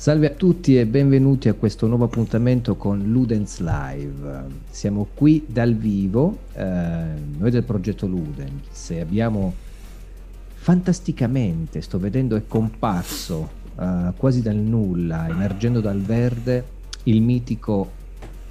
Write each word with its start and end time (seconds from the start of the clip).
Salve 0.00 0.28
a 0.28 0.34
tutti 0.34 0.78
e 0.78 0.86
benvenuti 0.86 1.50
a 1.50 1.52
questo 1.52 1.86
nuovo 1.86 2.04
appuntamento 2.04 2.74
con 2.76 3.02
Ludens 3.10 3.58
Live. 3.58 4.44
Siamo 4.70 5.08
qui 5.12 5.44
dal 5.46 5.74
vivo, 5.74 6.38
eh, 6.54 6.64
noi 7.36 7.50
del 7.50 7.64
progetto 7.64 8.06
Ludens 8.06 8.92
e 8.92 9.00
abbiamo 9.00 9.52
fantasticamente, 10.54 11.82
sto 11.82 11.98
vedendo 11.98 12.34
è 12.36 12.44
comparso 12.48 13.50
eh, 13.78 14.12
quasi 14.16 14.40
dal 14.40 14.56
nulla, 14.56 15.28
emergendo 15.28 15.82
dal 15.82 16.00
verde, 16.00 16.64
il 17.02 17.20
mitico 17.20 17.90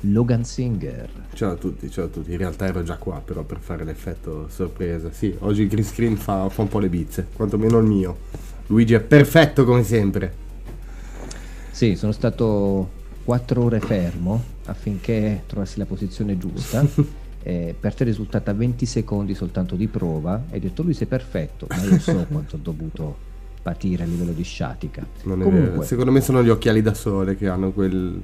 Logan 0.02 0.45
Singer. 0.45 1.09
Ciao 1.33 1.53
a 1.53 1.55
tutti, 1.55 1.89
ciao 1.89 2.05
a 2.05 2.09
tutti. 2.09 2.29
In 2.29 2.38
realtà 2.38 2.67
ero 2.67 2.83
già 2.83 2.97
qua 2.97 3.23
però 3.25 3.41
per 3.41 3.57
fare 3.57 3.83
l'effetto 3.83 4.47
sorpresa. 4.49 5.09
Sì, 5.11 5.35
oggi 5.39 5.63
il 5.63 5.67
green 5.67 5.83
screen 5.83 6.16
fa, 6.16 6.47
fa 6.49 6.61
un 6.61 6.67
po' 6.67 6.77
le 6.77 6.89
bizze, 6.89 7.25
quantomeno 7.33 7.79
il 7.79 7.88
mio. 7.88 8.17
Luigi 8.67 8.93
è 8.93 8.99
perfetto 8.99 9.66
come 9.66 9.81
sempre. 9.81 10.45
Sì, 11.71 11.95
sono 11.95 12.11
stato 12.11 12.97
quattro 13.23 13.63
ore 13.63 13.79
fermo 13.79 14.44
affinché 14.66 15.44
trovassi 15.45 15.77
la 15.77 15.85
posizione 15.85 16.38
giusta. 16.38 16.85
eh, 17.44 17.75
per 17.80 17.94
te 17.94 18.03
è 18.03 18.07
risultata 18.07 18.53
20 18.53 18.85
secondi 18.85 19.33
soltanto 19.35 19.75
di 19.75 19.88
prova. 19.88 20.44
Hai 20.49 20.59
detto 20.59 20.83
lui 20.83 20.94
sei 20.94 21.07
perfetto, 21.07 21.67
ma 21.69 21.81
io 21.83 21.99
so 21.99 22.25
quanto 22.29 22.55
ho 22.55 22.59
dovuto 22.61 23.27
patire 23.61 24.03
a 24.03 24.05
livello 24.05 24.31
di 24.31 24.44
sciatica. 24.44 25.05
Non 25.23 25.41
Comunque, 25.41 25.85
Secondo 25.85 26.11
me 26.11 26.21
sono 26.21 26.44
gli 26.44 26.49
occhiali 26.49 26.81
da 26.81 26.94
sole 26.94 27.35
che 27.35 27.47
hanno 27.47 27.72
quel... 27.72 28.22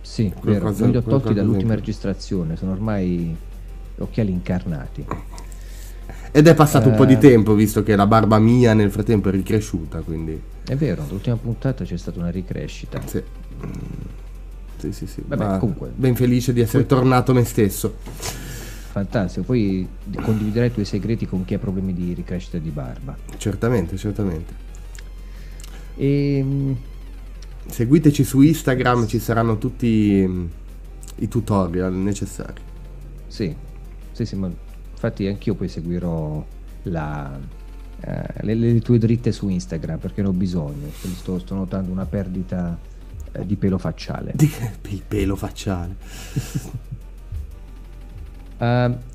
Sì, 0.00 0.32
quel 0.38 0.54
vero, 0.54 0.66
cosa, 0.66 0.86
li 0.86 0.96
ho 0.96 1.02
tolti 1.02 1.32
dall'ultima 1.32 1.74
registrazione, 1.74 2.56
sono 2.56 2.72
ormai 2.72 3.34
occhiali 3.98 4.32
incarnati. 4.32 5.06
Ed 6.32 6.46
è 6.46 6.54
passato 6.54 6.88
uh, 6.88 6.90
un 6.90 6.96
po' 6.96 7.04
di 7.04 7.14
eh. 7.14 7.18
tempo, 7.18 7.54
visto 7.54 7.82
che 7.82 7.94
la 7.94 8.06
barba 8.06 8.38
mia 8.38 8.74
nel 8.74 8.90
frattempo 8.90 9.28
è 9.28 9.32
ricresciuta, 9.32 10.00
quindi... 10.00 10.51
È 10.64 10.76
vero, 10.76 11.04
l'ultima 11.08 11.36
puntata 11.36 11.84
c'è 11.84 11.96
stata 11.96 12.18
una 12.18 12.30
ricrescita. 12.30 13.00
Sì. 13.06 13.22
Sì, 14.78 14.92
sì, 14.92 15.06
sì. 15.06 15.22
Vabbè, 15.24 15.58
comunque. 15.58 15.92
Ben 15.94 16.14
felice 16.14 16.52
di 16.52 16.60
essere 16.60 16.84
poi... 16.84 16.98
tornato 16.98 17.32
me 17.32 17.44
stesso. 17.44 17.96
Fantastico, 18.92 19.46
poi 19.46 19.88
condividerai 20.20 20.68
i 20.68 20.72
tuoi 20.72 20.84
segreti 20.84 21.26
con 21.26 21.44
chi 21.44 21.54
ha 21.54 21.58
problemi 21.58 21.94
di 21.94 22.12
ricrescita 22.12 22.58
di 22.58 22.70
barba. 22.70 23.16
Certamente, 23.36 23.96
certamente. 23.96 24.54
E... 25.96 26.36
Ehm, 26.38 26.76
Seguiteci 27.66 28.24
su 28.24 28.40
Instagram, 28.40 29.06
ci 29.06 29.18
saranno 29.18 29.56
tutti 29.56 30.24
mm, 30.26 30.46
i 31.16 31.28
tutorial 31.28 31.94
necessari. 31.94 32.60
Sì, 33.28 33.54
sì, 34.10 34.24
sì, 34.24 34.36
ma 34.36 34.50
infatti 34.90 35.26
anch'io 35.26 35.54
poi 35.54 35.68
seguirò 35.68 36.44
la, 36.84 37.38
eh, 38.04 38.24
le, 38.40 38.54
le, 38.54 38.80
tue 38.80 38.98
dritte 38.98 39.30
su 39.30 39.48
Instagram 39.48 39.98
perché 39.98 40.22
ne 40.22 40.28
ho 40.28 40.32
bisogno, 40.32 40.88
sto, 40.90 41.38
sto 41.38 41.54
notando 41.54 41.92
una 41.92 42.04
perdita 42.04 42.76
eh, 43.30 43.46
di 43.46 43.56
pelo 43.56 43.78
facciale. 43.78 44.32
Di, 44.34 44.50
il 44.88 45.02
pelo 45.06 45.36
facciale. 45.36 45.94
uh, 48.58 48.96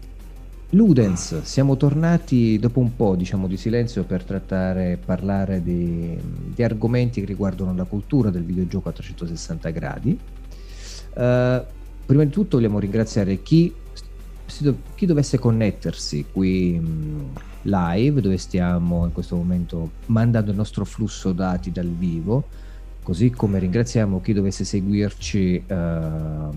Ludens, 0.72 1.41
siamo 1.44 1.75
tornati 1.75 2.57
dopo 2.59 2.79
un 2.79 2.95
po' 2.95 3.16
diciamo, 3.16 3.47
di 3.47 3.57
silenzio 3.57 4.03
per 4.03 4.23
trattare, 4.23 4.97
parlare 5.03 5.61
di, 5.61 6.17
di, 6.53 6.63
argomenti 6.63 7.19
che 7.22 7.25
riguardano 7.25 7.73
la 7.73 7.85
cultura 7.85 8.29
del 8.29 8.44
videogioco 8.44 8.90
a 8.90 8.94
360 8.94 9.69
gradi. 9.69 10.19
Uh, 11.13 11.63
prima 12.06 12.23
di 12.23 12.29
tutto 12.29 12.57
vogliamo 12.57 12.79
ringraziare 12.79 13.41
chi 13.41 13.73
chi 14.95 15.06
dovesse 15.06 15.38
connettersi 15.38 16.25
qui 16.31 16.79
mh, 16.79 17.31
live, 17.67 18.22
dove 18.22 18.38
stiamo 18.38 19.05
in 19.05 19.11
questo 19.11 19.35
momento 19.35 19.91
mandando 20.07 20.51
il 20.51 20.57
nostro 20.57 20.85
flusso 20.85 21.31
dati 21.33 21.72
dal 21.72 21.88
vivo, 21.88 22.44
così 23.03 23.29
come 23.29 23.59
ringraziamo 23.59 24.22
chi 24.22 24.33
dovesse 24.33 24.63
seguirci 24.63 25.63
uh, 25.67 26.55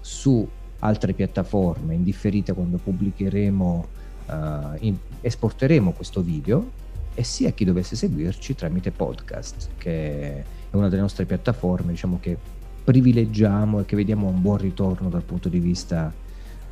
su 0.00 0.48
altre 0.80 1.12
piattaforme 1.12 1.94
in 1.94 2.04
differita 2.04 2.52
quando 2.52 2.78
pubblicheremo, 2.78 3.86
uh, 4.26 4.32
in, 4.80 4.96
esporteremo 5.20 5.92
questo 5.92 6.22
video, 6.22 6.78
e 7.14 7.24
sia 7.24 7.50
chi 7.50 7.64
dovesse 7.64 7.96
seguirci 7.96 8.54
tramite 8.54 8.92
podcast, 8.92 9.70
che 9.76 10.44
è 10.70 10.76
una 10.76 10.88
delle 10.88 11.02
nostre 11.02 11.24
piattaforme 11.24 11.92
diciamo, 11.92 12.18
che 12.20 12.36
privilegiamo 12.84 13.80
e 13.80 13.84
che 13.84 13.96
vediamo 13.96 14.28
un 14.28 14.40
buon 14.40 14.58
ritorno 14.58 15.08
dal 15.08 15.22
punto 15.22 15.48
di 15.48 15.58
vista 15.58 16.12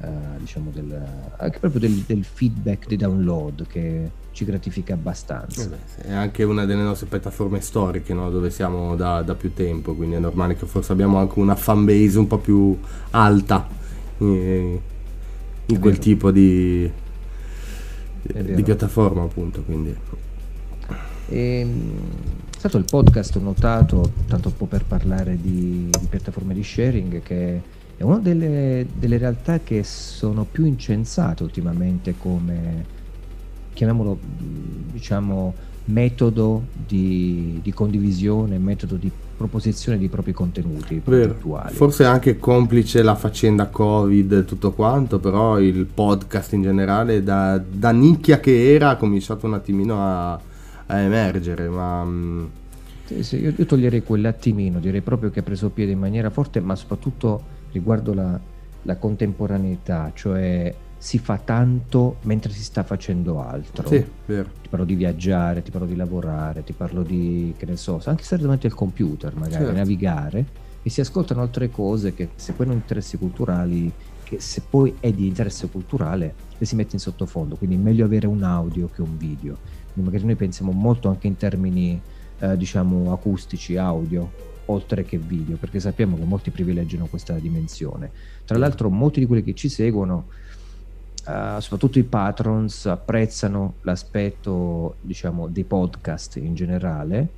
Uh, 0.00 0.38
diciamo 0.38 0.70
del, 0.72 0.96
anche 1.38 1.58
proprio 1.58 1.80
del, 1.80 2.04
del, 2.06 2.22
feedback 2.22 2.86
di 2.86 2.94
download 2.94 3.66
che 3.66 4.08
ci 4.30 4.44
gratifica 4.44 4.94
abbastanza. 4.94 5.64
Eh 5.64 5.66
beh, 5.66 6.02
è 6.08 6.12
anche 6.12 6.44
una 6.44 6.64
delle 6.64 6.82
nostre 6.82 7.08
piattaforme 7.08 7.60
storiche 7.60 8.14
no? 8.14 8.30
dove 8.30 8.50
siamo 8.50 8.94
da, 8.94 9.22
da, 9.22 9.34
più 9.34 9.52
tempo, 9.52 9.96
quindi 9.96 10.14
è 10.14 10.20
normale 10.20 10.54
che 10.54 10.66
forse 10.66 10.92
abbiamo 10.92 11.18
anche 11.18 11.40
una 11.40 11.56
fan 11.56 11.84
base 11.84 12.16
un 12.16 12.28
po' 12.28 12.38
più 12.38 12.78
alta 13.10 13.66
in, 14.18 14.78
in 15.66 15.80
quel 15.80 15.98
tipo 15.98 16.30
di, 16.30 16.88
di, 18.22 18.62
piattaforma 18.62 19.24
appunto. 19.24 19.62
Quindi. 19.62 19.96
E, 21.28 21.58
ehm, 21.58 21.92
è 22.54 22.58
stato 22.58 22.78
il 22.78 22.84
podcast 22.84 23.36
notato, 23.38 24.12
tanto 24.28 24.48
un 24.48 24.56
po' 24.56 24.66
per 24.66 24.84
parlare 24.84 25.36
di, 25.40 25.90
di 25.90 26.06
piattaforme 26.08 26.54
di 26.54 26.62
sharing, 26.62 27.22
che 27.22 27.62
è 27.98 28.04
una 28.04 28.18
delle, 28.18 28.86
delle 28.94 29.18
realtà 29.18 29.58
che 29.58 29.82
sono 29.82 30.46
più 30.48 30.64
incensate 30.64 31.42
ultimamente 31.42 32.14
come, 32.16 32.84
chiamiamolo, 33.72 34.16
diciamo, 34.92 35.52
metodo 35.86 36.62
di, 36.86 37.58
di, 37.60 37.72
condivisione, 37.72 38.56
metodo 38.58 38.94
di 38.94 39.10
proposizione 39.36 39.98
di 39.98 40.08
propri 40.08 40.32
contenuti 40.32 41.02
attuali. 41.04 41.74
Forse 41.74 42.04
anche 42.04 42.38
complice 42.38 43.02
la 43.02 43.16
faccenda 43.16 43.66
Covid 43.66 44.32
e 44.32 44.44
tutto 44.44 44.70
quanto, 44.70 45.18
però 45.18 45.58
il 45.58 45.84
podcast 45.86 46.52
in 46.52 46.62
generale 46.62 47.24
da, 47.24 47.58
da 47.58 47.90
nicchia 47.90 48.38
che 48.38 48.74
era 48.74 48.90
ha 48.90 48.96
cominciato 48.96 49.46
un 49.46 49.54
attimino 49.54 50.00
a, 50.00 50.38
a 50.86 50.98
emergere, 50.98 51.68
ma... 51.68 52.04
Mm, 52.04 52.44
sì, 53.06 53.22
sì, 53.24 53.40
io, 53.40 53.52
io 53.56 53.66
toglierei 53.66 54.04
quell'attimino, 54.04 54.78
direi 54.78 55.00
proprio 55.00 55.30
che 55.30 55.40
ha 55.40 55.42
preso 55.42 55.70
piede 55.70 55.90
in 55.90 55.98
maniera 55.98 56.30
forte, 56.30 56.60
ma 56.60 56.76
soprattutto 56.76 57.56
riguardo 57.72 58.14
la, 58.14 58.38
la 58.82 58.96
contemporaneità, 58.96 60.10
cioè 60.14 60.74
si 61.00 61.18
fa 61.18 61.38
tanto 61.38 62.16
mentre 62.22 62.50
si 62.52 62.62
sta 62.62 62.82
facendo 62.82 63.40
altro. 63.40 63.88
Sì, 63.88 64.04
vero. 64.26 64.50
Ti 64.60 64.68
parlo 64.68 64.84
di 64.84 64.94
viaggiare, 64.94 65.62
ti 65.62 65.70
parlo 65.70 65.86
di 65.86 65.94
lavorare, 65.94 66.64
ti 66.64 66.72
parlo 66.72 67.02
di, 67.02 67.54
che 67.56 67.66
ne 67.66 67.76
so, 67.76 68.00
anche 68.04 68.24
stare 68.24 68.42
davanti 68.42 68.66
al 68.66 68.74
computer, 68.74 69.34
magari 69.34 69.64
certo. 69.64 69.72
navigare, 69.72 70.46
e 70.82 70.90
si 70.90 71.00
ascoltano 71.00 71.40
altre 71.40 71.70
cose 71.70 72.14
che 72.14 72.30
se 72.34 72.52
poi 72.52 72.66
non 72.66 72.76
interessi 72.76 73.16
culturali, 73.16 73.92
che 74.24 74.40
se 74.40 74.62
poi 74.68 74.96
è 74.98 75.12
di 75.12 75.28
interesse 75.28 75.68
culturale, 75.68 76.34
le 76.58 76.66
si 76.66 76.74
mette 76.74 76.96
in 76.96 77.00
sottofondo, 77.00 77.56
quindi 77.56 77.76
è 77.76 77.78
meglio 77.78 78.04
avere 78.04 78.26
un 78.26 78.42
audio 78.42 78.88
che 78.88 79.00
un 79.00 79.16
video. 79.16 79.56
Quindi 79.92 80.10
magari 80.10 80.24
noi 80.24 80.34
pensiamo 80.34 80.72
molto 80.72 81.08
anche 81.08 81.28
in 81.28 81.36
termini, 81.36 82.00
eh, 82.40 82.56
diciamo, 82.56 83.12
acustici, 83.12 83.76
audio, 83.76 84.30
oltre 84.70 85.04
che 85.04 85.18
video, 85.18 85.56
perché 85.56 85.80
sappiamo 85.80 86.16
che 86.16 86.24
molti 86.24 86.50
privilegiano 86.50 87.06
questa 87.06 87.34
dimensione. 87.34 88.10
Tra 88.44 88.58
l'altro 88.58 88.90
molti 88.90 89.20
di 89.20 89.26
quelli 89.26 89.42
che 89.42 89.54
ci 89.54 89.68
seguono, 89.68 90.26
uh, 91.26 91.60
soprattutto 91.60 91.98
i 91.98 92.04
patrons, 92.04 92.86
apprezzano 92.86 93.74
l'aspetto 93.82 94.96
diciamo, 95.00 95.48
dei 95.48 95.64
podcast 95.64 96.36
in 96.36 96.54
generale 96.54 97.28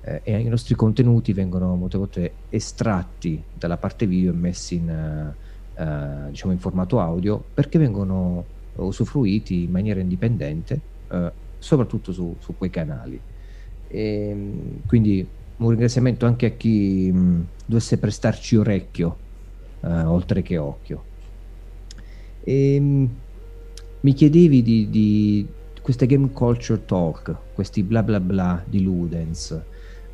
eh, 0.00 0.20
e 0.22 0.38
i 0.38 0.48
nostri 0.48 0.74
contenuti 0.74 1.32
vengono 1.32 1.74
molte 1.74 1.98
volte 1.98 2.32
estratti 2.48 3.42
dalla 3.52 3.76
parte 3.76 4.06
video 4.06 4.32
e 4.32 4.36
messi 4.36 4.76
in, 4.76 5.34
uh, 5.74 6.30
diciamo, 6.30 6.52
in 6.52 6.58
formato 6.58 7.00
audio 7.00 7.42
perché 7.52 7.78
vengono 7.78 8.56
usufruiti 8.76 9.64
in 9.64 9.72
maniera 9.72 9.98
indipendente, 9.98 10.80
soprattutto 11.58 12.12
su, 12.12 12.36
su, 12.38 12.56
quei 12.56 12.70
canali. 12.70 13.20
E, 13.88 14.28
ehm, 14.28 14.86
quindi 14.86 15.26
un 15.58 15.70
ringraziamento 15.70 16.26
anche 16.26 16.46
a 16.46 16.50
chi 16.50 17.10
mh, 17.10 17.46
dovesse 17.66 17.98
prestarci 17.98 18.56
orecchio, 18.56 19.16
eh, 19.82 20.02
oltre 20.04 20.42
che 20.42 20.56
occhio. 20.56 21.04
E, 22.44 22.74
ehm, 22.74 22.84
mh, 22.84 23.10
mi 24.00 24.12
chiedevi 24.12 24.62
di, 24.62 24.90
di, 24.90 25.46
queste 25.82 26.06
game 26.06 26.30
culture 26.30 26.84
talk, 26.84 27.34
questi 27.54 27.82
bla 27.82 28.02
bla 28.02 28.20
bla 28.20 28.62
di 28.64 28.82
Ludens. 28.82 29.60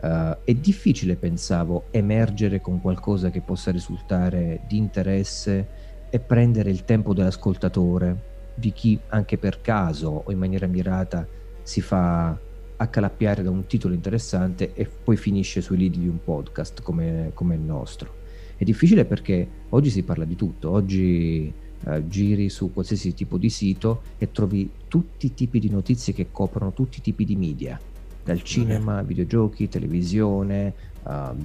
Uh, 0.00 0.36
è 0.44 0.52
difficile, 0.52 1.16
pensavo, 1.16 1.84
emergere 1.90 2.60
con 2.60 2.78
qualcosa 2.80 3.30
che 3.30 3.40
possa 3.40 3.70
risultare 3.70 4.60
di 4.68 4.76
interesse 4.76 5.66
e 6.10 6.18
prendere 6.18 6.70
il 6.70 6.84
tempo 6.84 7.14
dell'ascoltatore, 7.14 8.16
di 8.54 8.70
chi 8.72 9.00
anche 9.08 9.38
per 9.38 9.62
caso 9.62 10.22
o 10.24 10.30
in 10.30 10.38
maniera 10.38 10.66
mirata 10.66 11.26
si 11.62 11.80
fa 11.80 12.38
accalappiare 12.76 13.42
da 13.42 13.50
un 13.50 13.66
titolo 13.66 13.94
interessante 13.94 14.72
e 14.74 14.86
poi 14.86 15.16
finisce 15.16 15.60
sui 15.60 15.76
lidi 15.76 16.00
di 16.00 16.08
un 16.08 16.22
podcast 16.22 16.82
come, 16.82 17.30
come 17.34 17.54
il 17.54 17.60
nostro. 17.60 18.22
È 18.56 18.64
difficile 18.64 19.04
perché 19.04 19.46
oggi 19.70 19.90
si 19.90 20.02
parla 20.02 20.24
di 20.24 20.36
tutto, 20.36 20.70
oggi 20.70 21.52
eh, 21.86 22.08
giri 22.08 22.48
su 22.48 22.72
qualsiasi 22.72 23.14
tipo 23.14 23.36
di 23.36 23.50
sito 23.50 24.02
e 24.18 24.30
trovi 24.30 24.70
tutti 24.88 25.26
i 25.26 25.34
tipi 25.34 25.58
di 25.58 25.70
notizie 25.70 26.12
che 26.12 26.28
coprono 26.30 26.72
tutti 26.72 26.98
i 26.98 27.02
tipi 27.02 27.24
di 27.24 27.36
media. 27.36 27.78
dal 28.24 28.42
cinema, 28.42 29.02
videogiochi, 29.02 29.68
televisione, 29.68 30.72
uh, 31.02 31.36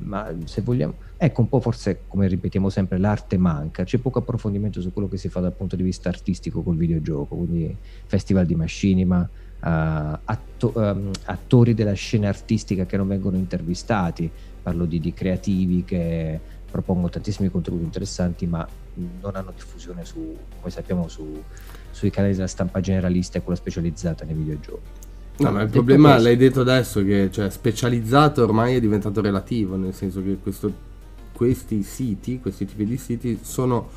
ma 0.00 0.32
se 0.44 0.60
vogliamo, 0.60 0.94
ecco 1.16 1.40
un 1.40 1.48
po' 1.48 1.60
forse 1.60 2.02
come 2.06 2.28
ripetiamo 2.28 2.68
sempre 2.68 2.98
l'arte 2.98 3.38
manca, 3.38 3.84
c'è 3.84 3.98
poco 3.98 4.18
approfondimento 4.18 4.82
su 4.82 4.92
quello 4.92 5.08
che 5.08 5.16
si 5.16 5.30
fa 5.30 5.40
dal 5.40 5.54
punto 5.54 5.76
di 5.76 5.82
vista 5.82 6.10
artistico 6.10 6.62
col 6.62 6.76
videogioco, 6.76 7.34
quindi 7.34 7.74
festival 8.04 8.44
di 8.44 8.54
machinima, 8.54 9.28
atto- 9.60 10.72
um, 10.74 11.10
attori 11.24 11.74
della 11.74 11.92
scena 11.92 12.28
artistica 12.28 12.86
che 12.86 12.96
non 12.96 13.08
vengono 13.08 13.36
intervistati, 13.36 14.30
parlo 14.62 14.84
di, 14.84 15.00
di 15.00 15.12
creativi 15.12 15.84
che 15.84 16.40
propongono 16.70 17.08
tantissimi 17.08 17.50
contenuti 17.50 17.84
interessanti 17.84 18.46
ma 18.46 18.66
non 19.20 19.34
hanno 19.34 19.52
diffusione 19.54 20.04
su, 20.04 20.36
come 20.58 20.70
sappiamo 20.70 21.08
su, 21.08 21.42
sui 21.90 22.10
canali 22.10 22.34
della 22.34 22.46
stampa 22.46 22.80
generalista 22.80 23.38
e 23.38 23.42
quella 23.42 23.58
specializzata 23.58 24.24
nei 24.24 24.34
videogiochi. 24.34 24.88
No, 25.38 25.50
ma 25.52 25.62
il 25.62 25.70
problema, 25.70 26.10
questo... 26.10 26.28
l'hai 26.28 26.36
detto 26.36 26.60
adesso, 26.60 27.02
che 27.02 27.30
cioè, 27.30 27.48
specializzato 27.48 28.42
ormai 28.42 28.74
è 28.76 28.80
diventato 28.80 29.22
relativo, 29.22 29.76
nel 29.76 29.94
senso 29.94 30.22
che 30.22 30.36
questo, 30.36 30.70
questi 31.32 31.82
siti, 31.82 32.40
questi 32.40 32.66
tipi 32.66 32.84
di 32.84 32.98
siti 32.98 33.38
sono 33.40 33.88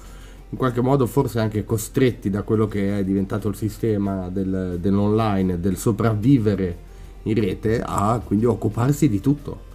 in 0.54 0.60
qualche 0.60 0.82
modo 0.82 1.08
forse 1.08 1.40
anche 1.40 1.66
costretti 1.66 2.30
da 2.30 2.44
quello 2.44 2.68
che 2.68 3.00
è 3.00 3.04
diventato 3.04 3.48
il 3.48 3.56
sistema 3.56 4.30
del, 4.30 4.78
dell'online, 4.80 5.60
del 5.60 5.78
sopravvivere 5.78 6.78
in 7.24 7.34
rete, 7.34 7.82
a 7.84 8.22
quindi 8.24 8.46
occuparsi 8.46 9.10
di 9.10 9.20
tutto. 9.20 9.72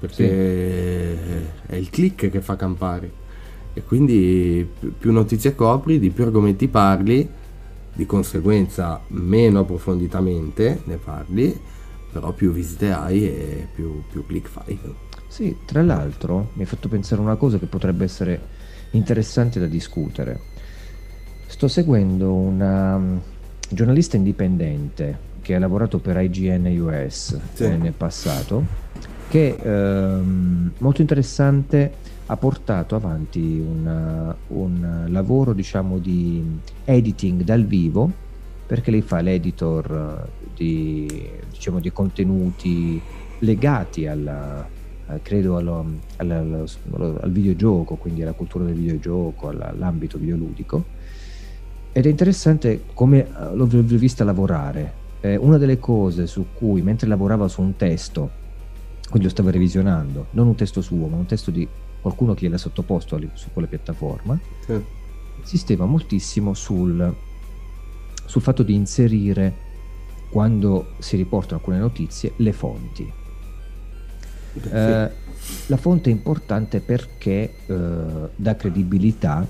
Perché 0.00 1.18
sì. 1.66 1.72
è 1.72 1.76
il 1.76 1.90
click 1.90 2.30
che 2.30 2.40
fa 2.40 2.56
campare. 2.56 3.20
E 3.74 3.82
quindi 3.82 4.66
più 4.98 5.12
notizie 5.12 5.54
copri, 5.54 5.98
di 5.98 6.08
più 6.08 6.24
argomenti 6.24 6.68
parli, 6.68 7.28
di 7.92 8.06
conseguenza 8.06 8.98
meno 9.08 9.60
approfonditamente 9.60 10.80
ne 10.84 10.96
parli, 10.96 11.54
però 12.10 12.32
più 12.32 12.50
visite 12.50 12.92
hai 12.92 13.26
e 13.26 13.68
più, 13.74 14.02
più 14.10 14.24
click 14.24 14.48
fai. 14.48 14.78
Sì, 15.28 15.54
tra 15.66 15.82
l'altro 15.82 16.48
mi 16.54 16.62
hai 16.62 16.66
fatto 16.66 16.88
pensare 16.88 17.20
una 17.20 17.36
cosa 17.36 17.58
che 17.58 17.66
potrebbe 17.66 18.04
essere 18.04 18.60
interessante 18.92 19.60
da 19.60 19.66
discutere. 19.66 20.38
Sto 21.46 21.68
seguendo 21.68 22.32
una 22.32 22.96
mm, 22.96 23.16
giornalista 23.68 24.16
indipendente 24.16 25.30
che 25.42 25.54
ha 25.54 25.58
lavorato 25.58 25.98
per 25.98 26.20
IGN 26.20 26.80
US 26.80 27.38
sì. 27.52 27.68
nel 27.76 27.92
passato, 27.92 28.64
che 29.28 29.56
ehm, 29.60 30.72
molto 30.78 31.00
interessante 31.00 31.92
ha 32.26 32.36
portato 32.36 32.94
avanti 32.94 33.58
una, 33.58 34.34
un 34.48 35.06
lavoro 35.08 35.52
diciamo 35.52 35.98
di 35.98 36.60
editing 36.84 37.42
dal 37.42 37.64
vivo 37.64 38.10
perché 38.72 38.90
lei 38.90 39.02
fa 39.02 39.20
l'editor 39.20 40.28
di, 40.54 41.28
diciamo, 41.50 41.78
di 41.78 41.92
contenuti 41.92 43.00
legati 43.40 44.06
alla, 44.06 44.66
credo 45.22 45.56
allo, 45.56 45.84
allo, 46.16 46.66
allo, 46.92 47.18
al 47.20 47.30
videogioco, 47.30 47.96
quindi 47.96 48.22
alla 48.22 48.32
cultura 48.32 48.64
del 48.64 48.74
videogioco, 48.74 49.48
all'ambito 49.48 50.18
videoludico. 50.18 50.84
Ed 51.92 52.06
è 52.06 52.08
interessante 52.08 52.84
come 52.94 53.18
eh, 53.26 53.54
l'ho 53.54 53.66
vista 53.66 54.24
lavorare. 54.24 55.00
Eh, 55.20 55.36
una 55.36 55.58
delle 55.58 55.78
cose 55.78 56.26
su 56.26 56.46
cui, 56.54 56.82
mentre 56.82 57.06
lavorava 57.06 57.46
su 57.48 57.60
un 57.60 57.76
testo, 57.76 58.30
quindi 59.08 59.24
lo 59.24 59.30
stava 59.30 59.50
revisionando, 59.50 60.28
non 60.30 60.46
un 60.46 60.54
testo 60.54 60.80
suo, 60.80 61.06
ma 61.06 61.16
un 61.16 61.26
testo 61.26 61.50
di 61.50 61.68
qualcuno 62.00 62.34
che 62.34 62.46
gliel'ha 62.46 62.58
sottoposto 62.58 63.20
su 63.34 63.48
quella 63.52 63.68
piattaforma, 63.68 64.38
sì. 64.64 64.80
insisteva 65.38 65.84
moltissimo 65.84 66.54
sul, 66.54 67.14
sul 68.24 68.42
fatto 68.42 68.62
di 68.62 68.74
inserire, 68.74 69.70
quando 70.30 70.92
si 70.98 71.16
riportano 71.16 71.58
alcune 71.58 71.78
notizie, 71.78 72.32
le 72.36 72.52
fonti. 72.52 73.12
Eh, 74.54 75.10
la 75.66 75.76
fonte 75.76 76.10
è 76.10 76.12
importante 76.12 76.80
perché 76.80 77.54
eh, 77.66 77.74
dà 78.34 78.56
credibilità 78.56 79.46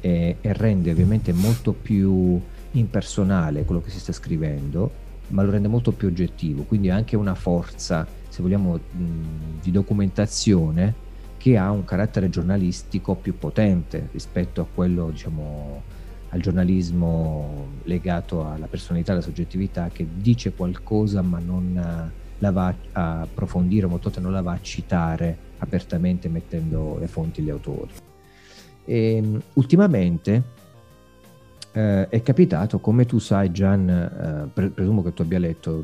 e, 0.00 0.36
e, 0.40 0.52
rende 0.52 0.90
ovviamente 0.90 1.32
molto 1.32 1.72
più 1.72 2.40
impersonale 2.72 3.64
quello 3.64 3.80
che 3.80 3.90
si 3.90 4.00
sta 4.00 4.12
scrivendo, 4.12 4.90
ma 5.28 5.42
lo 5.42 5.50
rende 5.50 5.68
molto 5.68 5.92
più 5.92 6.08
oggettivo, 6.08 6.64
quindi 6.64 6.90
ha 6.90 6.96
anche 6.96 7.16
una 7.16 7.34
forza, 7.34 8.06
se 8.28 8.42
vogliamo, 8.42 8.74
mh, 8.74 9.60
di 9.62 9.70
documentazione 9.70 11.02
che 11.38 11.56
ha 11.56 11.70
un 11.70 11.84
carattere 11.84 12.28
giornalistico 12.28 13.14
più 13.14 13.38
potente 13.38 14.08
rispetto 14.12 14.60
a 14.60 14.66
quello, 14.72 15.10
diciamo, 15.10 15.82
al 16.30 16.40
giornalismo 16.40 17.66
legato 17.84 18.46
alla 18.50 18.66
personalità, 18.66 19.12
alla 19.12 19.20
soggettività, 19.20 19.88
che 19.92 20.06
dice 20.16 20.52
qualcosa 20.52 21.22
ma 21.22 21.38
non 21.38 22.10
la 22.38 22.50
va 22.50 22.74
a 22.92 23.20
approfondire, 23.22 23.86
molto 23.86 24.10
non 24.20 24.32
la 24.32 24.42
va 24.42 24.52
a 24.52 24.60
citare 24.60 25.36
apertamente 25.58 26.28
mettendo 26.28 26.96
le 26.98 27.06
fonti 27.06 27.40
agli 27.40 27.50
autori. 27.50 27.92
E, 28.84 29.16
ehm, 29.16 29.42
ultimamente 29.54 30.42
eh, 31.72 32.08
è 32.08 32.22
capitato, 32.22 32.78
come 32.78 33.06
tu 33.06 33.18
sai 33.18 33.50
Gian, 33.50 33.88
eh, 33.88 34.48
pre- 34.52 34.70
presumo 34.70 35.02
che 35.02 35.12
tu 35.12 35.22
abbia 35.22 35.38
letto, 35.38 35.82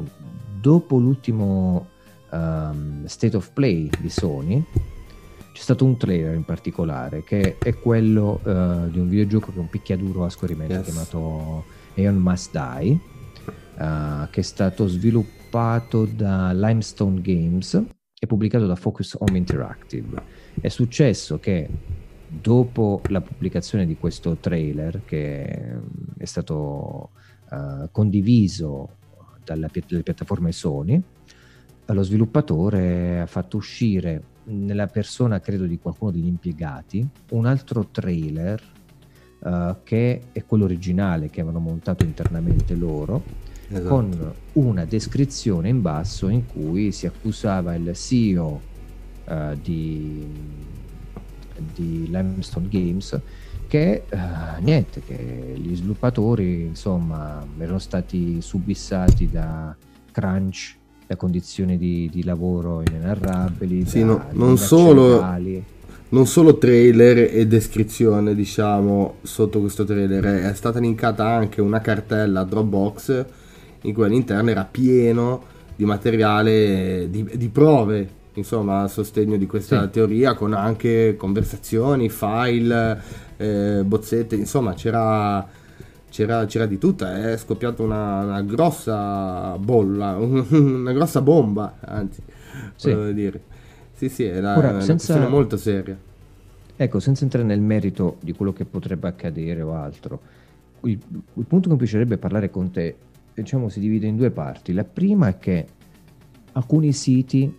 dopo 0.61 0.99
l'ultimo 0.99 1.89
um, 2.31 3.05
State 3.07 3.37
of 3.37 3.51
Play 3.53 3.91
di 3.99 4.11
Sony, 4.11 4.63
c'è 5.53 5.63
stato 5.63 5.85
un 5.85 5.97
trailer 5.97 6.35
in 6.35 6.45
particolare 6.45 7.25
che 7.25 7.59
è 7.59 7.75
quello 7.75 8.41
uh, 8.43 8.89
di 8.89 8.99
un 8.99 9.09
videogioco 9.09 9.51
che 9.51 9.57
è 9.57 9.61
un 9.61 9.69
picchiaduro 9.69 10.25
a 10.25 10.31
scorrimento 10.31 10.75
yes. 10.75 10.85
chiamato 10.85 11.65
Aeon 11.97 12.17
Must 12.17 12.51
Die, 12.53 12.99
uh, 13.79 14.31
che 14.31 14.41
è 14.41 14.43
stato 14.43 14.87
sviluppato 14.87 15.40
da 15.51 16.53
Limestone 16.53 17.21
Games 17.21 17.83
e 18.19 18.27
pubblicato 18.27 18.67
da 18.67 18.77
Focus 18.77 19.17
Home 19.19 19.37
Interactive. 19.37 20.23
È 20.61 20.69
successo 20.69 21.41
che 21.41 21.69
dopo 22.29 23.03
la 23.09 23.21
pubblicazione 23.21 23.85
di 23.85 23.97
questo 23.97 24.37
trailer, 24.37 25.03
che 25.05 25.81
è 26.17 26.25
stato 26.25 27.11
uh, 27.51 27.89
condiviso 27.91 28.97
dalle 29.45 29.69
piattaforme 29.71 30.53
Sony, 30.53 31.03
lo 31.87 32.03
sviluppatore 32.03 33.21
ha 33.21 33.27
fatto 33.27 33.57
uscire 33.57 34.23
nella 34.45 34.87
persona, 34.87 35.41
credo, 35.41 35.67
di 35.67 35.79
qualcuno 35.79 36.13
degli 36.13 36.27
impiegati, 36.27 37.07
un 37.31 37.47
altro 37.47 37.89
trailer 37.91 38.63
uh, 39.41 39.77
che 39.83 40.23
è 40.31 40.45
quello 40.45 40.65
originale 40.65 41.29
che 41.31 41.41
avevano 41.41 41.65
montato 41.65 42.05
internamente 42.05 42.77
loro, 42.77 43.40
esatto. 43.71 43.89
con 43.89 44.33
una 44.55 44.85
descrizione 44.85 45.69
in 45.69 45.81
basso 45.81 46.29
in 46.29 46.47
cui 46.47 46.93
si 46.93 47.07
accusava 47.07 47.75
il 47.75 47.95
CEO 47.95 48.61
uh, 49.25 49.33
eh, 49.33 49.59
di, 49.63 50.27
di 51.75 52.09
Limestone 52.11 52.69
Games 52.69 53.21
che 53.69 54.03
uh, 54.11 54.63
niente, 54.63 55.01
che 55.07 55.55
gli 55.57 55.77
sviluppatori 55.77 56.63
insomma 56.63 57.47
erano 57.57 57.79
stati 57.79 58.41
subissati 58.41 59.31
da 59.31 59.75
crunch 60.11 60.79
da 61.07 61.17
condizioni 61.17 61.77
di, 61.77 62.09
di 62.09 62.23
lavoro 62.23 62.83
inenarrabili. 62.87 63.85
Sì, 63.85 63.99
da, 63.99 64.05
no, 64.05 64.25
non, 64.31 64.57
solo, 64.57 65.21
non, 66.11 66.27
solo, 66.27 66.57
trailer 66.57 67.35
e 67.35 67.49
descrizione, 67.49 68.33
diciamo, 68.33 69.17
sotto 69.23 69.59
questo 69.59 69.83
trailer, 69.83 70.25
è 70.51 70.55
stata 70.55 70.79
linkata 70.79 71.27
anche 71.27 71.61
una 71.61 71.81
cartella 71.81 72.45
Dropbox 72.45 73.25
in 73.83 73.95
cui 73.95 74.05
all'interno 74.05 74.51
era 74.51 74.65
pieno 74.65 75.43
di 75.77 75.85
materiale, 75.85 77.09
di, 77.09 77.29
di 77.35 77.49
prove, 77.49 78.09
insomma, 78.35 78.83
a 78.83 78.89
sostegno 78.89 79.37
di 79.37 79.47
questa 79.47 79.85
sì. 79.85 79.91
teoria, 79.91 80.35
con 80.35 80.53
anche 80.53 81.17
conversazioni, 81.17 82.09
file, 82.09 83.03
eh, 83.37 83.83
bozzette, 83.85 84.35
insomma, 84.37 84.75
c'era 84.75 85.59
c'era, 86.11 86.45
c'era 86.45 86.67
di 86.67 86.77
tutto, 86.77 87.07
è 87.07 87.37
scoppiata 87.37 87.83
una, 87.83 88.25
una, 88.25 88.43
grossa 88.43 89.57
bolla, 89.57 90.17
una 90.19 90.93
grossa 90.93 91.23
bomba, 91.23 91.77
anzi, 91.81 92.21
sì. 92.75 92.93
volevo 92.93 93.13
dire. 93.13 93.41
Sì, 93.95 94.09
sì, 94.09 94.25
è 94.25 94.39
una, 94.39 94.59
Ora, 94.59 94.71
una 94.71 94.81
senza, 94.81 95.29
molto 95.29 95.57
seria. 95.57 95.97
Ecco, 96.77 96.99
senza 96.99 97.25
entrare 97.25 97.47
nel 97.47 97.61
merito 97.61 98.17
di 98.21 98.33
quello 98.33 98.53
che 98.53 98.65
potrebbe 98.65 99.09
accadere 99.09 99.63
o 99.63 99.75
altro, 99.75 100.21
il, 100.83 100.99
il 101.35 101.45
punto 101.45 101.69
che 101.69 101.75
mi 101.75 101.79
piacerebbe 101.79 102.19
parlare 102.19 102.51
con 102.51 102.71
te, 102.71 102.97
diciamo, 103.35 103.69
si 103.69 103.81
divide 103.81 104.07
in 104.07 104.17
due 104.17 104.31
parti. 104.31 104.73
La 104.73 104.85
prima 104.85 105.29
è 105.29 105.39
che 105.39 105.67
alcuni 106.53 106.93
siti 106.93 107.55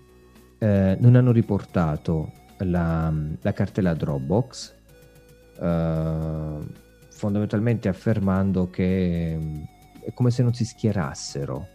eh, 0.58 0.98
non 1.00 1.16
hanno 1.16 1.32
riportato 1.32 2.32
la, 2.60 3.13
la 3.42 3.54
cartella 3.54 3.94
Dropbox. 3.94 4.80
Uh, 5.62 6.66
fondamentalmente 7.22 7.88
affermando 7.88 8.72
che 8.72 9.38
mm, 9.40 9.62
è 10.06 10.13
come 10.13 10.32
se 10.32 10.42
non 10.42 10.56
si 10.56 10.66
schierassero, 10.66 11.68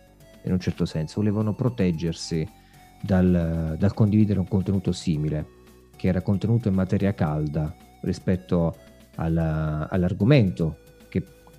in 0.42 0.52
un 0.52 0.58
certo 0.58 0.84
senso, 0.84 1.20
volevano 1.20 1.54
proteggersi 1.54 2.48
dal, 3.00 3.76
dal 3.78 3.94
condividere 3.94 4.40
un 4.40 4.48
contenuto 4.48 4.90
simile, 4.90 5.46
che 5.94 6.08
era 6.08 6.20
contenuto 6.20 6.66
in 6.66 6.74
materia 6.74 7.14
calda 7.14 7.72
rispetto 8.00 8.76
alla, 9.16 9.88
all'argomento 9.88 10.78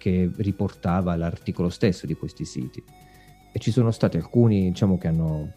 che, 0.08 0.32
riportava 0.38 1.16
l'articolo 1.16 1.70
stesso 1.70 2.06
di 2.06 2.14
questi 2.16 2.46
siti. 2.46 2.82
e 3.52 3.60
ci 3.60 3.72
sono 3.72 3.92
stati 3.92 4.18
alcuni, 4.18 4.70
diciamo 4.70 4.98
che 4.98 5.08
hanno 5.08 5.52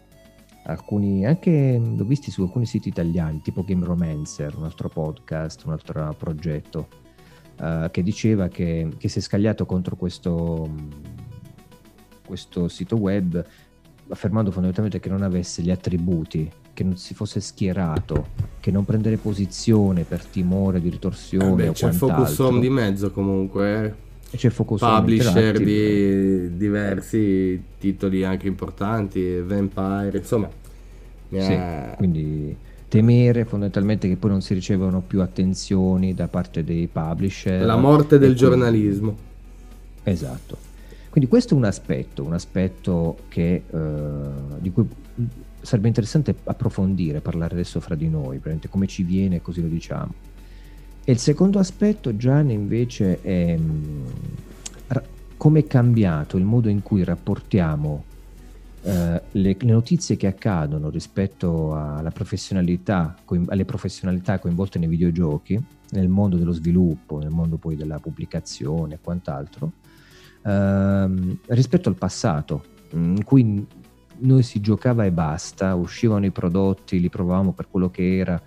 alcuni, 0.63 1.25
anche 1.25 1.79
l'ho 1.79 2.03
visti 2.03 2.31
su 2.31 2.41
alcuni 2.41 2.65
siti 2.65 2.89
italiani, 2.89 3.41
tipo 3.41 3.63
Game 3.63 3.85
Romancer, 3.85 4.55
un 4.57 4.63
altro 4.63 4.89
podcast, 4.89 5.65
un 5.65 5.73
altro 5.73 6.13
progetto, 6.17 6.87
uh, 7.59 7.91
che 7.91 8.01
diceva 8.01 8.47
che, 8.47 8.89
che, 8.97 9.07
si 9.07 9.19
è 9.19 9.21
scagliato 9.21 9.65
contro 9.65 9.95
questo, 9.95 10.69
questo 12.25 12.67
sito 12.67 12.95
web 12.97 13.45
affermando 14.09 14.51
fondamentalmente 14.51 14.99
che 14.99 15.09
non 15.09 15.21
avesse 15.21 15.61
gli 15.61 15.71
attributi, 15.71 16.51
che 16.73 16.83
non 16.83 16.97
si 16.97 17.13
fosse 17.13 17.39
schierato, 17.39 18.29
che 18.59 18.71
non 18.71 18.83
prendere 18.83 19.17
posizione 19.17 20.03
per 20.03 20.25
timore 20.25 20.81
di 20.81 20.89
ritorsione 20.89 21.63
eh 21.63 21.67
beh, 21.67 21.71
c'è 21.73 21.87
quant'altro. 21.87 22.25
Focus 22.25 22.39
Home 22.39 22.59
di 22.59 22.69
mezzo 22.69 23.11
comunque, 23.11 23.85
eh. 23.85 24.09
C'è 24.37 24.49
Focus 24.49 24.79
Publisher 24.79 25.57
di 25.59 26.57
diversi 26.57 27.61
titoli 27.79 28.23
anche 28.23 28.47
importanti, 28.47 29.39
Vampire, 29.39 30.17
insomma. 30.17 30.49
Sì, 31.29 31.57
quindi 31.97 32.55
temere 32.87 33.45
fondamentalmente 33.45 34.09
che 34.09 34.17
poi 34.17 34.31
non 34.31 34.41
si 34.41 34.53
ricevano 34.53 34.99
più 34.99 35.21
attenzioni 35.21 36.13
da 36.13 36.27
parte 36.27 36.63
dei 36.63 36.87
publisher. 36.91 37.63
La 37.65 37.77
morte 37.77 38.17
del 38.17 38.35
giornalismo. 38.35 39.15
Esatto. 40.03 40.57
Quindi 41.09 41.29
questo 41.29 41.53
è 41.53 41.57
un 41.57 41.63
aspetto, 41.65 42.23
un 42.23 42.33
aspetto 42.33 43.19
che, 43.29 43.63
uh, 43.69 44.57
di 44.59 44.71
cui 44.71 44.87
sarebbe 45.61 45.87
interessante 45.87 46.35
approfondire, 46.43 47.21
parlare 47.21 47.53
adesso 47.53 47.79
fra 47.79 47.95
di 47.95 48.09
noi, 48.09 48.41
come 48.69 48.87
ci 48.87 49.03
viene, 49.03 49.41
così 49.41 49.61
lo 49.61 49.67
diciamo. 49.67 50.13
E 51.03 51.11
il 51.11 51.17
secondo 51.17 51.59
aspetto, 51.59 52.15
Gian, 52.15 52.49
invece, 52.51 53.21
è 53.21 53.57
mm, 53.57 54.05
come 55.41 55.61
è 55.61 55.65
cambiato 55.65 56.37
il 56.37 56.43
modo 56.43 56.69
in 56.69 56.83
cui 56.83 57.03
rapportiamo 57.03 58.03
eh, 58.83 59.21
le, 59.31 59.57
le, 59.59 59.71
notizie 59.71 60.15
che 60.15 60.27
accadono 60.27 60.91
rispetto 60.91 61.69
professionalità, 62.13 63.15
alle 63.47 63.65
professionalità 63.65 64.37
coinvolte 64.37 64.77
nei 64.77 64.87
videogiochi, 64.87 65.59
nel 65.91 66.09
mondo 66.09 66.37
dello 66.37 66.51
sviluppo, 66.51 67.17
nel 67.17 67.31
mondo 67.31 67.57
poi 67.57 67.75
della 67.75 67.97
pubblicazione 67.97 68.93
e 68.93 68.99
quant'altro, 69.01 69.71
ehm, 70.43 71.37
rispetto 71.47 71.89
al 71.89 71.95
passato, 71.95 72.63
in 72.91 73.23
cui 73.23 73.65
noi 74.19 74.43
si 74.43 74.61
giocava 74.61 75.05
e 75.05 75.11
basta, 75.11 75.73
uscivano 75.73 76.25
i 76.25 76.31
prodotti, 76.31 76.99
li 76.99 77.09
provavamo 77.09 77.51
per 77.51 77.67
quello 77.69 77.89
che, 77.89 78.17
era, 78.17 78.39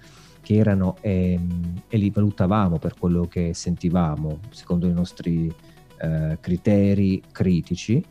che 0.45 0.57
erano 0.57 0.97
e, 1.01 1.41
e, 1.89 1.97
li 1.97 2.11
valutavamo 2.11 2.79
per 2.79 2.95
quello 2.99 3.27
che 3.27 3.55
sentivamo, 3.55 4.41
secondo 4.51 4.87
i 4.87 4.93
nostri 4.93 5.53
eh, 5.97 6.37
criteri 6.39 7.23
critici, 7.33 8.05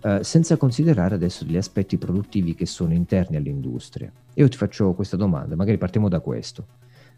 eh, 0.00 0.24
senza 0.24 0.56
considerare 0.56 1.16
adesso 1.16 1.44
gli 1.44 1.58
aspetti 1.58 1.98
produttivi 1.98 2.54
che 2.54 2.64
sono 2.64 2.94
interni 2.94 3.36
all'industria. 3.36 4.10
Io 4.34 4.48
ti 4.48 4.56
faccio 4.56 4.94
questa 4.94 5.18
domanda, 5.18 5.54
magari 5.54 5.76
partiamo 5.76 6.08
da 6.08 6.20
questo. 6.20 6.66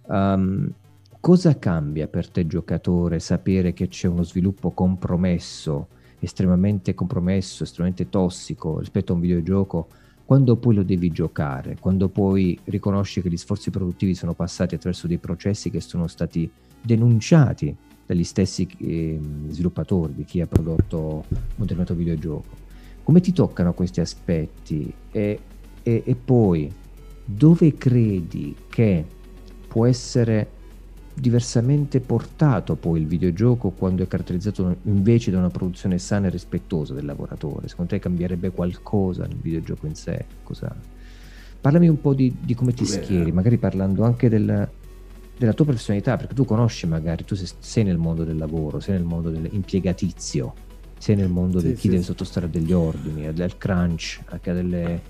Um, 0.06 0.68
cosa 1.20 1.56
cambia 1.56 2.08
per 2.08 2.28
te 2.28 2.46
giocatore 2.48 3.20
sapere 3.20 3.72
che 3.72 3.86
c'è 3.86 4.08
uno 4.08 4.24
sviluppo 4.24 4.72
compromesso 4.72 5.88
estremamente 6.20 6.94
compromesso, 6.94 7.62
estremamente 7.62 8.08
tossico 8.08 8.78
rispetto 8.78 9.12
a 9.12 9.14
un 9.14 9.20
videogioco, 9.20 9.88
quando 10.28 10.56
poi 10.56 10.74
lo 10.74 10.82
devi 10.82 11.10
giocare, 11.10 11.78
quando 11.80 12.10
poi 12.10 12.58
riconosci 12.64 13.22
che 13.22 13.30
gli 13.30 13.38
sforzi 13.38 13.70
produttivi 13.70 14.14
sono 14.14 14.34
passati 14.34 14.74
attraverso 14.74 15.06
dei 15.06 15.16
processi 15.16 15.70
che 15.70 15.80
sono 15.80 16.06
stati 16.06 16.50
denunciati 16.82 17.74
dagli 18.04 18.24
stessi 18.24 18.68
eh, 18.80 19.18
sviluppatori, 19.48 20.12
di 20.14 20.24
chi 20.24 20.42
ha 20.42 20.46
prodotto 20.46 21.24
un 21.30 21.40
determinato 21.56 21.94
videogioco. 21.94 22.56
Come 23.04 23.20
ti 23.20 23.32
toccano 23.32 23.72
questi 23.72 24.00
aspetti? 24.00 24.92
E, 25.10 25.40
e, 25.82 26.02
e 26.04 26.14
poi 26.14 26.70
dove 27.24 27.72
credi 27.72 28.54
che 28.68 29.06
può 29.66 29.86
essere 29.86 30.50
diversamente 31.20 32.00
portato 32.00 32.76
poi 32.76 33.00
il 33.00 33.06
videogioco 33.06 33.70
quando 33.70 34.02
è 34.02 34.06
caratterizzato 34.06 34.76
invece 34.82 35.30
da 35.30 35.38
una 35.38 35.50
produzione 35.50 35.98
sana 35.98 36.26
e 36.26 36.30
rispettosa 36.30 36.94
del 36.94 37.04
lavoratore? 37.04 37.68
Secondo 37.68 37.92
te 37.92 37.98
cambierebbe 37.98 38.50
qualcosa 38.50 39.26
nel 39.26 39.38
videogioco 39.40 39.86
in 39.86 39.94
sé? 39.94 40.24
Cosa... 40.42 40.74
Parlami 41.60 41.88
un 41.88 42.00
po' 42.00 42.14
di, 42.14 42.34
di 42.40 42.54
come 42.54 42.72
ti 42.72 42.84
schieri, 42.86 43.32
magari 43.32 43.58
parlando 43.58 44.04
anche 44.04 44.28
del, 44.28 44.68
della 45.36 45.52
tua 45.52 45.64
professionalità, 45.64 46.16
perché 46.16 46.34
tu 46.34 46.44
conosci 46.44 46.86
magari, 46.86 47.24
tu 47.24 47.34
sei, 47.34 47.48
sei 47.58 47.84
nel 47.84 47.98
mondo 47.98 48.24
del 48.24 48.36
lavoro, 48.36 48.78
sei 48.78 48.94
nel 48.94 49.04
mondo 49.04 49.30
dell'impiegatizio, 49.30 50.54
sei 50.98 51.16
nel 51.16 51.28
mondo 51.28 51.58
sì, 51.58 51.66
di 51.66 51.74
chi 51.74 51.80
sì. 51.80 51.88
deve 51.88 52.02
sottostare 52.02 52.46
a 52.46 52.48
degli 52.48 52.72
ordini, 52.72 53.32
del 53.32 53.56
crunch, 53.56 54.20
anche 54.26 54.50
a 54.50 54.54
delle 54.54 55.02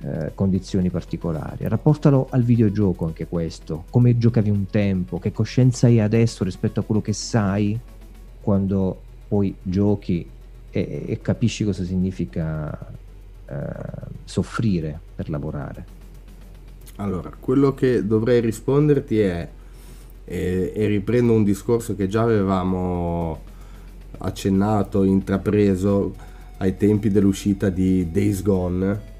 eh, 0.00 0.32
condizioni 0.34 0.90
particolari. 0.90 1.68
Rapportalo 1.68 2.28
al 2.30 2.42
videogioco 2.42 3.06
anche 3.06 3.26
questo, 3.26 3.84
come 3.90 4.18
giocavi 4.18 4.50
un 4.50 4.66
tempo, 4.66 5.18
che 5.18 5.32
coscienza 5.32 5.86
hai 5.86 6.00
adesso 6.00 6.44
rispetto 6.44 6.80
a 6.80 6.82
quello 6.82 7.00
che 7.00 7.12
sai 7.12 7.78
quando 8.40 9.00
poi 9.28 9.54
giochi 9.62 10.28
e, 10.70 11.04
e 11.06 11.20
capisci 11.20 11.64
cosa 11.64 11.84
significa 11.84 12.78
eh, 13.46 13.56
soffrire 14.24 15.00
per 15.14 15.30
lavorare. 15.30 15.84
Allora, 16.96 17.30
quello 17.38 17.74
che 17.74 18.06
dovrei 18.06 18.40
risponderti 18.40 19.18
è, 19.20 19.48
e, 20.24 20.72
e 20.74 20.86
riprendo 20.86 21.32
un 21.32 21.44
discorso 21.44 21.94
che 21.94 22.06
già 22.08 22.22
avevamo 22.22 23.40
accennato, 24.18 25.04
intrapreso 25.04 26.14
ai 26.58 26.76
tempi 26.76 27.10
dell'uscita 27.10 27.68
di 27.68 28.10
Days 28.10 28.42
Gone, 28.42 29.14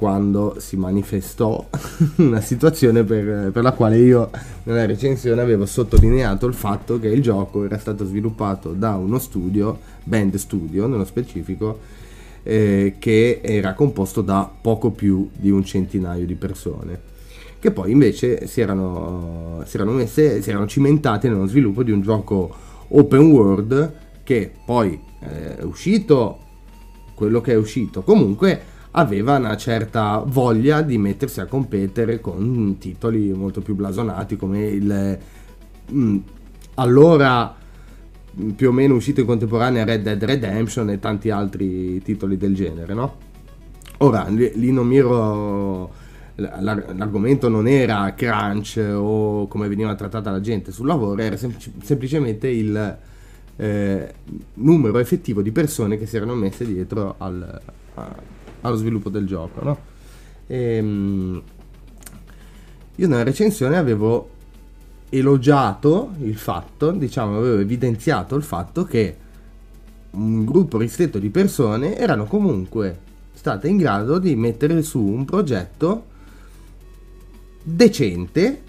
quando 0.00 0.54
si 0.56 0.78
manifestò 0.78 1.62
una 2.16 2.40
situazione 2.40 3.04
per, 3.04 3.50
per, 3.50 3.62
la 3.62 3.72
quale 3.72 3.98
io 3.98 4.30
nella 4.62 4.86
recensione 4.86 5.42
avevo 5.42 5.66
sottolineato 5.66 6.46
il 6.46 6.54
fatto 6.54 6.98
che 6.98 7.08
il 7.08 7.20
gioco 7.20 7.66
era 7.66 7.76
stato 7.76 8.06
sviluppato 8.06 8.72
da 8.72 8.96
uno 8.96 9.18
studio, 9.18 9.78
Band 10.04 10.36
Studio 10.36 10.86
nello 10.86 11.04
specifico, 11.04 11.80
eh, 12.44 12.94
che 12.98 13.40
era 13.42 13.74
composto 13.74 14.22
da 14.22 14.50
poco 14.58 14.90
più 14.90 15.28
di 15.34 15.50
un 15.50 15.66
centinaio 15.66 16.24
di 16.24 16.34
persone, 16.34 16.98
che 17.58 17.70
poi 17.70 17.90
invece 17.90 18.46
si 18.46 18.62
erano, 18.62 19.62
si 19.66 19.76
erano, 19.76 19.92
messe, 19.92 20.40
si 20.40 20.48
erano 20.48 20.66
cimentate 20.66 21.28
nello 21.28 21.46
sviluppo 21.46 21.82
di 21.82 21.90
un 21.90 22.00
gioco 22.00 22.50
open 22.88 23.30
world 23.30 23.92
che 24.22 24.50
poi 24.64 24.98
eh, 25.20 25.58
è 25.58 25.62
uscito 25.62 26.38
quello 27.12 27.42
che 27.42 27.52
è 27.52 27.56
uscito. 27.56 28.00
Comunque 28.00 28.78
aveva 28.92 29.36
una 29.36 29.56
certa 29.56 30.22
voglia 30.26 30.82
di 30.82 30.98
mettersi 30.98 31.40
a 31.40 31.46
competere 31.46 32.20
con 32.20 32.76
titoli 32.78 33.32
molto 33.32 33.60
più 33.60 33.74
blasonati 33.74 34.36
come 34.36 34.66
il 34.66 35.18
mh, 35.86 35.98
mm, 35.98 36.18
allora 36.74 37.54
mm, 38.40 38.50
più 38.50 38.68
o 38.68 38.72
meno 38.72 38.94
uscito 38.94 39.20
in 39.20 39.26
contemporanea 39.26 39.84
Red 39.84 40.02
Dead 40.02 40.22
Redemption 40.22 40.90
e 40.90 40.98
tanti 40.98 41.30
altri 41.30 42.02
titoli 42.02 42.36
del 42.36 42.54
genere, 42.54 42.94
no? 42.94 43.28
Ora, 43.98 44.26
lì 44.28 44.72
non 44.72 44.86
miro 44.86 45.92
l'argomento 46.36 47.50
non 47.50 47.68
era 47.68 48.14
crunch 48.14 48.82
o 48.94 49.46
come 49.46 49.68
veniva 49.68 49.94
trattata 49.94 50.30
la 50.30 50.40
gente 50.40 50.72
sul 50.72 50.86
lavoro, 50.86 51.20
era 51.20 51.36
semplic- 51.36 51.84
semplicemente 51.84 52.48
il 52.48 52.98
eh, 53.56 54.14
numero 54.54 54.98
effettivo 54.98 55.42
di 55.42 55.52
persone 55.52 55.98
che 55.98 56.06
si 56.06 56.16
erano 56.16 56.34
messe 56.34 56.64
dietro 56.64 57.16
al, 57.18 57.60
allo 58.62 58.76
sviluppo 58.76 59.08
del 59.08 59.26
gioco. 59.26 59.64
No? 59.64 59.78
E, 60.46 60.74
ehm, 60.76 61.42
io 62.96 63.08
nella 63.08 63.22
recensione 63.22 63.76
avevo 63.76 64.38
elogiato 65.10 66.12
il 66.20 66.36
fatto, 66.36 66.90
diciamo, 66.92 67.38
avevo 67.38 67.58
evidenziato 67.58 68.36
il 68.36 68.42
fatto 68.42 68.84
che 68.84 69.16
un 70.10 70.44
gruppo 70.44 70.78
ristretto 70.78 71.18
di 71.18 71.30
persone 71.30 71.96
erano 71.96 72.24
comunque 72.24 73.08
state 73.32 73.68
in 73.68 73.76
grado 73.76 74.18
di 74.18 74.34
mettere 74.36 74.82
su 74.82 75.00
un 75.00 75.24
progetto 75.24 76.06
decente, 77.62 78.62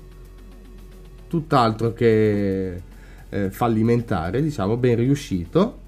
tutt'altro 1.27 1.93
che 1.93 2.81
eh, 3.29 3.51
fallimentare, 3.51 4.41
diciamo, 4.41 4.77
ben 4.77 4.95
riuscito, 4.95 5.79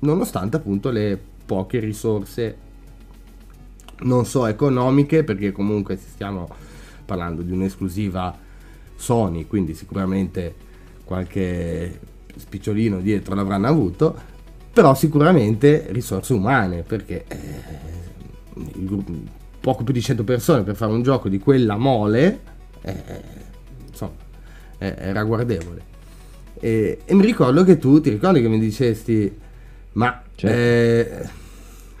nonostante 0.00 0.56
appunto 0.56 0.90
le 0.90 1.18
poche 1.44 1.78
risorse 1.80 2.68
non 4.02 4.24
so 4.24 4.46
economiche 4.46 5.24
perché 5.24 5.52
comunque 5.52 5.96
stiamo 5.96 6.48
parlando 7.04 7.42
di 7.42 7.52
un'esclusiva 7.52 8.36
Sony 8.96 9.46
quindi 9.46 9.74
sicuramente 9.74 10.54
qualche 11.04 12.00
spicciolino 12.36 13.00
dietro 13.00 13.34
l'avranno 13.34 13.66
avuto 13.66 14.16
però 14.72 14.94
sicuramente 14.94 15.86
risorse 15.90 16.32
umane 16.32 16.82
perché 16.82 17.24
eh, 17.26 17.38
gruppo, 18.76 19.12
poco 19.60 19.84
più 19.84 19.92
di 19.92 20.00
100 20.00 20.24
persone 20.24 20.62
per 20.62 20.76
fare 20.76 20.92
un 20.92 21.02
gioco 21.02 21.28
di 21.28 21.38
quella 21.38 21.76
mole 21.76 22.40
eh, 22.82 23.22
insomma 23.88 24.12
eh, 24.78 24.94
era 24.96 25.22
guardevole 25.24 25.88
e, 26.58 27.00
e, 27.04 27.14
mi 27.14 27.24
ricordo 27.24 27.64
che 27.64 27.78
tu 27.78 28.00
ti 28.00 28.10
ricordi 28.10 28.40
che 28.40 28.48
mi 28.48 28.58
dicesti 28.58 29.34
ma 29.92 30.22
certo. 30.34 30.56
Eh, 30.56 31.28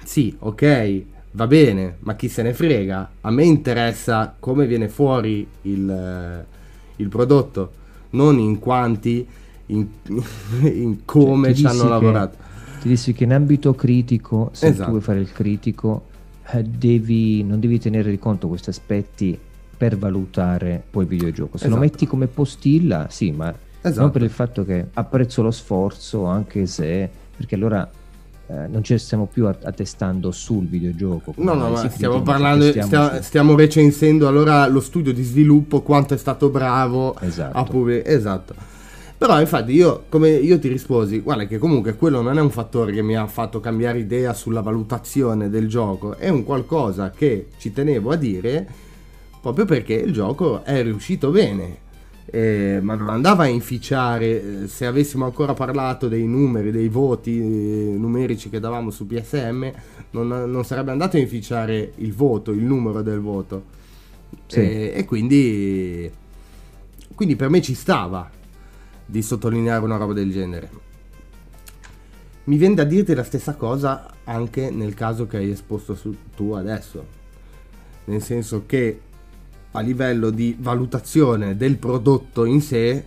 sì, 0.04 0.36
ok, 0.38 1.04
va 1.32 1.46
bene, 1.46 1.96
ma 2.00 2.14
chi 2.16 2.28
se 2.28 2.42
ne 2.42 2.52
frega? 2.52 3.10
A 3.20 3.30
me 3.30 3.44
interessa 3.44 4.34
come 4.38 4.66
viene 4.66 4.88
fuori 4.88 5.46
il, 5.62 6.44
il 6.96 7.08
prodotto, 7.08 7.72
non 8.10 8.38
in 8.38 8.58
quanti, 8.58 9.26
in, 9.66 9.86
in 10.62 11.04
come 11.04 11.48
cioè, 11.48 11.56
ci 11.56 11.66
hanno 11.66 11.88
lavorato. 11.88 12.48
Ti 12.80 12.88
dissi 12.88 13.12
che 13.12 13.24
in 13.24 13.32
ambito 13.32 13.74
critico, 13.74 14.50
se 14.52 14.68
esatto. 14.68 14.84
tu 14.84 14.90
vuoi 14.90 15.02
fare 15.02 15.20
il 15.20 15.32
critico, 15.32 16.06
eh, 16.52 16.62
devi, 16.62 17.44
non 17.44 17.60
devi 17.60 17.78
tenere 17.78 18.10
di 18.10 18.18
conto 18.18 18.48
questi 18.48 18.70
aspetti 18.70 19.38
per 19.76 19.96
valutare 19.96 20.82
poi 20.90 21.04
il 21.04 21.08
videogioco. 21.08 21.58
Se 21.58 21.66
esatto. 21.66 21.78
lo 21.78 21.86
metti 21.86 22.06
come 22.06 22.26
postilla, 22.26 23.06
sì, 23.10 23.30
ma 23.30 23.54
esatto. 23.80 24.00
non 24.00 24.10
per 24.10 24.22
il 24.22 24.30
fatto 24.30 24.64
che 24.64 24.86
apprezzo 24.92 25.42
lo 25.42 25.50
sforzo, 25.50 26.24
anche 26.24 26.66
se... 26.66 27.08
perché 27.36 27.54
allora 27.54 27.88
eh, 28.50 28.66
non 28.66 28.82
ci 28.82 28.98
stiamo 28.98 29.26
più 29.26 29.46
attestando 29.46 30.32
sul 30.32 30.66
videogioco. 30.66 31.34
No, 31.36 31.54
no, 31.54 31.70
ma 31.70 31.88
stiamo 31.88 32.20
parlando, 32.22 32.68
stiamo, 32.68 33.14
su... 33.14 33.22
stiamo, 33.22 33.54
recensendo 33.54 34.26
allora 34.26 34.66
lo 34.66 34.80
studio 34.80 35.12
di 35.12 35.22
sviluppo, 35.22 35.82
quanto 35.82 36.14
è 36.14 36.16
stato 36.16 36.48
bravo 36.48 37.16
esatto. 37.20 37.56
a 37.56 37.62
pubblic- 37.62 38.08
Esatto. 38.08 38.54
Però 39.16 39.38
infatti 39.38 39.72
io, 39.72 40.04
come 40.08 40.30
io 40.30 40.58
ti 40.58 40.66
risposi, 40.66 41.20
guarda 41.20 41.46
che 41.46 41.58
comunque 41.58 41.94
quello 41.94 42.22
non 42.22 42.38
è 42.38 42.40
un 42.40 42.50
fattore 42.50 42.90
che 42.90 43.02
mi 43.02 43.16
ha 43.16 43.26
fatto 43.26 43.60
cambiare 43.60 43.98
idea 43.98 44.32
sulla 44.32 44.62
valutazione 44.62 45.48
del 45.48 45.68
gioco, 45.68 46.16
è 46.16 46.28
un 46.28 46.42
qualcosa 46.42 47.10
che 47.10 47.48
ci 47.58 47.72
tenevo 47.72 48.10
a 48.10 48.16
dire 48.16 48.66
proprio 49.40 49.64
perché 49.64 49.94
il 49.94 50.12
gioco 50.12 50.64
è 50.64 50.82
riuscito 50.82 51.30
bene 51.30 51.88
eh, 52.30 52.78
ma 52.80 52.94
non 52.94 53.08
andava 53.08 53.44
a 53.44 53.46
inficiare, 53.46 54.62
eh, 54.62 54.68
se 54.68 54.86
avessimo 54.86 55.24
ancora 55.24 55.52
parlato 55.52 56.06
dei 56.06 56.26
numeri, 56.26 56.70
dei 56.70 56.88
voti 56.88 57.38
eh, 57.38 57.96
numerici 57.96 58.48
che 58.48 58.60
davamo 58.60 58.90
su 58.90 59.06
PSM, 59.06 59.70
non, 60.10 60.28
non, 60.28 60.64
sarebbe 60.64 60.92
andato 60.92 61.16
a 61.16 61.20
inficiare 61.20 61.92
il 61.96 62.12
voto, 62.12 62.52
il 62.52 62.62
numero 62.62 63.02
del 63.02 63.20
voto. 63.20 63.78
Sì. 64.46 64.60
Eh, 64.60 64.92
e 64.94 65.04
quindi, 65.04 66.10
quindi 67.14 67.34
per 67.34 67.48
me 67.48 67.60
ci 67.60 67.74
stava 67.74 68.30
di 69.04 69.22
sottolineare 69.22 69.84
una 69.84 69.96
roba 69.96 70.12
del 70.12 70.30
genere. 70.30 70.70
Mi 72.44 72.56
viene 72.56 72.76
da 72.76 72.84
dirti 72.84 73.12
la 73.14 73.24
stessa 73.24 73.54
cosa 73.54 74.08
anche 74.24 74.70
nel 74.70 74.94
caso 74.94 75.26
che 75.26 75.36
hai 75.38 75.50
esposto 75.50 75.96
su, 75.96 76.14
tu 76.36 76.52
adesso, 76.52 77.04
nel 78.04 78.22
senso 78.22 78.62
che 78.66 79.00
a 79.72 79.80
livello 79.80 80.30
di 80.30 80.56
valutazione 80.58 81.56
del 81.56 81.76
prodotto 81.76 82.44
in 82.44 82.60
sé 82.60 83.04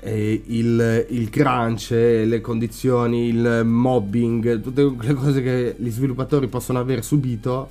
eh, 0.00 0.42
il, 0.46 1.06
il, 1.10 1.30
crunch, 1.30 1.90
le 1.90 2.40
condizioni, 2.40 3.28
il 3.28 3.62
mobbing, 3.64 4.60
tutte 4.60 4.94
le 4.98 5.14
cose 5.14 5.42
che 5.42 5.74
gli 5.78 5.90
sviluppatori 5.90 6.48
possono 6.48 6.78
aver 6.78 7.02
subito, 7.04 7.70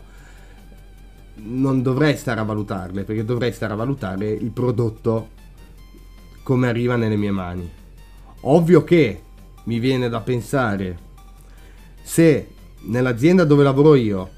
non 1.35 1.81
dovrei 1.81 2.17
stare 2.17 2.39
a 2.39 2.43
valutarle, 2.43 3.03
perché 3.03 3.23
dovrei 3.23 3.53
stare 3.53 3.73
a 3.73 3.77
valutare 3.77 4.29
il 4.29 4.51
prodotto 4.51 5.29
come 6.43 6.67
arriva 6.67 6.95
nelle 6.95 7.15
mie 7.15 7.31
mani. 7.31 7.69
Ovvio 8.41 8.83
che 8.83 9.21
mi 9.63 9.79
viene 9.79 10.09
da 10.09 10.21
pensare 10.21 10.99
se 12.03 12.49
nell'azienda 12.81 13.45
dove 13.45 13.63
lavoro 13.63 13.95
io 13.95 14.29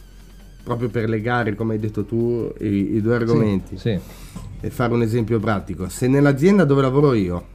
proprio 0.67 0.89
per 0.89 1.07
legare, 1.07 1.55
come 1.55 1.75
hai 1.75 1.79
detto 1.79 2.03
tu, 2.03 2.51
i, 2.59 2.95
i 2.95 3.01
due 3.01 3.15
argomenti 3.15 3.77
sì, 3.77 3.97
sì. 3.97 4.35
e 4.59 4.69
fare 4.69 4.91
un 4.91 5.01
esempio 5.01 5.39
pratico. 5.39 5.87
Se 5.87 6.09
nell'azienda 6.09 6.65
dove 6.65 6.81
lavoro 6.81 7.13
io 7.13 7.45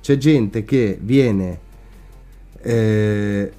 c'è 0.00 0.16
gente 0.16 0.64
che 0.64 0.98
viene, 0.98 1.58
eh, 2.62 3.52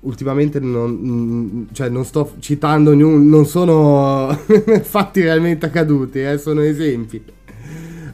ultimamente 0.00 0.60
non, 0.60 1.68
cioè 1.72 1.90
non, 1.90 2.06
sto 2.06 2.36
citando, 2.38 2.94
non 2.94 3.44
sono 3.44 4.32
fatti 4.80 5.20
realmente 5.20 5.66
accaduti, 5.66 6.22
eh, 6.22 6.38
sono 6.38 6.62
esempi. 6.62 7.22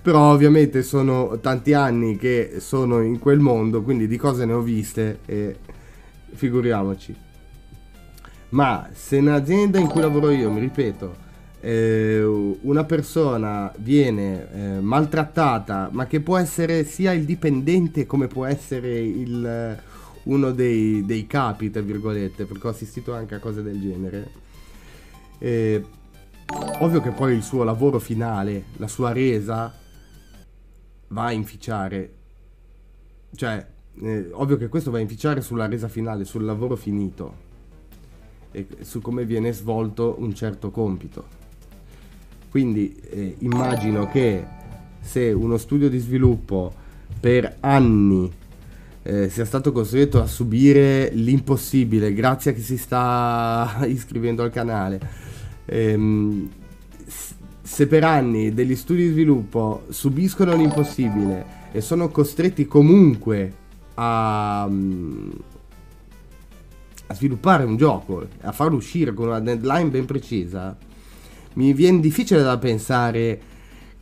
Però 0.03 0.33
ovviamente 0.33 0.83
sono 0.83 1.39
tanti 1.41 1.75
anni 1.75 2.17
che 2.17 2.55
sono 2.57 3.03
in 3.03 3.21
quel 3.21 3.39
mondo, 3.39 3.83
quindi 3.83 4.09
di 4.09 4.17
cose 4.17 4.45
ne 4.47 4.53
ho 4.53 4.63
viste 4.63 5.21
e 5.27 5.55
figuriamoci 6.33 7.31
ma 8.53 8.89
se 8.93 9.21
nell'azienda 9.21 9.79
in 9.79 9.89
cui 9.89 10.01
lavoro 10.01 10.31
io, 10.31 10.51
mi 10.51 10.61
ripeto, 10.61 11.31
eh, 11.61 12.23
una 12.23 12.85
persona 12.85 13.73
viene 13.79 14.53
eh, 14.53 14.81
maltrattata, 14.81 15.89
ma 15.91 16.07
che 16.07 16.21
può 16.21 16.37
essere 16.37 16.85
sia 16.85 17.13
il 17.13 17.25
dipendente 17.25 18.05
come 18.05 18.27
può 18.27 18.45
essere 18.45 18.99
il, 18.99 19.83
uno 20.25 20.51
dei, 20.51 21.05
dei, 21.07 21.27
capi, 21.27 21.71
tra 21.71 21.81
virgolette, 21.81 22.45
perché 22.45 22.67
ho 22.67 22.71
assistito 22.71 23.15
anche 23.15 23.37
a 23.37 23.39
cose 23.39 23.63
del 23.63 23.81
genere. 23.81 24.31
Eh, 25.39 25.85
ovvio 26.81 27.01
che 27.01 27.11
poi 27.11 27.35
il 27.35 27.43
suo 27.43 27.65
lavoro 27.65 27.99
finale, 27.99 28.65
la 28.77 28.89
sua 28.89 29.13
resa, 29.13 29.73
va 31.09 31.25
a 31.25 31.33
inficiare. 31.33 32.15
Cioè, 33.35 33.67
eh, 34.03 34.29
ovvio 34.33 34.59
che 34.59 34.69
questo 34.69 34.91
va 34.91 34.99
a 34.99 35.01
inficiare 35.01 35.41
sulla 35.41 35.67
resa 35.67 35.89
finale, 35.89 36.27
sul 36.27 36.45
lavoro 36.45 36.77
finito 36.77 37.52
e 38.53 38.67
su 38.81 39.01
come 39.01 39.25
viene 39.25 39.53
svolto 39.53 40.17
un 40.19 40.35
certo 40.35 40.71
compito. 40.71 41.41
Quindi 42.51 42.95
eh, 43.11 43.37
immagino 43.39 44.09
che 44.09 44.45
se 45.01 45.33
uno 45.33 45.57
studio 45.57 45.89
di 45.89 45.99
sviluppo 45.99 46.73
per 47.19 47.57
anni 47.61 48.31
eh, 49.03 49.29
sia 49.29 49.45
stato 49.45 49.73
costretto 49.73 50.21
a 50.21 50.27
subire 50.27 51.11
l'impossibile 51.13 52.15
grazie 52.15 52.53
a 52.53 52.55
chi 52.55 52.61
si 52.61 52.77
sta 52.77 53.81
iscrivendo 53.87 54.43
al 54.43 54.51
canale, 54.51 55.01
ehm, 55.65 56.49
se 57.63 57.87
per 57.87 58.05
anni 58.05 58.53
degli 58.53 58.77
studi 58.77 59.05
di 59.05 59.13
sviluppo 59.13 59.85
subiscono 59.89 60.55
l'impossibile 60.55 61.61
e 61.73 61.81
sono 61.81 62.11
costretti 62.11 62.67
comunque 62.67 63.55
a, 63.95 64.69
a 67.07 67.15
sviluppare 67.15 67.65
un 67.65 67.77
gioco, 67.77 68.27
a 68.41 68.53
farlo 68.53 68.77
uscire 68.77 69.13
con 69.13 69.29
una 69.29 69.41
deadline 69.41 69.91
ben 69.91 70.05
precisa, 70.05 70.77
mi 71.55 71.73
viene 71.73 72.01
difficile 72.01 72.43
da 72.43 72.57
pensare 72.59 73.41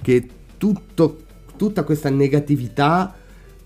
che 0.00 0.28
tutto, 0.56 1.22
tutta 1.56 1.82
questa 1.82 2.10
negatività 2.10 3.14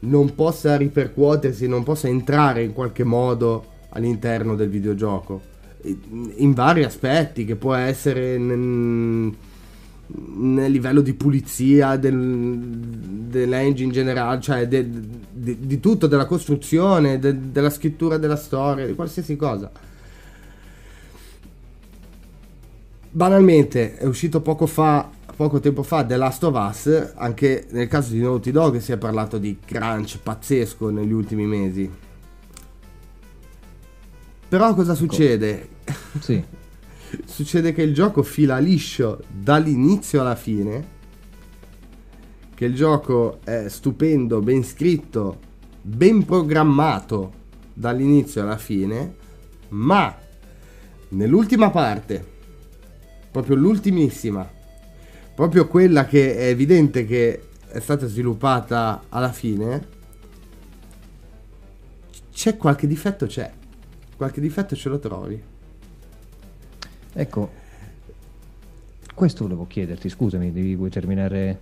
non 0.01 0.35
possa 0.35 0.77
ripercuotersi, 0.77 1.67
non 1.67 1.83
possa 1.83 2.09
entrare 2.09 2.63
in 2.63 2.73
qualche 2.73 3.05
modo 3.05 3.73
all'interno 3.91 4.55
del 4.55 4.69
videogioco. 4.69 5.53
In 6.37 6.55
vari 6.55 6.85
aspetti, 6.85 7.45
che 7.45 7.57
può 7.57 7.75
essere 7.75 8.39
nel, 8.39 9.35
nel 10.07 10.71
livello 10.71 11.01
di 11.01 11.15
pulizia 11.15 11.97
del, 11.97 12.19
dell'engine 12.19 13.87
in 13.87 13.93
generale, 13.93 14.41
cioè 14.41 14.69
de, 14.69 14.89
de, 15.31 15.59
di 15.61 15.81
tutto, 15.81 16.07
della 16.07 16.27
costruzione, 16.27 17.19
de, 17.19 17.51
della 17.51 17.71
scrittura 17.71 18.19
della 18.19 18.37
storia, 18.37 18.87
di 18.87 18.95
qualsiasi 18.95 19.37
cosa. 19.37 19.71
Banalmente 23.11 23.97
è 23.97 24.07
uscito 24.07 24.41
poco 24.41 24.67
fa, 24.67 25.09
poco 25.37 25.61
tempo 25.61 25.83
fa 25.83 26.05
The 26.05 26.17
Last 26.17 26.43
of 26.45 26.69
Us, 26.69 27.13
anche 27.15 27.67
nel 27.71 27.87
caso 27.87 28.13
di 28.13 28.21
Naughty 28.21 28.51
Dog 28.51 28.79
si 28.79 28.93
è 28.93 28.97
parlato 28.97 29.39
di 29.39 29.59
crunch 29.65 30.19
pazzesco 30.21 30.91
negli 30.91 31.13
ultimi 31.13 31.47
mesi. 31.47 31.91
Però 34.49 34.75
cosa 34.75 34.95
succede? 34.95 35.69
Sì. 36.21 36.45
succede 37.25 37.73
che 37.73 37.83
il 37.83 37.95
gioco 37.95 38.23
fila 38.23 38.59
liscio 38.59 39.23
dall'inizio 39.29 40.21
alla 40.21 40.35
fine, 40.37 40.93
che 42.55 42.65
il 42.65 42.75
gioco 42.75 43.41
è 43.45 43.69
stupendo, 43.69 44.41
ben 44.41 44.65
scritto, 44.65 45.39
ben 45.83 46.25
programmato 46.25 47.33
dall'inizio 47.75 48.43
alla 48.43 48.57
fine, 48.57 49.17
ma 49.71 50.17
nell'ultima 51.09 51.71
parte, 51.71 52.25
proprio 53.31 53.57
l'ultimissima, 53.57 54.49
proprio 55.35 55.67
quella 55.67 56.07
che 56.07 56.37
è 56.37 56.47
evidente 56.47 57.05
che 57.05 57.49
è 57.67 57.81
stata 57.81 58.07
sviluppata 58.07 59.05
alla 59.09 59.33
fine, 59.33 59.89
c'è 62.33 62.57
qualche 62.57 62.87
difetto, 62.87 63.27
c'è. 63.27 63.53
Qualche 64.17 64.41
difetto 64.41 64.77
ce 64.77 64.89
lo 64.89 64.99
trovi. 64.99 65.43
Ecco, 67.15 67.51
questo 69.15 69.45
volevo 69.45 69.67
chiederti, 69.69 70.09
scusami, 70.09 70.53
devi, 70.53 70.75
vuoi 70.75 70.91
terminare 70.91 71.59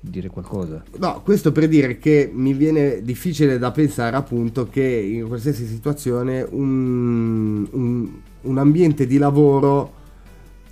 di 0.00 0.10
dire 0.10 0.28
qualcosa? 0.28 0.82
No, 0.98 1.22
questo 1.22 1.52
per 1.52 1.68
dire 1.68 1.98
che 1.98 2.28
mi 2.32 2.52
viene 2.52 3.02
difficile 3.02 3.58
da 3.58 3.70
pensare 3.70 4.16
appunto 4.16 4.68
che 4.68 4.82
in 4.82 5.28
qualsiasi 5.28 5.66
situazione 5.66 6.44
un, 6.50 7.66
un, 7.70 8.10
un 8.42 8.58
ambiente 8.58 9.06
di 9.06 9.18
lavoro 9.18 9.94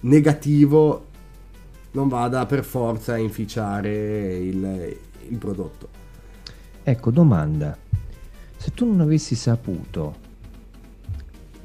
negativo 0.01 1.05
non 1.93 2.09
vada 2.09 2.45
per 2.47 2.65
forza 2.65 3.15
a 3.15 3.19
inficiare 3.19 4.37
il, 4.39 4.97
il 5.29 5.37
prodotto. 5.37 5.89
Ecco, 6.83 7.11
domanda. 7.11 7.77
Se 8.57 8.73
tu 8.75 8.87
non 8.87 9.01
avessi 9.01 9.37
saputo 9.37 10.25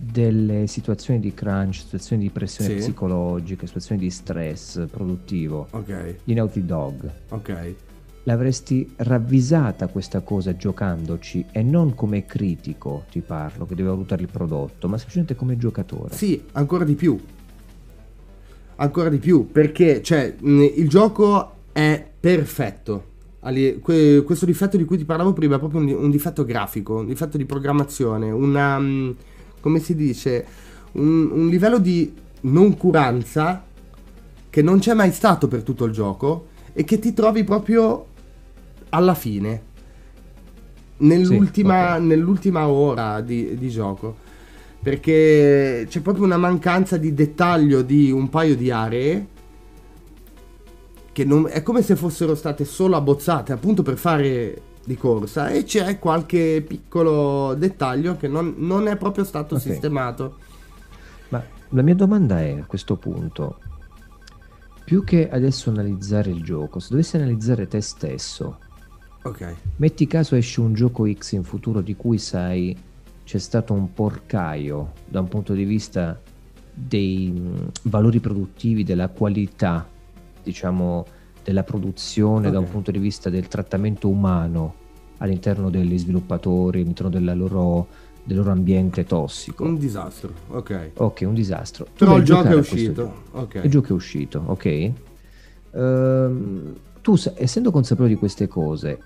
delle 0.04 0.66
situazioni 0.66 1.20
di 1.20 1.32
crunch, 1.34 1.76
situazioni 1.76 2.24
di 2.24 2.30
pressione 2.32 2.72
Sì. 2.72 2.76
psicologica, 2.78 3.68
situazioni 3.68 4.02
di 4.02 4.10
stress 4.10 4.88
produttivo 4.90 5.68
Ok, 5.72 6.16
di 6.24 6.34
Naughty 6.34 6.66
Dog, 6.66 7.12
ok. 7.30 7.74
l'avresti 8.24 8.92
ravvisata 8.98 9.88
questa 9.88 10.22
cosa 10.22 10.56
giocandoci 10.56 11.46
e 11.52 11.62
non 11.62 11.94
come 11.94 12.26
critico, 12.26 13.06
ti 13.12 13.20
parlo, 13.22 13.66
che 13.68 13.76
deve 13.76 13.90
valutare 13.90 14.24
il 14.24 14.30
prodotto, 14.32 14.88
ma 14.88 14.98
semplicemente 14.98 15.36
come 15.36 15.56
giocatore. 15.58 16.16
Sì, 16.16 16.42
ancora 16.54 16.84
di 16.84 16.96
più. 16.96 17.20
Ancora 18.78 19.10
di 19.10 19.20
più, 19.20 19.52
perché 19.52 20.02
cioè, 20.02 20.34
il 20.42 20.90
gioco 20.90 21.58
è 21.72 22.04
perfetto. 22.20 23.10
Questo 23.44 24.46
difetto 24.46 24.78
di 24.78 24.86
cui 24.86 24.98
ti 24.98 25.06
parlavo 25.06 25.34
prima 25.34 25.56
è 25.58 25.60
proprio 25.60 25.80
un, 25.82 25.86
di- 25.86 25.94
un 25.94 26.10
difetto 26.10 26.44
grafico, 26.44 26.96
un 26.98 27.06
difetto 27.06 27.38
di 27.38 27.46
programmazione, 27.46 28.32
una, 28.32 28.78
come 29.62 29.80
si 29.80 29.96
dice, 29.96 30.46
un, 30.94 31.30
un 31.32 31.48
livello 31.48 31.78
di 31.78 32.14
noncuranza 32.42 33.64
che 34.50 34.62
non 34.62 34.80
c'è 34.80 34.94
mai 34.94 35.12
stato 35.12 35.48
per 35.48 35.64
tutto 35.64 35.86
il 35.86 35.94
gioco 35.94 36.48
e 36.74 36.84
che 36.84 37.00
ti 37.00 37.14
trovi 37.14 37.44
proprio 37.44 38.08
alla 38.90 39.14
fine, 39.14 39.62
nell'ultima, 40.98 41.96
ok. 41.96 42.02
nell'ultima 42.02 42.68
ora 42.68 43.22
di, 43.22 43.58
di 43.58 43.70
gioco. 43.70 44.30
Perché 44.82 45.86
c'è 45.88 46.00
proprio 46.02 46.26
una 46.26 46.38
mancanza 46.38 46.98
di 46.98 47.14
dettaglio 47.14 47.84
di 47.84 48.12
un 48.12 48.30
paio 48.30 48.56
di 48.56 48.72
aree 48.72 49.28
che 51.12 51.24
non- 51.24 51.48
è 51.50 51.62
come 51.62 51.84
se 51.84 51.96
fossero 51.96 52.34
state 52.36 52.66
solo 52.66 52.96
abbozzate 52.96 53.52
appunto 53.52 53.84
per 53.84 53.98
fare 53.98 54.62
di 54.84 54.98
corsa 54.98 55.50
e 55.50 55.64
c'è 55.64 56.00
qualche 56.00 56.64
piccolo 56.68 57.54
dettaglio 57.54 58.18
che 58.18 58.28
non, 58.28 58.56
non 58.58 58.88
è 58.88 58.98
proprio 58.98 59.24
stato 59.24 59.56
Ok. 59.56 59.62
sistemato. 59.62 60.36
Ma 61.30 61.44
la 61.70 61.82
mia 61.82 61.96
domanda 61.96 62.42
è 62.42 62.60
a 62.60 62.66
questo 62.66 62.96
punto, 62.98 63.58
più 64.84 65.04
che 65.04 65.30
adesso 65.30 65.70
analizzare 65.70 66.32
il 66.32 66.44
gioco, 66.44 66.80
se 66.80 66.88
dovessi 66.90 67.16
analizzare 67.16 67.68
te 67.68 67.82
stesso, 67.82 68.58
Ok. 69.24 69.56
metti 69.78 70.08
caso 70.08 70.36
esce 70.36 70.62
un 70.62 70.74
gioco 70.74 71.08
X 71.12 71.34
in 71.34 71.44
futuro 71.44 71.82
di 71.82 71.96
cui 71.96 72.18
sai 72.18 72.76
c'è 73.24 73.38
stato 73.38 73.72
un 73.74 73.94
porcaio 73.94 74.94
da 75.08 75.20
un 75.20 75.28
punto 75.28 75.54
di 75.54 75.64
vista 75.64 76.20
dei 76.74 77.30
mh, 77.30 77.72
valori 77.84 78.20
produttivi, 78.20 78.84
della 78.84 79.10
qualità, 79.10 79.88
diciamo, 80.44 81.06
della 81.44 81.64
produzione, 81.64 82.52
da 82.52 82.60
un 82.60 82.70
punto 82.70 82.92
di 82.92 83.00
vista 83.00 83.30
del 83.30 83.48
trattamento 83.48 84.08
umano 84.08 84.76
all'interno 85.18 85.70
degli 85.70 85.98
sviluppatori, 85.98 86.82
all'interno 86.82 87.10
della 87.10 87.34
loro, 87.34 87.88
del 88.24 88.38
loro 88.38 88.52
ambiente 88.52 89.06
tossico. 89.06 89.64
Un 89.64 89.78
disastro, 89.78 90.34
ok. 90.50 90.92
Ok, 90.96 91.22
un 91.26 91.34
disastro. 91.34 91.88
Però 91.98 92.18
il 92.18 92.24
gioco 92.24 92.48
è 92.48 92.56
uscito. 92.56 92.94
gioco. 92.94 93.40
Ok. 93.40 93.60
Il 93.64 93.70
gioco 93.70 93.88
è 93.88 93.92
uscito, 93.92 94.44
ok? 94.46 94.92
Ehm, 95.74 96.76
tu, 97.02 97.16
essendo 97.36 97.72
consapevole 97.72 98.14
di 98.14 98.20
queste 98.20 98.48
cose, 98.48 99.00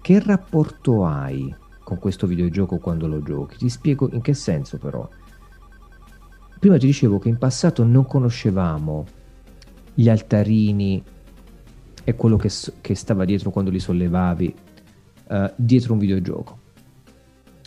che 0.00 0.20
rapporto 0.20 1.04
hai 1.04 1.54
con 1.82 1.98
questo 1.98 2.26
videogioco 2.26 2.78
quando 2.78 3.06
lo 3.06 3.22
giochi? 3.22 3.56
Ti 3.56 3.68
spiego 3.68 4.08
in 4.12 4.20
che 4.20 4.34
senso 4.34 4.78
però. 4.78 5.08
Prima 6.58 6.78
ti 6.78 6.86
dicevo 6.86 7.18
che 7.18 7.28
in 7.28 7.38
passato 7.38 7.82
non 7.82 8.06
conoscevamo 8.06 9.06
gli 9.94 10.08
altarini 10.08 11.02
e 12.04 12.14
quello 12.14 12.36
che, 12.36 12.50
che 12.80 12.94
stava 12.94 13.24
dietro 13.24 13.50
quando 13.50 13.70
li 13.70 13.78
sollevavi 13.80 14.54
eh, 15.28 15.52
dietro 15.56 15.92
un 15.92 15.98
videogioco. 15.98 16.58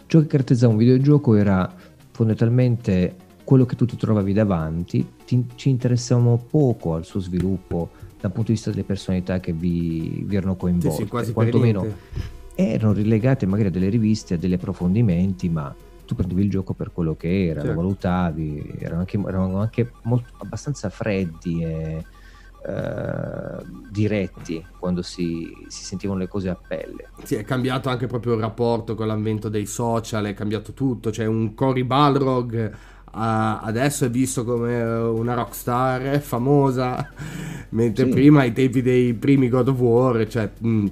Ciò 0.07 0.19
che 0.19 0.27
caratterizzava 0.27 0.71
un 0.71 0.77
videogioco 0.77 1.35
era 1.35 1.73
fondamentalmente 2.11 3.15
quello 3.43 3.65
che 3.65 3.75
tu 3.75 3.85
ti 3.85 3.95
trovavi 3.95 4.33
davanti, 4.33 5.07
ti- 5.25 5.45
ci 5.55 5.69
interessavamo 5.69 6.47
poco 6.49 6.95
al 6.95 7.05
suo 7.05 7.19
sviluppo 7.19 7.89
dal 8.19 8.31
punto 8.31 8.47
di 8.47 8.53
vista 8.53 8.71
delle 8.71 8.83
personalità 8.83 9.39
che 9.39 9.53
vi, 9.53 10.23
vi 10.25 10.35
erano 10.35 10.53
Sì, 10.53 10.59
coinvolte, 10.59 11.03
sì, 11.03 11.09
quasi 11.09 11.33
per 11.33 11.49
quantomeno 11.49 11.87
erano 12.55 12.93
rilegate 12.93 13.45
magari 13.45 13.67
a 13.67 13.71
delle 13.71 13.89
riviste, 13.89 14.35
a 14.35 14.37
degli 14.37 14.53
approfondimenti, 14.53 15.49
ma 15.49 15.73
tu 16.05 16.15
prendevi 16.15 16.43
il 16.43 16.49
gioco 16.49 16.73
per 16.73 16.91
quello 16.91 17.15
che 17.15 17.47
era, 17.47 17.61
Certo. 17.61 17.75
lo 17.75 17.81
valutavi, 17.81 18.75
erano 18.79 18.99
anche, 19.01 19.19
erano 19.27 19.59
anche 19.59 19.91
molto, 20.03 20.33
abbastanza 20.37 20.89
freddi 20.89 21.61
e 21.63 22.03
eh, 22.67 23.63
diretti 23.91 24.65
quando 24.79 25.01
si, 25.01 25.53
si 25.67 25.83
sentivano 25.83 26.19
le 26.19 26.27
cose 26.27 26.49
a 26.49 26.55
pelle. 26.55 27.09
Sì, 27.23 27.35
è 27.35 27.43
cambiato 27.43 27.89
anche 27.89 28.07
proprio 28.07 28.33
il 28.33 28.39
rapporto 28.41 28.95
con 28.95 29.07
l'avvento 29.07 29.49
dei 29.49 29.65
social, 29.65 30.25
è 30.25 30.33
cambiato 30.33 30.73
tutto. 30.73 31.09
C'è 31.09 31.25
un 31.25 31.53
Cory 31.53 31.83
Balrog. 31.83 32.71
ah, 33.17 33.59
adesso 33.61 34.03
è 34.05 34.09
visto 34.09 34.43
come 34.43 34.81
una 34.83 35.33
rockstar 35.35 36.19
famosa, 36.19 37.11
mentre 37.69 38.05
Sì. 38.05 38.11
prima 38.11 38.41
ai 38.41 38.51
tempi 38.51 38.81
dei 38.81 39.13
primi 39.13 39.47
God 39.47 39.69
of 39.69 39.79
War, 39.79 40.27
cioè, 40.27 40.49
mh, 40.57 40.85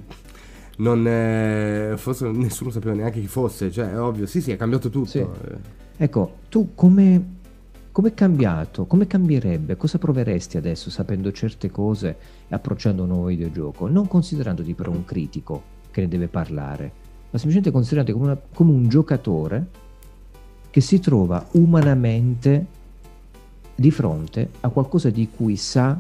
non, 0.78 1.06
eh, 1.06 1.94
forse 1.98 2.30
nessuno 2.32 2.70
sapeva 2.72 2.96
neanche 2.96 3.20
chi 3.20 3.28
fosse, 3.28 3.70
cioè, 3.72 3.92
è 3.92 4.00
ovvio, 4.00 4.26
sì, 4.26 4.42
sì, 4.42 4.52
è 4.52 4.56
cambiato 4.58 4.90
tutto. 4.90 5.10
Sì. 5.10 5.20
Eh, 5.20 5.82
Ecco, 5.98 6.38
tu 6.50 6.72
come, 6.76 7.24
come 7.94 8.10
è 8.10 8.14
cambiato? 8.16 8.86
Come 8.88 9.06
cambierebbe? 9.06 9.78
Cosa 9.78 10.00
proveresti 10.00 10.58
adesso 10.58 10.90
sapendo 10.90 11.32
certe 11.32 11.70
cose 11.70 12.18
e 12.48 12.56
approcciando 12.56 13.04
un 13.04 13.10
nuovo 13.10 13.28
videogioco? 13.28 13.88
Non 13.88 14.08
considerandoti 14.08 14.74
però 14.74 14.92
un 14.92 15.06
critico 15.06 15.62
che 15.92 16.02
ne 16.02 16.08
deve 16.08 16.28
parlare, 16.28 16.84
ma 17.30 17.38
semplicemente 17.38 17.70
considerandoti 17.70 18.18
come, 18.18 18.32
una- 18.32 18.42
come 18.52 18.72
un 18.72 18.90
giocatore 18.90 19.68
che 20.72 20.82
si 20.82 21.00
trova 21.00 21.48
umanamente 21.52 22.66
di 23.76 23.92
fronte 23.92 24.50
a 24.62 24.70
qualcosa 24.70 25.12
di 25.12 25.30
cui 25.30 25.56
sa 25.56 26.00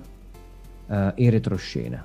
eh, 0.87 1.11
in 1.17 1.29
retroscena. 1.29 2.03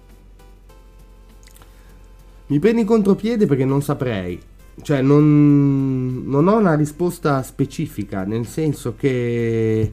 Mi 2.48 2.58
prendi 2.58 2.82
in 2.82 2.86
contropiede 2.86 3.46
perché 3.46 3.64
non 3.64 3.80
saprei. 3.80 4.38
Cioè, 4.80 5.02
non, 5.02 6.22
non 6.26 6.48
ho 6.48 6.56
una 6.56 6.74
risposta 6.74 7.42
specifica, 7.42 8.24
nel 8.24 8.46
senso 8.46 8.94
che 8.96 9.92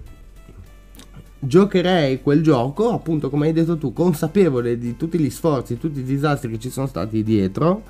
giocherei 1.39 2.21
quel 2.21 2.41
gioco, 2.41 2.91
appunto, 2.91 3.29
come 3.29 3.47
hai 3.47 3.53
detto 3.53 3.77
tu, 3.77 3.93
consapevole 3.93 4.77
di 4.77 4.95
tutti 4.95 5.17
gli 5.17 5.29
sforzi, 5.29 5.77
tutti 5.77 5.99
i 5.99 6.03
disastri 6.03 6.51
che 6.51 6.59
ci 6.59 6.69
sono 6.69 6.87
stati 6.87 7.23
dietro. 7.23 7.83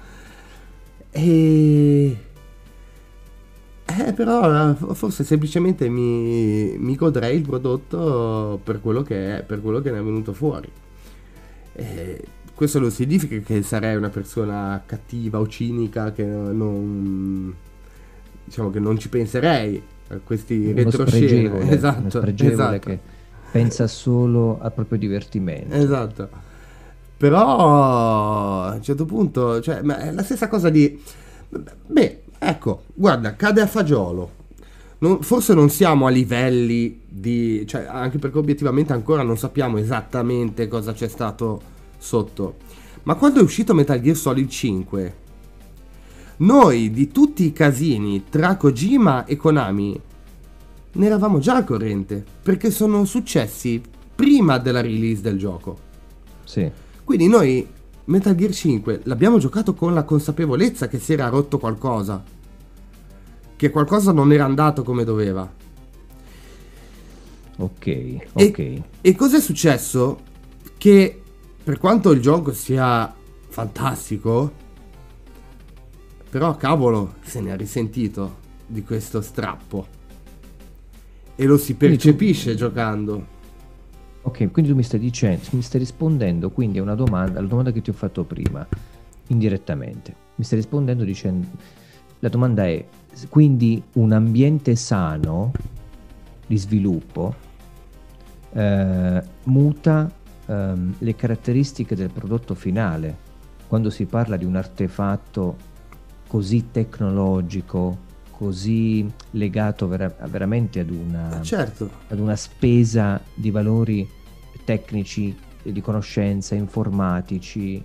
E. 1.11 2.17
Eh, 3.87 4.13
però 4.13 4.73
forse 4.93 5.23
semplicemente 5.23 5.87
mi, 5.89 6.75
mi 6.77 6.95
godrei 6.95 7.37
il 7.37 7.43
prodotto 7.43 8.59
per 8.63 8.81
quello 8.81 9.03
che 9.03 9.37
è, 9.37 9.43
per 9.43 9.61
quello 9.61 9.79
che 9.79 9.91
ne 9.91 9.99
è 9.99 10.03
venuto 10.03 10.33
fuori. 10.33 10.69
Eh, 11.73 12.23
questo 12.55 12.79
non 12.79 12.89
significa 12.89 13.37
che 13.37 13.61
sarei 13.61 13.95
una 13.97 14.09
persona 14.09 14.81
cattiva 14.85 15.39
o 15.39 15.47
cinica 15.47 16.11
che 16.13 16.23
non 16.23 17.53
diciamo 18.45 18.69
che 18.69 18.79
non 18.79 18.97
ci 18.97 19.09
penserei 19.09 19.81
a 20.09 20.19
questi 20.23 20.55
Uno 20.67 20.75
retroscena 20.75 21.07
spregevole, 21.07 21.63
uno 21.63 21.71
esatto, 21.71 22.09
spregevole 22.19 22.53
esatto, 22.77 22.79
che 22.89 22.99
pensa 23.51 23.87
solo 23.87 24.59
al 24.61 24.71
proprio 24.73 24.97
divertimento. 24.99 25.75
esatto. 25.75 26.29
però 27.17 28.63
a 28.65 28.73
un 28.75 28.81
certo 28.83 29.05
punto 29.05 29.61
cioè, 29.61 29.81
ma 29.81 29.97
è 29.99 30.11
la 30.11 30.23
stessa 30.23 30.47
cosa 30.47 30.69
di 30.69 31.01
beh 31.87 32.21
ecco 32.39 32.83
guarda 32.93 33.35
cade 33.35 33.61
a 33.61 33.67
fagiolo 33.67 34.31
Non- 34.99 35.21
forse 35.21 35.53
non 35.53 35.69
siamo 35.69 36.05
a 36.05 36.09
livelli 36.09 37.01
di 37.07 37.65
cioè 37.67 37.85
anche 37.87 38.17
perché 38.17 38.37
obiettivamente 38.37 38.93
ancora 38.93 39.23
non 39.23 39.37
sappiamo 39.37 39.77
esattamente 39.77 40.67
cosa 40.67 40.93
c'è 40.93 41.07
stato 41.07 41.73
sotto 42.05 42.55
ma 43.03 43.15
quando 43.15 43.39
è 43.39 43.43
uscito 43.43 43.73
Metal 43.73 43.99
Gear 43.99 44.15
Solid 44.15 44.47
5 44.47 45.15
noi 46.37 46.91
di 46.91 47.07
tutti 47.09 47.45
i 47.45 47.53
casini 47.53 48.25
tra 48.29 48.55
Kojima 48.57 49.25
e 49.25 49.35
Konami 49.35 50.01
ne 50.93 51.05
eravamo 51.05 51.39
già 51.39 51.55
al 51.55 51.63
corrente 51.63 52.23
perché 52.41 52.71
sono 52.71 53.05
successi 53.05 53.81
prima 54.15 54.57
della 54.57 54.81
release 54.81 55.21
del 55.21 55.37
gioco 55.37 55.77
Sì. 56.43 56.69
quindi 57.03 57.27
noi 57.27 57.67
Metal 58.05 58.35
Gear 58.35 58.53
5 58.53 59.01
l'abbiamo 59.05 59.39
giocato 59.39 59.73
con 59.73 59.93
la 59.93 60.03
consapevolezza 60.03 60.87
che 60.87 60.99
si 60.99 61.13
era 61.13 61.27
rotto 61.27 61.57
qualcosa. 61.57 62.23
Che 63.55 63.69
qualcosa 63.71 64.11
non 64.11 64.31
era 64.31 64.45
andato 64.45 64.83
come 64.83 65.03
doveva. 65.03 65.51
Ok, 67.57 68.17
ok. 68.33 68.81
E 69.01 69.15
cos'è 69.15 69.39
successo? 69.39 70.19
Che 70.77 71.21
per 71.65 71.79
quanto 71.79 72.11
il 72.11 72.21
gioco 72.21 72.53
sia 72.53 73.11
fantastico, 73.47 74.51
però 76.29 76.55
cavolo 76.57 77.15
se 77.23 77.41
ne 77.41 77.51
ha 77.53 77.55
risentito 77.55 78.35
di 78.67 78.83
questo 78.83 79.19
strappo. 79.19 79.87
E 81.33 81.43
lo 81.45 81.57
si 81.57 81.75
Quindi 81.75 81.97
tu- 81.97 82.03
percepisce 82.03 82.53
giocando. 82.53 83.33
Ok, 84.21 84.51
quindi 84.51 84.69
tu 84.69 84.77
mi 84.77 84.83
stai 84.83 84.99
dicendo, 84.99 85.41
mi 85.51 85.63
stai 85.63 85.79
rispondendo 85.79 86.51
quindi 86.51 86.77
a 86.77 86.83
una 86.83 86.93
domanda, 86.93 87.39
alla 87.39 87.47
domanda 87.47 87.71
che 87.71 87.81
ti 87.81 87.89
ho 87.89 87.93
fatto 87.93 88.23
prima, 88.23 88.65
indirettamente. 89.29 90.13
Mi 90.35 90.43
stai 90.43 90.59
rispondendo 90.59 91.03
dicendo, 91.03 91.47
la 92.19 92.29
domanda 92.29 92.67
è, 92.67 92.85
quindi 93.27 93.81
un 93.93 94.11
ambiente 94.11 94.75
sano 94.75 95.51
di 96.45 96.57
sviluppo 96.57 97.33
eh, 98.53 99.23
muta 99.45 100.11
ehm, 100.45 100.95
le 100.99 101.15
caratteristiche 101.15 101.95
del 101.95 102.09
prodotto 102.09 102.55
finale. 102.55 103.33
Quando 103.67 103.89
si 103.89 104.05
parla 104.05 104.37
di 104.37 104.45
un 104.45 104.55
artefatto 104.55 105.55
così 106.27 106.69
tecnologico, 106.71 107.97
così 108.31 109.09
legato 109.31 109.87
vera- 109.87 110.13
veramente 110.27 110.79
ad 110.79 110.89
una, 110.89 111.39
eh, 111.39 111.43
certo. 111.43 111.89
ad 112.07 112.19
una 112.19 112.35
spesa 112.35 113.21
di 113.33 113.49
valori 113.49 114.07
tecnici, 114.63 115.35
di 115.61 115.81
conoscenza, 115.81 116.53
informatici. 116.53 117.83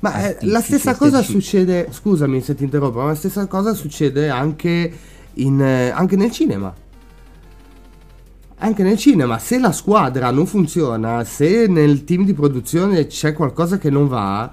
Ma 0.00 0.28
eh, 0.28 0.38
la 0.46 0.60
stessa 0.60 0.94
cosa 0.96 1.22
succede, 1.22 1.88
scusami 1.90 2.40
se 2.42 2.54
ti 2.54 2.64
interrompo, 2.64 2.98
ma 2.98 3.06
la 3.06 3.14
stessa 3.14 3.46
cosa 3.46 3.72
succede 3.72 4.28
anche, 4.28 4.92
in, 5.34 5.60
eh, 5.60 5.90
anche 5.90 6.16
nel 6.16 6.30
cinema 6.30 6.74
anche 8.62 8.84
nel 8.84 8.96
cinema, 8.96 9.38
se 9.38 9.58
la 9.58 9.72
squadra 9.72 10.30
non 10.30 10.46
funziona, 10.46 11.24
se 11.24 11.66
nel 11.66 12.04
team 12.04 12.24
di 12.24 12.32
produzione 12.32 13.08
c'è 13.08 13.32
qualcosa 13.32 13.76
che 13.76 13.90
non 13.90 14.06
va, 14.06 14.52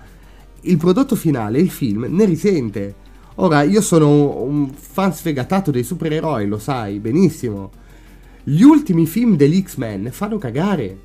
il 0.61 0.77
prodotto 0.77 1.15
finale, 1.15 1.59
il 1.59 1.69
film, 1.69 2.07
ne 2.09 2.25
risente. 2.25 2.95
Ora, 3.35 3.61
io 3.61 3.81
sono 3.81 4.41
un 4.41 4.71
fan 4.73 5.13
sfegatato 5.13 5.69
dei 5.69 5.83
supereroi, 5.83 6.47
lo 6.47 6.57
sai 6.57 6.97
benissimo. 6.99 7.71
Gli 8.43 8.63
ultimi 8.63 9.05
film 9.05 9.35
degli 9.35 9.61
X-Men 9.61 10.09
fanno 10.11 10.39
cagare. 10.39 10.97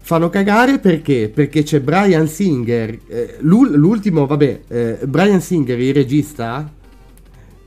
Fanno 0.00 0.30
cagare 0.30 0.78
perché? 0.78 1.30
Perché 1.32 1.62
c'è 1.62 1.80
Brian 1.80 2.26
Singer, 2.28 2.98
eh, 3.08 3.36
l'ultimo, 3.40 4.26
vabbè, 4.26 4.60
eh, 4.68 4.98
Brian 5.06 5.42
Singer, 5.42 5.78
il 5.78 5.92
regista, 5.92 6.72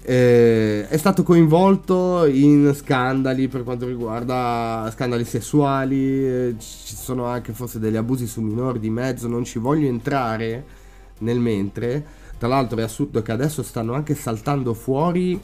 eh, 0.06 0.86
è 0.90 0.98
stato 0.98 1.24
coinvolto 1.24 2.26
in 2.26 2.74
scandali 2.76 3.48
per 3.48 3.64
quanto 3.64 3.88
riguarda 3.88 4.90
scandali 4.94 5.24
sessuali, 5.24 6.26
eh, 6.26 6.56
ci 6.60 6.96
sono 6.96 7.26
anche 7.26 7.54
forse 7.54 7.80
degli 7.80 7.96
abusi 7.96 8.28
su 8.28 8.42
minori 8.42 8.80
di 8.80 8.90
mezzo, 8.90 9.30
non 9.30 9.46
ci 9.46 9.60
voglio 9.60 9.88
entrare 9.88 10.66
nel 11.20 11.40
mentre. 11.40 12.22
Tra 12.38 12.50
l'altro 12.50 12.80
è 12.80 12.84
assurdo 12.84 13.22
che 13.22 13.32
adesso 13.32 13.64
stanno 13.64 13.94
anche 13.94 14.14
saltando 14.16 14.74
fuori 14.74 15.40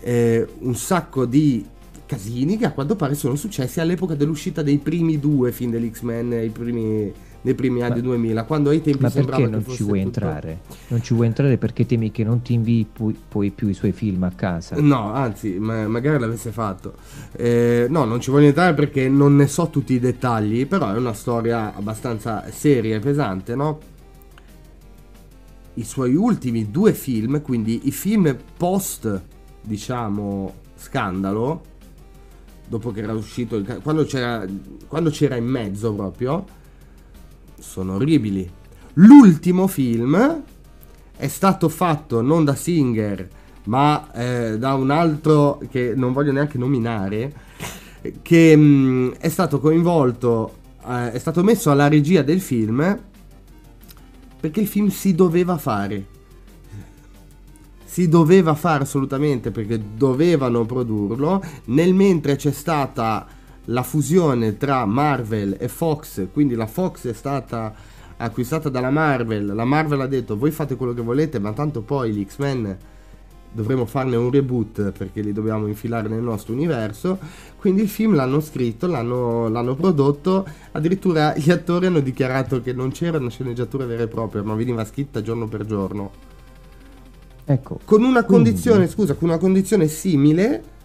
eh, 0.00 0.46
un 0.60 0.74
sacco 0.74 1.26
di 1.26 1.66
casini 2.06 2.56
che 2.56 2.64
a 2.64 2.72
quanto 2.72 2.96
pare 2.96 3.14
sono 3.14 3.36
successi 3.36 3.80
all'epoca 3.80 4.14
dell'uscita 4.14 4.62
dei 4.62 4.78
primi 4.78 5.20
due 5.20 5.52
film 5.52 5.72
dell'X-Men, 5.72 6.32
i 6.32 6.48
primi 6.48 7.12
nei 7.48 7.54
primi 7.54 7.82
anni 7.82 7.96
ma, 7.96 8.02
2000, 8.02 8.44
quando 8.44 8.70
ai 8.70 8.82
tempi 8.82 9.02
ma 9.02 9.08
sembrava 9.10 9.42
perché 9.42 9.56
non 9.56 9.74
ci 9.74 9.82
vuoi 9.82 10.02
tutto... 10.02 10.20
entrare? 10.20 10.60
Non 10.88 11.02
ci 11.02 11.14
vuoi 11.14 11.26
entrare 11.26 11.56
perché 11.56 11.86
temi 11.86 12.10
che 12.10 12.24
non 12.24 12.42
ti 12.42 12.52
invii 12.52 12.86
poi, 12.92 13.16
poi 13.26 13.50
più 13.50 13.68
i 13.68 13.74
suoi 13.74 13.92
film 13.92 14.22
a 14.24 14.32
casa? 14.34 14.76
No, 14.78 15.12
anzi, 15.12 15.58
ma 15.58 15.88
magari 15.88 16.18
l'avesse 16.18 16.50
fatto. 16.50 16.94
Eh, 17.32 17.86
no, 17.88 18.04
non 18.04 18.20
ci 18.20 18.30
voglio 18.30 18.48
entrare 18.48 18.74
perché 18.74 19.08
non 19.08 19.34
ne 19.36 19.46
so 19.46 19.70
tutti 19.70 19.94
i 19.94 19.98
dettagli, 19.98 20.66
però 20.66 20.92
è 20.92 20.98
una 20.98 21.14
storia 21.14 21.74
abbastanza 21.74 22.44
seria 22.50 22.96
e 22.96 23.00
pesante, 23.00 23.54
no? 23.54 23.78
I 25.74 25.84
suoi 25.84 26.14
ultimi 26.14 26.70
due 26.70 26.92
film, 26.92 27.40
quindi 27.40 27.82
i 27.84 27.92
film 27.92 28.36
post, 28.56 29.22
diciamo, 29.62 30.52
scandalo, 30.74 31.62
dopo 32.66 32.90
che 32.90 33.00
era 33.00 33.14
uscito, 33.14 33.56
il, 33.56 33.80
quando, 33.82 34.04
c'era, 34.04 34.44
quando 34.86 35.08
c'era 35.08 35.36
in 35.36 35.46
mezzo 35.46 35.94
proprio, 35.94 36.44
sono 37.58 37.94
orribili. 37.94 38.48
L'ultimo 38.94 39.66
film 39.66 40.42
è 41.16 41.28
stato 41.28 41.68
fatto 41.68 42.20
non 42.20 42.44
da 42.44 42.54
Singer, 42.54 43.28
ma 43.64 44.10
eh, 44.12 44.58
da 44.58 44.74
un 44.74 44.90
altro 44.90 45.60
che 45.70 45.92
non 45.94 46.12
voglio 46.12 46.32
neanche 46.32 46.58
nominare, 46.58 47.32
che 48.22 48.56
mh, 48.56 48.60
mm, 48.60 49.10
è 49.18 49.28
stato 49.28 49.60
coinvolto, 49.60 50.54
eh, 50.86 51.12
è 51.12 51.18
stato 51.18 51.42
messo 51.42 51.70
alla 51.70 51.88
regia 51.88 52.22
del 52.22 52.40
film 52.40 53.06
perché 54.40 54.60
il 54.60 54.68
film 54.68 54.88
si 54.88 55.14
doveva 55.14 55.58
fare. 55.58 56.16
Si 57.84 58.08
doveva 58.08 58.54
fare 58.54 58.84
assolutamente 58.84 59.50
perché 59.50 59.80
dovevano 59.96 60.64
produrlo, 60.64 61.42
nel 61.66 61.94
mentre 61.94 62.36
c'è 62.36 62.52
stata 62.52 63.26
la 63.70 63.82
fusione 63.82 64.56
tra 64.56 64.84
Marvel 64.84 65.56
e 65.58 65.68
Fox, 65.68 66.28
quindi 66.32 66.54
la 66.54 66.66
Fox 66.66 67.08
è 67.08 67.12
stata 67.12 67.74
acquistata 68.16 68.68
dalla 68.68 68.90
Marvel, 68.90 69.54
la 69.54 69.64
Marvel 69.64 70.00
ha 70.00 70.06
detto 70.06 70.36
voi 70.36 70.50
fate 70.50 70.76
quello 70.76 70.94
che 70.94 71.02
volete, 71.02 71.38
ma 71.38 71.52
tanto 71.52 71.82
poi 71.82 72.12
gli 72.12 72.24
X-Men 72.26 72.76
dovremo 73.50 73.86
farne 73.86 74.16
un 74.16 74.30
reboot 74.30 74.92
perché 74.92 75.20
li 75.20 75.32
dobbiamo 75.32 75.66
infilare 75.66 76.08
nel 76.08 76.22
nostro 76.22 76.52
universo, 76.52 77.18
quindi 77.58 77.82
il 77.82 77.88
film 77.88 78.14
l'hanno 78.14 78.40
scritto, 78.40 78.86
l'hanno, 78.86 79.48
l'hanno 79.48 79.74
prodotto, 79.74 80.46
addirittura 80.72 81.34
gli 81.36 81.50
attori 81.50 81.86
hanno 81.86 82.00
dichiarato 82.00 82.62
che 82.62 82.72
non 82.72 82.90
c'era 82.90 83.18
una 83.18 83.30
sceneggiatura 83.30 83.84
vera 83.84 84.02
e 84.02 84.08
propria, 84.08 84.42
ma 84.42 84.54
veniva 84.54 84.84
scritta 84.84 85.22
giorno 85.22 85.46
per 85.46 85.66
giorno. 85.66 86.26
Ecco. 87.44 87.80
Con 87.84 88.02
una 88.02 88.24
condizione, 88.24 88.76
quindi... 88.76 88.92
scusa, 88.92 89.14
con 89.14 89.28
una 89.28 89.38
condizione 89.38 89.88
simile 89.88 90.76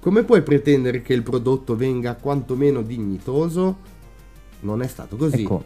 come 0.00 0.24
puoi 0.24 0.42
pretendere 0.42 1.02
che 1.02 1.12
il 1.12 1.22
prodotto 1.22 1.76
venga 1.76 2.14
quantomeno 2.14 2.82
dignitoso? 2.82 3.76
Non 4.60 4.82
è 4.82 4.86
stato 4.86 5.16
così. 5.16 5.42
Ecco, 5.42 5.64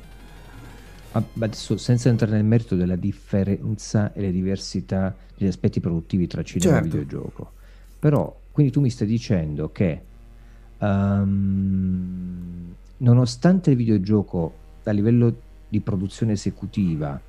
adesso 1.12 1.77
senza 1.77 2.09
entrare 2.09 2.33
nel 2.33 2.44
merito 2.44 2.75
della 2.75 2.97
differenza 2.97 4.12
e 4.12 4.20
le 4.20 4.33
diversità 4.33 5.14
degli 5.37 5.49
aspetti 5.49 5.81
produttivi 5.81 6.27
tra 6.27 6.42
cinema 6.42 6.81
certo. 6.81 6.97
e 6.97 6.99
videogioco, 6.99 7.53
però 7.99 8.37
quindi 8.51 8.73
tu 8.73 8.81
mi 8.81 8.90
stai 8.90 9.07
dicendo 9.07 9.70
che 9.70 10.01
um, 10.79 12.75
nonostante 12.99 13.70
il 13.70 13.77
videogioco 13.77 14.53
a 14.85 14.90
livello 14.90 15.35
di 15.68 15.81
produzione 15.81 16.33
esecutiva 16.33 17.20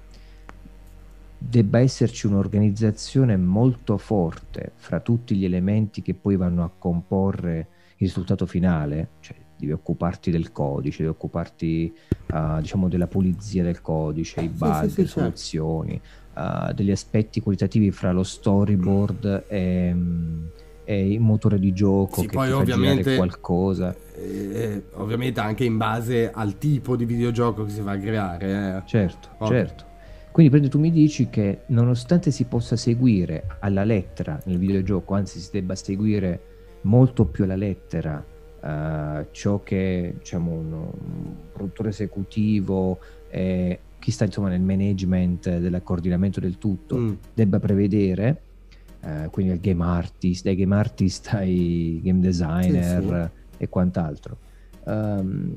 debba 1.38 1.80
esserci 1.80 2.28
un'organizzazione 2.28 3.38
molto 3.38 3.98
forte 3.98 4.72
fra 4.76 5.00
tutti 5.00 5.36
gli 5.36 5.46
elementi 5.46 6.02
che 6.02 6.14
poi 6.14 6.36
vanno 6.36 6.64
a 6.64 6.72
comporre 6.78 7.58
il 7.98 8.08
risultato 8.08 8.46
finale, 8.46 9.10
cioè 9.20 9.36
devi 9.58 9.72
occuparti 9.72 10.32
del 10.32 10.52
codice, 10.52 10.98
devi 11.00 11.10
occuparti 11.10 11.94
uh, 12.34 12.60
diciamo 12.60 12.88
della 12.88 13.08
pulizia 13.08 13.64
del 13.64 13.82
codice, 13.82 14.42
i 14.42 14.50
bug, 14.50 14.84
sì, 14.84 14.90
sì, 14.90 15.02
le 15.02 15.08
certo. 15.08 15.20
soluzioni, 15.20 16.02
uh, 16.36 16.74
degli 16.74 16.92
aspetti 16.92 17.40
qualitativi 17.40 17.92
fra 17.92 18.12
lo 18.12 18.24
storyboard 18.24 19.46
e, 19.48 19.92
um, 19.94 20.50
e 20.84 21.12
il 21.12 21.20
motore 21.20 21.58
di 21.58 21.74
gioco 21.74 22.22
sì, 22.22 22.28
che 22.28 22.36
poi 22.36 22.52
ovviamente 22.52 23.16
qualcosa. 23.16 23.96
Eh, 24.16 24.84
ovviamente 24.94 25.40
anche 25.40 25.64
in 25.64 25.78
base 25.78 26.32
al 26.32 26.58
tipo 26.58 26.96
di 26.96 27.06
videogioco 27.06 27.66
che 27.66 27.72
si 27.72 27.82
va 27.82 27.94
a 27.94 27.98
creare. 27.98 28.78
Eh. 28.78 28.88
Certo, 28.88 29.30
Ovvio. 29.40 29.58
certo. 29.58 29.85
Quindi 30.36 30.52
prendi, 30.52 30.70
tu 30.70 30.80
mi 30.80 30.92
dici 30.92 31.30
che 31.30 31.62
nonostante 31.68 32.30
si 32.30 32.44
possa 32.44 32.76
seguire 32.76 33.56
alla 33.62 33.86
lettera 33.86 34.38
nel 34.44 34.58
videogioco, 34.58 35.14
anzi 35.14 35.40
si 35.40 35.48
debba 35.50 35.76
seguire 35.76 36.42
molto 36.82 37.24
più 37.24 37.46
alla 37.46 37.56
lettera 37.56 38.22
uh, 38.62 39.28
ciò 39.32 39.64
che 39.64 40.16
diciamo, 40.18 40.52
un, 40.52 40.88
produttore 41.54 41.88
esecutivo 41.88 43.00
e 43.30 43.80
chi 43.98 44.12
sta 44.12 44.26
insomma 44.26 44.50
nel 44.50 44.60
management 44.60 45.58
del 45.58 45.82
coordinamento 45.82 46.42
del 46.42 46.58
tutto 46.58 46.98
mm. 46.98 47.14
debba 47.34 47.60
prevedere, 47.62 48.42
uh, 49.04 49.30
quindi 49.30 49.54
il 49.54 49.62
game 49.62 49.86
artist, 49.86 50.44
dai 50.44 50.58
game 50.58 50.76
artist 50.76 51.30
ai 51.32 52.02
game 52.04 52.20
designer 52.20 53.02
sì, 53.02 53.08
sì. 53.56 53.64
e 53.64 53.70
quant'altro. 53.70 54.38
Um, 54.84 55.56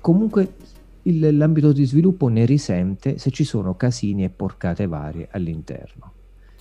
comunque 0.00 0.54
il, 1.02 1.36
l'ambito 1.36 1.72
di 1.72 1.84
sviluppo 1.84 2.28
ne 2.28 2.44
risente 2.44 3.18
se 3.18 3.30
ci 3.30 3.44
sono 3.44 3.74
casini 3.74 4.24
e 4.24 4.30
porcate 4.30 4.86
varie 4.86 5.28
all'interno. 5.30 6.12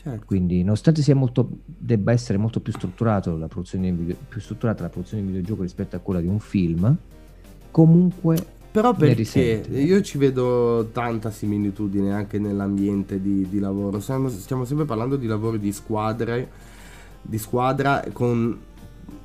Certo. 0.01 0.25
Quindi, 0.25 0.63
nonostante 0.63 1.03
sia 1.03 1.15
molto, 1.15 1.47
debba 1.63 2.11
essere 2.11 2.39
molto 2.39 2.59
più, 2.59 2.73
strutturato 2.73 3.37
la 3.37 3.47
produzione 3.47 3.91
video, 3.91 4.15
più 4.27 4.39
strutturata 4.39 4.81
la 4.81 4.89
produzione 4.89 5.21
di 5.21 5.29
videogioco 5.29 5.61
rispetto 5.61 5.95
a 5.95 5.99
quella 5.99 6.21
di 6.21 6.27
un 6.27 6.39
film, 6.39 6.95
comunque. 7.69 8.59
Però 8.71 8.95
perché 8.95 9.63
io 9.69 10.01
ci 10.01 10.17
vedo 10.17 10.89
tanta 10.91 11.29
similitudine 11.29 12.13
anche 12.13 12.39
nell'ambiente 12.39 13.21
di, 13.21 13.47
di 13.47 13.59
lavoro. 13.59 13.99
Stiamo, 13.99 14.29
stiamo, 14.29 14.65
sempre 14.65 14.85
parlando 14.85 15.17
di 15.17 15.27
lavori 15.27 15.59
di 15.59 15.71
squadre, 15.71 16.49
di 17.21 17.37
squadra 17.37 18.03
con 18.11 18.57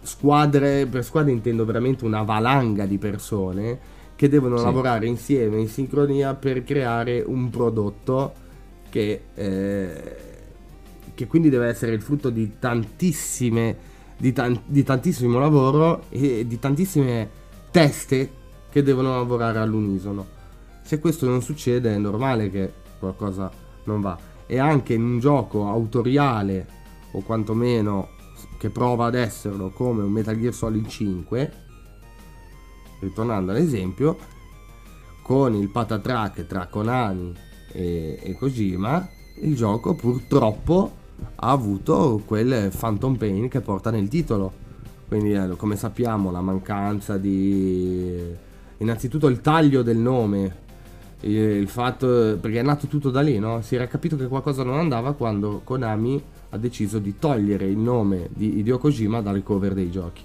squadre, 0.03 0.87
per 0.87 1.05
squadre 1.05 1.33
intendo 1.33 1.65
veramente 1.65 2.05
una 2.05 2.23
valanga 2.23 2.85
di 2.87 2.99
persone 2.99 3.79
che 4.17 4.29
devono 4.29 4.57
sì. 4.57 4.65
lavorare 4.65 5.07
insieme 5.07 5.61
in 5.61 5.69
sincronia 5.69 6.35
per 6.35 6.65
creare 6.65 7.23
un 7.25 7.51
prodotto 7.51 8.33
che, 8.89 9.21
eh, 9.35 10.17
che 11.15 11.27
quindi 11.27 11.51
deve 11.51 11.69
essere 11.69 11.93
il 11.93 12.01
frutto 12.01 12.31
di 12.31 12.59
tantissime 12.59 13.95
di, 14.17 14.33
tan- 14.33 14.63
di, 14.65 14.83
tantissimo 14.83 15.39
lavoro 15.39 16.05
e 16.09 16.47
di 16.47 16.59
tantissime 16.59 17.29
teste 17.71 18.31
che 18.71 18.83
devono 18.83 19.11
lavorare 19.11 19.59
all'unisono. 19.59 20.35
Se 20.83 20.99
questo 20.99 21.27
non 21.27 21.43
succede 21.43 21.95
è 21.95 21.99
normale 21.99 22.51
che 22.51 22.73
qualcosa 22.99 23.51
non 23.85 24.01
va. 24.01 24.19
E 24.47 24.59
anche 24.59 24.95
in 24.95 25.03
un 25.03 25.19
gioco 25.19 25.69
autoriale 25.69 26.67
o 27.13 27.21
quantomeno 27.21 28.09
che 28.59 28.71
prova 28.71 29.07
ad 29.07 29.15
esserlo 29.15 29.71
come 29.71 30.03
un 30.03 30.13
Metal 30.13 30.39
Gear 30.39 30.55
Solid 30.55 30.87
5, 30.87 31.53
ritornando 33.01 33.53
all'esempio, 33.53 34.17
con 35.23 35.55
il 35.55 35.69
patatrack 35.69 36.47
tra 36.47 36.67
Konami 36.67 37.35
e, 37.73 38.19
e 38.23 38.33
Kojima, 38.35 39.09
il 39.41 39.55
gioco 39.57 39.95
purtroppo 39.95 41.05
ha 41.37 41.51
avuto 41.51 42.23
quel 42.25 42.71
Phantom 42.77 43.17
Pain 43.17 43.49
che 43.49 43.61
porta 43.61 43.91
nel 43.91 44.09
titolo. 44.09 44.65
Quindi 45.09 45.33
eh, 45.35 45.49
come 45.57 45.77
sappiamo 45.77 46.31
la 46.31 46.41
mancanza 46.41 47.17
di... 47.17 48.45
Innanzitutto 48.79 49.29
il 49.29 49.41
taglio 49.41 49.83
del 49.83 49.97
nome, 49.97 50.57
il 51.21 51.69
fatto... 51.69 52.37
perché 52.41 52.61
è 52.61 52.63
nato 52.63 52.87
tutto 52.87 53.11
da 53.11 53.21
lì, 53.21 53.39
no? 53.39 53.63
Si 53.63 53.75
era 53.75 53.87
capito 53.87 54.17
che 54.17 54.29
qualcosa 54.29 54.63
non 54.63 54.79
andava 54.79 55.15
quando 55.15 55.61
Konami 55.65 56.23
ha 56.51 56.59
deciso 56.59 56.99
di 56.99 57.19
togliere 57.19 57.67
il 57.67 57.79
nome 57.79 58.29
di 58.33 58.59
Hideo 58.59 58.79
Kojima 58.79 59.21
dal 59.21 59.43
cover 59.43 59.75
dei 59.75 59.91
giochi. 59.91 60.23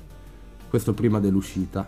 Questo 0.70 0.94
prima 0.94 1.20
dell'uscita. 1.20 1.88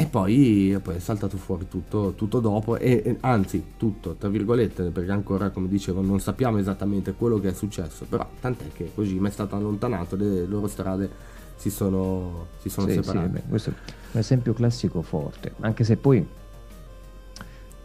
E 0.00 0.06
poi, 0.06 0.78
poi, 0.80 0.94
è 0.94 0.98
saltato 1.00 1.36
fuori 1.36 1.66
tutto, 1.66 2.12
tutto 2.14 2.38
dopo, 2.38 2.76
e, 2.76 3.02
e, 3.04 3.16
anzi 3.22 3.72
tutto, 3.76 4.14
tra 4.14 4.28
virgolette, 4.28 4.90
perché 4.90 5.10
ancora, 5.10 5.50
come 5.50 5.66
dicevo, 5.66 6.00
non 6.02 6.20
sappiamo 6.20 6.58
esattamente 6.58 7.14
quello 7.14 7.40
che 7.40 7.48
è 7.48 7.52
successo, 7.52 8.04
però 8.08 8.24
tant'è 8.38 8.66
che 8.72 8.92
Kojima 8.94 9.26
è 9.26 9.30
stato 9.32 9.56
allontanato, 9.56 10.14
le 10.14 10.46
loro 10.46 10.68
strade 10.68 11.10
si 11.56 11.68
sono, 11.68 12.46
si 12.58 12.68
sono 12.68 12.86
sì, 12.86 12.92
separate. 12.92 13.26
Sì, 13.26 13.32
beh, 13.32 13.42
questo 13.48 13.70
è 13.70 13.72
un 14.12 14.20
esempio 14.20 14.52
classico 14.52 15.02
forte, 15.02 15.54
anche 15.58 15.82
se 15.82 15.96
poi 15.96 16.24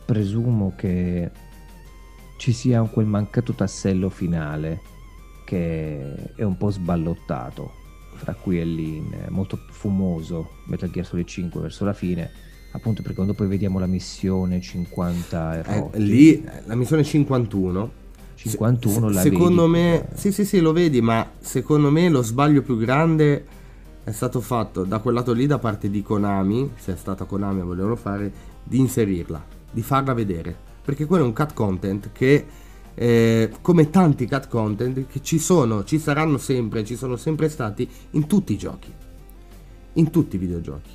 presumo 0.06 0.74
che 0.78 1.32
ci 2.38 2.54
sia 2.54 2.84
quel 2.84 3.08
mancato 3.08 3.54
tassello 3.54 4.10
finale 4.10 4.82
che 5.48 6.34
è 6.36 6.44
un 6.44 6.58
po' 6.58 6.70
sballottato 6.70 7.82
fra 8.16 8.34
qui 8.34 8.60
e 8.60 8.66
lì, 8.66 9.04
molto 9.30 9.60
fumoso 9.70 10.50
Metal 10.66 10.90
Gear 10.90 11.06
Solid 11.06 11.26
5 11.26 11.62
verso 11.62 11.86
la 11.86 11.94
fine 11.94 12.32
appunto 12.72 13.02
perché 13.02 13.16
quando 13.16 13.36
poi 13.36 13.48
vediamo 13.48 13.78
la 13.78 13.86
missione 13.86 14.60
50 14.60 15.64
eh, 15.64 16.00
lì 16.00 16.44
la 16.66 16.74
missione 16.74 17.04
51 17.04 17.92
51 18.34 19.08
se, 19.08 19.14
la 19.14 19.22
secondo 19.22 19.70
vedi, 19.70 19.84
me 19.84 20.08
sì 20.16 20.32
sì 20.32 20.44
sì 20.44 20.60
lo 20.60 20.72
vedi 20.72 21.00
ma 21.00 21.34
secondo 21.40 21.92
me 21.92 22.10
lo 22.10 22.24
sbaglio 22.24 22.64
più 22.64 22.78
grande 22.78 23.46
è 24.04 24.12
stato 24.12 24.42
fatto 24.42 24.84
da 24.84 25.00
quel 25.00 25.14
lato 25.14 25.32
lì 25.32 25.48
da 25.48 25.60
parte 25.60 25.90
di 25.90 26.02
Konami, 26.02 26.72
se 26.76 26.94
è 26.94 26.98
stata 26.98 27.24
Konami 27.24 27.62
a 27.62 27.64
volerlo 27.64 27.96
fare, 27.96 28.32
di 28.62 28.78
inserirla, 28.80 29.44
di 29.72 29.82
farla 29.82 30.14
vedere. 30.14 30.54
Perché 30.84 31.06
quello 31.06 31.24
è 31.24 31.28
un 31.28 31.34
cut 31.34 31.54
content 31.54 32.10
che, 32.12 32.46
eh, 32.96 33.52
come 33.62 33.90
tanti 33.90 34.28
cut 34.28 34.48
content, 34.48 35.08
che 35.08 35.22
ci 35.22 35.40
sono, 35.40 35.84
ci 35.84 36.00
saranno 36.00 36.38
sempre, 36.38 36.84
ci 36.84 36.96
sono 36.96 37.16
sempre 37.16 37.50
stati 37.50 37.88
in 38.12 38.28
tutti 38.28 38.54
i 38.54 38.58
giochi. 38.58 38.92
In 39.94 40.10
tutti 40.10 40.36
i 40.36 40.40
videogiochi. 40.40 40.90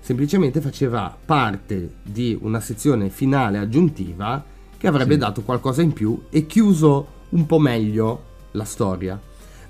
Semplicemente 0.00 0.60
faceva 0.60 1.16
parte 1.24 1.96
di 2.02 2.38
una 2.40 2.60
sezione 2.60 3.10
finale 3.10 3.58
aggiuntiva 3.58 4.42
che 4.76 4.86
avrebbe 4.86 5.14
sì. 5.14 5.18
dato 5.18 5.42
qualcosa 5.42 5.82
in 5.82 5.92
più 5.92 6.22
e 6.30 6.46
chiuso 6.46 7.06
un 7.30 7.44
po' 7.46 7.58
meglio 7.58 8.24
la 8.52 8.64
storia 8.64 9.20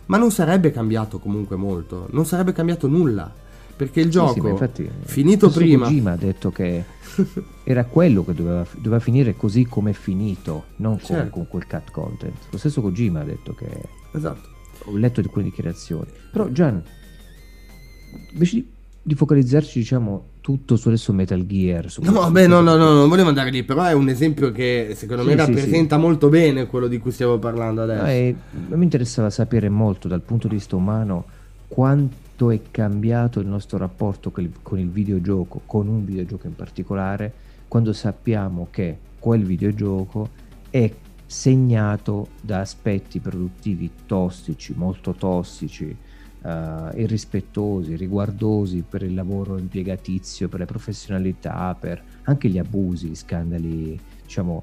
ma 0.09 0.17
non 0.17 0.31
sarebbe 0.31 0.71
cambiato 0.71 1.19
comunque 1.19 1.57
molto, 1.57 2.09
non 2.11 2.25
sarebbe 2.25 2.53
cambiato 2.53 2.89
nulla, 2.89 3.33
perché 3.79 4.01
il 4.01 4.11
gioco, 4.11 4.33
sì, 4.33 4.41
sì, 4.41 4.47
infatti, 4.49 4.91
finito 5.05 5.51
prima... 5.51 5.85
Kojima 5.85 6.11
ha 6.11 6.17
detto 6.17 6.51
che 6.51 6.85
era 7.63 7.85
quello 7.85 8.25
che 8.25 8.35
doveva, 8.35 8.67
doveva, 8.75 8.99
finire 8.99 9.37
così 9.37 9.67
come 9.67 9.91
è 9.91 9.93
finito, 9.93 10.65
non 10.77 10.99
certo. 10.99 11.31
con, 11.31 11.47
quel 11.47 11.65
cut 11.69 11.93
content. 11.93 12.35
Lo 12.51 12.59
stesso 12.59 12.81
Kojima 12.81 13.21
ha 13.21 13.25
detto 13.25 13.55
che... 13.55 13.69
Esatto. 14.11 14.49
Ho 14.87 14.97
letto 14.97 15.21
alcune 15.21 15.45
dichiarazioni. 15.45 16.11
Però 16.33 16.49
Gian, 16.49 16.83
invece 18.33 18.57
di, 18.57 18.69
di 19.01 19.15
focalizzarci, 19.15 19.79
diciamo, 19.79 20.25
tutto 20.41 20.75
su 20.75 20.89
adesso 20.89 21.13
Metal 21.13 21.47
Gear. 21.47 21.89
Su 21.89 22.03
no, 22.03 22.11
vabbè, 22.11 22.49
no, 22.49 22.61
no, 22.61 22.75
no, 22.75 22.95
non 22.95 23.09
volevo 23.09 23.29
andare 23.29 23.51
lì, 23.51 23.63
però 23.63 23.85
è 23.85 23.93
un 23.93 24.09
esempio 24.09 24.51
che 24.51 24.95
secondo 24.97 25.23
sì, 25.23 25.29
me 25.29 25.37
rappresenta 25.37 25.95
sì, 25.95 26.03
molto 26.03 26.29
bene 26.29 26.67
quello 26.67 26.89
di 26.89 26.99
cui 26.99 27.13
stiamo 27.13 27.39
parlando 27.39 27.83
adesso. 27.83 28.03
No, 28.03 28.09
e, 28.09 28.35
mi 28.71 28.83
interessava 28.83 29.31
sapere 29.31 29.69
molto 29.69 30.09
dal 30.09 30.23
punto 30.23 30.49
di 30.49 30.57
vista 30.57 30.75
umano 30.75 31.27
quanto 31.69 32.27
è 32.47 32.61
cambiato 32.71 33.41
il 33.41 33.49
nostro 33.49 33.79
rapporto 33.79 34.31
con 34.31 34.45
il, 34.45 34.53
con 34.63 34.79
il 34.79 34.89
videogioco, 34.89 35.63
con 35.67 35.89
un 35.89 36.05
videogioco 36.05 36.47
in 36.47 36.55
particolare, 36.55 37.33
quando 37.67 37.93
sappiamo 37.93 38.69
che 38.71 38.97
quel 39.19 39.45
videogioco 39.45 40.29
è 40.71 40.91
segnato 41.27 42.29
da 42.41 42.61
aspetti 42.61 43.19
produttivi 43.19 43.91
tossici, 44.07 44.73
molto 44.77 45.13
tossici, 45.13 45.85
uh, 46.43 46.49
irrispettosi, 46.97 47.97
riguardosi 47.97 48.85
per 48.89 49.03
il 49.03 49.15
lavoro 49.15 49.59
impiegatizio, 49.59 50.49
per 50.49 50.61
le 50.61 50.67
professionalità, 50.67 51.77
per 51.79 52.03
anche 52.23 52.49
gli 52.49 52.59
abusi, 52.59 53.09
gli 53.09 53.15
scandali, 53.17 53.99
diciamo, 54.23 54.63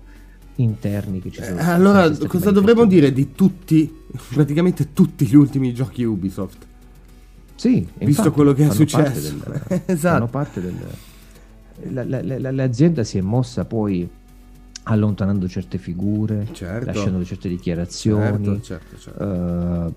interni 0.55 1.19
che 1.19 1.29
ci 1.29 1.43
sono. 1.43 1.59
Eh, 1.59 1.63
allora, 1.63 2.09
cosa 2.27 2.51
dovremmo 2.51 2.85
dire 2.85 3.11
di 3.11 3.33
tutti, 3.33 3.93
praticamente 4.33 4.93
tutti 4.93 5.25
gli 5.25 5.35
ultimi 5.35 5.73
giochi 5.73 6.03
Ubisoft? 6.03 6.73
Sì, 7.55 7.79
visto 7.79 8.03
infatti, 8.03 8.29
quello 8.29 8.53
che 8.53 8.67
è 8.67 8.71
successo. 8.71 9.33
Del, 9.33 9.81
esatto. 9.85 10.27
Parte 10.27 10.61
del, 10.61 10.75
la, 11.89 12.03
la, 12.03 12.21
la, 12.21 12.51
l'azienda 12.51 13.03
si 13.03 13.17
è 13.17 13.21
mossa 13.21 13.65
poi 13.65 14.07
allontanando 14.87 15.47
certe 15.47 15.77
figure, 15.77 16.47
certo. 16.51 16.85
lasciando 16.85 17.23
certe 17.23 17.49
dichiarazioni, 17.49 18.61
certo, 18.61 18.97
certo, 18.97 19.23
uh, 19.23 19.93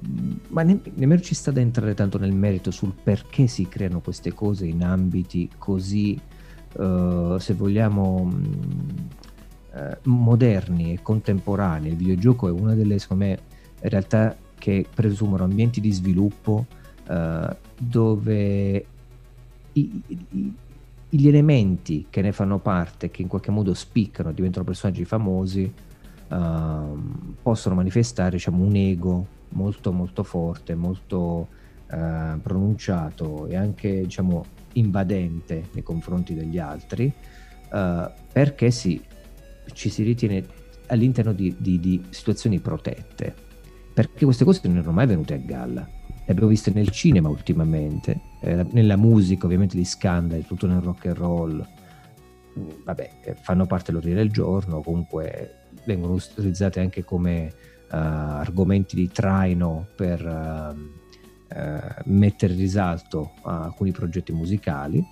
ma 0.49 0.63
ne- 0.63 0.81
nemmeno 0.95 1.21
ci 1.21 1.35
sta 1.35 1.51
da 1.51 1.61
entrare 1.61 1.95
tanto 1.95 2.19
nel 2.19 2.33
merito 2.33 2.71
sul 2.71 2.95
perché 3.03 3.49
si 3.49 3.69
creano 3.69 4.01
queste 4.01 4.33
cose 4.33 4.67
in 4.67 4.83
ambiti 4.83 5.51
così, 5.59 6.19
uh, 6.77 7.37
se 7.37 7.53
vogliamo, 7.53 8.33
uh, 9.73 9.81
moderni 10.05 10.95
e 10.95 11.03
contemporanei. 11.03 11.91
Il 11.91 11.97
videogioco 11.97 12.49
è 12.49 12.51
una 12.51 12.75
delle, 12.75 12.99
secondo 12.99 13.25
me, 13.25 13.39
realtà 13.81 14.37
che 14.59 14.87
presumono 14.93 15.45
ambienti 15.45 15.81
di 15.81 15.93
sviluppo 15.93 16.67
dove 17.79 18.87
i, 19.73 20.03
i, 20.07 20.55
gli 21.11 21.27
elementi 21.27 22.07
che 22.11 22.21
ne 22.21 22.33
fanno 22.33 22.59
parte, 22.59 23.11
che 23.11 23.23
in 23.23 23.29
qualche 23.29 23.51
modo 23.51 23.73
spiccano, 23.75 24.33
diventano 24.33 24.65
personaggi 24.65 25.05
famosi, 25.05 25.73
uh, 26.29 26.99
possono 27.41 27.75
manifestare 27.75 28.33
diciamo, 28.33 28.63
un 28.63 28.77
ego 28.77 29.27
molto 29.51 29.93
molto 29.93 30.23
forte, 30.23 30.75
molto 30.75 31.49
uh, 31.91 32.41
pronunciato 32.43 33.47
e 33.47 33.57
anche 33.57 34.03
diciamo, 34.03 34.45
invadente 34.75 35.69
nei 35.73 35.83
confronti 35.83 36.35
degli 36.35 36.59
altri, 36.59 37.11
uh, 37.71 38.11
perché 38.31 38.71
si, 38.71 39.01
ci 39.73 39.89
si 39.89 40.03
ritiene 40.03 40.45
all'interno 40.89 41.33
di, 41.33 41.55
di, 41.59 41.81
di 41.81 42.05
situazioni 42.11 42.61
protette, 42.61 43.35
perché 43.95 44.25
queste 44.27 44.45
cose 44.45 44.61
non 44.65 44.77
erano 44.77 44.93
mai 44.93 45.07
venute 45.07 45.35
a 45.35 45.39
galla 45.39 45.97
le 46.29 46.35
abbiamo 46.35 46.51
viste 46.51 46.71
nel 46.75 46.91
cinema 46.91 47.31
ultimamente, 47.31 48.21
eh, 48.41 48.67
nella 48.73 48.97
musica 48.97 49.47
ovviamente 49.47 49.79
di 49.79 49.85
scandali, 49.87 50.45
tutto 50.45 50.67
nel 50.67 50.83
rock 50.83 51.07
and 51.07 51.17
roll, 51.17 51.67
mm, 52.59 52.69
vabbè, 52.85 53.11
eh, 53.25 53.35
fanno 53.41 53.65
parte 53.65 53.87
dell'ordine 53.87 54.17
del 54.17 54.31
giorno, 54.31 54.83
comunque 54.83 55.69
vengono 55.87 56.13
utilizzate 56.13 56.81
anche 56.81 57.03
come 57.03 57.51
uh, 57.91 57.95
argomenti 57.95 58.95
di 58.95 59.09
traino 59.11 59.87
per 59.97 60.23
uh, 60.23 60.79
uh, 60.79 62.03
mettere 62.05 62.53
in 62.53 62.59
risalto 62.59 63.33
alcuni 63.45 63.93
progetti 63.93 64.33
musicali, 64.33 65.03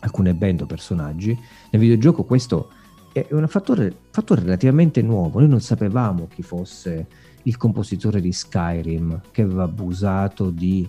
alcune 0.00 0.34
band 0.34 0.62
o 0.62 0.66
personaggi. 0.66 1.38
Nel 1.70 1.80
videogioco 1.80 2.24
questo 2.24 2.72
è 3.12 3.28
un 3.30 3.46
fattore, 3.46 3.94
fattore 4.10 4.40
relativamente 4.40 5.02
nuovo, 5.02 5.38
noi 5.38 5.48
non 5.48 5.60
sapevamo 5.60 6.26
chi 6.26 6.42
fosse 6.42 7.06
il 7.44 7.56
compositore 7.56 8.20
di 8.20 8.32
Skyrim 8.32 9.20
che 9.30 9.42
aveva 9.42 9.64
abusato 9.64 10.50
di 10.50 10.88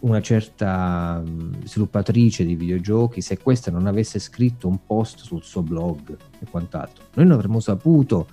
una 0.00 0.20
certa 0.20 1.22
sviluppatrice 1.64 2.44
di 2.44 2.54
videogiochi 2.54 3.20
se 3.20 3.38
questa 3.38 3.70
non 3.70 3.86
avesse 3.86 4.18
scritto 4.18 4.68
un 4.68 4.78
post 4.86 5.20
sul 5.20 5.42
suo 5.42 5.62
blog 5.62 6.16
e 6.38 6.46
quant'altro. 6.48 7.06
Noi 7.14 7.26
non 7.26 7.36
avremmo 7.36 7.58
saputo 7.58 8.28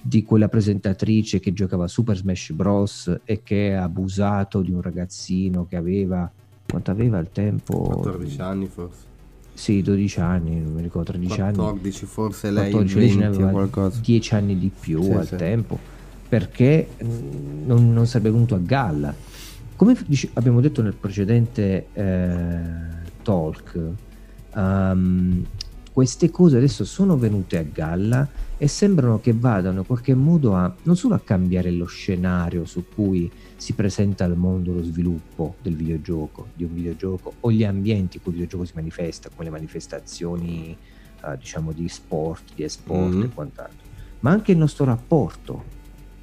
di 0.00 0.22
quella 0.22 0.48
presentatrice 0.48 1.40
che 1.40 1.52
giocava 1.52 1.88
Super 1.88 2.16
Smash 2.16 2.52
Bros. 2.52 3.20
e 3.24 3.42
che 3.42 3.74
ha 3.74 3.82
abusato 3.82 4.62
di 4.62 4.72
un 4.72 4.80
ragazzino 4.80 5.66
che 5.66 5.76
aveva 5.76 6.30
quanto 6.68 6.90
aveva 6.92 7.18
al 7.18 7.30
tempo? 7.32 7.80
14 7.80 8.40
anni 8.40 8.66
forse. 8.66 9.08
Sì, 9.52 9.82
12 9.82 10.20
anni, 10.20 10.60
non 10.60 10.72
mi 10.74 10.82
ricordo, 10.82 11.10
13 11.10 11.34
14, 11.34 11.42
anni. 11.42 11.70
14 11.70 12.06
forse 12.06 12.50
lei 12.50 12.70
14, 12.70 13.16
20 13.18 13.50
qualcosa. 13.50 14.00
10 14.00 14.34
anni 14.34 14.58
di 14.58 14.70
più 14.78 15.02
sì, 15.02 15.10
al 15.10 15.26
sì. 15.26 15.36
tempo 15.36 15.98
perché 16.30 16.86
non, 16.98 17.92
non, 17.92 18.06
sarebbe 18.06 18.30
venuto 18.30 18.54
a 18.54 18.60
galla. 18.62 19.12
Come 19.74 19.96
abbiamo 20.34 20.60
detto 20.60 20.80
nel 20.80 20.94
precedente 20.94 21.88
eh, 21.92 22.60
talk, 23.22 23.78
um, 24.54 25.44
queste 25.92 26.30
cose 26.30 26.56
adesso 26.56 26.84
sono 26.84 27.16
venute 27.16 27.58
a 27.58 27.64
galla 27.64 28.28
e 28.56 28.68
sembrano 28.68 29.18
che 29.18 29.32
vadano 29.32 29.80
in 29.80 29.86
qualche 29.86 30.14
modo 30.14 30.54
a 30.54 30.72
non 30.84 30.94
solo 30.94 31.14
a 31.14 31.18
cambiare 31.18 31.72
lo 31.72 31.86
scenario 31.86 32.64
su 32.64 32.84
cui 32.94 33.28
si 33.56 33.72
presenta 33.72 34.24
al 34.24 34.36
mondo 34.36 34.72
lo 34.72 34.84
sviluppo 34.84 35.56
del 35.60 35.74
videogioco, 35.74 36.50
di 36.54 36.62
un 36.62 36.74
videogioco 36.74 37.32
o 37.40 37.50
gli 37.50 37.64
ambienti 37.64 38.18
in 38.18 38.22
cui 38.22 38.32
il 38.32 38.38
videogioco 38.38 38.64
si 38.66 38.72
manifesta, 38.76 39.30
come 39.30 39.46
le 39.46 39.50
manifestazioni 39.50 40.76
uh, 41.24 41.36
diciamo 41.36 41.72
di 41.72 41.88
sport, 41.88 42.54
di 42.54 42.62
esport 42.62 43.14
mm-hmm. 43.14 43.22
e 43.22 43.28
quant'altro, 43.30 43.88
ma 44.20 44.30
anche 44.30 44.52
il 44.52 44.58
nostro 44.58 44.84
rapporto 44.84 45.78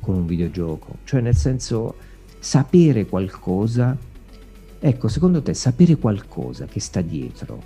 con 0.07 0.15
un 0.15 0.25
videogioco, 0.25 0.99
cioè 1.03 1.19
nel 1.19 1.35
senso 1.35 1.95
sapere 2.39 3.05
qualcosa, 3.07 3.97
ecco 4.79 5.07
secondo 5.09 5.41
te 5.41 5.53
sapere 5.53 5.97
qualcosa 5.97 6.65
che 6.65 6.79
sta 6.79 7.01
dietro, 7.01 7.61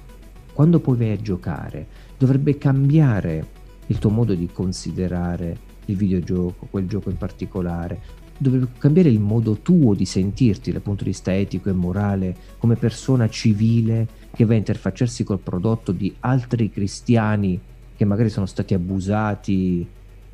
quando 0.52 0.80
poi 0.80 0.98
vai 0.98 1.12
a 1.12 1.22
giocare, 1.22 1.86
dovrebbe 2.18 2.58
cambiare 2.58 3.46
il 3.86 4.00
tuo 4.00 4.10
modo 4.10 4.34
di 4.34 4.50
considerare 4.52 5.56
il 5.86 5.96
videogioco, 5.96 6.66
quel 6.72 6.88
gioco 6.88 7.12
in 7.12 7.18
particolare, 7.18 8.00
dovrebbe 8.40 8.70
cambiare 8.80 9.10
il 9.10 9.20
modo 9.20 9.60
tuo 9.60 9.94
di 9.94 10.06
sentirti 10.06 10.72
dal 10.72 10.82
punto 10.82 11.04
di 11.04 11.12
vista 11.12 11.36
etico 11.36 11.70
e 11.70 11.74
morale 11.74 12.36
come 12.58 12.76
persona 12.76 13.30
civile 13.30 14.08
che 14.34 14.46
va 14.46 14.56
a 14.56 14.58
interfacciarsi 14.58 15.24
col 15.24 15.38
prodotto 15.38 15.92
di 15.92 16.12
altri 16.22 16.72
cristiani 16.72 17.62
che 17.96 18.04
magari 18.04 18.30
sono 18.30 18.48
stati 18.48 18.74
abusati 18.74 19.88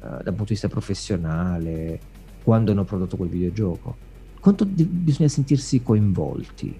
dal 0.10 0.34
punto 0.34 0.44
di 0.46 0.54
vista 0.54 0.68
professionale 0.68 2.00
quando 2.44 2.72
hanno 2.72 2.84
prodotto 2.86 3.18
quel 3.18 3.30
videogioco. 3.30 3.96
Quanto 4.40 4.64
di- 4.64 4.86
bisogna 4.86 5.28
sentirsi 5.28 5.84
coinvolti 5.84 6.80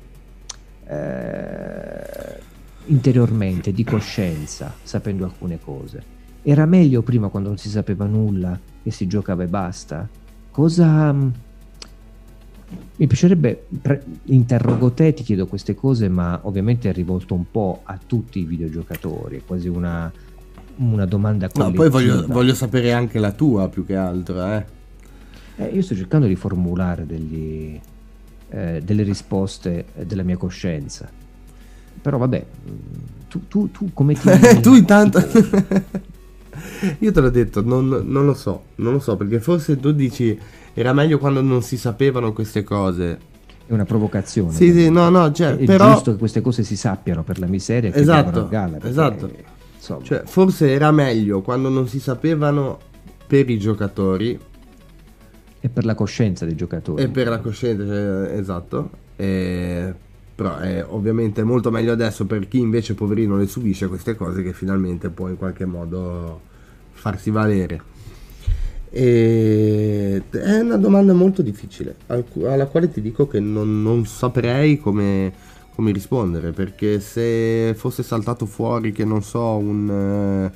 eh, 0.88 2.40
interiormente, 2.86 3.72
di 3.72 3.84
coscienza, 3.84 4.74
sapendo 4.82 5.26
alcune 5.26 5.60
cose. 5.60 6.16
Era 6.42 6.66
meglio 6.66 7.02
prima 7.02 7.28
quando 7.28 7.50
non 7.50 7.58
si 7.58 7.70
sapeva 7.70 8.06
nulla 8.06 8.58
e 8.84 8.92
si 8.92 9.08
giocava 9.08 9.44
e 9.44 9.48
basta? 9.48 10.08
Cosa... 10.52 11.12
Mm, 11.12 11.30
mi 12.98 13.08
piacerebbe, 13.08 13.66
pre- 13.82 14.04
interrogo 14.26 14.92
te, 14.92 15.14
ti 15.14 15.24
chiedo 15.24 15.48
queste 15.48 15.76
cose, 15.76 16.10
ma 16.10 16.40
ovviamente 16.44 16.90
è 16.90 16.94
rivolto 16.94 17.34
un 17.34 17.50
po' 17.50 17.82
a 17.84 17.98
tutti 18.04 18.40
i 18.40 18.46
videogiocatori, 18.46 19.38
è 19.38 19.46
quasi 19.46 19.68
una, 19.68 20.12
una 20.78 21.06
domanda 21.06 21.50
collettiva. 21.50 21.84
No, 21.84 21.90
poi 21.90 22.02
voglio, 22.02 22.26
voglio, 22.28 22.54
sapere 22.54 22.92
anche 22.92 23.20
la 23.20 23.32
tua 23.32 23.70
più 23.70 23.86
che 23.86 23.96
altro, 23.96 24.46
eh. 24.46 24.66
Eh, 25.58 25.66
io 25.66 25.82
sto 25.82 25.96
cercando 25.96 26.28
di 26.28 26.36
formulare 26.36 27.06
degli, 27.06 27.80
eh, 28.50 28.82
delle 28.84 29.04
risposte 29.04 29.86
della 30.06 30.24
mia 30.24 30.38
coscienza. 30.38 31.10
Però 32.02 32.18
vabbè, 32.18 32.46
mm, 32.70 32.76
tu, 33.28 33.48
tu, 33.48 33.72
tu 33.72 33.90
come 33.94 34.14
ti... 34.14 34.30
tu 34.62 34.76
intanto... 34.76 35.20
Io 37.00 37.12
te 37.12 37.22
l'ho 37.22 37.30
detto, 37.30 37.62
non, 37.64 37.88
non, 37.88 38.26
lo 38.26 38.34
so, 38.34 38.64
non 38.76 38.94
lo 38.94 39.00
so, 39.00 39.16
perché 39.16 39.40
forse 39.40 39.80
tu 39.80 39.92
dici 39.92 40.38
era 40.74 40.94
meglio 40.94 41.18
quando 41.18 41.42
non 41.42 41.62
si 41.62 41.78
sapevano 41.78 42.34
queste 42.34 42.64
cose. 42.64 43.20
È 43.66 43.74
una 43.74 43.86
provocazione. 43.86 44.54
Sì, 44.54 44.72
sì, 44.72 44.90
no, 44.90 45.10
no, 45.10 45.32
cioè, 45.32 45.56
è 45.56 45.66
però... 45.66 45.94
giusto 45.94 46.12
che 46.12 46.18
queste 46.18 46.42
cose 46.42 46.64
si 46.64 46.76
sappiano 46.76 47.24
per 47.24 47.40
la 47.40 47.48
miseria 47.48 47.92
che 47.92 48.00
esatto, 48.00 48.48
galla. 48.48 48.78
Perché, 48.78 49.44
esatto. 49.96 50.04
Cioè, 50.04 50.24
forse 50.26 50.72
era 50.72 50.92
meglio 50.92 51.42
quando 51.42 51.70
non 51.70 51.88
si 51.88 52.00
sapevano 52.00 52.80
per 53.26 53.50
i 53.50 53.58
giocatori. 53.58 54.40
E 55.60 55.70
per 55.70 55.86
la 55.86 55.96
coscienza 55.96 56.46
dei 56.46 56.56
giocatori. 56.56 57.04
E 57.04 57.10
per 57.10 57.28
la 57.28 57.40
coscienza, 57.40 57.86
cioè, 57.86 58.38
esatto. 58.38 58.90
E 59.16 59.94
però 60.38 60.58
è 60.58 60.86
ovviamente 60.88 61.44
molto 61.44 61.72
meglio 61.72 61.92
adesso 61.92 62.28
per 62.28 62.48
chi 62.48 62.60
invece 62.60 62.94
poverino 62.94 63.38
le 63.38 63.48
subisce 63.48 63.88
queste 63.88 64.16
cose 64.16 64.44
che 64.44 64.54
finalmente 64.54 65.10
può 65.10 65.30
in 65.30 65.36
qualche 65.36 65.66
modo 65.66 66.40
farsi 66.92 67.32
valere. 67.32 67.82
E 68.92 70.22
è 70.30 70.60
una 70.60 70.78
domanda 70.78 71.14
molto 71.14 71.42
difficile 71.42 71.96
alla 72.06 72.68
quale 72.68 72.92
ti 72.92 73.02
dico 73.02 73.28
che 73.28 73.40
non, 73.40 73.82
non 73.82 74.06
saprei 74.06 74.80
come, 74.80 75.34
come, 75.78 75.92
rispondere 75.92 76.52
perché 76.52 77.00
se 77.00 77.76
fosse 77.78 78.02
saltato 78.02 78.48
fuori 78.48 78.92
che 78.92 79.06
non 79.06 79.22
so 79.22 79.58
un... 79.58 80.52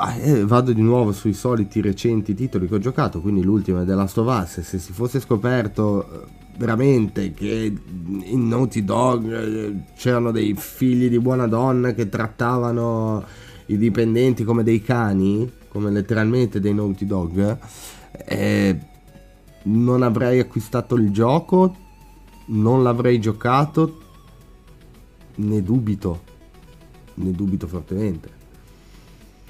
Eh, 0.00 0.44
vado 0.44 0.72
di 0.72 0.82
nuovo 0.82 1.12
sui 1.12 1.32
soliti 1.32 1.80
recenti 1.80 2.34
titoli 2.34 2.68
che 2.68 2.74
ho 2.74 2.78
giocato, 2.78 3.20
quindi 3.20 3.42
l'ultimo 3.42 3.80
è 3.82 3.84
The 3.84 3.94
Last 3.94 4.18
of 4.18 4.42
Us. 4.42 4.60
Se 4.60 4.78
si 4.78 4.92
fosse 4.92 5.20
scoperto 5.20 6.26
veramente 6.56 7.32
che 7.32 7.72
in 8.24 8.48
Naughty 8.48 8.84
Dog 8.84 9.32
eh, 9.32 9.74
c'erano 9.96 10.32
dei 10.32 10.54
figli 10.56 11.08
di 11.08 11.20
buona 11.20 11.46
donna 11.46 11.92
che 11.94 12.08
trattavano 12.08 13.24
i 13.66 13.78
dipendenti 13.78 14.44
come 14.44 14.62
dei 14.64 14.82
cani, 14.82 15.50
come 15.68 15.90
letteralmente 15.90 16.60
dei 16.60 16.74
Naughty 16.74 17.06
Dog, 17.06 17.58
eh, 18.24 18.78
non 19.64 20.02
avrei 20.02 20.40
acquistato 20.40 20.94
il 20.96 21.10
gioco, 21.10 21.74
non 22.48 22.82
l'avrei 22.82 23.20
giocato, 23.20 24.00
ne 25.36 25.62
dubito, 25.62 26.22
ne 27.14 27.32
dubito 27.32 27.66
fortemente. 27.66 28.36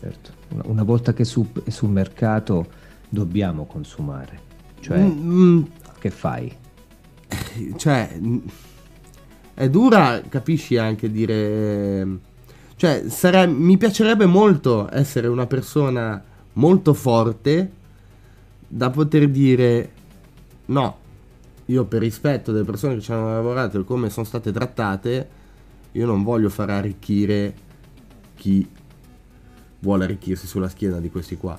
Certo, 0.01 0.33
una 0.65 0.85
volta 0.85 1.13
che 1.13 1.25
su, 1.25 1.47
è 1.65 1.71
sul 1.71 1.91
mercato 1.91 2.67
dobbiamo 3.09 3.67
consumare, 3.67 4.41
cioè 4.81 4.99
mm, 4.99 5.33
mm. 5.33 5.63
che 5.99 6.11
fai? 6.11 6.57
cioè, 7.77 8.21
è 9.55 9.69
dura, 9.69 10.23
capisci 10.29 10.77
anche 10.77 11.11
dire... 11.11 12.27
Cioè, 12.77 13.09
sare- 13.09 13.49
mi 13.49 13.77
piacerebbe 13.77 14.25
molto 14.27 14.89
essere 14.93 15.27
una 15.27 15.47
persona 15.47 16.23
molto 16.53 16.95
forte 16.95 17.73
da 18.69 18.91
poter 18.91 19.29
dire 19.29 19.93
no, 20.67 20.99
io 21.69 21.85
per 21.87 22.01
rispetto 22.01 22.53
delle 22.53 22.65
persone 22.65 22.97
che 22.97 23.01
ci 23.01 23.13
hanno 23.13 23.33
lavorato 23.33 23.81
e 23.81 23.85
come 23.85 24.11
sono 24.11 24.27
state 24.27 24.53
trattate, 24.53 25.29
io 25.93 26.07
non 26.07 26.23
voglio 26.23 26.49
far 26.49 26.71
arricchire 26.71 27.55
chi 28.35 28.67
vuole 29.81 30.05
arricchirsi 30.05 30.47
sulla 30.47 30.69
schiena 30.69 30.99
di 30.99 31.11
questi 31.11 31.37
qua 31.37 31.59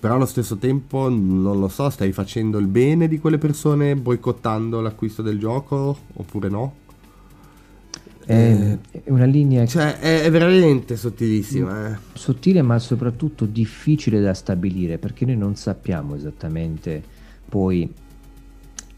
però 0.00 0.14
allo 0.14 0.26
stesso 0.26 0.56
tempo 0.56 1.08
non 1.08 1.58
lo 1.58 1.68
so, 1.68 1.90
stai 1.90 2.12
facendo 2.12 2.58
il 2.58 2.66
bene 2.66 3.08
di 3.08 3.18
quelle 3.18 3.38
persone 3.38 3.96
boicottando 3.96 4.80
l'acquisto 4.80 5.22
del 5.22 5.38
gioco 5.38 5.96
oppure 6.14 6.48
no? 6.48 6.74
È, 8.24 8.78
è 8.90 9.02
una 9.06 9.24
linea 9.24 9.66
cioè 9.66 9.98
è, 9.98 10.22
è 10.22 10.30
veramente 10.30 10.96
sottilissima 10.96 11.92
eh. 11.92 11.98
sottile 12.12 12.60
ma 12.60 12.78
soprattutto 12.78 13.46
difficile 13.46 14.20
da 14.20 14.34
stabilire 14.34 14.98
perché 14.98 15.24
noi 15.24 15.36
non 15.36 15.56
sappiamo 15.56 16.14
esattamente 16.14 17.02
poi 17.48 17.90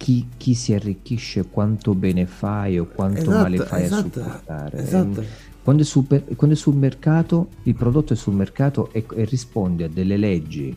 chi, 0.01 0.29
chi 0.39 0.55
si 0.55 0.73
arricchisce 0.73 1.51
quanto 1.51 1.95
bene 1.95 2.25
fai 2.25 2.79
o 2.79 2.87
quanto 2.87 3.21
esatto, 3.21 3.37
male 3.37 3.59
fai 3.59 3.85
esatto, 3.85 4.21
a 4.21 4.23
supportare 4.23 4.79
esatto. 4.79 5.25
Quando 5.63 5.83
è, 5.83 5.85
sul, 5.85 6.07
quando 6.07 6.57
è, 6.57 6.59
sul, 6.59 6.75
mercato 6.75 7.49
il 7.65 7.75
prodotto 7.75 8.15
è 8.15 8.17
sul 8.17 8.33
mercato 8.33 8.91
e, 8.93 9.05
e 9.15 9.25
risponde 9.27 9.85
a 9.85 9.89
delle 9.89 10.17
leggi 10.17 10.75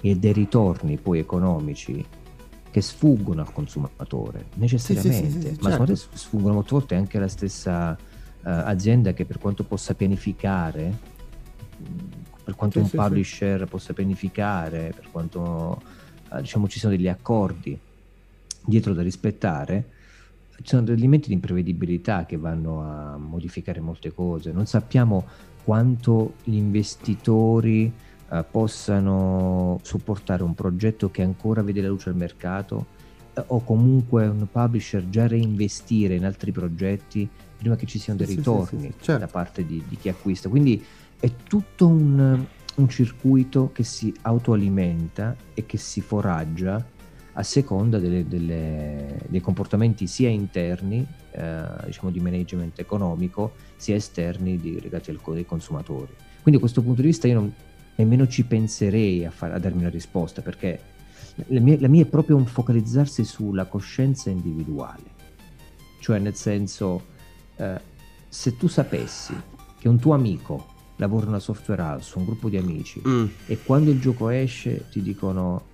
e 0.00 0.16
dei 0.16 0.32
ritorni 0.32 0.96
poi 0.96 1.20
economici 1.20 2.04
che 2.68 2.80
sfuggono 2.80 3.42
al 3.42 3.52
consumatore 3.52 4.46
necessariamente, 4.54 5.30
sì, 5.30 5.40
sì, 5.40 5.54
sì, 5.54 5.58
ma 5.60 5.70
certo. 5.70 5.94
sfuggono 5.94 6.54
molte 6.54 6.70
volte 6.72 6.94
anche 6.96 7.18
alla 7.18 7.28
stessa 7.28 7.92
uh, 7.92 7.96
azienda 8.42 9.12
che 9.12 9.24
per 9.24 9.38
quanto 9.38 9.62
possa 9.62 9.94
pianificare, 9.94 10.98
per 12.42 12.56
quanto 12.56 12.80
un 12.80 12.90
publisher 12.90 13.66
possa 13.66 13.92
pianificare, 13.92 14.92
per 14.92 15.12
quanto 15.12 15.80
uh, 16.32 16.40
diciamo 16.40 16.66
ci 16.66 16.80
sono 16.80 16.96
degli 16.96 17.06
accordi 17.06 17.78
dietro 18.64 18.92
da 18.94 19.02
rispettare, 19.02 19.90
ci 20.56 20.68
sono 20.68 20.82
degli 20.82 20.98
elementi 20.98 21.28
di 21.28 21.34
imprevedibilità 21.34 22.24
che 22.26 22.36
vanno 22.36 22.82
a 22.82 23.16
modificare 23.16 23.80
molte 23.80 24.12
cose. 24.12 24.52
Non 24.52 24.66
sappiamo 24.66 25.24
quanto 25.64 26.34
gli 26.44 26.56
investitori 26.56 27.92
eh, 28.30 28.44
possano 28.48 29.80
supportare 29.82 30.42
un 30.42 30.54
progetto 30.54 31.10
che 31.10 31.22
ancora 31.22 31.62
vede 31.62 31.82
la 31.82 31.88
luce 31.88 32.10
al 32.10 32.16
mercato 32.16 32.86
eh, 33.34 33.42
o 33.46 33.62
comunque 33.64 34.26
un 34.26 34.46
publisher 34.50 35.08
già 35.08 35.26
reinvestire 35.26 36.14
in 36.14 36.24
altri 36.24 36.52
progetti 36.52 37.28
prima 37.56 37.76
che 37.76 37.86
ci 37.86 37.98
siano 37.98 38.18
dei 38.18 38.34
ritorni 38.34 38.80
sì, 38.80 38.86
sì, 38.86 38.92
sì, 38.98 39.04
certo. 39.04 39.24
da 39.24 39.30
parte 39.30 39.66
di, 39.66 39.82
di, 39.88 39.96
chi 39.96 40.08
acquista. 40.08 40.48
Quindi 40.48 40.84
è 41.18 41.30
tutto 41.48 41.86
un, 41.86 42.44
un 42.74 42.88
circuito 42.88 43.70
che 43.72 43.82
si 43.82 44.14
autoalimenta 44.22 45.34
e 45.54 45.64
che 45.66 45.78
si 45.78 46.00
foraggia 46.00 46.92
a 47.34 47.42
seconda 47.42 47.98
delle, 47.98 48.26
delle, 48.26 49.20
dei 49.28 49.40
comportamenti 49.40 50.06
sia 50.06 50.28
interni, 50.28 51.06
eh, 51.32 51.62
diciamo 51.86 52.10
di 52.10 52.20
management 52.20 52.78
economico, 52.78 53.54
sia 53.76 53.96
esterni 53.96 54.58
di, 54.58 54.80
legati 54.80 55.10
al, 55.10 55.20
dei 55.32 55.44
consumatori. 55.44 56.12
Quindi 56.42 56.52
da 56.52 56.58
questo 56.58 56.82
punto 56.82 57.00
di 57.00 57.08
vista 57.08 57.26
io 57.26 57.34
non, 57.34 57.52
nemmeno 57.96 58.26
ci 58.26 58.44
penserei 58.44 59.24
a, 59.24 59.30
far, 59.30 59.52
a 59.52 59.58
darmi 59.58 59.80
una 59.80 59.90
risposta 59.90 60.42
perché 60.42 60.92
la 61.46 61.60
mia, 61.60 61.76
la 61.80 61.88
mia, 61.88 62.02
è 62.02 62.06
proprio 62.06 62.36
un 62.36 62.46
focalizzarsi 62.46 63.24
sulla 63.24 63.64
coscienza 63.64 64.30
individuale, 64.30 65.02
cioè 65.98 66.18
nel 66.20 66.36
senso 66.36 67.02
eh, 67.56 67.80
se 68.28 68.56
tu 68.56 68.68
sapessi 68.68 69.34
che 69.78 69.88
un 69.88 69.98
tuo 69.98 70.14
amico 70.14 70.72
lavora 70.96 71.24
in 71.24 71.30
una 71.30 71.40
software 71.40 71.82
house, 71.82 72.16
un 72.16 72.24
gruppo 72.24 72.48
di 72.48 72.56
amici, 72.56 73.02
Mm. 73.06 73.26
e 73.46 73.58
quando 73.64 73.90
il 73.90 74.00
gioco 74.00 74.28
esce 74.28 74.86
ti 74.90 75.02
dicono 75.02 75.72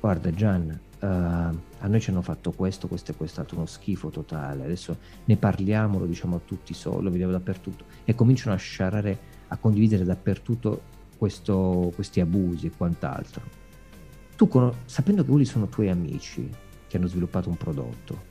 guarda 0.00 0.30
Gian, 0.32 0.78
eh, 1.00 1.06
a 1.06 1.86
noi 1.86 2.00
ci 2.00 2.10
hanno 2.10 2.22
fatto 2.22 2.52
questo, 2.52 2.88
questo 2.88 3.12
e 3.12 3.14
quest'altro, 3.14 3.56
uno 3.56 3.66
schifo 3.66 4.08
totale, 4.10 4.64
adesso 4.64 4.96
ne 5.24 5.36
parliamo, 5.36 5.98
lo 5.98 6.06
diciamo 6.06 6.36
a 6.36 6.40
tutti 6.44 6.74
solo, 6.74 7.02
lo 7.02 7.10
vediamo 7.10 7.32
dappertutto, 7.32 7.84
e 8.04 8.14
cominciano 8.14 8.54
a 8.54 8.58
sciarare, 8.58 9.18
a 9.48 9.56
condividere 9.56 10.04
dappertutto 10.04 10.96
questo- 11.16 11.92
questi 11.94 12.20
abusi 12.20 12.66
e 12.66 12.70
quant'altro. 12.76 13.42
Tu, 14.36 14.48
cono- 14.48 14.74
sapendo 14.84 15.22
che 15.22 15.30
quelli 15.30 15.44
sono 15.44 15.66
tuoi 15.66 15.88
amici 15.88 16.48
che 16.86 16.96
hanno 16.96 17.06
sviluppato 17.06 17.48
un 17.48 17.56
prodotto, 17.56 18.26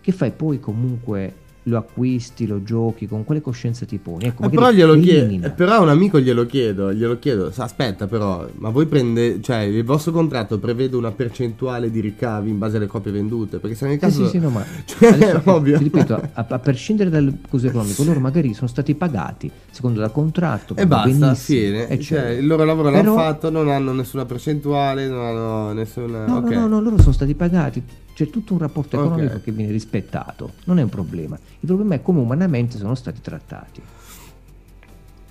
che 0.00 0.12
fai 0.12 0.30
poi 0.30 0.60
comunque 0.60 1.42
lo 1.66 1.78
acquisti, 1.78 2.46
lo 2.46 2.62
giochi, 2.62 3.06
con 3.08 3.24
quale 3.24 3.40
coscienza 3.40 3.86
ti 3.86 3.96
poni? 3.98 4.24
Ecco, 4.26 4.44
Eh, 4.44 4.48
però 4.50 4.70
glielo 4.70 4.98
chiedo, 5.00 5.50
però 5.52 5.72
a 5.72 5.80
un 5.80 5.88
amico 5.88 6.20
glielo 6.20 6.44
chiedo, 6.46 6.92
glielo 6.92 7.18
chiedo, 7.18 7.50
aspetta 7.56 8.06
però, 8.06 8.46
ma 8.56 8.68
voi 8.68 8.84
prende, 8.86 9.40
cioè 9.40 9.60
il 9.60 9.82
vostro 9.84 10.12
contratto 10.12 10.58
prevede 10.58 10.94
una 10.96 11.10
percentuale 11.10 11.90
di 11.90 12.00
ricavi 12.00 12.50
in 12.50 12.58
base 12.58 12.76
alle 12.76 12.86
copie 12.86 13.12
vendute? 13.12 13.58
Perché 13.58 13.76
se 13.76 13.86
nel 13.86 13.94
Sì, 13.94 14.00
caso... 14.00 14.24
sì, 14.24 14.30
sì, 14.30 14.38
no, 14.40 14.50
ma 14.50 14.62
Cioè, 14.84 15.08
adesso, 15.12 15.36
eh, 15.44 15.50
ovvio. 15.50 15.78
ti 15.78 15.84
ripeto, 15.84 16.14
a, 16.34 16.46
a 16.48 16.58
prescindere 16.58 17.08
dal 17.08 17.32
coso 17.48 17.66
economico, 17.66 18.04
loro 18.04 18.20
magari 18.20 18.52
sono 18.52 18.68
stati 18.68 18.94
pagati 18.94 19.50
secondo 19.70 20.02
il 20.04 20.10
contratto, 20.12 20.76
E 20.76 20.86
basta, 20.86 21.34
fine. 21.34 21.82
Cioè, 21.84 21.92
eccetera. 21.92 22.30
il 22.32 22.46
loro 22.46 22.64
lavoro 22.64 22.90
l'hanno 22.90 23.14
Però- 23.14 23.24
fatto, 23.24 23.50
non 23.50 23.68
hanno 23.70 23.92
nessuna 23.92 24.24
percentuale, 24.26 25.08
non 25.08 25.24
hanno 25.24 25.72
nessuna... 25.72 26.26
No, 26.26 26.36
ok. 26.36 26.50
no, 26.52 26.60
no, 26.60 26.66
no, 26.68 26.80
loro 26.82 26.98
sono 27.00 27.12
stati 27.12 27.34
pagati, 27.34 27.82
c'è 28.14 28.30
tutto 28.30 28.52
un 28.52 28.60
rapporto 28.60 28.96
economico 28.96 29.40
che 29.40 29.50
viene 29.50 29.72
rispettato, 29.72 30.54
non 30.64 30.78
è 30.78 30.82
un 30.82 30.88
problema. 30.88 31.36
Il 31.36 31.66
problema 31.66 31.96
è 31.96 32.02
come 32.02 32.20
umanamente 32.20 32.78
sono 32.78 32.94
stati 32.94 33.20
trattati. 33.20 33.82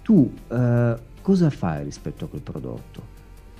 Tu 0.02 0.34
eh, 0.50 0.96
cosa 1.22 1.50
fai 1.50 1.86
rispetto 1.86 2.26
a 2.26 2.28
quel 2.28 2.42
prodotto? 2.42 3.12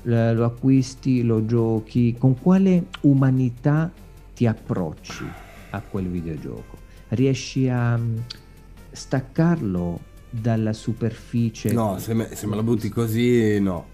Lo 0.04 0.44
acquisti, 0.44 1.24
lo 1.24 1.46
giochi, 1.46 2.16
con 2.18 2.38
quale 2.38 2.88
umanità 3.02 3.90
ti 4.36 4.46
approcci 4.46 5.24
a 5.70 5.80
quel 5.80 6.08
videogioco? 6.10 6.80
Riesci 7.10 7.70
a 7.70 7.98
mm, 7.98 8.18
staccarlo 8.92 10.02
dalla 10.30 10.74
superficie? 10.74 11.72
No, 11.72 11.98
se 12.00 12.14
me, 12.14 12.36
se 12.36 12.46
me 12.48 12.58
la 12.58 12.64
butti 12.64 12.90
così, 12.90 13.62
no. 13.62 13.86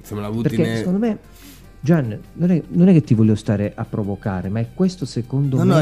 Se 0.00 0.14
me 0.14 0.20
la 0.20 0.30
butti 0.30 0.50
Perché 0.50 0.62
ne... 0.62 0.76
secondo 0.76 0.98
me, 1.00 1.18
Gian, 1.82 2.18
non 2.34 2.50
è, 2.50 2.62
non 2.68 2.88
è 2.88 2.92
che 2.92 3.02
ti 3.02 3.14
voglio 3.14 3.34
stare 3.34 3.72
a 3.74 3.84
provocare, 3.84 4.48
ma 4.50 4.60
è 4.60 4.68
questo 4.74 5.06
secondo 5.06 5.56
No, 5.56 5.64
me 5.64 5.72
no, 5.74 5.78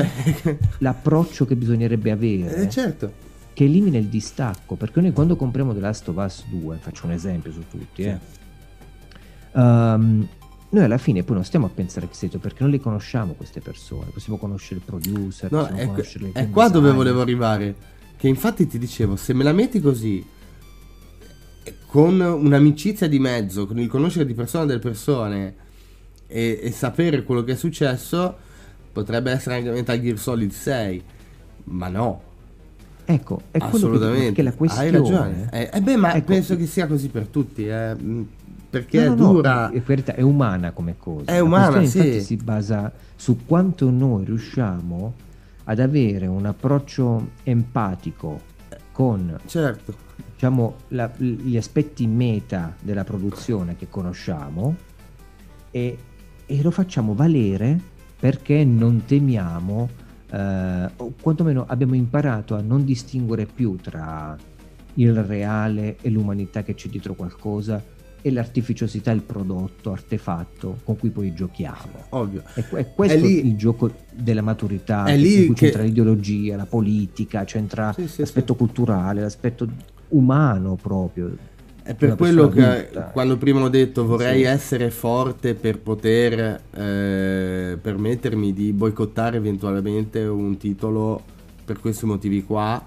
è... 0.50 0.58
l'approccio 0.78 1.44
che 1.44 1.56
bisognerebbe 1.56 2.10
avere, 2.12 2.54
eh, 2.54 2.68
certo. 2.68 3.12
che 3.52 3.64
elimina 3.64 3.98
il 3.98 4.06
distacco. 4.06 4.76
Perché 4.76 5.00
noi 5.00 5.12
quando 5.12 5.34
compriamo 5.34 5.74
The 5.74 5.80
Last 5.80 6.08
of 6.08 6.16
Us 6.16 6.44
2, 6.50 6.76
faccio 6.80 7.06
un 7.06 7.12
esempio 7.12 7.50
su 7.50 7.64
tutti, 7.68 8.02
eh, 8.02 8.18
ehm, 9.54 10.28
noi 10.70 10.84
alla 10.84 10.98
fine 10.98 11.22
poi 11.24 11.34
non 11.34 11.44
stiamo 11.44 11.66
a 11.66 11.70
pensare 11.70 12.06
che 12.08 12.14
siete 12.14 12.38
perché 12.38 12.62
non 12.62 12.70
le 12.70 12.78
conosciamo 12.78 13.32
queste 13.32 13.60
persone, 13.60 14.10
possiamo 14.12 14.38
conoscere 14.38 14.76
il 14.76 14.82
producer, 14.84 15.50
No, 15.50 15.60
possiamo 15.60 15.80
è, 15.80 15.86
conoscere 15.86 16.26
il 16.26 16.32
è 16.32 16.50
qua 16.50 16.68
dove 16.68 16.88
designer. 16.90 16.94
volevo 16.96 17.20
arrivare. 17.22 17.74
Che 18.16 18.28
infatti 18.28 18.66
ti 18.66 18.78
dicevo, 18.78 19.16
se 19.16 19.32
me 19.32 19.42
la 19.44 19.52
metti 19.52 19.80
così, 19.80 20.24
eh, 21.64 21.74
con 21.86 22.20
un'amicizia 22.20 23.08
di 23.08 23.18
mezzo, 23.18 23.66
con 23.66 23.78
il 23.80 23.88
conoscere 23.88 24.26
di 24.26 24.34
persona 24.34 24.64
delle 24.64 24.78
persone 24.80 25.66
e, 26.28 26.60
e 26.62 26.70
sapere 26.70 27.24
quello 27.24 27.42
che 27.42 27.52
è 27.52 27.56
successo, 27.56 28.36
potrebbe 28.92 29.32
essere 29.32 29.56
anche 29.56 29.70
Metal 29.70 30.00
Gear 30.00 30.18
Solid 30.18 30.50
6. 30.52 31.02
Ma 31.64 31.88
no, 31.88 32.22
Ecco, 33.10 33.40
è 33.50 33.58
che, 33.58 33.64
assolutamente. 33.64 34.24
perché 34.26 34.42
la 34.42 34.50
Hai 34.50 34.56
questione... 34.56 34.90
ragione. 34.90 35.48
Eh, 35.50 35.70
eh 35.72 35.80
beh, 35.80 35.96
ma 35.96 36.14
Ecco, 36.14 36.26
penso 36.26 36.56
che 36.56 36.66
sia 36.66 36.86
così 36.86 37.08
per 37.08 37.26
tutti, 37.26 37.66
eh, 37.66 37.94
mm, 38.00 38.22
Perché 38.70 38.98
No, 38.98 39.04
è 39.04 39.08
no, 39.08 39.14
no, 39.24 39.32
dura. 39.32 39.70
è, 39.70 39.82
è 40.14 40.20
umana 40.20 40.72
come 40.72 40.96
cosa. 40.98 41.24
È 41.32 41.38
umana, 41.40 41.82
sì. 41.86 41.96
infatti 41.98 42.20
si 42.20 42.36
basa 42.36 42.92
su 43.16 43.38
quanto 43.46 43.88
noi 43.88 44.26
riusciamo 44.26 45.14
ad 45.64 45.78
avere 45.80 46.26
un 46.26 46.44
approccio 46.44 47.30
empatico 47.44 48.40
con 48.92 49.38
Certo. 49.46 49.94
diciamo, 50.34 50.74
la- 50.88 51.10
gli 51.16 51.56
aspetti 51.56 52.06
meta 52.06 52.74
della 52.80 53.04
produzione 53.04 53.74
che 53.76 53.88
conosciamo 53.88 54.76
e, 55.70 55.96
e 56.50 56.62
lo 56.62 56.70
facciamo 56.70 57.14
valere 57.14 57.78
perché 58.18 58.64
non 58.64 59.04
temiamo, 59.04 59.88
eh, 60.30 60.88
o 60.96 61.12
quantomeno 61.20 61.64
abbiamo 61.68 61.94
imparato 61.94 62.54
a 62.56 62.62
non 62.62 62.84
distinguere 62.84 63.46
più 63.46 63.76
tra 63.76 64.34
il 64.94 65.22
reale 65.22 65.98
e 66.00 66.08
l'umanità 66.10 66.62
che 66.62 66.74
c'è 66.74 66.88
dietro 66.88 67.14
qualcosa 67.14 67.80
e 68.20 68.30
l'artificiosità, 68.32 69.12
il 69.12 69.20
prodotto, 69.22 69.92
artefatto 69.92 70.78
con 70.84 70.96
cui 70.96 71.10
poi 71.10 71.32
giochiamo. 71.34 72.06
Ovvio. 72.08 72.42
È, 72.54 72.64
è 72.66 72.92
questo 72.92 73.16
È 73.18 73.20
lì- 73.20 73.46
il 73.46 73.56
gioco 73.56 73.92
della 74.12 74.42
maturità, 74.42 75.04
è 75.04 75.12
in 75.12 75.20
lì 75.20 75.34
cui 75.46 75.54
che- 75.54 75.66
c'entra 75.66 75.82
l'ideologia, 75.82 76.56
la 76.56 76.66
politica, 76.66 77.44
c'entra 77.44 77.92
Sì, 77.92 78.08
sì, 78.08 78.20
l'aspetto 78.20 78.54
culturale, 78.56 79.20
l'aspetto 79.20 79.68
umano 80.08 80.74
proprio. 80.74 81.36
È 81.88 81.94
per 81.94 82.16
quello 82.16 82.48
che 82.50 82.62
adulta. 82.62 83.00
quando 83.12 83.38
prima 83.38 83.62
ho 83.62 83.68
detto 83.70 84.04
vorrei 84.04 84.40
Sì. 84.40 84.44
essere 84.44 84.90
forte 84.90 85.54
per 85.54 85.78
poter 85.78 86.60
eh, 86.74 87.78
permettermi 87.80 88.52
di 88.52 88.72
boicottare 88.74 89.38
eventualmente 89.38 90.20
un 90.20 90.58
titolo 90.58 91.22
per 91.64 91.80
questi 91.80 92.04
motivi 92.04 92.44
qua, 92.44 92.84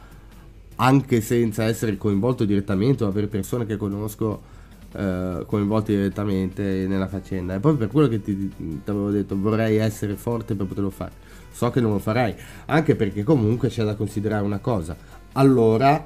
anche 0.76 1.20
senza 1.22 1.64
essere 1.64 1.98
coinvolto 1.98 2.46
direttamente 2.46 3.04
o 3.04 3.08
avere 3.08 3.26
persone 3.26 3.66
che 3.66 3.76
conosco 3.76 4.42
eh, 4.94 5.46
coinvolte 5.48 5.94
direttamente 5.96 6.86
nella 6.88 7.08
faccenda. 7.08 7.56
È 7.56 7.60
proprio 7.60 7.88
per 7.88 7.92
quello 7.92 8.08
che 8.08 8.22
ti, 8.22 8.50
ti 8.56 8.82
avevo 8.86 9.10
detto 9.10 9.36
vorrei 9.36 9.78
essere 9.78 10.14
forte 10.14 10.54
per 10.54 10.68
poterlo 10.68 10.92
fare. 10.92 11.12
So 11.52 11.72
che 11.72 11.82
non 11.82 11.92
lo 11.94 12.00
farai, 12.00 12.36
anche 12.68 12.96
perché 12.96 13.24
comunque 13.24 13.70
c'è 13.70 13.84
da 13.84 13.96
considerare 13.96 14.44
una 14.44 14.60
cosa. 14.60 14.96
Allora, 15.34 16.06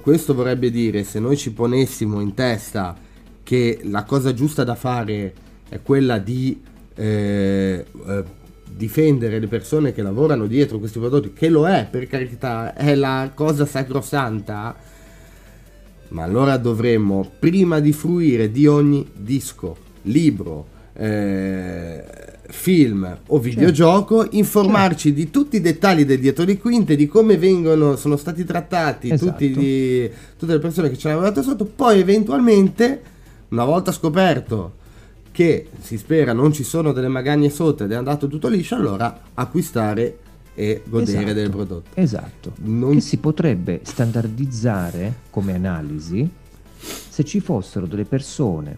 questo 0.00 0.34
vorrebbe 0.34 0.70
dire 0.70 1.04
se 1.04 1.20
noi 1.20 1.36
ci 1.36 1.52
ponessimo 1.52 2.20
in 2.20 2.34
testa 2.34 2.96
che 3.42 3.80
la 3.84 4.04
cosa 4.04 4.32
giusta 4.32 4.64
da 4.64 4.74
fare 4.74 5.34
è 5.68 5.80
quella 5.82 6.18
di 6.18 6.60
eh, 6.94 7.84
eh, 8.06 8.24
difendere 8.68 9.38
le 9.38 9.46
persone 9.46 9.92
che 9.92 10.02
lavorano 10.02 10.46
dietro 10.46 10.78
questi 10.78 10.98
prodotti, 10.98 11.32
che 11.32 11.48
lo 11.48 11.68
è 11.68 11.86
per 11.90 12.06
carità, 12.06 12.74
è 12.74 12.94
la 12.94 13.30
cosa 13.34 13.66
sacrosanta, 13.66 14.74
ma 16.08 16.22
allora 16.22 16.56
dovremmo 16.56 17.30
prima 17.38 17.80
di 17.80 17.92
fruire 17.92 18.50
di 18.50 18.66
ogni 18.66 19.08
disco, 19.14 19.76
libro, 20.02 20.66
eh, 20.94 22.04
film 22.48 23.18
o 23.28 23.38
videogioco 23.38 24.26
informarci 24.30 25.12
di 25.12 25.30
tutti 25.30 25.56
i 25.56 25.60
dettagli 25.60 26.04
del 26.04 26.18
dietro 26.20 26.44
le 26.44 26.58
quinte, 26.58 26.96
di 26.96 27.06
come 27.06 27.36
vengono, 27.38 27.96
sono 27.96 28.16
stati 28.16 28.44
trattati 28.44 29.10
Esatto. 29.10 29.44
gli- 29.44 30.08
tutte 30.38 30.52
le 30.52 30.58
persone 30.58 30.88
che 30.90 30.96
ci 30.96 31.06
hanno 31.08 31.16
lavorato 31.20 31.42
sotto, 31.42 31.64
poi 31.64 32.00
eventualmente, 32.00 33.02
una 33.48 33.64
volta 33.64 33.92
scoperto 33.92 34.74
che 35.32 35.68
si 35.80 35.98
spera 35.98 36.32
non 36.32 36.52
ci 36.52 36.62
sono 36.64 36.92
delle 36.92 37.08
magagne 37.08 37.50
sotto 37.50 37.84
ed 37.84 37.92
è 37.92 37.94
andato 37.94 38.26
tutto 38.26 38.48
liscio, 38.48 38.74
allora 38.74 39.22
acquistare 39.34 40.18
e 40.54 40.82
godere 40.86 41.18
Esatto. 41.18 41.34
del 41.34 41.50
prodotto. 41.50 41.90
Esatto. 41.94 42.52
Non- 42.62 42.94
Che 42.94 43.00
si 43.00 43.18
potrebbe 43.18 43.80
standardizzare 43.82 45.14
come 45.30 45.54
analisi 45.54 46.26
se 46.78 47.24
ci 47.24 47.40
fossero 47.40 47.86
delle 47.86 48.04
persone 48.04 48.76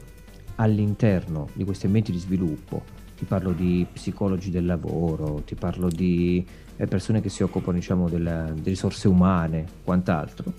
all'interno 0.56 1.48
di 1.52 1.62
questi 1.64 1.86
ambienti 1.86 2.10
di 2.10 2.18
sviluppo. 2.18 2.82
Ti 3.18 3.24
parlo 3.24 3.52
di 3.52 3.84
psicologi 3.92 4.50
del 4.50 4.64
lavoro, 4.64 5.42
ti 5.44 5.56
parlo 5.56 5.88
di 5.88 6.46
eh, 6.76 6.86
persone 6.86 7.20
che 7.20 7.28
si 7.28 7.42
occupano 7.42 7.76
diciamo, 7.76 8.08
della- 8.08 8.44
delle 8.44 8.68
risorse 8.70 9.08
umane, 9.08 9.66
quant'altro, 9.82 10.52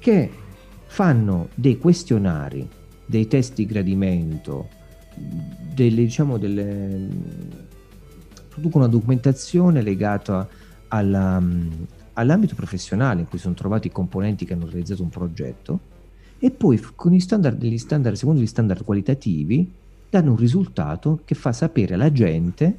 che 0.00 0.28
fanno 0.86 1.48
dei 1.54 1.78
questionari, 1.78 2.68
dei 3.06 3.28
test 3.28 3.54
di 3.54 3.66
gradimento, 3.66 4.68
delle, 5.72 6.02
diciamo, 6.02 6.38
delle, 6.38 7.08
producono 8.48 8.84
una 8.84 8.92
documentazione 8.92 9.80
legata 9.80 10.48
alla, 10.88 11.40
all'ambito 12.14 12.54
professionale 12.54 13.20
in 13.20 13.28
cui 13.28 13.38
sono 13.38 13.54
trovati 13.54 13.86
i 13.86 13.92
componenti 13.92 14.44
che 14.44 14.52
hanno 14.52 14.66
realizzato 14.66 15.02
un 15.02 15.08
progetto 15.08 15.80
e 16.38 16.50
poi 16.50 16.80
con 16.94 17.12
gli 17.12 17.20
standard, 17.20 17.56
degli 17.56 17.78
standard, 17.78 18.16
secondo 18.16 18.40
gli 18.40 18.46
standard 18.46 18.84
qualitativi 18.84 19.80
danno 20.12 20.32
un 20.32 20.36
risultato 20.36 21.20
che 21.24 21.34
fa 21.34 21.52
sapere 21.52 21.94
alla 21.94 22.12
gente 22.12 22.76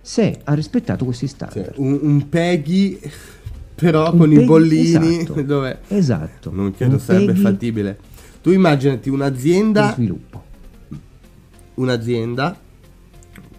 se 0.00 0.40
ha 0.42 0.54
rispettato 0.54 1.04
questi 1.04 1.28
standard. 1.28 1.74
un, 1.76 1.96
un 2.02 2.28
Peggy 2.28 2.98
però 3.76 4.10
Un 4.12 4.18
con 4.18 4.32
i 4.32 4.34
Peggy- 4.34 4.46
bollini 4.48 5.16
esatto. 5.18 5.42
dove 5.42 5.78
Esatto. 5.86 6.50
non 6.52 6.72
credo 6.74 6.98
sarebbe 6.98 7.26
Peggy 7.26 7.40
fattibile. 7.40 7.98
Tu 8.42 8.50
immaginati 8.50 9.08
un'azienda, 9.08 9.92
sviluppo. 9.92 10.42
un'azienda 11.74 12.58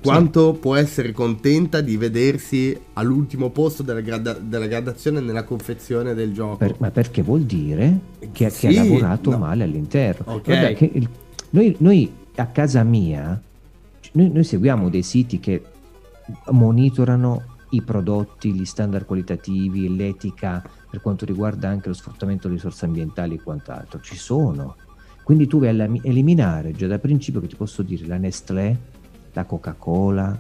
quanto 0.02 0.54
sì. 0.54 0.60
può 0.60 0.76
essere 0.76 1.12
contenta 1.14 1.80
di 1.82 1.96
vedersi 1.98 2.78
all'ultimo 2.94 3.50
posto 3.50 3.84
della, 3.84 4.02
grada- 4.02 4.38
della 4.40 4.68
gradazione 4.68 5.22
nella 5.22 5.44
confezione 5.44 6.14
del 6.14 6.34
gioco. 6.34 6.58
Per, 6.58 6.76
ma 6.80 6.92
perché 6.92 7.22
vuol 7.22 7.44
dire 7.44 8.00
che, 8.34 8.50
sì, 8.50 8.68
che 8.68 8.78
ha 8.78 8.84
lavorato 8.84 9.30
no. 9.32 9.38
male 9.38 9.64
all'interno. 9.64 10.34
Okay. 10.36 10.74
Vabbè, 10.74 10.90
il, 10.94 11.10
noi, 11.52 11.76
noi, 11.80 12.12
a 12.38 12.46
casa 12.48 12.84
mia, 12.84 13.40
noi, 14.14 14.32
noi 14.32 14.44
seguiamo 14.44 14.90
dei 14.90 15.04
siti 15.04 15.40
che 15.40 15.64
monitorano 16.52 17.56
i 17.72 17.82
prodotti, 17.82 18.54
gli 18.54 18.66
standard 18.66 19.06
qualitativi, 19.06 19.94
l'etica 19.96 20.64
per 20.90 21.02
quanto 21.02 21.26
riguarda 21.26 21.68
anche 21.68 21.90
lo 21.90 21.94
sfruttamento 21.94 22.48
delle 22.48 22.60
risorse 22.60 22.86
ambientali 22.86 23.36
e 23.36 23.42
quant'altro. 23.42 24.00
Ci 24.00 24.16
sono. 24.16 24.76
Quindi 25.24 25.48
tu 25.48 25.60
vai 25.60 25.80
a 25.80 25.90
eliminare 26.04 26.72
già 26.72 26.88
da 26.88 27.00
principio 27.00 27.42
che 27.42 27.48
ti 27.48 27.56
posso 27.56 27.82
dire 27.82 28.06
la 28.08 28.18
Nestlé, 28.18 28.78
la 29.34 29.44
Coca-Cola, 29.44 30.40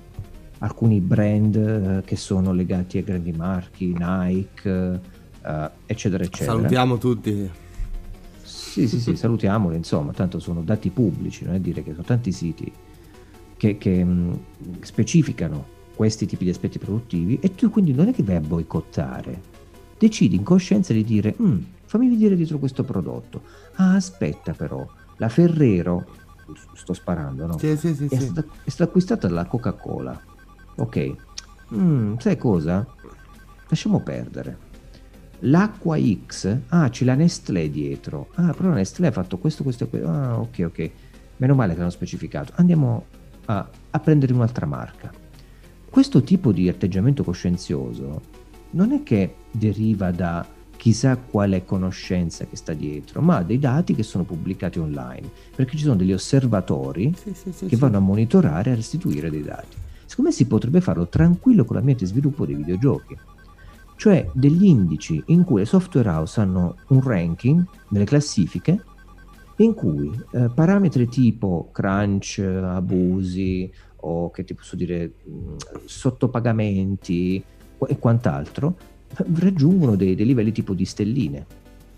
alcuni 0.59 1.01
brand 1.01 1.55
eh, 1.55 2.01
che 2.05 2.15
sono 2.15 2.53
legati 2.53 2.97
ai 2.97 3.03
grandi 3.03 3.33
marchi, 3.33 3.93
Nike, 3.97 4.99
eh, 5.43 5.69
eccetera, 5.85 6.23
eccetera. 6.23 6.53
Salutiamo 6.53 6.97
tutti. 6.97 7.51
Sì, 8.47 8.87
sì, 8.87 8.99
sì, 8.99 9.15
salutiamoli, 9.15 9.75
insomma, 9.75 10.13
tanto 10.13 10.39
sono 10.39 10.61
dati 10.61 10.89
pubblici, 10.89 11.43
non 11.43 11.55
è 11.55 11.59
dire 11.59 11.83
che 11.83 11.91
sono 11.91 12.03
tanti 12.03 12.31
siti 12.31 12.71
che, 13.57 13.77
che 13.77 14.03
mh, 14.03 14.39
specificano 14.81 15.75
questi 15.95 16.25
tipi 16.25 16.45
di 16.45 16.51
aspetti 16.51 16.79
produttivi 16.79 17.39
e 17.41 17.55
tu 17.55 17.69
quindi 17.69 17.93
non 17.93 18.07
è 18.07 18.13
che 18.13 18.23
vai 18.23 18.35
a 18.35 18.39
boicottare, 18.39 19.41
decidi 19.97 20.35
in 20.35 20.43
coscienza 20.43 20.93
di 20.93 21.03
dire, 21.03 21.35
mm, 21.41 21.57
fammi 21.85 22.07
vedere 22.07 22.35
dietro 22.35 22.57
questo 22.59 22.83
prodotto. 22.83 23.41
Ah, 23.75 23.95
aspetta 23.95 24.53
però, 24.53 24.87
la 25.17 25.27
Ferrero 25.27 26.05
sto 26.73 26.93
sparando, 26.93 27.47
no? 27.47 27.57
Sì, 27.57 27.75
sì, 27.75 27.93
sì, 27.93 28.05
è. 28.05 28.19
Stata, 28.19 28.45
è, 28.63 28.69
stata, 28.69 28.89
acquistata 28.89 29.27
dalla 29.27 29.45
Coca-Cola. 29.45 30.19
Ok. 30.75 31.15
Mm, 31.73 32.15
sai 32.17 32.37
cosa? 32.37 32.85
Lasciamo 33.67 33.99
perdere. 33.99 34.57
L'acqua 35.41 35.97
X, 35.99 36.57
ah, 36.69 36.89
c'è 36.89 37.05
la 37.05 37.15
Nestlé 37.15 37.69
dietro. 37.69 38.29
Ah, 38.35 38.53
però 38.53 38.69
la 38.69 38.75
Nestlé 38.75 39.07
ha 39.07 39.11
fatto 39.11 39.37
questo, 39.37 39.63
questo 39.63 39.83
e 39.83 39.89
questo. 39.89 40.07
Ah, 40.07 40.39
ok, 40.39 40.63
ok. 40.65 40.91
Meno 41.37 41.53
male 41.53 41.73
che 41.73 41.79
l'hanno 41.79 41.91
specificato. 41.91 42.53
Andiamo 42.55 43.05
a, 43.45 43.67
a 43.91 43.99
prendere 43.99 44.33
un'altra 44.33 44.65
marca. 44.65 45.11
Questo 45.89 46.21
tipo 46.23 46.51
di 46.51 46.67
atteggiamento 46.69 47.23
coscienzioso 47.23 48.21
non 48.71 48.91
è 48.91 49.03
che 49.03 49.35
deriva 49.51 50.11
da 50.11 50.45
chissà 50.75 51.17
quale 51.17 51.65
conoscenza 51.65 52.45
che 52.45 52.55
sta 52.55 52.73
dietro, 52.73 53.21
ma 53.21 53.41
dei 53.41 53.59
dati 53.59 53.95
che 53.95 54.03
sono 54.03 54.23
pubblicati 54.23 54.79
online, 54.79 55.29
perché 55.55 55.75
ci 55.75 55.83
sono 55.83 55.95
degli 55.95 56.13
osservatori 56.13 57.13
sì, 57.17 57.33
sì, 57.33 57.51
sì, 57.51 57.65
che 57.65 57.75
vanno 57.77 57.97
a 57.97 58.01
monitorare 58.01 58.69
e 58.69 58.73
a 58.73 58.75
restituire 58.75 59.29
dei 59.29 59.43
dati. 59.43 59.75
Secondo 60.05 60.29
me 60.29 60.35
si 60.35 60.45
potrebbe 60.45 60.79
farlo 60.79 61.07
tranquillo 61.07 61.65
con 61.65 61.75
l'ambiente 61.75 62.05
di 62.05 62.09
sviluppo 62.09 62.45
dei 62.45 62.55
videogiochi, 62.55 63.17
cioè 63.97 64.29
degli 64.31 64.65
indici 64.65 65.21
in 65.27 65.43
cui 65.43 65.59
le 65.59 65.65
software 65.65 66.07
house 66.07 66.39
hanno 66.39 66.77
un 66.89 67.01
ranking 67.01 67.65
nelle 67.89 68.05
classifiche 68.05 68.83
in 69.57 69.73
cui 69.73 70.11
eh, 70.33 70.49
parametri 70.53 71.07
tipo 71.07 71.69
crunch, 71.71 72.39
abusi 72.39 73.69
o 74.01 74.29
che 74.29 74.43
ti 74.43 74.53
posso 74.53 74.75
dire 74.75 75.13
sottopagamenti 75.85 77.43
e 77.87 77.99
quant'altro 77.99 78.77
raggiungono 79.33 79.95
dei, 79.95 80.13
dei 80.13 80.25
livelli 80.25 80.51
tipo 80.51 80.75
di 80.75 80.85
stelline, 80.85 81.45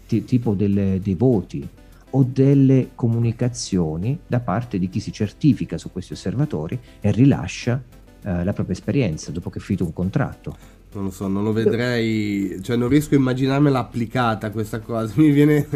t- 0.07 0.23
tipo 0.23 0.53
delle, 0.53 1.01
dei 1.03 1.15
voti 1.15 1.67
o 2.11 2.23
delle 2.23 2.91
comunicazioni 2.95 4.19
da 4.25 4.39
parte 4.39 4.79
di 4.79 4.87
chi 4.87 5.01
si 5.01 5.11
certifica 5.11 5.77
su 5.77 5.91
questi 5.91 6.13
osservatori 6.13 6.79
e 7.01 7.11
rilascia 7.11 7.83
eh, 8.23 8.43
la 8.43 8.53
propria 8.53 8.75
esperienza 8.75 9.31
dopo 9.31 9.49
che 9.49 9.59
è 9.59 9.61
finito 9.61 9.83
un 9.83 9.93
contratto. 9.93 10.77
Non 10.91 11.03
lo 11.03 11.11
so, 11.11 11.27
non 11.27 11.43
lo 11.43 11.53
vedrei, 11.53 12.57
cioè 12.63 12.75
non 12.75 12.87
riesco 12.89 13.13
a 13.13 13.17
immaginarmela 13.17 13.77
applicata 13.77 14.49
questa 14.49 14.79
cosa, 14.79 15.13
mi 15.21 15.29
viene 15.29 15.67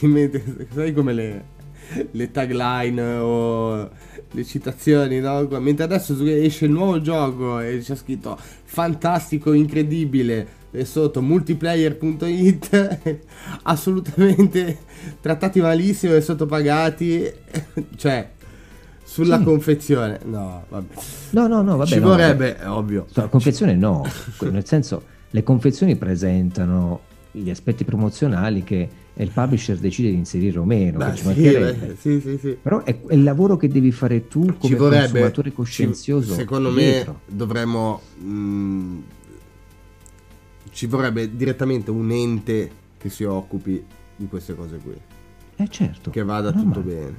in 0.00 0.10
mente, 0.10 0.68
sai 0.72 0.92
come 0.92 1.12
le, 1.12 1.44
le 2.12 2.30
tagline 2.30 3.16
o 3.16 3.90
le 4.30 4.44
citazioni, 4.44 5.18
no? 5.18 5.44
Mentre 5.58 5.84
adesso 5.84 6.16
esce 6.24 6.66
il 6.66 6.70
nuovo 6.70 7.00
gioco 7.00 7.58
e 7.58 7.80
c'è 7.80 7.96
scritto 7.96 8.38
fantastico, 8.38 9.52
incredibile 9.52 10.56
e 10.70 10.84
sotto 10.84 11.20
multiplayer.it 11.20 13.18
assolutamente 13.64 14.78
trattati 15.20 15.60
malissimo 15.60 16.14
e 16.14 16.20
sottopagati, 16.20 17.32
cioè 17.96 18.36
sulla 19.08 19.38
sì. 19.38 19.44
confezione. 19.44 20.20
No, 20.24 20.64
vabbè. 20.68 20.94
No, 21.30 21.46
no, 21.46 21.62
no, 21.62 21.76
vabbè. 21.78 21.90
Ci 21.90 21.98
no, 21.98 22.08
vorrebbe, 22.08 22.56
vabbè. 22.58 22.70
ovvio. 22.70 23.06
La 23.14 23.26
confezione 23.28 23.74
no, 23.74 24.04
nel 24.50 24.66
senso 24.66 25.02
le 25.30 25.42
confezioni 25.42 25.96
presentano 25.96 27.00
gli 27.30 27.48
aspetti 27.48 27.84
promozionali 27.84 28.62
che 28.64 28.88
il 29.14 29.30
publisher 29.30 29.78
decide 29.78 30.10
di 30.10 30.16
inserire 30.16 30.58
o 30.58 30.64
meno. 30.64 30.98
Beh, 30.98 31.16
sì, 31.16 31.34
sì, 31.98 32.20
sì, 32.20 32.38
sì. 32.38 32.58
Però 32.60 32.82
è, 32.84 33.00
è, 33.06 33.14
il 33.14 33.22
lavoro 33.22 33.56
che 33.56 33.68
devi 33.68 33.92
fare 33.92 34.28
tu 34.28 34.56
come 34.58 34.76
vorrebbe, 34.76 35.06
consumatore 35.06 35.52
coscienzioso. 35.52 36.32
Ci, 36.32 36.40
secondo 36.40 36.70
dietro. 36.70 37.20
me 37.26 37.36
dovremmo... 37.36 38.00
Mh, 38.18 38.28
mm, 38.28 38.98
ci 40.70 40.86
vorrebbe 40.86 41.34
direttamente 41.34 41.90
un 41.90 42.10
ente 42.10 42.70
che 42.98 43.08
si 43.08 43.24
occupi 43.24 43.82
di 44.14 44.26
queste 44.26 44.54
cose 44.54 44.76
qui. 44.76 44.94
Eh 45.56 45.68
certo. 45.68 46.10
Che 46.10 46.22
vada 46.22 46.52
tutto 46.52 46.80
bene. 46.80 47.16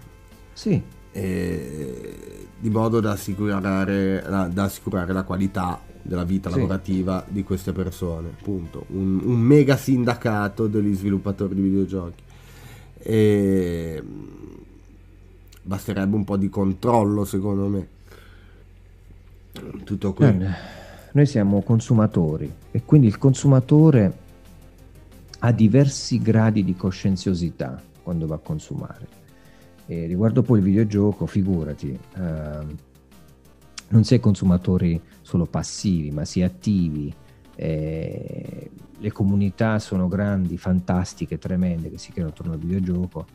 Sì. 0.53 0.81
Di 1.11 2.69
modo 2.69 2.99
da 2.99 3.11
assicurare, 3.11 4.21
da 4.51 4.63
assicurare 4.63 5.13
la 5.13 5.23
qualità 5.23 5.79
della 6.01 6.23
vita 6.23 6.49
sì. 6.49 6.55
lavorativa 6.55 7.23
di 7.27 7.43
queste 7.43 7.71
persone, 7.71 8.29
appunto, 8.29 8.85
un, 8.89 9.21
un, 9.23 9.39
mega 9.39 9.77
sindacato 9.77 10.67
degli 10.67 10.95
sviluppatori 10.95 11.55
di 11.55 11.61
videogiochi. 11.61 12.23
E 13.01 14.03
basterebbe 15.61 16.15
un 16.15 16.23
po' 16.23 16.37
di 16.37 16.49
controllo, 16.49 17.25
secondo 17.25 17.67
me. 17.67 17.87
Tutto 19.83 20.13
qui. 20.13 20.25
Eh, 20.25 20.47
noi 21.11 21.25
siamo 21.25 21.61
consumatori 21.61 22.51
e 22.71 22.83
quindi 22.85 23.07
il 23.07 23.17
consumatore 23.17 24.27
ha 25.39 25.51
diversi 25.51 26.19
gradi 26.19 26.63
di 26.63 26.75
coscienziosità 26.75 27.81
quando 28.03 28.27
va 28.27 28.35
a 28.35 28.39
consumare. 28.39 29.17
E 29.91 30.05
riguardo 30.05 30.43
poi 30.43 30.59
il 30.59 30.65
videogioco, 30.65 31.25
figurati, 31.25 31.89
eh, 31.89 32.65
non 33.87 34.03
si 34.03 34.13
è 34.13 34.19
consumatori 34.19 35.01
solo 35.21 35.47
passivi, 35.47 36.11
ma 36.11 36.25
si 36.25 36.41
è 36.41 36.43
attivi. 36.43 37.11
Eh, 37.55 38.69
le 38.99 39.11
comunità 39.11 39.79
sono 39.79 40.07
grandi, 40.07 40.57
fantastiche, 40.57 41.39
tremende 41.39 41.89
che 41.89 41.97
si 41.97 42.11
creano 42.11 42.29
attorno 42.29 42.53
al 42.53 42.59
videogioco. 42.59 43.25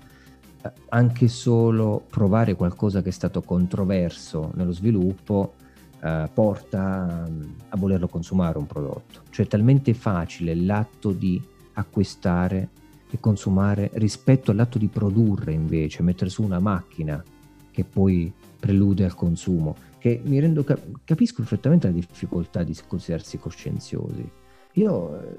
Eh, 0.63 0.71
anche 0.91 1.27
solo 1.27 2.05
provare 2.09 2.55
qualcosa 2.55 3.03
che 3.03 3.09
è 3.09 3.13
stato 3.13 3.43
controverso 3.43 4.53
nello 4.55 4.71
sviluppo 4.71 5.55
eh, 6.01 6.31
porta 6.33 7.27
mm, 7.29 7.43
a 7.71 7.77
volerlo 7.77 8.07
consumare 8.07 8.59
un 8.59 8.67
prodotto. 8.67 9.23
Cioè 9.29 9.47
è 9.47 9.49
talmente 9.49 9.93
facile 9.93 10.55
l'atto 10.55 11.11
di 11.11 11.43
acquistare 11.73 12.69
e 13.15 13.21
consumare 13.21 13.91
rispetto 13.95 14.51
all'atto 14.51 14.77
di 14.77 14.89
produrre 14.89 15.53
invece, 15.53 16.03
mettere 16.03 16.31
su 16.31 16.43
una 16.43 16.59
macchina 16.59 17.23
che 17.71 17.85
poi 17.85 18.33
prelude 18.59 19.05
al 19.05 19.15
consumo 19.15 19.77
che 20.01 20.21
mi 20.25 20.41
rendo 20.41 20.65
cap- 20.65 21.01
capisco 21.05 21.37
perfettamente 21.37 21.87
la 21.87 21.93
difficoltà 21.93 22.65
di 22.65 22.77
considerarsi 22.89 23.39
coscienziosi. 23.39 24.29
Io 24.73 25.21
eh, 25.21 25.39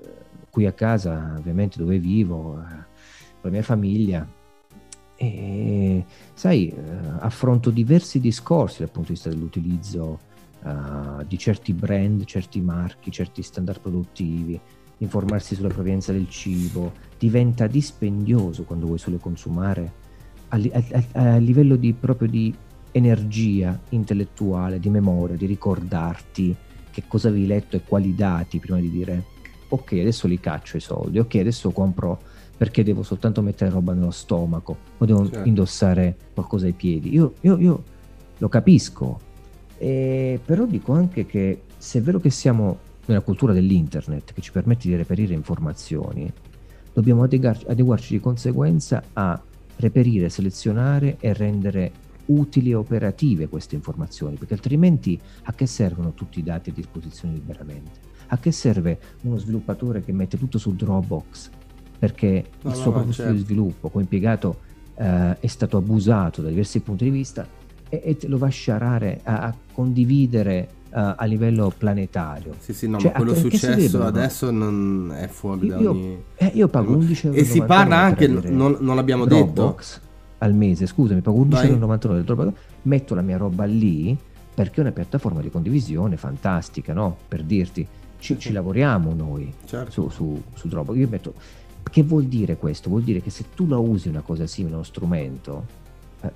qui 0.49 0.65
a 0.65 0.71
casa, 0.71 1.35
ovviamente 1.37 1.77
dove 1.77 1.99
vivo, 1.99 2.59
eh, 2.59 2.63
con 2.63 3.41
la 3.41 3.49
mia 3.49 3.61
famiglia, 3.61 4.25
e 5.17 6.05
sai, 6.33 6.69
eh, 6.69 6.75
affronto 7.19 7.69
diversi 7.69 8.21
discorsi 8.21 8.79
dal 8.79 8.89
punto 8.89 9.09
di 9.09 9.13
vista 9.13 9.29
dell'utilizzo 9.29 10.19
uh, 10.63 11.23
di 11.27 11.37
certi 11.37 11.73
brand, 11.73 12.23
certi 12.25 12.59
marchi, 12.59 13.11
certi 13.11 13.43
standard 13.43 13.81
produttivi, 13.81 14.59
informarsi 14.99 15.55
sulla 15.55 15.69
provenienza 15.69 16.11
del 16.11 16.29
cibo, 16.29 16.93
diventa 17.17 17.67
dispendioso 17.67 18.63
quando 18.63 18.85
vuoi 18.85 18.97
solo 18.97 19.17
consumare 19.17 20.03
a, 20.49 20.59
a, 21.11 21.33
a 21.33 21.37
livello 21.37 21.75
di, 21.75 21.93
proprio 21.93 22.27
di 22.27 22.53
energia 22.91 23.77
intellettuale, 23.89 24.79
di 24.79 24.89
memoria, 24.89 25.35
di 25.35 25.45
ricordarti 25.45 26.55
che 26.91 27.03
cosa 27.07 27.27
avevi 27.27 27.45
letto 27.45 27.75
e 27.75 27.83
quali 27.83 28.15
dati 28.15 28.59
prima 28.59 28.79
di 28.79 28.89
dire 28.89 29.25
ok 29.67 29.93
adesso 29.93 30.27
li 30.27 30.39
caccio 30.39 30.77
i 30.77 30.79
soldi, 30.79 31.19
ok 31.19 31.35
adesso 31.35 31.71
compro 31.71 32.19
perché 32.55 32.83
devo 32.83 33.03
soltanto 33.03 33.41
mettere 33.41 33.69
roba 33.69 33.93
nello 33.93 34.11
stomaco 34.11 34.77
o 34.97 35.05
devo 35.05 35.25
certo. 35.29 35.47
indossare 35.47 36.15
qualcosa 36.33 36.67
ai 36.67 36.71
piedi. 36.71 37.13
Io, 37.13 37.33
io, 37.41 37.57
io 37.57 37.83
lo 38.37 38.47
capisco, 38.47 39.19
e, 39.77 40.39
però 40.43 40.65
dico 40.65 40.93
anche 40.93 41.25
che 41.25 41.63
se 41.77 41.99
è 41.99 42.01
vero 42.01 42.19
che 42.19 42.29
siamo 42.29 42.79
nella 43.05 43.21
cultura 43.21 43.53
dell'internet 43.53 44.33
che 44.33 44.41
ci 44.41 44.51
permette 44.51 44.87
di 44.87 44.95
reperire 44.95 45.33
informazioni, 45.33 46.31
dobbiamo 46.93 47.23
adeguarci, 47.23 47.65
adeguarci 47.67 48.13
di 48.13 48.19
conseguenza 48.19 49.03
a 49.13 49.41
reperire, 49.77 50.29
selezionare 50.29 51.17
e 51.19 51.33
rendere 51.33 51.91
utili 52.27 52.71
e 52.71 52.75
operative 52.75 53.47
queste 53.47 53.75
informazioni, 53.75 54.35
perché 54.37 54.53
altrimenti 54.53 55.19
a 55.43 55.53
che 55.53 55.67
servono 55.67 56.13
tutti 56.13 56.39
i 56.39 56.43
dati 56.43 56.69
a 56.69 56.73
disposizione 56.73 57.35
liberamente? 57.35 57.99
A 58.27 58.37
che 58.39 58.51
serve 58.51 58.99
uno 59.21 59.37
sviluppatore 59.37 60.01
che 60.01 60.11
mette 60.11 60.37
tutto 60.37 60.57
su 60.57 60.75
Dropbox 60.75 61.49
perché 61.97 62.45
no, 62.61 62.69
il 62.69 62.75
suo 62.75 62.85
no, 62.85 62.91
proprio 62.91 63.13
certo. 63.13 63.31
di 63.33 63.39
sviluppo 63.39 63.89
come 63.89 64.03
impiegato 64.03 64.59
eh, 64.95 65.39
è 65.39 65.47
stato 65.47 65.77
abusato 65.77 66.41
da 66.41 66.49
diversi 66.49 66.79
punti 66.81 67.05
di 67.05 67.09
vista 67.09 67.47
e, 67.89 68.01
e 68.03 68.27
lo 68.27 68.37
va 68.37 68.47
a 68.47 68.49
sciarare, 68.49 69.21
a, 69.23 69.41
a 69.41 69.55
condividere 69.71 70.69
a 71.01 71.25
livello 71.25 71.73
planetario. 71.77 72.53
Sì, 72.59 72.73
sì, 72.73 72.87
no, 72.87 72.99
cioè, 72.99 73.11
ma 73.11 73.17
quello 73.17 73.35
successo 73.35 74.03
adesso 74.03 74.49
non 74.49 75.13
è 75.13 75.27
fuori 75.27 75.67
io, 75.67 75.77
da 75.77 75.89
ogni... 75.89 76.23
Eh, 76.35 76.51
io 76.53 76.67
pago 76.69 76.93
11 76.93 77.27
euro. 77.27 77.37
E 77.37 77.43
si 77.43 77.61
parla 77.61 77.97
anche, 77.97 78.27
non, 78.27 78.77
non 78.79 78.95
l'abbiamo 78.95 79.25
Dropbox 79.25 79.93
detto? 79.95 80.07
al 80.37 80.53
mese, 80.53 80.85
scusami, 80.85 81.19
pago 81.19 81.43
11,99 81.43 82.27
euro, 82.27 82.53
metto 82.83 83.13
la 83.13 83.21
mia 83.21 83.37
roba 83.37 83.65
lì 83.65 84.17
perché 84.53 84.77
è 84.77 84.79
una 84.81 84.93
piattaforma 84.93 85.41
di 85.41 85.49
condivisione 85.49 86.15
fantastica, 86.15 86.93
no? 86.93 87.17
Per 87.27 87.43
dirti, 87.43 87.85
ci, 88.19 88.39
ci 88.39 88.53
lavoriamo 88.53 89.13
noi 89.13 89.53
certo. 89.65 89.91
su, 89.91 90.09
su, 90.09 90.41
su 90.53 90.67
Dropbox. 90.67 90.95
Io 90.95 91.07
metto... 91.09 91.33
Che 91.87 92.01
vuol 92.03 92.23
dire 92.23 92.55
questo? 92.55 92.89
Vuol 92.89 93.03
dire 93.03 93.21
che 93.21 93.29
se 93.29 93.45
tu 93.53 93.67
la 93.67 93.77
usi 93.77 94.07
una 94.07 94.21
cosa 94.21 94.47
simile, 94.47 94.73
uno 94.75 94.83
strumento, 94.83 95.65
eh, 95.65 95.84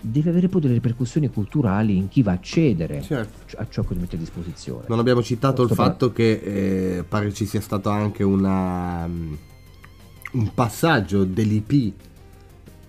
deve 0.02 0.30
avere 0.30 0.48
poi 0.48 0.62
delle 0.62 0.74
ripercussioni 0.76 1.30
culturali 1.30 1.96
in 1.96 2.08
chi 2.08 2.22
va 2.22 2.32
a 2.32 2.36
accedere 2.36 3.02
certo. 3.02 3.58
a 3.58 3.68
ciò 3.70 3.84
che 3.84 3.96
mette 3.96 4.16
a 4.16 4.20
disposizione. 4.20 4.86
Non 4.88 5.00
abbiamo 5.00 5.22
citato 5.22 5.66
Questo 5.66 5.82
il 5.82 5.88
fatto 5.90 6.12
che 6.12 6.98
eh, 6.98 7.04
pare 7.04 7.34
ci 7.34 7.46
sia 7.46 7.62
stato 7.62 7.90
anche 7.90 8.24
una, 8.24 9.06
um, 9.06 9.38
un 10.34 10.54
passaggio 10.54 11.24
dell'IP 11.24 11.94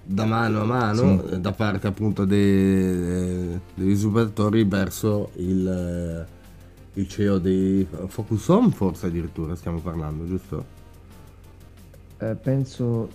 da 0.03 0.24
mano 0.24 0.62
a 0.62 0.64
mano 0.64 1.24
sì. 1.28 1.40
da 1.40 1.53
parte 1.53 1.86
appunto 1.86 2.24
dei, 2.24 3.61
degli 3.74 3.94
sviluppatori 3.94 4.64
verso 4.64 5.30
il, 5.36 6.26
il 6.94 7.09
CEO 7.09 7.38
di 7.38 7.86
Focus 8.07 8.48
Home 8.48 8.70
forse 8.72 9.07
addirittura 9.07 9.55
stiamo 9.55 9.78
parlando 9.78 10.26
giusto? 10.26 10.78
Eh, 12.18 12.34
penso 12.34 13.09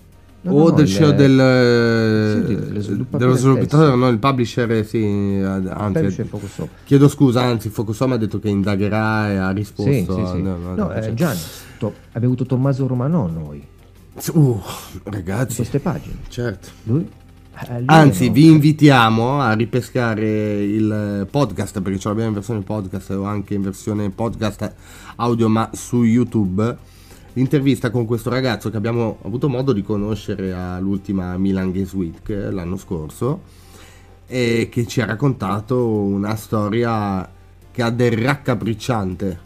No, 0.45 0.51
o 0.51 0.69
no, 0.69 0.71
del 0.75 0.87
CEO 0.87 1.11
del, 1.11 2.45
sì, 2.45 3.05
dello 3.17 3.33
sviluppatore, 3.35 3.95
no, 3.95 4.07
il 4.09 4.19
publisher, 4.19 4.85
sì, 4.85 5.41
anzi, 5.43 6.27
publisher 6.29 6.69
chiedo 6.83 7.07
scusa, 7.07 7.41
anzi 7.41 7.69
Focusoma 7.69 8.13
ha 8.13 8.17
detto 8.19 8.37
che 8.37 8.49
indagherà 8.49 9.31
e 9.31 9.37
ha 9.37 9.49
risposto. 9.49 9.91
Sì, 9.91 10.05
sì, 10.05 10.25
sì. 10.33 10.41
No, 10.43 10.57
no, 10.57 10.75
no 10.75 10.93
eh, 10.93 11.15
Gianni, 11.15 11.39
to, 11.79 11.87
abbiamo 12.09 12.25
avuto 12.33 12.45
Tommaso 12.45 12.85
Romano 12.85 13.27
noi. 13.27 13.65
Uh, 14.33 14.61
ragazzi. 15.05 15.55
Queste 15.55 15.79
pagine. 15.79 16.17
Certo. 16.27 16.69
Lui, 16.83 17.09
eh, 17.67 17.83
Anzi, 17.87 18.29
vi 18.29 18.45
invitiamo 18.45 19.41
a 19.41 19.53
ripescare 19.53 20.63
il 20.63 21.27
podcast 21.31 21.81
perché 21.81 21.97
ce 21.97 22.07
l'abbiamo 22.09 22.29
in 22.29 22.35
versione 22.35 22.61
podcast 22.61 23.09
o 23.09 23.23
anche 23.23 23.55
in 23.55 23.63
versione 23.63 24.11
podcast 24.11 24.75
audio, 25.15 25.49
ma 25.49 25.71
su 25.73 26.03
YouTube 26.03 26.93
l'intervista 27.35 27.89
con 27.89 28.05
questo 28.05 28.29
ragazzo 28.29 28.69
che 28.69 28.77
abbiamo 28.77 29.19
avuto 29.23 29.49
modo 29.49 29.73
di 29.73 29.83
conoscere 29.83 30.53
all'ultima 30.53 31.37
Milan 31.37 31.71
Games 31.71 31.93
Week 31.93 32.27
l'anno 32.27 32.77
scorso 32.77 33.41
e 34.27 34.69
che 34.71 34.87
ci 34.87 35.01
ha 35.01 35.05
raccontato 35.05 35.85
una 35.87 36.35
storia 36.35 37.29
che 37.71 37.81
ha 37.81 37.89
del 37.89 38.13
raccapricciante. 38.13 39.43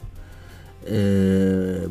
Eh, 0.81 1.89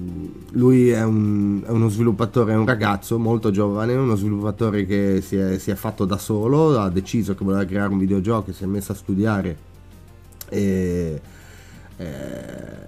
lui 0.53 0.89
è, 0.89 1.03
un, 1.03 1.63
è, 1.67 1.71
uno 1.71 1.89
sviluppatore, 1.89 2.53
è 2.53 2.57
un 2.57 2.65
ragazzo 2.65 3.19
molto 3.19 3.51
giovane, 3.51 3.93
uno 3.95 4.15
sviluppatore 4.15 4.87
che 4.87 5.21
si 5.21 5.37
è, 5.37 5.59
si 5.59 5.71
è, 5.71 5.75
fatto 5.75 6.05
da 6.05 6.17
solo, 6.17 6.79
ha 6.79 6.89
deciso 6.89 7.35
che 7.35 7.45
voleva 7.45 7.65
creare 7.65 7.93
un 7.93 7.99
videogioco, 7.99 8.53
si 8.53 8.63
è 8.63 8.67
messo 8.67 8.93
a 8.93 8.95
studiare 8.95 9.57
e, 10.49 11.21
eh, 11.97 12.87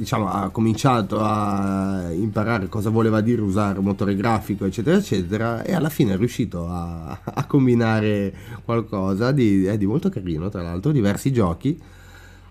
diciamo, 0.00 0.30
ha 0.30 0.48
cominciato 0.48 1.20
a 1.20 2.10
imparare 2.10 2.68
cosa 2.68 2.88
voleva 2.88 3.20
dire 3.20 3.42
usare 3.42 3.78
un 3.78 3.84
motore 3.84 4.16
grafico, 4.16 4.64
eccetera, 4.64 4.96
eccetera, 4.96 5.62
e 5.62 5.74
alla 5.74 5.90
fine 5.90 6.14
è 6.14 6.16
riuscito 6.16 6.66
a, 6.66 7.20
a 7.22 7.44
combinare 7.44 8.32
qualcosa 8.64 9.30
di, 9.30 9.66
eh, 9.66 9.76
di, 9.76 9.84
molto 9.84 10.08
carino, 10.08 10.48
tra 10.48 10.62
l'altro, 10.62 10.90
diversi 10.90 11.30
giochi, 11.34 11.78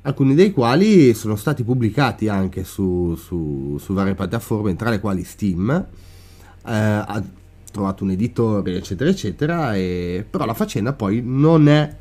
alcuni 0.03 0.35
dei 0.35 0.51
quali 0.51 1.15
sono 1.15 1.35
stati 1.35 1.63
pubblicati 1.63 2.27
anche 2.27 2.63
su, 2.63 3.15
su, 3.15 3.79
su 3.79 3.93
varie 3.93 4.13
piattaforme, 4.13 4.75
tra 4.75 4.91
le 4.91 4.99
quali 4.99 5.23
Steam. 5.23 5.71
Eh, 5.71 6.71
ha 6.71 7.23
trovato 7.71 8.03
un 8.03 8.11
editore, 8.11 8.77
eccetera, 8.77 9.09
eccetera, 9.09 9.75
e, 9.75 10.23
però 10.29 10.45
la 10.45 10.53
faccenda 10.53 10.93
poi 10.93 11.23
non 11.25 11.67
è, 11.67 11.95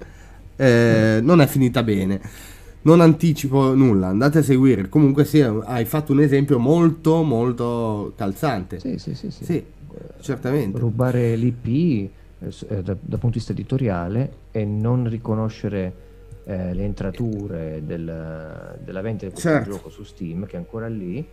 eh, 0.56 1.20
non 1.22 1.40
è 1.40 1.46
finita 1.46 1.82
bene 1.82 2.20
non 2.82 3.00
anticipo 3.00 3.74
nulla, 3.74 4.08
andate 4.08 4.38
a 4.38 4.42
seguire. 4.42 4.88
Comunque 4.88 5.24
sì, 5.24 5.40
hai 5.40 5.84
fatto 5.84 6.12
un 6.12 6.20
esempio 6.20 6.58
molto 6.58 7.22
molto 7.22 8.12
calzante. 8.16 8.80
Sì, 8.80 8.98
sì, 8.98 9.14
sì. 9.14 9.30
sì. 9.30 9.44
sì 9.44 9.64
certamente. 10.20 10.78
Rubare 10.78 11.36
l'IP 11.36 11.66
eh, 11.66 12.54
eh, 12.68 12.82
dal 12.82 12.98
da 13.00 13.18
punto 13.18 13.26
di 13.26 13.32
vista 13.32 13.52
editoriale 13.52 14.32
e 14.50 14.64
non 14.64 15.08
riconoscere 15.08 16.06
eh, 16.44 16.74
le 16.74 16.84
entrature 16.84 17.82
del, 17.84 18.78
della 18.82 19.00
vendita 19.00 19.26
di 19.26 19.32
questo 19.32 19.48
certo. 19.48 19.70
gioco 19.70 19.90
su 19.90 20.04
Steam, 20.04 20.46
che 20.46 20.54
è 20.54 20.58
ancora 20.58 20.88
lì, 20.88 21.26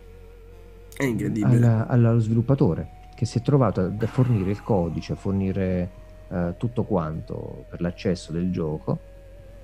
è 0.96 1.04
incredibile. 1.04 1.56
Alla, 1.56 1.86
allo 1.86 2.18
sviluppatore 2.18 2.94
che 3.14 3.24
si 3.24 3.38
è 3.38 3.42
trovato 3.42 3.80
a 3.80 4.06
fornire 4.06 4.50
il 4.50 4.62
codice, 4.62 5.14
a 5.14 5.16
fornire 5.16 5.90
eh, 6.28 6.54
tutto 6.58 6.84
quanto 6.84 7.64
per 7.70 7.80
l'accesso 7.80 8.30
del 8.30 8.50
gioco 8.50 9.05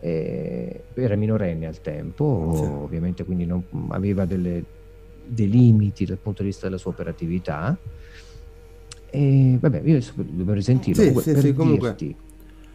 eh, 0.05 0.83
era 0.95 1.15
minorenne 1.15 1.69
al 1.69 1.81
tempo, 1.81 2.53
sì. 2.57 2.63
ovviamente 2.63 3.25
quindi 3.25 3.47
non, 3.47 3.63
aveva 3.91 4.25
delle, 4.25 4.65
dei 5.25 5.49
limiti 5.49 6.05
dal 6.05 6.17
punto 6.17 6.43
di 6.43 6.49
vista 6.49 6.67
della 6.67 6.79
sua 6.79 6.91
operatività. 6.91 7.79
E 9.09 9.59
vabbè, 9.61 9.81
io 9.85 9.93
adesso 9.93 10.13
devo 10.17 10.53
risentirlo. 10.55 11.01
Sì, 11.01 11.09
sì, 11.09 11.13
per, 11.13 11.23
sì, 11.41 11.55
dirti, 11.55 12.17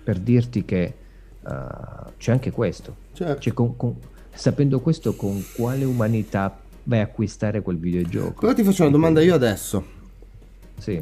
per, 0.03 0.19
dirti, 0.19 0.63
che 0.63 0.93
uh, 1.41 2.11
c'è 2.17 2.31
anche 2.31 2.51
questo. 2.51 2.95
Certo. 3.11 3.41
Cioè, 3.41 3.53
con, 3.53 3.75
con, 3.75 3.95
sapendo 4.33 4.79
questo, 4.79 5.13
con 5.13 5.43
quale 5.53 5.83
umanità 5.83 6.61
vai 6.83 6.99
a 6.99 7.03
acquistare 7.03 7.61
quel 7.61 7.77
videogioco? 7.77 8.39
Però 8.39 8.53
ti 8.53 8.63
faccio 8.63 8.83
una 8.83 8.91
domanda 8.91 9.21
io 9.21 9.35
adesso. 9.35 9.83
Sì. 10.77 10.97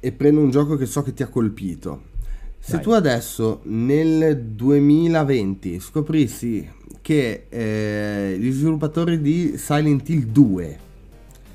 E 0.00 0.12
prendo 0.12 0.40
un 0.40 0.48
gioco 0.48 0.76
che 0.76 0.86
so 0.86 1.02
che 1.02 1.12
ti 1.12 1.22
ha 1.22 1.28
colpito. 1.28 2.16
Se 2.58 2.72
Dai. 2.72 2.82
tu 2.82 2.90
adesso 2.90 3.60
nel 3.64 4.42
2020 4.42 5.80
scoprissi 5.80 6.76
che 7.00 7.46
eh, 7.48 8.36
gli 8.38 8.50
sviluppatori 8.50 9.22
di 9.22 9.54
Silent 9.56 10.06
Hill 10.08 10.24
2 10.24 10.78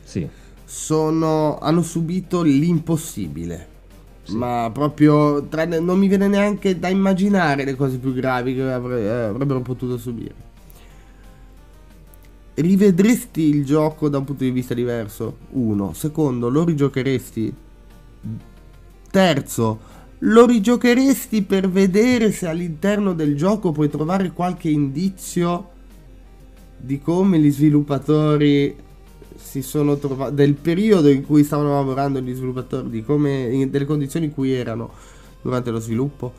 sì. 0.04 0.28
sono, 0.66 1.60
hanno 1.60 1.84
subito 1.84 2.42
l'impossibile, 2.42 3.68
sì. 4.24 4.36
ma 4.36 4.72
proprio 4.74 5.44
tra, 5.44 5.66
non 5.66 6.00
mi 6.00 6.08
viene 6.08 6.28
neanche 6.28 6.80
da 6.80 6.88
immaginare 6.88 7.66
le 7.66 7.76
cose 7.76 7.98
più 7.98 8.14
gravi 8.14 8.56
che 8.56 8.64
avre, 8.64 9.02
eh, 9.02 9.10
avrebbero 9.10 9.62
potuto 9.62 9.98
subire. 10.00 10.34
Rivedresti 12.56 13.42
il 13.42 13.66
gioco 13.66 14.10
da 14.10 14.18
un 14.20 14.26
punto 14.26 14.44
di 14.44 14.52
vista 14.52 14.74
diverso? 14.74 15.38
Uno. 15.52 15.94
Secondo, 15.94 16.50
lo 16.50 16.64
rigiocheresti? 16.64 17.54
Terzo, 19.12 19.80
lo 20.26 20.46
rigiocheresti 20.46 21.44
per 21.44 21.70
vedere 21.70 22.32
se 22.32 22.48
all'interno 22.48 23.14
del 23.14 23.36
gioco 23.36 23.72
puoi 23.72 23.90
trovare 23.90 24.32
qualche 24.32 24.70
indizio 24.70 25.70
di 26.78 27.00
come 27.00 27.40
gli 27.40 27.52
sviluppatori 27.52 28.76
si 29.36 29.62
sono 29.62 29.98
trovati 29.98 30.36
del 30.36 30.54
periodo 30.54 31.10
in 31.10 31.26
cui 31.26 31.44
stavano 31.44 31.74
lavorando 31.74 32.22
gli 32.22 32.34
sviluppatori, 32.34 32.90
di 32.90 33.04
come 33.04 33.68
delle 33.70 33.86
condizioni 33.86 34.28
in 34.28 34.34
cui 34.34 34.54
erano 34.54 34.92
durante 35.42 35.72
lo 35.72 35.80
sviluppo? 35.80 36.34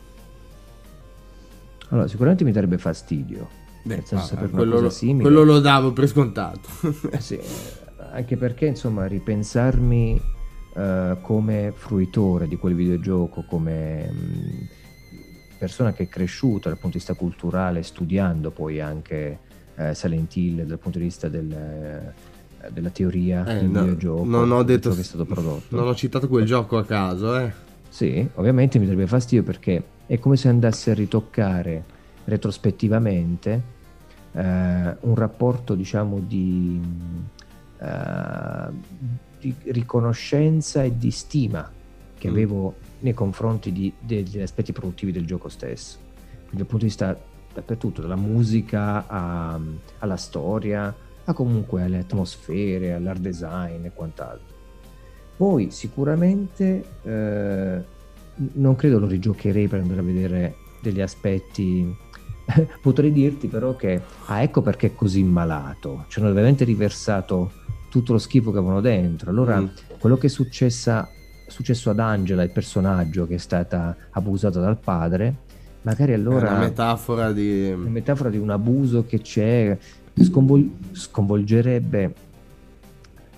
Allora, 1.89 2.09
sicuramente 2.09 2.45
mi 2.45 2.53
darebbe 2.53 2.78
fastidio. 2.78 3.49
Beh, 3.82 4.03
ah, 4.12 4.49
quello, 4.51 4.80
lo, 4.80 4.91
quello, 4.91 5.43
lo, 5.45 5.61
davo 5.61 5.93
per 5.93 6.09
scontato. 6.09 6.68
eh 7.11 7.20
sì, 7.20 7.39
anche 8.12 8.37
perché 8.39 8.64
insomma 8.66 9.05
ripensarmi 9.05 10.20
uh, 10.75 11.20
come 11.20 11.72
fruitore 11.75 12.49
di 12.49 12.57
quel 12.57 12.75
videogioco, 12.75 13.45
come 13.49 14.11
mh, 14.11 14.16
mm, 14.16 14.64
persona 15.59 15.93
che 15.93 16.05
è 16.05 16.09
cresciuta 16.09 16.68
dal 16.68 16.79
punto 16.79 16.99
di 16.99 17.05
vista 17.05 17.14
culturale, 17.14 17.83
studiando 17.83 18.51
poi 18.51 18.81
anche 18.81 19.39
uh, 19.77 19.93
Silent 19.93 20.35
Hill 20.37 20.62
dal 20.62 20.79
punto 20.79 20.99
di 20.99 21.05
vista 21.05 21.29
del, 21.29 21.47
uh, 21.47 22.70
della 22.72 22.91
teoria 22.91 23.45
eh, 23.47 23.61
del 23.61 23.68
no, 23.68 23.81
videogioco, 23.81 24.25
non 24.25 24.51
ho 24.51 24.62
detto 24.62 24.95
che 24.95 25.01
è 25.01 25.05
stato 25.05 25.25
prodotto. 25.25 25.77
Non 25.77 25.87
ho 25.87 25.95
citato 25.95 26.29
quel 26.29 26.45
gioco 26.45 26.77
a 26.77 26.85
caso, 26.85 27.39
eh. 27.39 27.53
Sì, 27.89 28.29
ovviamente 28.35 28.79
mi 28.79 28.87
darebbe 28.87 29.07
fastidio 29.07 29.45
perché 29.45 29.83
è 30.07 30.18
come 30.18 30.37
se 30.37 30.49
andasse 30.49 30.91
a 30.91 30.95
ritoccare 30.95 31.85
retrospettivamente 32.25 33.72
un 34.35 35.14
rapporto, 35.14 35.77
diciamo, 35.77 36.18
di 36.18 36.81
di 39.45 39.55
riconoscenza 39.73 40.83
e 40.83 40.97
di 40.97 41.11
stima 41.11 41.71
che 42.17 42.29
mm. 42.29 42.31
avevo 42.31 42.75
nei 43.01 43.13
confronti 43.13 43.73
di, 43.73 43.93
degli 43.99 44.41
aspetti 44.41 44.73
produttivi 44.73 45.13
del 45.13 45.27
gioco 45.27 45.49
stesso. 45.49 45.99
quindi 46.47 46.57
dal 46.57 46.67
punto 46.67 46.79
di 46.79 46.91
vista 46.91 47.19
dappertutto, 47.53 48.01
dalla 48.01 48.17
musica 48.17 49.07
a, 49.07 49.61
alla 49.99 50.17
storia, 50.17 50.95
a 51.25 51.33
comunque 51.33 51.83
alle 51.83 51.99
atmosfere, 51.99 52.95
all'art 52.95 53.21
design 53.21 53.85
e 53.85 53.93
quant'altro. 53.93 54.53
Poi 55.37 55.71
sicuramente 55.71 56.85
eh, 57.03 57.85
non 58.55 58.77
credo 58.77 58.99
lo 58.99 59.07
rigiocherei 59.07 59.69
per 59.69 59.81
andare 59.81 60.01
a 60.01 60.05
vedere 60.05 60.55
degli 60.81 61.01
aspetti. 61.01 61.95
Potrei 62.81 63.13
dirti 63.13 63.49
però 63.49 63.77
che, 63.77 64.01
ah 64.27 64.43
ecco 64.43 64.63
perché 64.63 64.89
è 64.89 64.95
così 64.95 65.23
malato, 65.23 66.05
cioè 66.09 66.25
hanno 66.25 66.33
veramente 66.33 66.65
riversato 66.65 67.51
tutto 67.95 68.15
lo 68.15 68.19
schifo 68.19 68.51
che 68.51 68.59
avevano 68.59 68.81
dentro. 68.81 69.31
Allora 69.31 69.61
mm. 69.61 69.67
quello 70.01 70.17
che 70.17 70.27
è 70.27 70.31
successa, 70.31 71.09
successo 71.47 71.91
ad 71.91 72.01
Angela, 72.01 72.43
il 72.43 72.51
personaggio 72.51 73.25
che 73.25 73.37
è 73.37 73.39
stata 73.39 73.97
abusata 74.11 74.59
dal 74.59 74.77
padre, 74.77 75.37
magari 75.83 76.13
allora... 76.13 76.49
È 76.49 76.51
una 76.51 76.59
metafora 76.59 77.31
di... 77.31 77.71
Una 77.71 77.91
metafora 77.91 78.31
di 78.31 78.39
un 78.39 78.51
abuso 78.51 79.07
che 79.07 79.21
c'è, 79.21 79.79
sconvol- 80.21 80.69
sconvolgerebbe... 80.91 82.15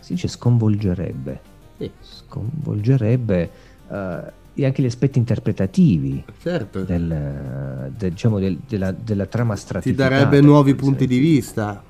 Si 0.01 0.15
dice 0.15 0.27
sconvolgerebbe. 0.27 1.41
Sì. 1.77 1.91
Sconvolgerebbe... 2.01 3.51
Uh, 3.89 4.65
anche 4.65 4.81
gli 4.81 4.87
aspetti 4.87 5.19
interpretativi 5.19 6.25
certo. 6.41 6.83
del, 6.83 7.93
del, 7.95 8.11
diciamo, 8.11 8.39
del, 8.39 8.59
della, 8.67 8.91
della, 8.91 9.27
trama 9.27 9.55
stratificata. 9.55 10.09
Ti 10.09 10.15
darebbe 10.15 10.41
nuovi 10.41 10.75
punti 10.75 11.07
di 11.07 11.19
vista. 11.19 11.83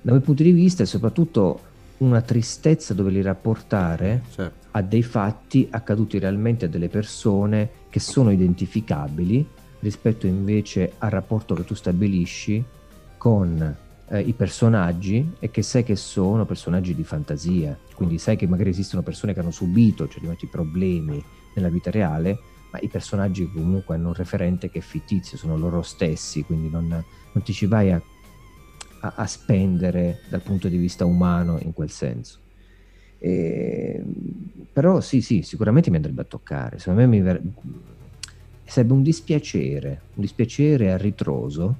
Nuovi 0.00 0.20
punti 0.20 0.42
di 0.42 0.50
vista 0.50 0.82
e 0.82 0.86
soprattutto 0.86 1.70
una 2.02 2.20
tristezza 2.20 2.94
doverli 2.94 3.22
rapportare 3.22 4.22
certo. 4.32 4.66
a 4.72 4.82
dei 4.82 5.02
fatti 5.02 5.68
accaduti 5.70 6.18
realmente 6.18 6.64
a 6.64 6.68
delle 6.68 6.88
persone 6.88 7.70
che 7.88 8.00
sono 8.00 8.30
identificabili 8.30 9.46
rispetto 9.80 10.26
invece 10.26 10.92
al 10.98 11.10
rapporto 11.10 11.54
che 11.54 11.64
tu 11.64 11.74
stabilisci 11.74 12.64
con 13.18 13.76
eh, 14.08 14.20
i 14.20 14.32
personaggi 14.32 15.34
e 15.38 15.50
che 15.50 15.62
sai 15.62 15.84
che 15.84 15.96
sono 15.96 16.44
personaggi 16.44 16.94
di 16.94 17.04
fantasia. 17.04 17.78
Quindi 17.94 18.18
sai 18.18 18.36
che 18.36 18.46
magari 18.46 18.70
esistono 18.70 19.02
persone 19.02 19.32
che 19.32 19.40
hanno 19.40 19.50
subito 19.50 20.08
certi 20.08 20.46
problemi 20.46 21.22
nella 21.54 21.68
vita 21.68 21.90
reale, 21.90 22.38
ma 22.72 22.78
i 22.80 22.88
personaggi 22.88 23.48
comunque 23.50 23.94
hanno 23.94 24.08
un 24.08 24.14
referente 24.14 24.70
che 24.70 24.78
è 24.78 24.82
fittizio, 24.82 25.36
sono 25.36 25.56
loro 25.56 25.82
stessi, 25.82 26.42
quindi 26.42 26.68
non, 26.68 26.88
non 26.88 27.44
ti 27.44 27.52
ci 27.52 27.66
vai 27.66 27.92
a, 27.92 28.02
a, 29.02 29.14
a, 29.16 29.26
spendere 29.26 30.20
dal 30.28 30.42
punto 30.42 30.68
di 30.68 30.76
vista 30.76 31.04
umano 31.04 31.58
in 31.60 31.72
quel 31.72 31.90
senso. 31.90 32.40
E, 33.18 34.02
però 34.72 35.00
sì, 35.00 35.20
sì, 35.20 35.42
sicuramente 35.42 35.90
mi 35.90 35.96
andrebbe 35.96 36.22
a 36.22 36.24
toccare, 36.24 36.78
secondo 36.78 37.00
me 37.00 37.06
mi 37.06 37.20
ver- 37.20 37.42
sarebbe 38.64 38.92
un 38.92 39.02
dispiacere, 39.02 40.02
un 40.14 40.22
dispiacere 40.22 40.92
a 40.92 40.96
ritroso, 40.96 41.76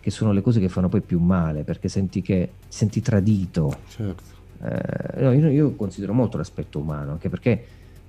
che 0.00 0.10
sono 0.10 0.32
le 0.32 0.40
cose 0.40 0.60
che 0.60 0.68
fanno 0.68 0.88
poi 0.88 1.00
più 1.00 1.20
male, 1.20 1.64
perché 1.64 1.88
senti 1.88 2.22
che 2.22 2.52
senti 2.68 3.00
tradito. 3.00 3.80
Certo. 3.88 4.36
Eh, 4.62 5.22
no, 5.22 5.32
io, 5.32 5.48
io 5.48 5.74
considero 5.76 6.12
molto 6.12 6.36
l'aspetto 6.36 6.80
umano, 6.80 7.12
anche 7.12 7.28
perché 7.28 7.66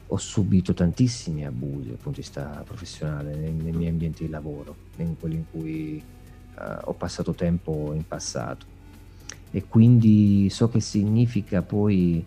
ho 0.08 0.18
subito 0.18 0.74
tantissimi 0.74 1.46
abusi 1.46 1.90
dal 1.90 1.98
punto 1.98 2.20
di 2.20 2.26
vista 2.26 2.64
professionale 2.66 3.36
nei, 3.36 3.52
nei 3.52 3.72
miei 3.72 3.90
ambienti 3.90 4.26
di 4.26 4.30
lavoro, 4.32 4.76
in 4.98 5.16
quelli 5.20 5.36
in 5.36 5.46
cui 5.52 6.04
ho 6.86 6.94
passato 6.94 7.34
tempo 7.34 7.92
in 7.94 8.08
passato. 8.08 8.66
E 9.52 9.66
quindi 9.68 10.50
so 10.50 10.70
che 10.70 10.80
significa 10.80 11.62
poi 11.62 12.24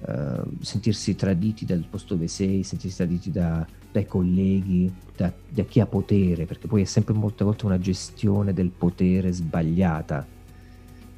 uh, 0.00 0.50
sentirsi 0.60 1.14
traditi 1.14 1.64
dal 1.64 1.84
posto 1.88 2.14
dove 2.14 2.28
sei, 2.28 2.62
sentirsi 2.62 2.96
traditi 2.96 3.30
da, 3.30 3.66
dai 3.92 4.06
colleghi, 4.06 4.92
da, 5.14 5.32
da, 5.48 5.62
chi 5.64 5.80
ha 5.80 5.86
potere, 5.86 6.46
perché 6.46 6.66
poi 6.66 6.82
è 6.82 6.86
sempre 6.86 7.14
molte 7.14 7.44
volte 7.44 7.66
una 7.66 7.78
gestione 7.78 8.52
del 8.52 8.70
potere 8.70 9.30
sbagliata 9.32 10.26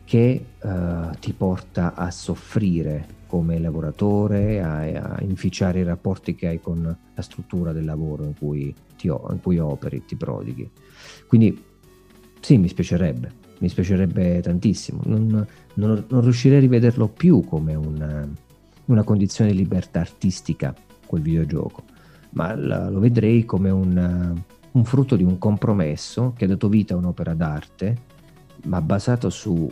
che 0.05 0.45
uh, 0.63 1.17
ti 1.19 1.33
porta 1.33 1.95
a 1.95 2.11
soffrire 2.11 3.15
come 3.27 3.59
lavoratore, 3.59 4.63
a, 4.63 4.79
a, 4.79 5.23
inficiare 5.23 5.81
i 5.81 5.85
rapporti 5.85 6.35
che 6.35 6.47
hai 6.47 6.61
con 6.61 6.97
la 7.15 7.23
struttura 7.23 7.73
del 7.73 7.85
lavoro 7.85 8.25
in 8.25 8.35
cui, 8.39 8.75
ti, 8.97 9.09
in 9.09 9.41
cui 9.43 9.59
operi, 9.59 10.05
ti 10.05 10.17
prodighi. 10.17 10.71
Quindi 11.27 11.61
sì, 12.47 12.59
mi 12.59 12.69
spiacerebbe, 12.69 13.33
mi 13.59 13.69
spiacerebbe 13.69 14.41
tantissimo. 14.41 15.01
Non, 15.07 15.45
non, 15.75 16.05
non 16.07 16.21
riuscirei 16.21 16.59
a 16.59 16.61
rivederlo 16.61 17.09
più 17.09 17.45
come 17.45 17.75
una, 17.75 18.25
una 18.85 19.03
condizione 19.03 19.51
di 19.51 19.57
libertà 19.57 19.99
artistica, 19.99 20.73
quel 21.07 21.23
videogioco, 21.23 21.83
ma 22.35 22.55
la, 22.55 22.89
lo 22.89 23.01
vedrei 23.01 23.45
come 23.45 23.71
un, 23.71 24.41
un 24.71 24.85
frutto 24.85 25.17
di 25.17 25.25
un 25.25 25.39
compromesso 25.39 26.35
che 26.37 26.45
ha 26.45 26.47
dato 26.47 26.69
vita 26.69 26.95
a 26.95 26.99
un'opera 26.99 27.35
d'arte, 27.35 27.97
ma 28.67 28.81
basato 28.81 29.29
su 29.29 29.69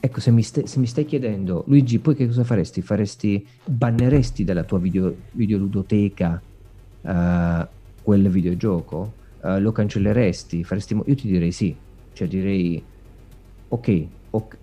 Ecco, 0.00 0.20
se 0.20 0.30
mi, 0.30 0.42
st- 0.42 0.64
se 0.64 0.78
mi, 0.78 0.86
stai 0.86 1.04
chiedendo, 1.04 1.64
Luigi, 1.66 1.98
poi 1.98 2.14
che 2.14 2.26
cosa 2.28 2.44
faresti? 2.44 2.80
Faresti, 2.80 3.46
banneresti 3.66 4.42
dalla 4.42 4.64
tua 4.64 4.78
video, 4.78 5.14
videoludoteca 5.32 6.40
uh, 7.02 7.66
quel 8.00 8.28
videogioco? 8.30 9.17
Uh, 9.40 9.58
lo 9.60 9.72
cancelleresti? 9.72 10.64
Faresti, 10.64 10.94
io 10.94 11.14
ti 11.14 11.28
direi 11.28 11.52
sì, 11.52 11.76
cioè 12.12 12.26
direi, 12.26 12.82
ok, 13.68 14.06
okay 14.30 14.58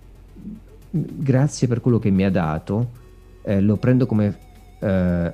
grazie 0.95 1.67
per 1.67 1.81
quello 1.81 1.99
che 1.99 2.09
mi 2.09 2.23
ha 2.23 2.31
dato, 2.31 2.91
eh, 3.43 3.59
lo 3.61 3.75
prendo 3.77 4.05
come 4.05 4.37
eh, 4.79 5.33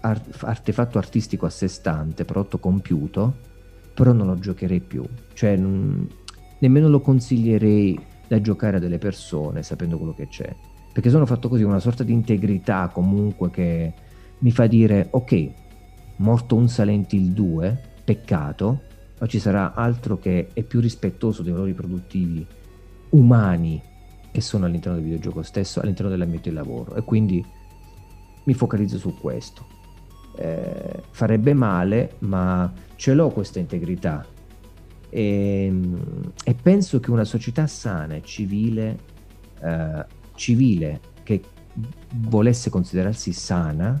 art- 0.00 0.44
artefatto 0.44 0.98
artistico 0.98 1.46
a 1.46 1.50
sé 1.50 1.68
stante, 1.68 2.24
prodotto 2.24 2.58
compiuto, 2.58 3.36
però 3.92 4.12
non 4.12 4.26
lo 4.26 4.38
giocherei 4.38 4.80
più, 4.80 5.04
cioè 5.34 5.56
non, 5.56 6.08
nemmeno 6.58 6.88
lo 6.88 7.00
consiglierei 7.00 7.98
da 8.26 8.40
giocare 8.40 8.78
a 8.78 8.80
delle 8.80 8.98
persone 8.98 9.62
sapendo 9.62 9.98
quello 9.98 10.14
che 10.14 10.28
c'è. 10.28 10.54
Perché 10.92 11.10
sono 11.10 11.26
fatto 11.26 11.48
così, 11.48 11.64
una 11.64 11.80
sorta 11.80 12.04
di 12.04 12.12
integrità 12.12 12.88
comunque 12.92 13.50
che 13.50 13.92
mi 14.38 14.50
fa 14.52 14.66
dire, 14.66 15.08
ok, 15.10 15.48
morto 16.16 16.54
un 16.54 16.68
Silent 16.68 17.12
Hill 17.12 17.32
2, 17.32 17.80
peccato, 18.04 18.82
ma 19.18 19.26
ci 19.26 19.38
sarà 19.38 19.74
altro 19.74 20.18
che 20.18 20.48
è 20.52 20.62
più 20.62 20.80
rispettoso 20.80 21.42
dei 21.42 21.52
valori 21.52 21.72
produttivi 21.72 22.46
umani 23.10 23.80
che 24.30 24.40
sono 24.40 24.66
all'interno 24.66 24.98
del 24.98 25.06
videogioco 25.06 25.42
stesso, 25.42 25.80
all'interno 25.80 26.10
dell'ambiente 26.10 26.50
di 26.50 26.54
lavoro. 26.54 26.96
E 26.96 27.02
quindi 27.02 27.44
mi 28.44 28.54
focalizzo 28.54 28.98
su 28.98 29.14
questo. 29.18 29.66
Eh, 30.36 31.02
farebbe 31.10 31.54
male, 31.54 32.16
ma 32.20 32.72
ce 32.96 33.14
l'ho 33.14 33.30
questa 33.30 33.60
integrità 33.60 34.26
e, 35.14 35.66
ehm, 35.66 36.32
e 36.42 36.54
penso 36.54 36.98
che 36.98 37.12
una 37.12 37.24
società 37.24 37.68
sana 37.68 38.16
e 38.16 38.22
civile, 38.22 38.98
eh, 39.60 40.04
civile 40.34 41.00
che 41.22 41.40
volesse 42.14 42.68
considerarsi 42.68 43.32
sana 43.32 44.00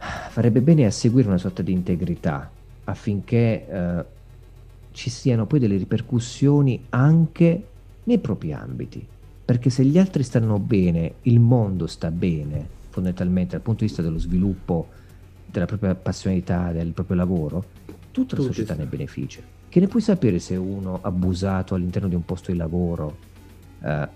farebbe 0.00 0.60
bene 0.62 0.86
a 0.86 0.90
seguire 0.90 1.28
una 1.28 1.38
sorta 1.38 1.62
di 1.62 1.72
integrità 1.72 2.50
affinché 2.84 3.68
eh, 3.68 4.04
ci 4.92 5.10
siano 5.10 5.46
poi 5.46 5.58
delle 5.58 5.76
ripercussioni 5.76 6.86
anche 6.90 7.66
nei 8.04 8.18
propri 8.18 8.52
ambiti. 8.52 9.06
Perché 9.44 9.68
se 9.68 9.84
gli 9.84 9.98
altri 9.98 10.22
stanno 10.22 10.58
bene, 10.58 11.14
il 11.22 11.40
mondo 11.40 11.86
sta 11.86 12.10
bene, 12.10 12.66
fondamentalmente 12.88 13.52
dal 13.52 13.60
punto 13.60 13.80
di 13.80 13.86
vista 13.86 14.02
dello 14.02 14.18
sviluppo 14.18 14.88
della 15.44 15.66
propria 15.66 15.94
passionalità, 15.94 16.70
del 16.70 16.92
proprio 16.92 17.16
lavoro, 17.16 17.64
tutta 18.12 18.36
la 18.36 18.42
società 18.42 18.74
ne 18.74 18.84
beneficia. 18.84 19.40
Che 19.68 19.80
ne 19.80 19.86
puoi 19.88 20.02
sapere 20.02 20.38
se 20.38 20.56
uno 20.56 21.00
abusato 21.02 21.74
all'interno 21.74 22.08
di 22.08 22.14
un 22.14 22.24
posto 22.24 22.52
di 22.52 22.56
lavoro 22.56 23.16
eh, 23.82 24.08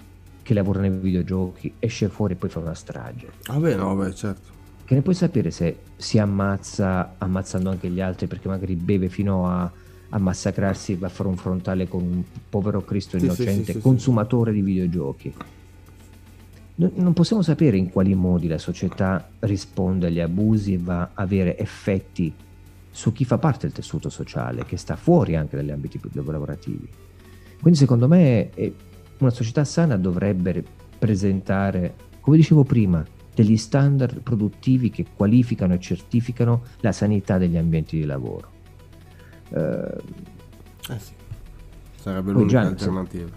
che 0.42 0.54
lavora 0.54 0.80
nei 0.80 0.90
videogiochi 0.90 1.74
esce 1.78 2.08
fuori 2.08 2.34
e 2.34 2.36
poi 2.36 2.50
fa 2.50 2.60
una 2.60 2.74
strage? 2.74 3.28
Ah 3.46 3.58
beh, 3.58 3.74
no, 3.74 3.94
beh, 3.96 4.14
certo. 4.14 4.53
Che 4.84 4.94
ne 4.94 5.00
puoi 5.00 5.14
sapere 5.14 5.50
se 5.50 5.78
si 5.96 6.18
ammazza 6.18 7.14
ammazzando 7.18 7.70
anche 7.70 7.88
gli 7.88 8.00
altri 8.00 8.26
perché 8.26 8.48
magari 8.48 8.76
beve 8.76 9.08
fino 9.08 9.48
a, 9.48 9.70
a 10.10 10.18
massacrarsi 10.18 10.92
e 10.92 10.96
va 10.96 11.06
a 11.06 11.10
fare 11.10 11.28
un 11.28 11.36
frontale 11.36 11.88
con 11.88 12.02
un 12.02 12.22
povero 12.48 12.82
Cristo 12.82 13.18
sì, 13.18 13.24
innocente, 13.24 13.64
sì, 13.64 13.72
sì, 13.72 13.80
consumatore 13.80 14.52
di 14.52 14.60
videogiochi? 14.60 15.34
non 16.76 17.12
possiamo 17.12 17.40
sapere 17.40 17.76
in 17.76 17.90
quali 17.90 18.16
modi 18.16 18.48
la 18.48 18.58
società 18.58 19.28
risponde 19.40 20.08
agli 20.08 20.18
abusi 20.18 20.74
e 20.74 20.78
va 20.78 21.02
a 21.02 21.10
avere 21.14 21.56
effetti 21.56 22.34
su 22.90 23.12
chi 23.12 23.24
fa 23.24 23.38
parte 23.38 23.66
del 23.66 23.72
tessuto 23.72 24.08
sociale, 24.08 24.64
che 24.64 24.76
sta 24.76 24.96
fuori 24.96 25.36
anche 25.36 25.56
dagli 25.56 25.70
ambiti 25.70 26.00
lavorativi. 26.12 26.88
Quindi 27.60 27.78
secondo 27.78 28.08
me 28.08 28.50
una 29.18 29.30
società 29.30 29.64
sana 29.64 29.96
dovrebbe 29.96 30.64
presentare, 30.98 31.94
come 32.20 32.36
dicevo 32.36 32.64
prima, 32.64 33.04
degli 33.34 33.56
standard 33.56 34.20
produttivi 34.20 34.90
che 34.90 35.06
qualificano 35.14 35.74
e 35.74 35.80
certificano 35.80 36.62
la 36.80 36.92
sanità 36.92 37.38
degli 37.38 37.56
ambienti 37.56 37.98
di 37.98 38.04
lavoro. 38.04 38.48
Eh, 39.50 39.94
eh 40.90 40.98
sì, 40.98 41.12
sarebbe 41.96 42.32
l'unica 42.32 42.62
già, 42.62 42.66
alternativa. 42.68 43.30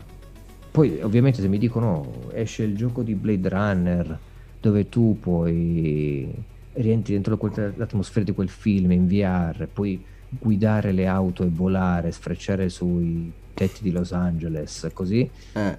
Poi 0.71 1.01
ovviamente 1.01 1.41
se 1.41 1.47
mi 1.47 1.57
dicono 1.57 2.29
esce 2.31 2.63
il 2.63 2.75
gioco 2.75 3.01
di 3.01 3.15
Blade 3.15 3.49
Runner 3.49 4.19
dove 4.59 4.89
tu 4.89 5.17
puoi 5.19 6.31
rientri 6.73 7.13
dentro 7.13 7.39
l'atmosfera 7.75 8.23
di 8.23 8.33
quel 8.33 8.49
film 8.49 8.91
in 8.91 9.07
VR, 9.07 9.67
poi 9.71 10.03
guidare 10.29 10.91
le 10.91 11.07
auto 11.07 11.43
e 11.43 11.49
volare, 11.49 12.11
sfrecciare 12.11 12.69
sui 12.69 13.31
tetti 13.53 13.81
di 13.81 13.91
Los 13.91 14.11
Angeles, 14.11 14.89
così. 14.93 15.27
Eh. 15.53 15.77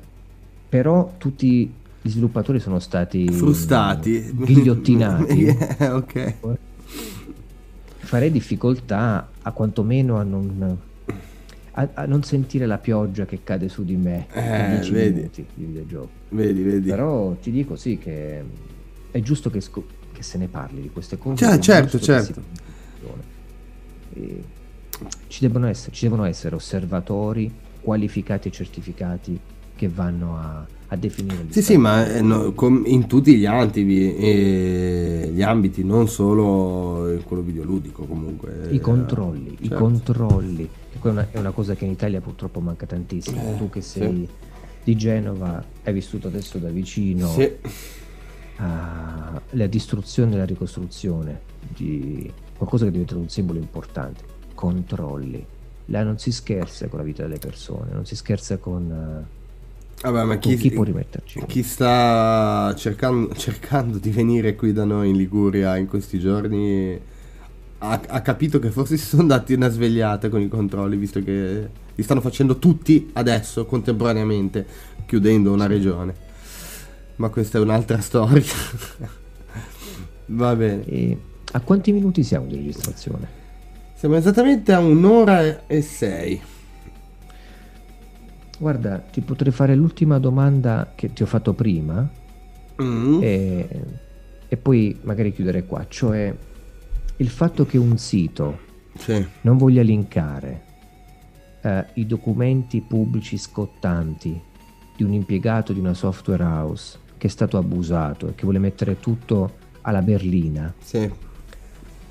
Però 0.69 1.15
tutti 1.17 1.73
gli 2.01 2.09
sviluppatori 2.11 2.61
sono 2.61 2.79
stati 2.79 3.29
frustati, 3.31 4.31
ghigliottinati. 4.33 5.39
yeah, 5.79 5.97
ok. 5.97 6.35
Farei 7.99 8.31
difficoltà 8.31 9.29
a 9.43 9.53
quantomeno 9.53 10.19
a 10.19 10.23
non, 10.23 10.79
a, 11.73 11.89
a 11.95 12.07
non 12.07 12.23
sentire 12.23 12.67
la 12.67 12.79
pioggia 12.79 13.27
che 13.27 13.41
cade 13.45 13.69
su 13.69 13.85
di 13.85 13.97
me 13.97 14.27
Eh, 14.33 14.61
in 14.61 14.71
10 14.81 14.93
vedi. 14.93 15.31
Vedi, 16.31 16.63
vedi. 16.63 16.89
Però 16.89 17.33
ti 17.35 17.51
dico 17.51 17.77
sì 17.77 17.99
che 17.99 18.43
è 19.11 19.21
giusto 19.21 19.51
che, 19.51 19.61
sco- 19.61 19.87
che 20.13 20.23
se 20.23 20.39
ne 20.39 20.49
parli 20.49 20.81
di 20.81 20.91
queste 20.91 21.19
cose. 21.19 21.45
Cioè, 21.45 21.59
certo, 21.59 22.01
certo. 22.01 22.43
si- 24.13 24.45
ci, 25.27 25.41
devono 25.41 25.67
essere, 25.67 25.95
ci 25.95 26.05
devono 26.05 26.25
essere 26.25 26.55
osservatori 26.55 27.53
qualificati 27.81 28.49
e 28.49 28.51
certificati 28.51 29.39
che 29.79 29.89
vanno 29.89 30.37
a, 30.37 30.67
a 30.89 30.97
definire 30.97 31.47
Sì, 31.51 31.63
sì, 31.63 31.77
ma 31.77 32.05
eh, 32.05 32.21
no, 32.21 32.53
in 32.87 33.07
tutti 33.07 33.37
gli 33.37 33.47
ambiti, 33.47 34.17
eh, 34.17 35.31
gli 35.33 35.41
ambiti, 35.41 35.85
non 35.85 36.09
solo 36.09 37.13
in 37.13 37.23
quello 37.23 37.43
videoludico 37.43 38.05
comunque. 38.05 38.67
I 38.71 38.81
controlli, 38.81 39.57
i 39.61 39.69
certo. 39.69 39.85
controlli, 39.85 40.69
che 40.91 40.99
poi 40.99 41.11
è 41.11 41.15
una, 41.15 41.29
è 41.31 41.39
una 41.39 41.53
cosa 41.53 41.77
che 41.77 41.85
in 41.85 41.93
Italia 41.93 42.21
purtroppo 42.21 42.59
manca 42.59 42.87
tantissimo. 42.87 43.55
Eh, 43.55 43.57
tu 43.57 43.71
che 43.71 43.81
sì. 43.81 43.99
sei 44.01 44.29
di 44.83 44.97
Genova, 44.97 45.65
hai 45.85 45.93
vissuto 45.93 46.27
adesso 46.27 46.59
da 46.59 46.71
vicino 46.71 47.29
Sì, 47.29 47.53
ah, 48.57 49.41
la 49.51 49.67
distruzione 49.67 50.35
e 50.35 50.39
la 50.39 50.47
ricostruzione 50.47 51.41
di 51.69 52.33
qualcosa 52.57 52.85
che 52.85 52.89
è 52.89 52.93
diventato 52.93 53.21
un 53.21 53.29
simbolo 53.29 53.61
importante. 53.61 54.25
Controlli. 54.55 55.45
Là 55.91 56.03
non 56.03 56.19
si 56.19 56.33
scherza 56.33 56.89
con 56.89 56.99
la 56.99 57.05
vita 57.05 57.23
delle 57.23 57.39
persone, 57.39 57.93
non 57.93 58.05
si 58.05 58.17
scherza 58.17 58.59
con, 58.59 58.91
eh, 58.91 59.38
vabbè, 60.03 60.25
ma 60.25 60.39
chi, 60.39 60.57
chi 60.57 60.71
può 60.71 60.85
rimetterci. 60.85 61.43
chi 61.47 61.63
sta 61.63 62.75
cercando, 62.77 63.35
cercando 63.37 63.99
di 63.99 64.11
venire 64.11 64.55
qui 64.55 64.73
da 64.73 64.85
noi 64.85 65.11
in 65.11 65.17
Liguria 65.17 65.77
in 65.77 65.87
questi 65.87 66.19
giorni 66.19 67.01
ha, 67.79 68.01
ha 68.07 68.21
capito 68.23 68.59
che 68.59 68.71
forse 68.71 68.97
si 68.97 69.07
sono 69.07 69.27
dati 69.27 69.53
una 69.53 69.69
svegliata 69.69 70.29
con 70.29 70.41
i 70.41 70.49
controlli, 70.49 70.97
visto 70.97 71.23
che 71.23 71.69
li 71.95 72.03
stanno 72.03 72.21
facendo 72.21 72.59
tutti 72.59 73.11
adesso, 73.15 73.67
contemporaneamente, 73.67 74.67
chiudendo 75.07 75.53
una 75.53 75.67
regione. 75.67 76.27
Ma 77.17 77.29
questa 77.29 77.59
è 77.59 77.61
un'altra 77.61 77.99
storia. 78.01 78.45
Va 80.27 80.55
bene. 80.55 80.85
E 80.87 81.19
a 81.53 81.61
quanti 81.61 81.93
minuti 81.93 82.23
siamo 82.23 82.47
di 82.47 82.57
registrazione? 82.57 83.37
Siamo 83.95 84.17
esattamente 84.17 84.73
a 84.73 84.79
un'ora 84.79 85.67
e 85.67 85.83
sei. 85.83 86.41
Guarda, 88.59 88.99
ti 88.99 89.21
potrei 89.21 89.53
fare 89.53 89.75
l'ultima 89.77 90.19
domanda 90.19 90.93
che 90.95 91.13
ti 91.13 91.23
ho 91.23 91.27
fatto 91.27 91.53
prima 91.55 92.09
Mm. 92.81 93.19
e, 93.23 93.69
e 94.47 94.57
poi 94.57 94.97
magari 95.03 95.33
chiudere 95.33 95.65
qua, 95.67 95.85
cioè 95.89 96.33
il 97.17 97.29
fatto 97.29 97.67
che 97.67 97.77
un 97.77 97.99
sito 97.99 98.59
Sì. 98.97 99.25
non 99.41 99.57
voglia 99.57 99.83
linkare 99.83 100.63
eh, 101.63 101.87
i 101.95 102.07
documenti 102.07 102.81
pubblici 102.81 103.37
scottanti 103.37 104.41
di 104.97 105.03
un 105.03 105.13
impiegato 105.13 105.73
di 105.73 105.81
una 105.81 105.93
software 105.95 106.45
house 106.45 106.99
che 107.17 107.27
è 107.27 107.31
stato 107.31 107.57
abusato 107.59 108.29
e 108.29 108.35
che 108.37 108.43
vuole 108.45 108.61
mettere 108.61 109.01
tutto 109.01 109.57
alla 109.81 110.03
berlina, 110.03 110.73
Sì. 110.79 111.11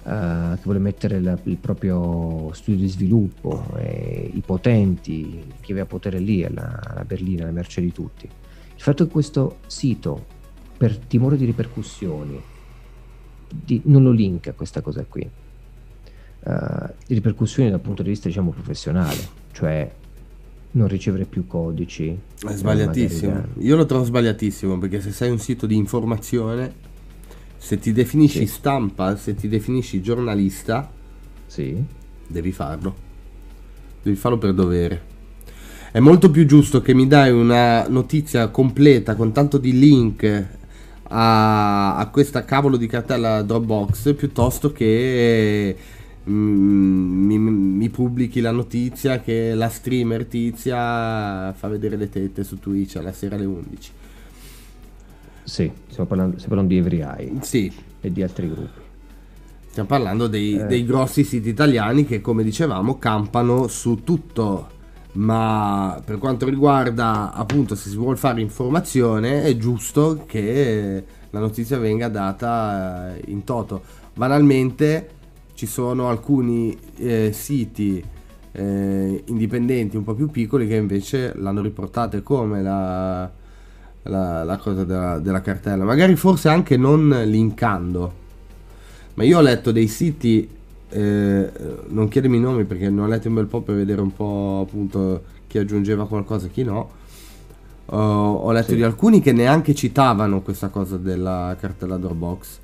Eh, 0.08 0.56
che 0.56 0.62
vuole 0.64 0.80
mettere 0.80 1.20
la- 1.20 1.38
il 1.44 1.58
proprio 1.58 2.50
studio 2.54 2.80
di 2.80 2.88
sviluppo, 2.88 3.66
i 3.78 4.42
potenti, 4.46 5.44
chi 5.60 5.72
aveva 5.72 5.86
potere 5.86 6.20
lì 6.20 6.46
alla, 6.46 6.80
alla 6.82 7.04
berlina, 7.04 7.44
alla 7.44 7.52
merce 7.52 7.82
di 7.82 7.92
tutti. 7.92 8.26
Il 8.26 8.82
fatto 8.82 9.06
che 9.06 9.12
questo 9.12 9.58
sito, 9.68 10.26
per 10.78 10.98
timore 10.98 11.36
di 11.36 11.46
ripercussioni, 11.46 12.42
di- 13.50 13.82
non 13.86 14.04
lo 14.04 14.12
linka 14.12 14.54
questa 14.54 14.82
cosa 14.82 15.04
qui, 15.04 15.30
di 16.48 17.14
ripercussioni 17.14 17.70
dal 17.70 17.82
punto 17.82 18.04
di 18.04 18.10
vista 18.10 18.30
diciamo 18.30 18.52
professionale, 18.52 19.18
cioè 19.52 19.92
non 20.72 20.88
ricevere 20.88 21.26
più 21.26 21.46
codici. 21.48 22.08
È 22.08 22.50
eh, 22.50 22.56
sbagliatissimo. 22.56 23.44
Io 23.60 23.76
lo 23.76 23.86
trovo 23.86 24.06
sbagliatissimo 24.06 24.78
perché 24.78 25.02
se 25.02 25.12
sei 25.12 25.32
un 25.32 25.40
sito 25.40 25.66
di 25.66 25.76
informazione, 25.76 26.74
se 27.58 27.80
ti 27.80 27.92
definisci 27.92 28.46
Sì. 28.46 28.48
stampa, 28.48 29.16
se 29.18 29.36
ti 29.36 29.48
definisci 29.48 30.02
giornalista, 30.02 30.90
Sì, 31.48 31.82
devi 32.28 32.52
farlo. 32.52 32.96
Devi 34.04 34.16
farlo 34.16 34.38
per 34.38 34.54
dovere. 34.54 35.02
È 35.92 36.00
molto 36.00 36.30
più 36.30 36.46
giusto 36.46 36.82
che 36.82 36.94
mi 36.94 37.08
dai 37.08 37.32
una 37.32 37.88
notizia 37.88 38.50
completa 38.50 39.16
con 39.16 39.32
tanto 39.32 39.58
di 39.58 39.78
link 39.78 40.46
a, 41.10 41.96
a 41.98 42.08
questa 42.10 42.44
cavolo 42.46 42.78
di 42.78 42.88
cartella 42.88 43.42
Dropbox 43.42 44.14
piuttosto 44.16 44.72
che 44.72 45.76
mm, 46.30 47.26
mi, 47.26 47.38
mi 47.40 47.90
pubblichi 47.90 48.42
la 48.42 48.52
notizia 48.52 49.20
che 49.22 49.54
la 49.56 49.70
streamer 49.70 50.26
tizia 50.26 51.54
fa 51.54 51.68
vedere 51.70 51.96
le 51.98 52.10
tette 52.10 52.44
su 52.44 52.60
Twitch 52.60 52.98
alla 52.98 53.14
sera 53.14 53.36
alle 53.36 53.46
11. 53.46 53.92
Sì, 55.48 55.72
stiamo 55.88 56.10
parlando, 56.10 56.38
stiamo 56.38 56.56
parlando 56.56 56.74
di 56.74 56.80
Every 56.80 57.00
Eye 57.00 57.42
Sì, 57.42 57.72
e 58.02 58.12
di 58.12 58.22
altri 58.22 58.50
gruppi. 58.50 58.82
Stiamo 59.70 59.88
parlando 59.88 60.28
dei, 60.28 60.58
Eh. 60.60 60.66
dei 60.66 60.86
grossi 60.86 61.24
siti 61.24 61.48
italiani 61.48 62.06
che, 62.06 62.20
come 62.20 62.44
dicevamo, 62.44 62.98
campano 62.98 63.68
su 63.68 64.04
tutto. 64.04 64.68
Ma 65.14 66.02
per 66.04 66.18
quanto 66.18 66.46
riguarda, 66.50 67.32
appunto, 67.32 67.76
se 67.76 67.90
si 67.90 67.96
vuole 67.96 68.18
fare 68.18 68.42
informazione, 68.42 69.44
è 69.44 69.56
giusto 69.56 70.26
che 70.28 71.04
la 71.30 71.40
notizia 71.40 71.78
venga 71.78 72.10
data 72.10 73.16
eh, 73.16 73.24
in 73.28 73.46
toto. 73.46 73.82
Banalmente, 74.16 75.10
ci 75.54 75.66
sono 75.66 76.10
alcuni 76.10 76.78
eh, 76.98 77.32
siti 77.32 78.04
eh, 78.52 79.24
indipendenti 79.26 79.96
un 79.96 80.04
po' 80.04 80.14
più 80.14 80.30
piccoli 80.30 80.68
che 80.68 80.76
invece 80.76 81.34
l'hanno 81.36 81.62
riportata 81.62 82.20
come 82.22 82.62
la, 82.62 83.32
la- 84.08 84.44
la 84.44 84.58
cosa 84.58 84.84
della, 84.84 85.20
della 85.20 85.42
cartella. 85.42 85.84
Magari 85.84 86.16
forse 86.16 86.50
anche 86.50 86.78
non 86.78 87.10
linkando. 87.26 88.14
Ma 89.16 89.24
io 89.24 89.38
ho 89.38 89.42
letto 89.42 89.72
dei 89.72 89.88
siti, 89.88 90.48
eh, 90.90 91.52
non 91.88 92.08
chiedermi 92.08 92.38
i 92.38 92.40
nomi 92.40 92.64
perché 92.66 92.90
ne 92.90 93.02
ho 93.02 93.08
letti 93.08 93.28
un 93.28 93.34
bel 93.34 93.46
po' 93.48 93.62
per 93.62 93.76
vedere 93.76 94.02
un 94.02 94.14
po' 94.14 94.66
appunto 94.68 95.24
chi 95.48 95.58
aggiungeva 95.58 96.08
qualcosa 96.08 96.48
e 96.48 96.52
chi 96.52 96.64
no. 96.64 96.92
Ho- 97.90 98.34
ho 98.34 98.52
letto 98.52 98.72
Sì. 98.72 98.76
di 98.76 98.84
alcuni 98.84 99.22
che 99.22 99.32
neanche 99.32 99.74
citavano 99.74 100.42
questa 100.42 100.68
cosa 100.68 100.98
della 100.98 101.56
cartella 101.60 101.98
Dropbox. 101.98 102.60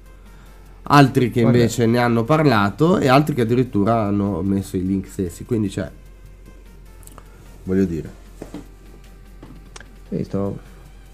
Altri 0.84 1.32
che 1.32 1.42
Guarda. 1.42 1.58
invece 1.60 1.86
ne 1.86 1.98
hanno 1.98 2.24
parlato 2.26 2.98
e 2.98 3.08
altri 3.08 3.34
che 3.34 3.42
addirittura 3.42 4.04
hanno 4.04 4.42
messo 4.42 4.76
i 4.76 4.86
link 4.86 5.08
stessi. 5.08 5.46
Quindi 5.46 5.70
c'è. 5.70 5.90
Voglio 7.64 7.86
dire. 7.86 8.10
Sì, 10.10 10.24
sto- 10.26 10.60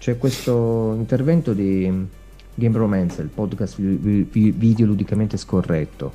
C'è 0.00 0.16
questo 0.16 0.94
intervento 0.96 1.52
di 1.52 2.06
Game 2.54 2.76
Romance, 2.78 3.20
il 3.20 3.28
podcast 3.28 3.78
vi- 3.78 4.22
vi- 4.30 4.50
videoludicamente 4.50 5.36
scorretto, 5.36 6.12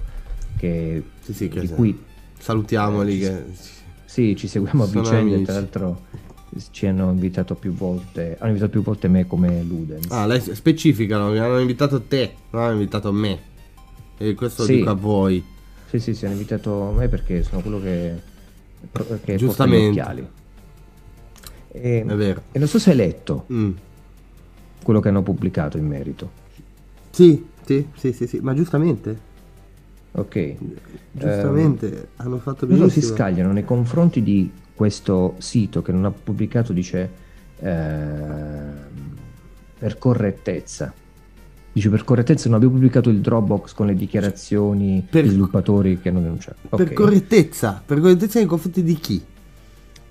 che, 0.58 1.04
Sì, 1.22 1.34
sì, 1.34 1.50
che 1.50 1.60
di 1.60 1.68
cui 1.68 1.96
salutiamoli. 2.40 3.20
Che... 3.20 3.44
sì, 4.06 4.36
ci 4.36 4.48
seguiamo 4.48 4.84
a 4.84 4.88
vicenda, 4.88 5.18
amici. 5.36 5.44
tra 5.44 5.54
l'altro 5.54 6.02
ci 6.72 6.88
hanno 6.88 7.12
invitato 7.12 7.54
più 7.54 7.74
volte, 7.74 8.38
hanno 8.40 8.48
invitato 8.48 8.72
più 8.72 8.82
volte 8.82 9.08
me 9.08 9.28
come 9.28 9.62
Ludens. 9.62 10.10
Ah, 10.10 10.26
lei 10.26 10.42
specificano, 10.42 11.30
mi 11.30 11.38
hanno 11.38 11.60
invitato 11.60 12.02
te, 12.02 12.34
non 12.50 12.64
hanno 12.64 12.74
invitato 12.74 13.12
me. 13.14 13.40
E 14.18 14.34
questo 14.34 14.64
Sì. 14.64 14.78
dico 14.78 14.90
a 14.90 14.94
voi. 14.94 15.44
Sì, 15.90 16.00
sì, 16.00 16.16
sì, 16.16 16.26
hanno 16.26 16.34
invitato 16.34 16.92
me 16.96 17.08
perché 17.08 17.44
sono 17.44 17.62
quello 17.62 17.80
che, 17.80 18.14
che 18.80 18.88
porta 18.92 19.32
gli 19.32 19.36
Giustamente. 19.36 20.00
occhiali. 20.02 20.28
E, 21.82 22.04
È 22.08 22.16
vero. 22.16 22.42
e 22.52 22.60
non 22.60 22.68
so 22.68 22.80
se 22.80 22.92
hai 22.92 22.96
letto 22.96 23.46
Mm. 23.52 23.72
quello 24.84 25.00
che 25.00 25.10
hanno 25.10 25.22
pubblicato 25.24 25.78
in 25.78 25.86
merito. 25.88 26.32
Sì, 27.10 27.46
sì, 27.66 27.88
sì, 27.96 28.14
sì, 28.14 28.28
sì, 28.28 28.40
ma 28.42 28.54
giustamente, 28.54 29.18
Ok. 30.14 30.56
giustamente 31.12 32.10
hanno 32.18 32.38
fatto 32.40 32.66
Loro 32.66 32.88
si 32.88 33.00
benissimo. 33.00 33.16
scagliano 33.16 33.52
nei 33.52 33.66
confronti 33.66 34.22
di 34.24 34.50
questo 34.74 35.36
sito 35.40 35.82
che 35.82 35.92
non 35.92 36.06
ha 36.06 36.12
pubblicato, 36.12 36.72
dice, 36.74 37.10
ehm, 37.60 38.74
per 39.80 39.98
correttezza. 39.98 40.94
Dice 41.74 41.90
per 41.90 42.06
correttezza 42.06 42.46
non 42.48 42.56
abbiamo 42.56 42.76
pubblicato 42.76 43.10
il 43.10 43.20
Dropbox 43.20 43.74
con 43.74 43.88
le 43.88 43.96
dichiarazioni 43.96 45.06
Per- 45.10 45.22
degli 45.24 45.32
sviluppatori 45.32 46.00
che 46.00 46.10
non 46.10 46.24
denunciano. 46.24 46.56
Per 46.70 46.88
Ok. 46.88 46.94
correttezza, 46.94 47.82
per 47.86 48.00
correttezza 48.00 48.40
nei 48.40 48.48
confronti 48.48 48.82
di 48.84 48.96
chi? 48.96 49.22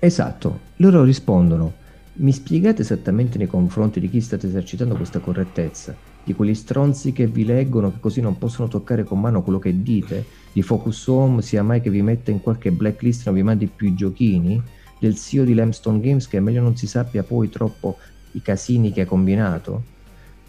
Esatto, 0.05 0.59
loro 0.75 1.03
rispondono, 1.03 1.73
mi 2.17 2.31
spiegate 2.31 2.83
esattamente 2.83 3.39
nei 3.39 3.47
confronti 3.47 3.99
di 3.99 4.07
chi 4.07 4.21
state 4.21 4.45
esercitando 4.45 4.95
questa 4.95 5.19
correttezza? 5.19 5.95
di 6.23 6.33
quegli 6.35 6.53
stronzi 6.53 7.11
che 7.11 7.25
vi 7.25 7.43
leggono 7.43 7.91
che 7.91 7.99
così 7.99 8.21
non 8.21 8.37
possono 8.37 8.67
toccare 8.67 9.03
con 9.03 9.19
mano 9.19 9.41
quello 9.41 9.57
che 9.57 9.81
dite, 9.81 10.25
di 10.53 10.61
Focus 10.61 11.07
Home 11.07 11.41
sia 11.41 11.63
mai 11.63 11.81
che 11.81 11.89
vi 11.89 12.03
metta 12.03 12.29
in 12.29 12.39
qualche 12.39 12.71
blacklist 12.71 13.21
e 13.21 13.23
non 13.25 13.35
vi 13.35 13.43
mandi 13.43 13.67
più 13.67 13.87
i 13.87 13.95
giochini, 13.95 14.61
del 14.99 15.15
CEO 15.15 15.43
di 15.43 15.55
Lamstone 15.55 15.99
Games 15.99 16.27
che 16.27 16.37
è 16.37 16.39
meglio 16.39 16.61
non 16.61 16.75
si 16.75 16.85
sappia 16.85 17.23
poi 17.23 17.49
troppo 17.49 17.97
i 18.33 18.41
casini 18.43 18.91
che 18.91 19.01
ha 19.01 19.05
combinato. 19.05 19.94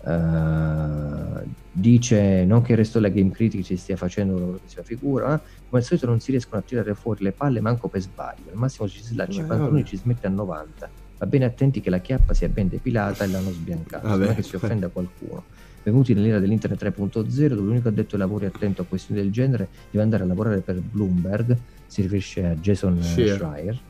Uh, 0.07 1.43
dice 1.73 2.45
non 2.45 2.63
che 2.63 2.73
il 2.73 2.79
resto 2.79 3.01
della 3.01 3.13
Game 3.13 3.33
Critic 3.33 3.65
ci 3.65 3.77
stia 3.77 3.97
facendo 3.97 4.37
una 4.37 4.47
bellissima 4.57 4.85
figura, 4.85 5.29
ma 5.29 5.41
come 5.69 5.81
al 5.81 5.83
solito 5.83 6.07
non 6.07 6.21
si 6.21 6.31
riescono 6.31 6.61
a 6.61 6.65
tirare 6.65 6.95
fuori 6.95 7.25
le 7.25 7.33
palle 7.33 7.61
manco 7.61 7.89
per 7.89 8.01
sbaglio. 8.01 8.51
Al 8.51 8.57
massimo 8.57 8.89
ci 8.89 9.03
si 9.03 9.17
lancia 9.17 9.43
i 9.43 9.45
pantaloni 9.45 9.81
e 9.81 9.85
ci 9.85 9.97
smette 9.97 10.29
a 10.29 10.31
90. 10.31 10.91
Va 11.19 11.27
bene 11.27 11.45
attenti 11.45 11.81
che 11.81 11.91
la 11.91 11.99
chiappa 11.99 12.35
sia 12.35 12.49
ben 12.49 12.69
depilata 12.69 13.25
e 13.25 13.27
l'hanno 13.27 13.51
sbiancata, 13.51 14.09
non 14.09 14.23
è 14.25 14.35
che 14.35 14.43
si 14.43 14.55
offenda 14.55 14.89
qualcuno. 14.89 15.45
Benvenuti 15.83 16.15
nell'era 16.15 16.39
dell'Internet 16.39 16.83
3.0, 16.83 17.09
dove 17.21 17.49
l'unico 17.49 17.89
addetto 17.89 18.15
ai 18.15 18.21
lavori 18.21 18.47
attento 18.47 18.83
a 18.83 18.85
questioni 18.85 19.21
del 19.21 19.31
genere 19.31 19.69
deve 19.91 20.03
andare 20.05 20.23
a 20.23 20.27
lavorare 20.27 20.61
per 20.61 20.81
Bloomberg, 20.81 21.57
si 21.87 22.03
riferisce 22.03 22.45
a 22.45 22.55
Jason 22.55 23.03
Schreier, 23.03 23.81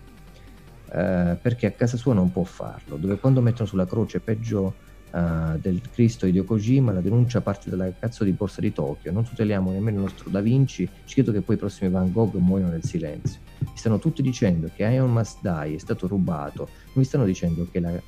eh, 0.93 1.37
perché 1.41 1.67
a 1.67 1.71
casa 1.71 1.97
sua 1.97 2.15
non 2.15 2.31
può 2.31 2.45
farlo, 2.45 2.97
dove 2.97 3.17
quando 3.19 3.41
mettono 3.41 3.67
sulla 3.67 3.87
croce 3.87 4.21
peggio 4.21 4.75
uh, 5.17 5.59
del 5.59 5.81
Cristo 5.91 6.27
Hideo 6.27 6.45
Kojima, 6.45 6.93
la 6.93 7.01
denuncia 7.01 7.41
parte 7.41 7.71
dalla 7.71 7.91
cazzo 7.99 8.25
di 8.25 8.33
borsa 8.33 8.61
di 8.61 8.73
Tokyo, 8.73 9.11
non 9.11 9.25
tuteliamo 9.25 9.71
nemmeno 9.71 9.97
il 9.99 10.03
nostro 10.05 10.29
Da 10.29 10.41
Vinci, 10.41 10.89
ci 11.05 11.15
chiedo 11.15 11.33
che 11.33 11.41
poi 11.41 11.57
i 11.57 11.59
prossimi 11.59 11.91
Van 11.91 12.13
Gogh 12.13 12.35
muoiono 12.35 12.73
nel 12.73 12.85
silenzio. 12.85 13.41
Mi 13.61 13.77
stanno 13.77 13.99
tutti 13.99 14.21
dicendo 14.21 14.71
che 14.75 14.85
Ion 14.85 15.13
Must 15.13 15.41
Die 15.41 15.75
è 15.75 15.79
stato 15.79 16.07
rubato, 16.07 16.69
mi 16.95 17.05
stanno 17.05 17.25
dicendo 17.25 17.67
che 17.71 17.81
la 17.81 18.01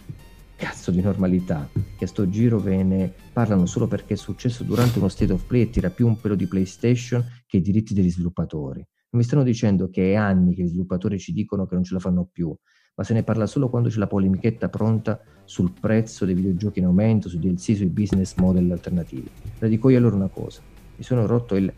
cazzo 0.56 0.90
di 0.90 1.00
normalità 1.00 1.70
che 1.96 2.04
a 2.04 2.08
sto 2.08 2.28
giro 2.28 2.58
ve 2.58 2.82
ne 2.82 3.12
parlano 3.32 3.64
solo 3.66 3.86
perché 3.86 4.14
è 4.14 4.16
successo 4.16 4.64
durante 4.64 4.98
uno 4.98 5.06
state 5.06 5.32
of 5.32 5.44
play 5.44 5.62
e 5.62 5.70
tira 5.70 5.88
più 5.88 6.06
un 6.06 6.20
pelo 6.20 6.34
di 6.34 6.48
PlayStation 6.48 7.24
che 7.46 7.58
i 7.58 7.60
diritti 7.60 7.94
degli 7.94 8.10
sviluppatori. 8.10 8.84
Non 9.10 9.22
mi 9.22 9.22
stanno 9.22 9.44
dicendo 9.44 9.88
che 9.88 10.12
è 10.12 10.14
anni 10.16 10.54
che 10.54 10.64
gli 10.64 10.68
sviluppatori 10.68 11.18
ci 11.18 11.32
dicono 11.32 11.66
che 11.66 11.74
non 11.74 11.84
ce 11.84 11.94
la 11.94 12.00
fanno 12.00 12.28
più, 12.30 12.54
ma 12.98 13.04
se 13.04 13.14
ne 13.14 13.22
parla 13.22 13.46
solo 13.46 13.68
quando 13.68 13.88
c'è 13.88 13.98
la 13.98 14.08
polemichetta 14.08 14.68
pronta 14.68 15.20
sul 15.44 15.70
prezzo 15.70 16.24
dei 16.24 16.34
videogiochi 16.34 16.80
in 16.80 16.86
aumento, 16.86 17.28
sui 17.28 17.38
DLC, 17.38 17.76
sui 17.76 17.86
business 17.86 18.34
model 18.34 18.68
alternativi. 18.72 19.30
La 19.60 19.68
dico 19.68 19.88
io 19.88 19.98
allora 19.98 20.16
una 20.16 20.26
cosa, 20.26 20.60
mi 20.96 21.04
sono 21.04 21.24
rotto 21.24 21.54
il... 21.54 21.72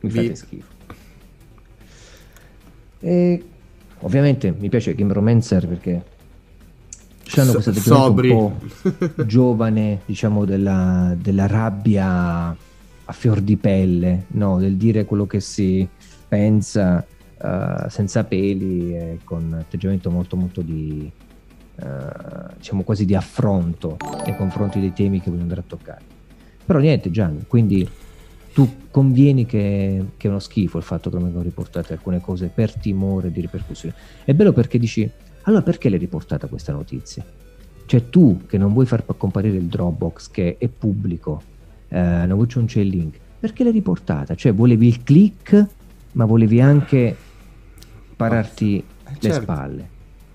Mi 0.00 0.10
fate 0.10 0.28
Vi... 0.28 0.34
schifo. 0.34 0.72
E 2.98 3.44
ovviamente 4.00 4.50
mi 4.50 4.68
piace 4.68 4.96
Game 4.96 5.12
Romancer 5.12 5.68
perché 5.68 6.04
hanno 7.36 7.52
atteggiamento 7.52 8.22
un 8.22 8.58
po' 9.14 9.24
giovane, 9.24 10.00
diciamo, 10.04 10.44
della, 10.44 11.16
della 11.16 11.46
rabbia 11.46 12.56
a 13.04 13.12
fior 13.12 13.40
di 13.40 13.56
pelle, 13.56 14.24
no? 14.30 14.58
del 14.58 14.76
dire 14.76 15.04
quello 15.04 15.28
che 15.28 15.38
si 15.38 15.86
pensa 16.26 17.06
uh, 17.42 17.88
senza 17.88 18.24
peli 18.24 18.96
e 18.96 19.18
con 19.24 19.52
atteggiamento 19.58 20.10
molto 20.10 20.36
molto 20.36 20.62
di 20.62 21.10
uh, 21.76 21.84
diciamo 22.56 22.82
quasi 22.82 23.04
di 23.04 23.14
affronto 23.14 23.96
nei 24.24 24.36
confronti 24.36 24.80
dei 24.80 24.92
temi 24.92 25.20
che 25.20 25.30
voglio 25.30 25.42
andare 25.42 25.60
a 25.60 25.64
toccare. 25.66 26.00
Però 26.64 26.78
niente 26.78 27.10
Gian 27.10 27.44
quindi 27.46 27.88
tu 28.52 28.86
convieni 28.90 29.46
che, 29.46 30.04
che, 30.16 30.26
è 30.26 30.30
uno 30.30 30.38
schifo 30.38 30.76
il 30.78 30.84
fatto 30.84 31.08
che 31.08 31.16
non 31.16 31.24
vengono 31.24 31.44
riportate 31.44 31.94
alcune 31.94 32.20
cose 32.20 32.48
per 32.48 32.74
timore 32.74 33.32
di 33.32 33.40
ripercussioni. 33.40 33.94
È 34.24 34.32
bello 34.34 34.52
perché 34.52 34.78
dici 34.78 35.10
allora 35.42 35.62
perché 35.62 35.88
l'hai 35.88 35.98
riportata 35.98 36.46
questa 36.46 36.72
notizia? 36.72 37.24
Cioè 37.84 38.08
tu 38.08 38.42
che 38.46 38.58
non 38.58 38.72
vuoi 38.72 38.86
far 38.86 39.04
comparire 39.16 39.56
il 39.56 39.64
Dropbox 39.64 40.30
che 40.30 40.56
è 40.58 40.68
pubblico 40.68 41.42
eh, 41.88 42.26
non 42.26 42.46
c'è 42.46 42.80
il 42.80 42.88
link 42.88 43.18
perché 43.40 43.64
l'hai 43.64 43.72
riportata? 43.72 44.36
Cioè 44.36 44.54
volevi 44.54 44.86
il 44.86 45.02
click 45.02 45.66
ma 46.12 46.24
volevi 46.24 46.60
anche 46.60 47.16
pararti 48.28 48.78
eh, 48.78 49.10
le 49.10 49.16
certo. 49.18 49.42
spalle. 49.42 49.88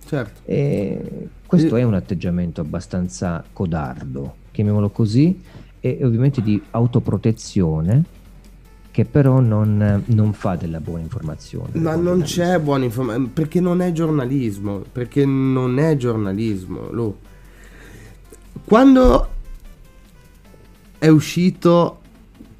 Certo. 0.05 0.41
E 0.45 1.29
questo 1.45 1.75
e... 1.75 1.81
è 1.81 1.83
un 1.83 1.93
atteggiamento 1.93 2.61
abbastanza 2.61 3.43
codardo, 3.51 4.35
chiamiamolo 4.51 4.89
così, 4.89 5.41
e 5.79 5.99
ovviamente 6.03 6.41
di 6.41 6.61
autoprotezione 6.71 8.15
che 8.91 9.05
però 9.05 9.39
non, 9.39 10.03
non 10.05 10.33
fa 10.33 10.55
della 10.55 10.79
buona 10.79 11.03
informazione. 11.03 11.69
Ma 11.73 11.95
non 11.95 12.21
c'è 12.23 12.59
buona 12.59 12.85
informazione, 12.85 13.29
perché 13.31 13.59
non 13.59 13.81
è 13.81 13.91
giornalismo, 13.91 14.83
perché 14.91 15.23
non 15.23 15.77
è 15.77 15.95
giornalismo. 15.97 16.89
Lu. 16.89 17.15
Quando 18.65 19.29
è 20.97 21.07
uscito 21.09 21.99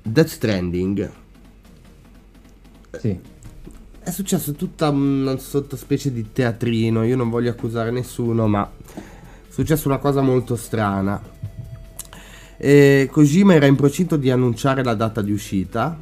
Death 0.04 0.28
Stranding, 0.28 1.12
sì 3.00 3.36
è 4.08 4.12
successo 4.12 4.54
tutta 4.54 4.88
una 4.88 5.38
sottospecie 5.38 6.14
di 6.14 6.32
teatrino. 6.32 7.04
Io 7.04 7.18
non 7.18 7.30
voglio 7.30 7.50
accusare 7.50 7.92
nessuno, 7.92 8.48
ma 8.48 8.72
è 8.94 9.52
successa 9.52 9.90
una 9.90 9.98
cosa 9.98 10.22
molto 10.22 10.56
strana. 10.56 11.22
E 12.56 13.10
Kojima 13.12 13.54
era 13.54 13.66
in 13.66 13.76
procinto 13.76 14.16
di 14.16 14.32
annunciare 14.32 14.82
la 14.82 14.94
data 14.94 15.22
di 15.22 15.34
uscita. 15.34 16.00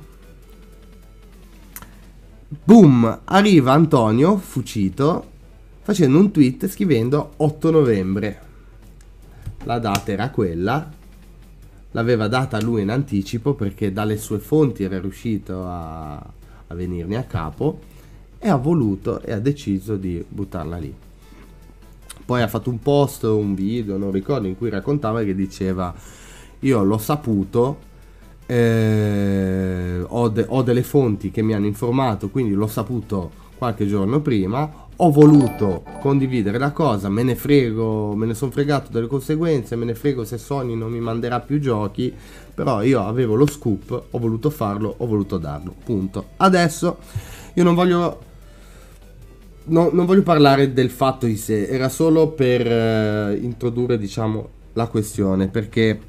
Boom! 2.64 3.22
Arriva 3.24 3.74
Antonio 3.74 4.38
Fucito 4.38 5.32
facendo 5.82 6.20
un 6.20 6.30
tweet 6.30 6.68
scrivendo 6.68 7.34
8 7.38 7.72
novembre. 7.72 8.42
La 9.64 9.80
data 9.80 10.12
era 10.12 10.30
quella. 10.30 10.92
L'aveva 11.90 12.28
data 12.28 12.62
lui 12.62 12.84
in 12.84 12.92
anticipo 12.92 13.56
perché 13.56 13.92
dalle 13.92 14.18
sue 14.18 14.38
fonti 14.38 14.84
era 14.84 15.00
riuscito 15.00 15.66
a, 15.66 16.14
a 16.18 16.76
venirne 16.76 17.18
a 17.18 17.24
capo 17.24 17.94
e 18.46 18.50
ha 18.50 18.58
voluto 18.58 19.22
e 19.24 19.34
ha 19.34 19.40
deciso 19.40 19.96
di 19.96 20.24
buttarla 20.28 20.78
lì. 20.78 20.94
Poi 22.24 22.44
ha 22.44 22.48
fatto 22.48 22.70
un 22.70 22.80
post, 22.80 23.24
un 23.24 23.56
video, 23.56 23.98
non 23.98 24.12
ricordo, 24.12 24.46
in 24.46 24.56
cui 24.56 24.70
raccontava 24.70 25.24
che 25.24 25.34
diceva 25.34 25.92
io 26.60 26.84
l'ho 26.84 26.98
saputo, 27.00 27.80
eh, 28.46 30.00
ho, 30.08 30.30
de- 30.30 30.46
ho 30.48 30.62
delle 30.62 30.84
fonti 30.84 31.32
che 31.32 31.42
mi 31.42 31.56
hanno 31.56 31.66
informato, 31.66 32.30
quindi 32.30 32.54
l'ho 32.54 32.68
saputo 32.68 33.32
qualche 33.58 33.88
giorno 33.88 34.22
prima, 34.22 34.72
ho 34.96 35.10
voluto 35.10 35.84
condividere 36.00 36.60
la 36.60 36.72
cosa, 36.72 37.10
me 37.10 37.24
ne 37.24 37.34
frego, 37.34 38.14
me 38.14 38.28
ne 38.28 38.36
sono 38.36 38.52
fregato 38.52 38.92
delle 38.92 39.08
conseguenze, 39.08 39.76
me 39.76 39.86
ne 39.86 39.96
frego 39.96 40.24
se 40.24 40.38
Sony 40.38 40.76
non 40.76 40.92
mi 40.92 41.00
manderà 41.00 41.40
più 41.40 41.60
giochi, 41.60 42.14
però 42.54 42.84
io 42.84 43.02
avevo 43.08 43.34
lo 43.34 43.48
scoop, 43.48 44.04
ho 44.12 44.20
voluto 44.20 44.52
farlo, 44.52 44.94
ho 44.98 45.08
voluto 45.08 45.40
darlo, 45.40 45.74
punto. 45.84 46.26
Adesso 46.38 46.98
io 47.56 47.64
non 47.64 47.74
voglio 47.74 48.34
no, 49.66 49.90
non 49.92 50.06
voglio 50.06 50.24
parlare 50.24 50.74
del 50.74 50.90
fatto 50.90 51.26
di 51.26 51.38
sé, 51.38 51.68
era 51.68 51.90
solo 51.90 52.30
per 52.32 52.66
eh, 52.66 53.38
introdurre, 53.42 53.98
diciamo, 53.98 54.50
la 54.74 54.88
questione, 54.88 55.48
perché 55.48 56.00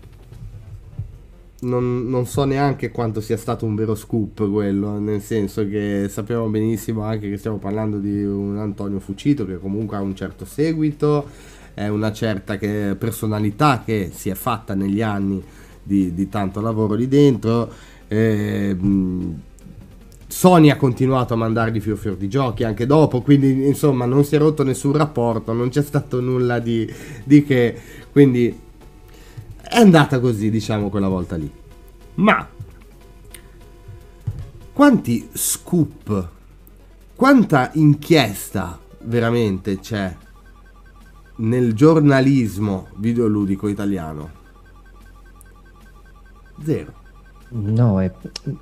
non, 1.61 2.09
non, 2.09 2.27
so 2.27 2.45
neanche 2.45 2.91
quanto 2.91 3.21
sia 3.21 3.37
stato 3.37 3.65
un 3.65 3.75
vero 3.75 3.95
scoop 3.95 4.51
quello, 4.51 4.99
nel 4.99 5.21
senso 5.23 5.67
che 5.67 6.07
sappiamo 6.09 6.47
benissimo 6.49 7.03
anche 7.03 7.31
che 7.31 7.39
stiamo 7.39 7.57
parlando 7.57 7.99
di 7.99 8.25
un 8.25 8.59
Antonio 8.59 9.01
Fucito 9.01 9.47
che 9.47 9.59
comunque 9.59 9.97
ha 9.97 10.01
un 10.01 10.15
certo 10.15 10.45
seguito, 10.45 11.29
è 11.75 11.89
una 11.89 12.13
certa 12.13 12.57
che, 12.59 12.95
personalità 12.99 13.83
che 13.85 14.11
si 14.13 14.29
è 14.29 14.35
fatta 14.35 14.75
negli 14.75 15.01
anni 15.01 15.43
di, 15.83 16.13
di 16.13 16.29
tanto 16.29 16.61
lavoro 16.61 16.95
lì 16.95 17.09
dentro. 17.09 17.71
Eh, 18.09 18.77
Sony 20.29 20.71
ha 20.71 20.77
continuato 20.77 21.35
a 21.35 21.37
mandargli 21.37 21.81
fior 21.81 21.97
fior 21.97 22.17
di 22.17 22.29
giochi 22.29 22.65
anche 22.65 22.85
dopo, 22.85 23.23
quindi 23.23 23.67
insomma 23.67 24.07
non 24.07 24.25
si 24.25 24.35
è 24.35 24.39
rotto 24.39 24.65
nessun 24.65 24.93
rapporto, 24.93 25.53
non 25.53 25.69
c'è 25.69 25.83
stato 25.83 26.21
nulla 26.21 26.59
di, 26.59 26.93
di 27.23 27.45
che, 27.45 27.79
quindi 28.11 28.59
è 29.63 29.79
andata 29.79 30.19
così 30.19 30.51
diciamo 30.51 30.91
quella 30.91 31.09
volta 31.09 31.37
lì. 31.37 31.51
Ma 32.15 32.49
quanti 34.73 35.29
scoop, 35.33 36.29
quanta 37.15 37.71
inchiesta 37.75 38.79
veramente 39.03 39.79
c'è 39.79 40.15
nel 41.37 41.73
giornalismo 41.75 42.89
videoludico 42.97 43.69
italiano? 43.69 44.31
Zero. 46.65 47.05
No, 47.49 48.01
è, 48.01 48.11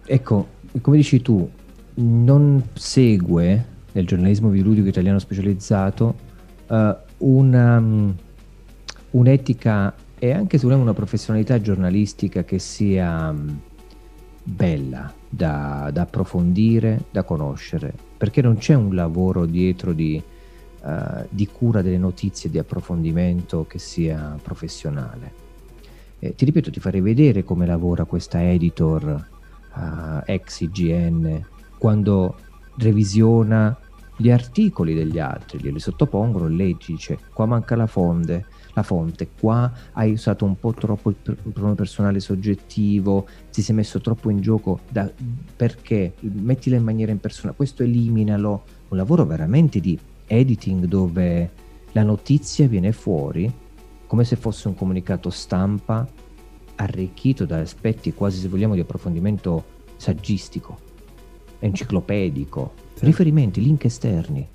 ecco, 0.06 0.48
come 0.80 0.96
dici 0.96 1.22
tu, 1.22 1.48
non 1.94 2.62
segue 2.74 3.72
nel 3.92 4.06
giornalismo 4.06 4.48
videoludico 4.48 4.88
italiano 4.88 5.18
specializzato 5.18 6.16
uh, 6.66 6.94
una, 7.18 7.78
um, 7.78 8.14
un'etica 9.10 9.94
e 10.18 10.32
anche 10.32 10.58
se 10.58 10.66
una 10.66 10.92
professionalità 10.92 11.60
giornalistica 11.60 12.44
che 12.44 12.58
sia 12.58 13.30
um, 13.30 13.58
bella 14.42 15.12
da, 15.28 15.90
da, 15.92 16.02
approfondire, 16.02 17.04
da 17.10 17.22
conoscere, 17.22 17.92
perché 18.16 18.42
non 18.42 18.56
c'è 18.58 18.74
un 18.74 18.94
lavoro 18.94 19.46
dietro 19.46 19.92
di, 19.92 20.22
uh, 20.82 21.26
di 21.28 21.46
cura 21.46 21.80
delle 21.80 21.98
notizie, 21.98 22.50
di 22.50 22.58
approfondimento 22.58 23.64
che 23.66 23.78
sia 23.78 24.36
professionale 24.42 25.43
Eh, 26.18 26.34
ti 26.34 26.44
ripeto, 26.44 26.70
ti 26.70 26.80
farei 26.80 27.00
vedere 27.00 27.44
come 27.44 27.66
lavora 27.66 28.04
questa 28.04 28.42
editor 28.42 29.26
uh, 29.74 30.22
ex 30.24 30.60
IGN 30.60 31.44
quando 31.78 32.36
revisiona 32.76 33.76
gli 34.16 34.30
articoli 34.30 34.94
degli 34.94 35.18
altri, 35.18 35.58
glieli 35.60 35.80
sottopongono, 35.80 36.46
lei 36.46 36.76
dice 36.86 37.18
qua 37.32 37.46
manca 37.46 37.74
la 37.74 37.86
fonte, 37.86 38.46
la 38.74 38.82
fonte, 38.82 39.28
qua 39.38 39.70
hai 39.92 40.12
usato 40.12 40.44
un 40.44 40.58
po' 40.58 40.72
troppo 40.72 41.10
il 41.10 41.16
pronome 41.16 41.74
personale 41.74 42.20
soggettivo, 42.20 43.26
ti 43.52 43.60
sei 43.60 43.74
messo 43.74 44.00
troppo 44.00 44.30
in 44.30 44.40
gioco, 44.40 44.80
da, 44.88 45.10
perché? 45.56 46.14
Mettila 46.20 46.76
in 46.76 46.84
maniera 46.84 47.10
impersonale, 47.10 47.56
questo 47.56 47.82
eliminalo, 47.82 48.64
un 48.88 48.96
lavoro 48.96 49.24
veramente 49.24 49.80
di 49.80 49.98
editing 50.26 50.84
dove 50.84 51.50
la 51.92 52.02
notizia 52.02 52.68
viene 52.68 52.92
fuori 52.92 53.52
come 54.14 54.26
se 54.26 54.36
fosse 54.36 54.68
un 54.68 54.76
comunicato 54.76 55.28
stampa 55.28 56.06
arricchito 56.76 57.46
da 57.46 57.58
aspetti 57.58 58.14
quasi 58.14 58.38
se 58.38 58.46
vogliamo 58.46 58.74
di 58.74 58.80
approfondimento 58.80 59.64
saggistico, 59.96 60.78
enciclopedico, 61.58 62.74
sì. 62.94 63.06
riferimenti, 63.06 63.60
link 63.60 63.86
esterni, 63.86 64.46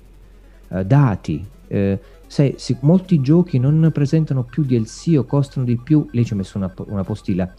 eh, 0.66 0.84
dati. 0.86 1.46
Eh, 1.66 2.00
se, 2.26 2.54
se, 2.56 2.78
molti 2.80 3.20
giochi 3.20 3.58
non 3.58 3.90
presentano 3.92 4.44
più 4.44 4.64
DLC 4.64 5.16
o 5.18 5.24
costano 5.24 5.66
di 5.66 5.76
più, 5.76 6.08
lei 6.12 6.24
ci 6.24 6.32
ha 6.32 6.36
messo 6.36 6.56
una, 6.56 6.72
una 6.86 7.04
postilla. 7.04 7.52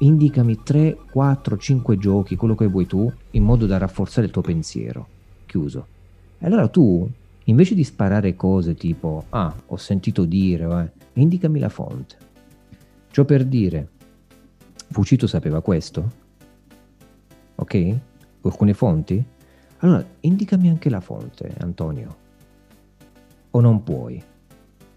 Indicami 0.00 0.62
3, 0.62 0.98
4, 1.10 1.56
5 1.56 1.96
giochi, 1.96 2.36
quello 2.36 2.54
che 2.54 2.66
vuoi 2.66 2.84
tu, 2.84 3.10
in 3.30 3.44
modo 3.44 3.64
da 3.64 3.78
rafforzare 3.78 4.26
il 4.26 4.32
tuo 4.32 4.42
pensiero. 4.42 5.06
Chiuso. 5.46 5.86
E 6.38 6.44
allora 6.44 6.68
tu, 6.68 7.08
invece 7.44 7.74
di 7.74 7.84
sparare 7.84 8.36
cose 8.36 8.74
tipo, 8.74 9.24
ah, 9.30 9.54
ho 9.68 9.76
sentito 9.78 10.26
dire, 10.26 10.64
eh, 10.64 10.99
indicami 11.14 11.58
la 11.58 11.68
fonte. 11.68 12.16
Ciò 13.10 13.24
per 13.24 13.44
dire, 13.44 13.88
Fucito 14.90 15.26
sapeva 15.26 15.60
questo? 15.60 16.10
Ok? 17.56 17.98
Alcune 18.42 18.74
fonti? 18.74 19.24
Allora, 19.78 20.04
indicami 20.20 20.68
anche 20.68 20.90
la 20.90 21.00
fonte, 21.00 21.54
Antonio. 21.58 22.16
O 23.50 23.60
non 23.60 23.82
puoi? 23.82 24.22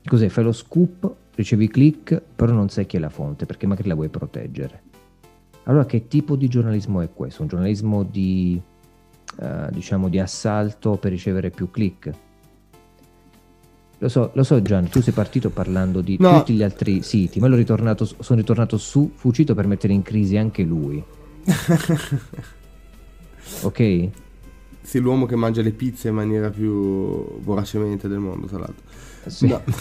Cos'è? 0.04 0.30
Fai 0.30 0.44
lo 0.44 0.52
scoop, 0.52 1.16
ricevi 1.36 1.68
click, 1.68 2.22
però 2.36 2.54
non 2.54 2.70
sai 2.70 2.86
chi 2.86 2.98
è 2.98 3.00
la 3.00 3.10
fonte 3.10 3.46
perché 3.46 3.68
magari 3.68 3.88
la 3.88 3.96
vuoi 3.96 4.10
proteggere. 4.10 4.82
Allora, 5.64 5.86
che 5.86 6.08
tipo 6.08 6.36
di 6.36 6.48
giornalismo 6.48 7.02
è 7.02 7.12
questo? 7.14 7.44
Un 7.44 7.48
giornalismo 7.48 8.04
di, 8.04 8.62
uh, 9.40 9.72
diciamo, 9.72 10.10
di 10.10 10.20
assalto 10.20 10.98
per 10.98 11.12
ricevere 11.12 11.52
più 11.52 11.72
click? 11.72 12.12
Lo 14.00 14.10
so, 14.10 14.32
lo 14.34 14.44
so 14.44 14.62
Gian, 14.62 14.90
tu 14.90 15.02
sei 15.02 15.14
partito 15.14 15.50
parlando 15.50 16.02
di 16.02 16.18
no. 16.20 16.40
tutti 16.40 16.54
gli 16.54 16.64
altri 16.64 17.02
siti, 17.04 17.40
ma 17.40 17.48
ritornato, 17.48 18.04
sono 18.06 18.40
ritornato 18.40 18.78
su 18.78 19.12
Fucito 19.16 19.56
per 19.56 19.68
mettere 19.68 19.94
in 19.94 20.02
crisi 20.02 20.36
anche 20.36 20.64
lui. 20.64 21.02
ok? 23.62 24.10
Sì, 24.82 25.00
l'uomo 25.00 25.26
che 25.26 25.38
mangia 25.38 25.62
le 25.62 25.72
pizze 25.72 26.10
in 26.10 26.16
maniera 26.16 26.50
più 26.50 27.40
voracemente 27.40 28.10
del 28.10 28.20
mondo, 28.20 28.48
tra 28.48 28.60
l'altro. 28.60 28.84
Sì. 29.28 29.48
No. 29.48 29.62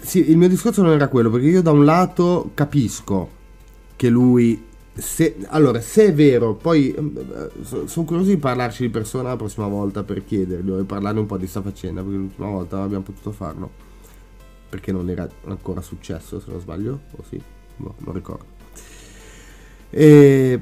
sì, 0.00 0.30
il 0.30 0.36
mio 0.36 0.48
discorso 0.48 0.82
non 0.82 0.90
era 0.92 1.06
quello, 1.06 1.30
perché 1.30 1.46
io 1.46 1.62
da 1.62 1.70
un 1.70 1.84
lato 1.84 2.50
capisco 2.54 3.30
che 3.94 4.08
lui... 4.08 4.66
Se, 5.00 5.36
allora, 5.46 5.80
se 5.80 6.06
è 6.06 6.14
vero, 6.14 6.54
poi 6.54 6.94
eh, 6.94 7.50
sono 7.64 8.06
curioso 8.06 8.28
di 8.30 8.36
parlarci 8.36 8.82
di 8.82 8.90
persona 8.90 9.30
la 9.30 9.36
prossima 9.36 9.66
volta 9.66 10.02
per 10.02 10.24
chiedergli 10.24 10.70
e 10.70 10.84
parlare 10.84 11.18
un 11.18 11.26
po' 11.26 11.38
di 11.38 11.46
sta 11.46 11.62
faccenda, 11.62 12.02
perché 12.02 12.16
l'ultima 12.16 12.48
volta 12.48 12.82
abbiamo 12.82 13.02
potuto 13.02 13.32
farlo. 13.32 13.70
Perché 14.68 14.92
non 14.92 15.08
era 15.08 15.28
ancora 15.46 15.80
successo, 15.80 16.38
se 16.38 16.50
non 16.50 16.60
sbaglio, 16.60 17.00
o 17.16 17.24
sì, 17.28 17.40
no, 17.76 17.94
non 17.98 18.14
ricordo. 18.14 18.44
E 19.90 20.60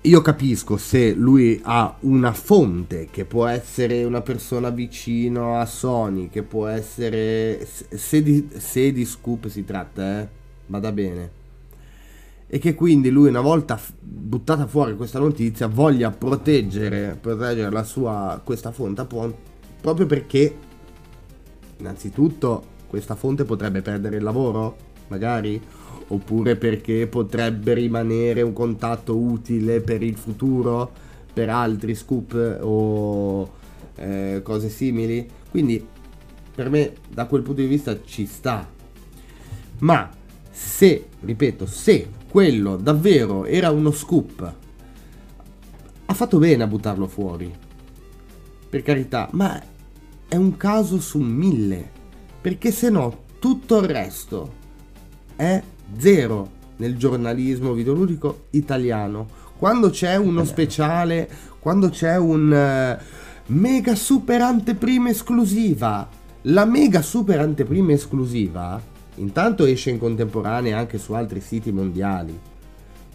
io 0.00 0.22
capisco 0.22 0.76
se 0.76 1.12
lui 1.12 1.60
ha 1.64 1.96
una 2.00 2.32
fonte 2.32 3.08
che 3.10 3.24
può 3.24 3.46
essere 3.46 4.04
una 4.04 4.22
persona 4.22 4.70
vicino 4.70 5.58
a 5.58 5.66
Sony, 5.66 6.28
che 6.28 6.42
può 6.42 6.66
essere... 6.66 7.66
Se 7.66 8.22
di, 8.22 8.48
se 8.56 8.92
di 8.92 9.04
scoop 9.04 9.48
si 9.48 9.64
tratta, 9.64 10.20
eh, 10.20 10.28
vada 10.66 10.92
bene. 10.92 11.37
E 12.48 12.58
che 12.58 12.74
quindi 12.74 13.10
lui 13.10 13.28
una 13.28 13.42
volta 13.42 13.78
buttata 14.00 14.66
fuori 14.66 14.96
questa 14.96 15.18
notizia 15.18 15.66
voglia 15.66 16.10
proteggere, 16.10 17.16
proteggere 17.20 17.70
la 17.70 17.84
sua, 17.84 18.40
questa 18.42 18.72
fonte 18.72 19.06
proprio 19.80 20.06
perché 20.06 20.56
innanzitutto 21.78 22.76
questa 22.88 23.14
fonte 23.14 23.44
potrebbe 23.44 23.82
perdere 23.82 24.16
il 24.16 24.22
lavoro, 24.22 24.76
magari, 25.08 25.60
oppure 26.08 26.56
perché 26.56 27.06
potrebbe 27.06 27.74
rimanere 27.74 28.42
un 28.42 28.52
contatto 28.52 29.16
utile 29.16 29.80
per 29.80 30.02
il 30.02 30.16
futuro, 30.16 30.90
per 31.32 31.50
altri 31.50 31.94
scoop 31.94 32.58
o 32.62 33.50
eh, 33.96 34.40
cose 34.42 34.70
simili. 34.70 35.28
Quindi 35.50 35.86
per 36.54 36.70
me 36.70 36.94
da 37.08 37.26
quel 37.26 37.42
punto 37.42 37.60
di 37.60 37.66
vista 37.66 38.00
ci 38.02 38.26
sta. 38.26 38.66
Ma 39.80 40.10
se, 40.50 41.06
ripeto, 41.20 41.66
se 41.66 42.08
quello 42.30 42.76
davvero 42.76 43.44
era 43.44 43.70
uno 43.70 43.90
scoop, 43.90 44.54
ha 46.06 46.14
fatto 46.14 46.38
bene 46.38 46.62
a 46.62 46.66
buttarlo 46.66 47.06
fuori. 47.06 47.52
Per 48.68 48.82
carità, 48.82 49.28
ma 49.32 49.60
è 50.28 50.36
un 50.36 50.56
caso 50.56 51.00
su 51.00 51.18
mille. 51.18 51.96
Perché 52.40 52.70
se 52.70 52.90
no 52.90 53.24
tutto 53.38 53.78
il 53.78 53.88
resto 53.88 54.52
è 55.36 55.62
zero 55.96 56.50
nel 56.76 56.96
giornalismo 56.96 57.72
videoludico 57.72 58.44
italiano. 58.50 59.26
Quando 59.58 59.90
c'è 59.90 60.16
uno 60.16 60.44
speciale, 60.44 61.28
quando 61.58 61.88
c'è 61.88 62.16
un 62.16 62.98
uh, 62.98 63.52
mega 63.52 63.94
super 63.94 64.40
anteprima 64.40 65.10
esclusiva, 65.10 66.08
la 66.42 66.64
mega 66.64 67.02
super 67.02 67.40
anteprima 67.40 67.92
esclusiva 67.92 68.80
intanto 69.18 69.64
esce 69.64 69.90
in 69.90 69.98
contemporanea 69.98 70.78
anche 70.78 70.98
su 70.98 71.12
altri 71.12 71.40
siti 71.40 71.70
mondiali. 71.72 72.38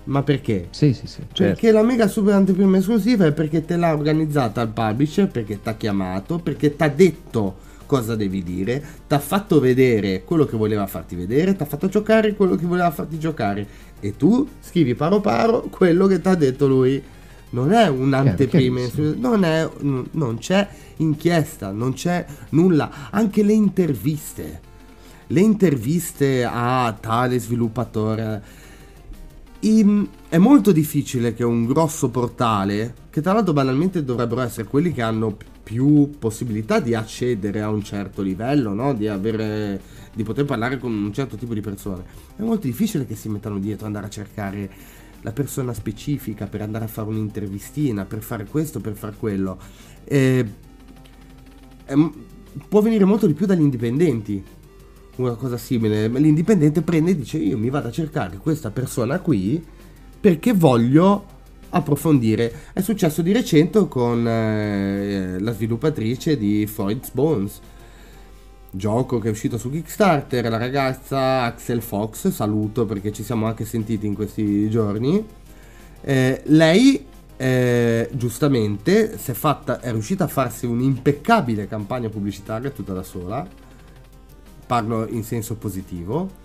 Ma 0.05 0.21
perché? 0.21 0.67
Sì, 0.71 0.93
sì, 0.93 1.07
sì. 1.07 1.21
Certo. 1.31 1.43
Perché 1.43 1.71
la 1.71 1.83
mega 1.83 2.07
super 2.07 2.33
anteprima 2.33 2.77
esclusiva 2.77 3.25
è 3.25 3.31
perché 3.31 3.63
te 3.63 3.77
l'ha 3.77 3.93
organizzata 3.93 4.61
il 4.61 4.69
publisher, 4.69 5.29
perché 5.29 5.61
ti 5.61 5.69
ha 5.69 5.75
chiamato, 5.75 6.39
perché 6.39 6.75
ti 6.75 6.83
ha 6.83 6.89
detto 6.89 7.71
cosa 7.85 8.15
devi 8.15 8.43
dire, 8.43 8.83
ti 9.07 9.13
ha 9.13 9.19
fatto 9.19 9.59
vedere 9.59 10.23
quello 10.23 10.45
che 10.45 10.57
voleva 10.57 10.87
farti 10.87 11.15
vedere, 11.15 11.55
ti 11.55 11.63
ha 11.63 11.65
fatto 11.65 11.87
giocare 11.87 12.33
quello 12.33 12.55
che 12.55 12.65
voleva 12.65 12.89
farti 12.91 13.19
giocare 13.19 13.67
e 13.99 14.17
tu 14.17 14.47
scrivi 14.61 14.95
paro 14.95 15.21
paro 15.21 15.67
quello 15.69 16.07
che 16.07 16.19
ti 16.19 16.27
ha 16.27 16.35
detto 16.35 16.67
lui. 16.67 17.01
Non 17.51 17.71
è 17.71 17.87
un'anteprima, 17.87 18.81
non, 19.17 19.43
è, 19.43 19.69
non 19.81 20.37
c'è 20.39 20.67
inchiesta, 20.97 21.69
non 21.69 21.93
c'è 21.93 22.25
nulla, 22.49 23.09
anche 23.11 23.43
le 23.43 23.53
interviste. 23.53 24.71
Le 25.33 25.41
interviste 25.41 26.45
a 26.45 26.95
tale 26.99 27.39
sviluppatore. 27.39 28.43
In, 29.61 30.07
è 30.29 30.37
molto 30.37 30.71
difficile 30.71 31.33
che 31.33 31.43
un 31.43 31.65
grosso 31.65 32.09
portale, 32.09 32.93
che 33.09 33.19
tra 33.19 33.33
l'altro 33.33 33.51
banalmente 33.51 34.03
dovrebbero 34.03 34.41
essere 34.41 34.67
quelli 34.67 34.91
che 34.91 35.01
hanno 35.01 35.35
più 35.63 36.11
possibilità 36.19 36.79
di 36.79 36.93
accedere 36.93 37.61
a 37.61 37.69
un 37.69 37.83
certo 37.83 38.21
livello, 38.21 38.73
no? 38.73 38.93
di, 38.93 39.07
avere, 39.07 39.81
di 40.13 40.21
poter 40.21 40.45
parlare 40.45 40.77
con 40.77 40.93
un 40.93 41.11
certo 41.11 41.35
tipo 41.35 41.55
di 41.55 41.61
persone. 41.61 42.03
È 42.35 42.43
molto 42.43 42.67
difficile 42.67 43.07
che 43.07 43.15
si 43.15 43.27
mettano 43.27 43.57
dietro, 43.57 43.87
andare 43.87 44.05
a 44.05 44.09
cercare 44.09 44.69
la 45.21 45.31
persona 45.31 45.73
specifica 45.73 46.45
per 46.45 46.61
andare 46.61 46.85
a 46.85 46.89
fare 46.89 47.07
un'intervistina, 47.07 48.05
per 48.05 48.21
fare 48.21 48.45
questo, 48.45 48.79
per 48.81 48.93
fare 48.93 49.15
quello. 49.17 49.57
E, 50.03 50.45
è, 51.85 51.93
può 52.67 52.81
venire 52.81 53.05
molto 53.05 53.25
di 53.25 53.33
più 53.33 53.47
dagli 53.47 53.61
indipendenti. 53.61 54.61
Una 55.15 55.35
cosa 55.35 55.57
simile, 55.57 56.07
l'indipendente 56.07 56.81
prende 56.81 57.11
e 57.11 57.15
dice 57.15 57.37
io 57.37 57.55
mi 57.55 57.69
vado 57.69 57.89
a 57.89 57.91
cercare 57.91 58.37
questa 58.37 58.71
persona 58.71 59.19
qui 59.19 59.63
perché 60.19 60.53
voglio 60.53 61.25
approfondire. 61.69 62.51
È 62.73 62.81
successo 62.81 63.21
di 63.21 63.31
recente 63.31 63.87
con 63.87 64.27
eh, 64.27 65.37
la 65.39 65.51
sviluppatrice 65.53 66.37
di 66.37 66.65
Freud's 66.65 67.11
Bones, 67.11 67.59
gioco 68.71 69.19
che 69.19 69.27
è 69.27 69.31
uscito 69.31 69.59
su 69.59 69.69
Kickstarter, 69.69 70.49
la 70.49 70.57
ragazza 70.57 71.43
Axel 71.43 71.81
Fox, 71.81 72.29
saluto 72.29 72.85
perché 72.85 73.11
ci 73.11 73.23
siamo 73.23 73.45
anche 73.45 73.65
sentiti 73.65 74.07
in 74.07 74.15
questi 74.15 74.67
giorni. 74.69 75.23
Eh, 76.01 76.41
lei 76.45 77.05
eh, 77.37 78.09
giustamente 78.13 79.11
è, 79.11 79.33
fatta, 79.33 79.79
è 79.79 79.91
riuscita 79.91 80.23
a 80.23 80.27
farsi 80.27 80.65
un'impeccabile 80.65 81.67
campagna 81.67 82.09
pubblicitaria 82.09 82.69
tutta 82.71 82.93
da 82.93 83.03
sola, 83.03 83.47
parlo 84.73 85.07
in 85.07 85.23
senso 85.23 85.53
positivo, 85.53 86.41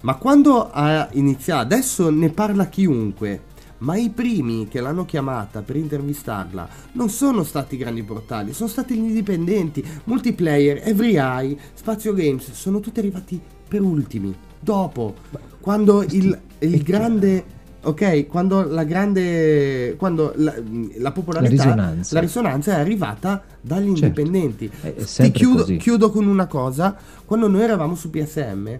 ma 0.00 0.14
quando 0.14 0.70
ha 0.70 1.10
iniziato, 1.12 1.60
adesso 1.60 2.08
ne 2.08 2.30
parla 2.30 2.68
chiunque, 2.68 3.52
ma 3.78 3.96
i 3.96 4.08
primi 4.08 4.66
che 4.66 4.80
l'hanno 4.80 5.04
chiamata 5.04 5.60
per 5.60 5.76
intervistarla 5.76 6.66
non 6.92 7.10
sono 7.10 7.44
stati 7.44 7.76
grandi 7.76 8.02
portali, 8.02 8.54
sono 8.54 8.70
stati 8.70 8.94
gli 8.94 9.04
indipendenti, 9.04 9.84
multiplayer, 10.04 10.80
Every 10.88 11.16
Eye, 11.18 11.58
Spazio 11.74 12.14
Games, 12.14 12.50
sono 12.52 12.80
tutti 12.80 12.98
arrivati 12.98 13.38
per 13.68 13.82
ultimi, 13.82 14.34
dopo, 14.58 15.14
quando 15.60 16.02
il, 16.02 16.40
il 16.60 16.82
grande 16.82 17.44
ok? 17.84 18.26
Quando 18.26 18.62
la 18.64 18.84
grande. 18.84 19.94
quando 19.96 20.32
la, 20.36 20.54
la 20.98 21.12
popolarità, 21.12 21.54
la 21.56 21.62
risonanza. 21.62 22.14
la 22.14 22.20
risonanza. 22.20 22.76
è 22.76 22.80
arrivata 22.80 23.42
dagli 23.60 23.94
certo. 23.94 24.20
indipendenti. 24.20 24.70
Ti 24.70 25.30
chiudo, 25.30 25.64
chiudo, 25.76 26.10
con 26.10 26.26
una 26.26 26.46
cosa: 26.46 26.96
quando 27.24 27.48
noi 27.48 27.62
eravamo 27.62 27.94
su 27.94 28.10
PSM. 28.10 28.78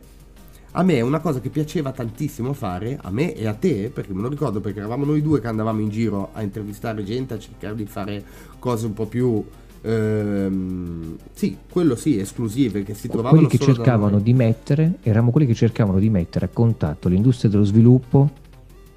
A 0.76 0.82
me 0.82 0.96
è 0.96 1.02
una 1.02 1.20
cosa 1.20 1.38
che 1.38 1.50
piaceva 1.50 1.92
tantissimo 1.92 2.52
fare, 2.52 2.98
a 3.00 3.12
me 3.12 3.32
e 3.32 3.46
a 3.46 3.54
te, 3.54 3.92
perché 3.94 4.12
me 4.12 4.22
lo 4.22 4.28
ricordo 4.28 4.58
perché 4.58 4.80
eravamo 4.80 5.04
noi 5.04 5.22
due 5.22 5.40
che 5.40 5.46
andavamo 5.46 5.80
in 5.80 5.88
giro 5.88 6.30
a 6.32 6.42
intervistare 6.42 7.04
gente, 7.04 7.34
a 7.34 7.38
cercare 7.38 7.76
di 7.76 7.86
fare 7.86 8.24
cose 8.58 8.86
un 8.86 8.92
po' 8.92 9.06
più 9.06 9.44
Ehm, 9.86 11.18
sì, 11.34 11.58
quello 11.68 11.94
sì, 11.94 12.18
esclusive 12.18 12.82
che 12.84 12.94
si 12.94 13.06
trovavano 13.06 13.42
quelli 13.42 13.58
che 13.58 13.62
cercavano 13.62 14.18
di 14.18 14.32
mettere, 14.32 14.94
eravamo 15.02 15.30
quelli 15.30 15.46
che 15.46 15.54
cercavano 15.54 15.98
di 15.98 16.08
mettere 16.08 16.46
a 16.46 16.48
contatto 16.50 17.08
l'industria 17.10 17.50
dello 17.50 17.64
sviluppo 17.64 18.30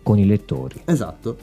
con 0.07 0.17
i 0.17 0.25
lettori. 0.25 0.84
Esatto. 0.85 1.38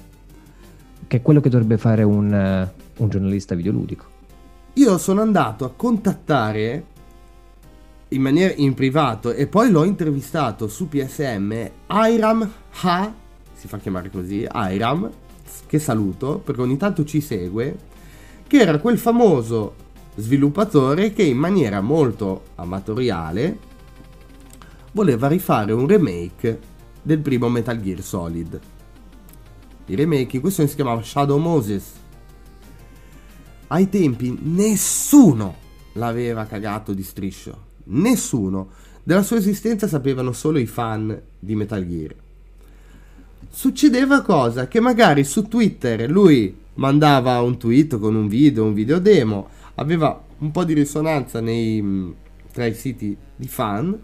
Che 1.06 1.18
è 1.18 1.20
quello 1.20 1.42
che 1.42 1.50
dovrebbe 1.50 1.76
fare 1.76 2.02
un, 2.02 2.32
uh, 2.32 3.02
un 3.02 3.08
giornalista 3.10 3.54
videoludico. 3.54 4.06
Io 4.74 4.96
sono 4.96 5.20
andato 5.20 5.66
a 5.66 5.72
contattare 5.76 6.84
in 8.08 8.22
maniera 8.22 8.54
in 8.56 8.72
privato 8.72 9.32
e 9.32 9.48
poi 9.48 9.70
l'ho 9.70 9.84
intervistato 9.84 10.66
su 10.66 10.88
PSM 10.88 11.68
Airam 11.88 12.50
Ha, 12.84 13.12
si 13.52 13.68
fa 13.68 13.76
chiamare 13.76 14.08
così, 14.08 14.46
Airam, 14.48 15.10
che 15.66 15.78
saluto 15.78 16.38
perché 16.38 16.62
ogni 16.62 16.78
tanto 16.78 17.04
ci 17.04 17.20
segue, 17.20 17.76
che 18.46 18.56
era 18.56 18.78
quel 18.78 18.96
famoso 18.96 19.74
sviluppatore 20.14 21.12
che 21.12 21.22
in 21.22 21.36
maniera 21.36 21.82
molto 21.82 22.44
amatoriale 22.54 23.58
voleva 24.92 25.28
rifare 25.28 25.72
un 25.72 25.86
remake 25.86 26.72
del 27.04 27.20
primo 27.20 27.48
Metal 27.48 27.80
Gear 27.80 28.02
Solid. 28.02 28.60
Il 29.86 29.96
remake 29.96 30.36
in 30.36 30.40
questione 30.40 30.68
si 30.68 30.74
chiamava 30.74 31.02
Shadow 31.02 31.38
Moses. 31.38 31.92
Ai 33.68 33.88
tempi 33.90 34.36
nessuno 34.42 35.54
l'aveva 35.92 36.46
cagato 36.46 36.94
di 36.94 37.02
striscio. 37.02 37.66
Nessuno. 37.84 38.70
Della 39.02 39.22
sua 39.22 39.36
esistenza 39.36 39.86
sapevano 39.86 40.32
solo 40.32 40.58
i 40.58 40.66
fan 40.66 41.20
di 41.38 41.54
Metal 41.54 41.86
Gear. 41.86 42.14
Succedeva 43.50 44.22
cosa? 44.22 44.66
Che 44.66 44.80
magari 44.80 45.24
su 45.24 45.46
Twitter 45.46 46.10
lui 46.10 46.56
mandava 46.74 47.40
un 47.42 47.58
tweet 47.58 47.98
con 47.98 48.14
un 48.14 48.26
video, 48.26 48.64
un 48.64 48.72
video 48.72 48.98
demo, 48.98 49.48
aveva 49.74 50.24
un 50.38 50.50
po' 50.50 50.64
di 50.64 50.72
risonanza 50.72 51.40
nei, 51.40 52.14
tra 52.50 52.64
i 52.64 52.74
siti 52.74 53.14
di 53.36 53.46
fan 53.46 53.96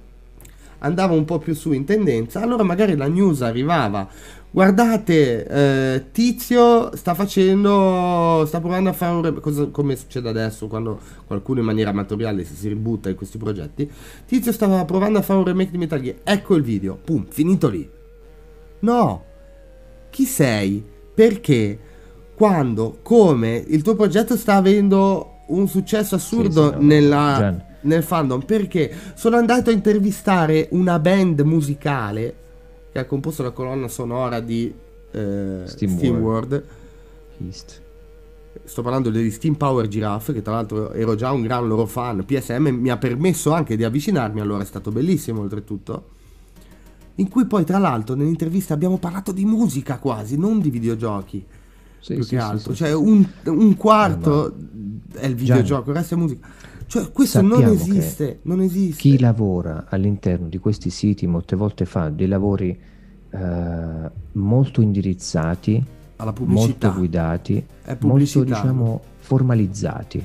andava 0.81 1.15
un 1.15 1.25
po' 1.25 1.39
più 1.39 1.55
su 1.55 1.73
in 1.73 1.85
tendenza, 1.85 2.41
allora 2.41 2.63
magari 2.63 2.97
la 2.97 3.09
news 3.09 3.43
arrivava. 3.43 4.09
Guardate, 4.53 5.47
eh, 5.47 6.05
Tizio 6.11 6.95
sta 6.97 7.15
facendo, 7.15 8.45
sta 8.47 8.59
provando 8.59 8.91
a 8.91 8.93
fare 8.93 9.15
un 9.15 9.41
cosa, 9.41 9.67
come 9.67 9.95
succede 9.95 10.29
adesso 10.29 10.67
quando 10.67 10.99
qualcuno 11.27 11.61
in 11.61 11.67
maniera 11.67 11.91
amatoriale 11.91 12.45
si, 12.45 12.57
si 12.57 12.69
ributta 12.69 13.09
in 13.09 13.15
questi 13.15 13.39
progetti. 13.39 13.89
Tizio 14.27 14.51
stava 14.53 14.85
provando 14.85 15.19
a 15.19 15.23
fare 15.23 15.39
un 15.39 15.45
remake 15.45 15.71
di 15.71 15.79
Metal 15.79 16.01
Gear. 16.01 16.17
Ecco 16.25 16.57
il 16.57 16.63
video, 16.63 16.99
pum, 17.03 17.27
finito 17.29 17.69
lì. 17.69 17.89
No, 18.81 19.25
chi 20.11 20.25
sei? 20.25 20.85
Perché? 21.15 21.79
Quando, 22.35 22.99
come 23.03 23.63
il 23.69 23.83
tuo 23.83 23.95
progetto 23.95 24.37
sta 24.37 24.55
avendo 24.55 25.43
un 25.49 25.69
successo 25.69 26.15
assurdo 26.15 26.69
sì, 26.69 26.73
sì, 26.73 26.81
no, 26.81 26.87
nella, 26.87 27.37
Gian 27.39 27.69
nel 27.83 28.03
fandom 28.03 28.43
perché 28.43 28.93
sono 29.15 29.37
andato 29.37 29.71
a 29.71 29.73
intervistare 29.73 30.69
una 30.73 30.99
band 30.99 31.41
musicale 31.41 32.35
che 32.93 32.99
ha 32.99 33.05
composto 33.05 33.43
la 33.43 33.51
colonna 33.51 33.89
sonora 33.89 34.41
di 34.41 34.73
eh, 35.13 35.63
Steam, 35.65 35.97
Steam 35.97 36.19
World. 36.19 36.53
World. 36.53 36.65
East. 37.45 37.83
Sto 38.65 38.83
parlando 38.83 39.11
degli 39.11 39.31
Steam 39.31 39.55
Power 39.55 39.87
Giraffe, 39.87 40.33
che 40.33 40.43
tra 40.43 40.55
l'altro 40.55 40.93
ero 40.93 41.15
già 41.15 41.31
un 41.31 41.43
gran 41.43 41.67
loro 41.67 41.87
fan. 41.87 42.25
PSM 42.25 42.69
mi 42.69 42.91
ha 42.91 42.97
permesso 42.97 43.53
anche 43.53 43.77
di 43.77 43.85
avvicinarmi, 43.85 44.41
allora 44.41 44.63
è 44.63 44.67
stato 44.67 44.91
bellissimo 44.91 45.41
oltretutto. 45.41 46.19
In 47.17 47.29
cui 47.29 47.47
poi, 47.47 47.65
tra 47.65 47.79
l'altro, 47.79 48.15
nell'intervista 48.15 48.75
abbiamo 48.75 48.99
parlato 48.99 49.33
di 49.33 49.45
musica 49.45 49.99
quasi, 49.99 50.37
non 50.37 50.61
di 50.61 50.71
videogiochi. 50.71 51.45
Sì, 52.01 52.15
più 52.15 52.23
sì, 52.23 52.31
che 52.31 52.39
altro. 52.39 52.73
Sì, 52.73 52.79
cioè, 52.79 52.93
un, 52.95 53.25
un, 53.45 53.77
quarto 53.77 54.55
eh, 55.15 55.21
è 55.21 55.27
il 55.27 55.35
videogioco, 55.35 55.83
Gianni. 55.83 55.91
il 55.91 55.95
resto 55.95 56.15
è 56.15 56.17
musica. 56.17 56.49
Cioè, 56.91 57.13
questo 57.13 57.41
non 57.41 57.63
esiste, 57.63 58.41
non 58.43 58.61
esiste. 58.61 59.01
Chi 59.01 59.21
lavora 59.21 59.87
all'interno 59.89 60.49
di 60.49 60.59
questi 60.59 60.91
siti 60.91 61.25
molte 61.29 61.55
volte 61.55 61.85
fa 61.85 62.09
dei 62.09 62.27
lavori 62.27 62.77
eh, 63.31 64.11
molto 64.33 64.81
indirizzati, 64.81 65.81
alla 66.17 66.33
pubblicità. 66.33 66.89
molto 66.89 66.99
guidati, 66.99 67.65
molto 68.01 68.43
diciamo 68.43 69.01
formalizzati. 69.19 70.25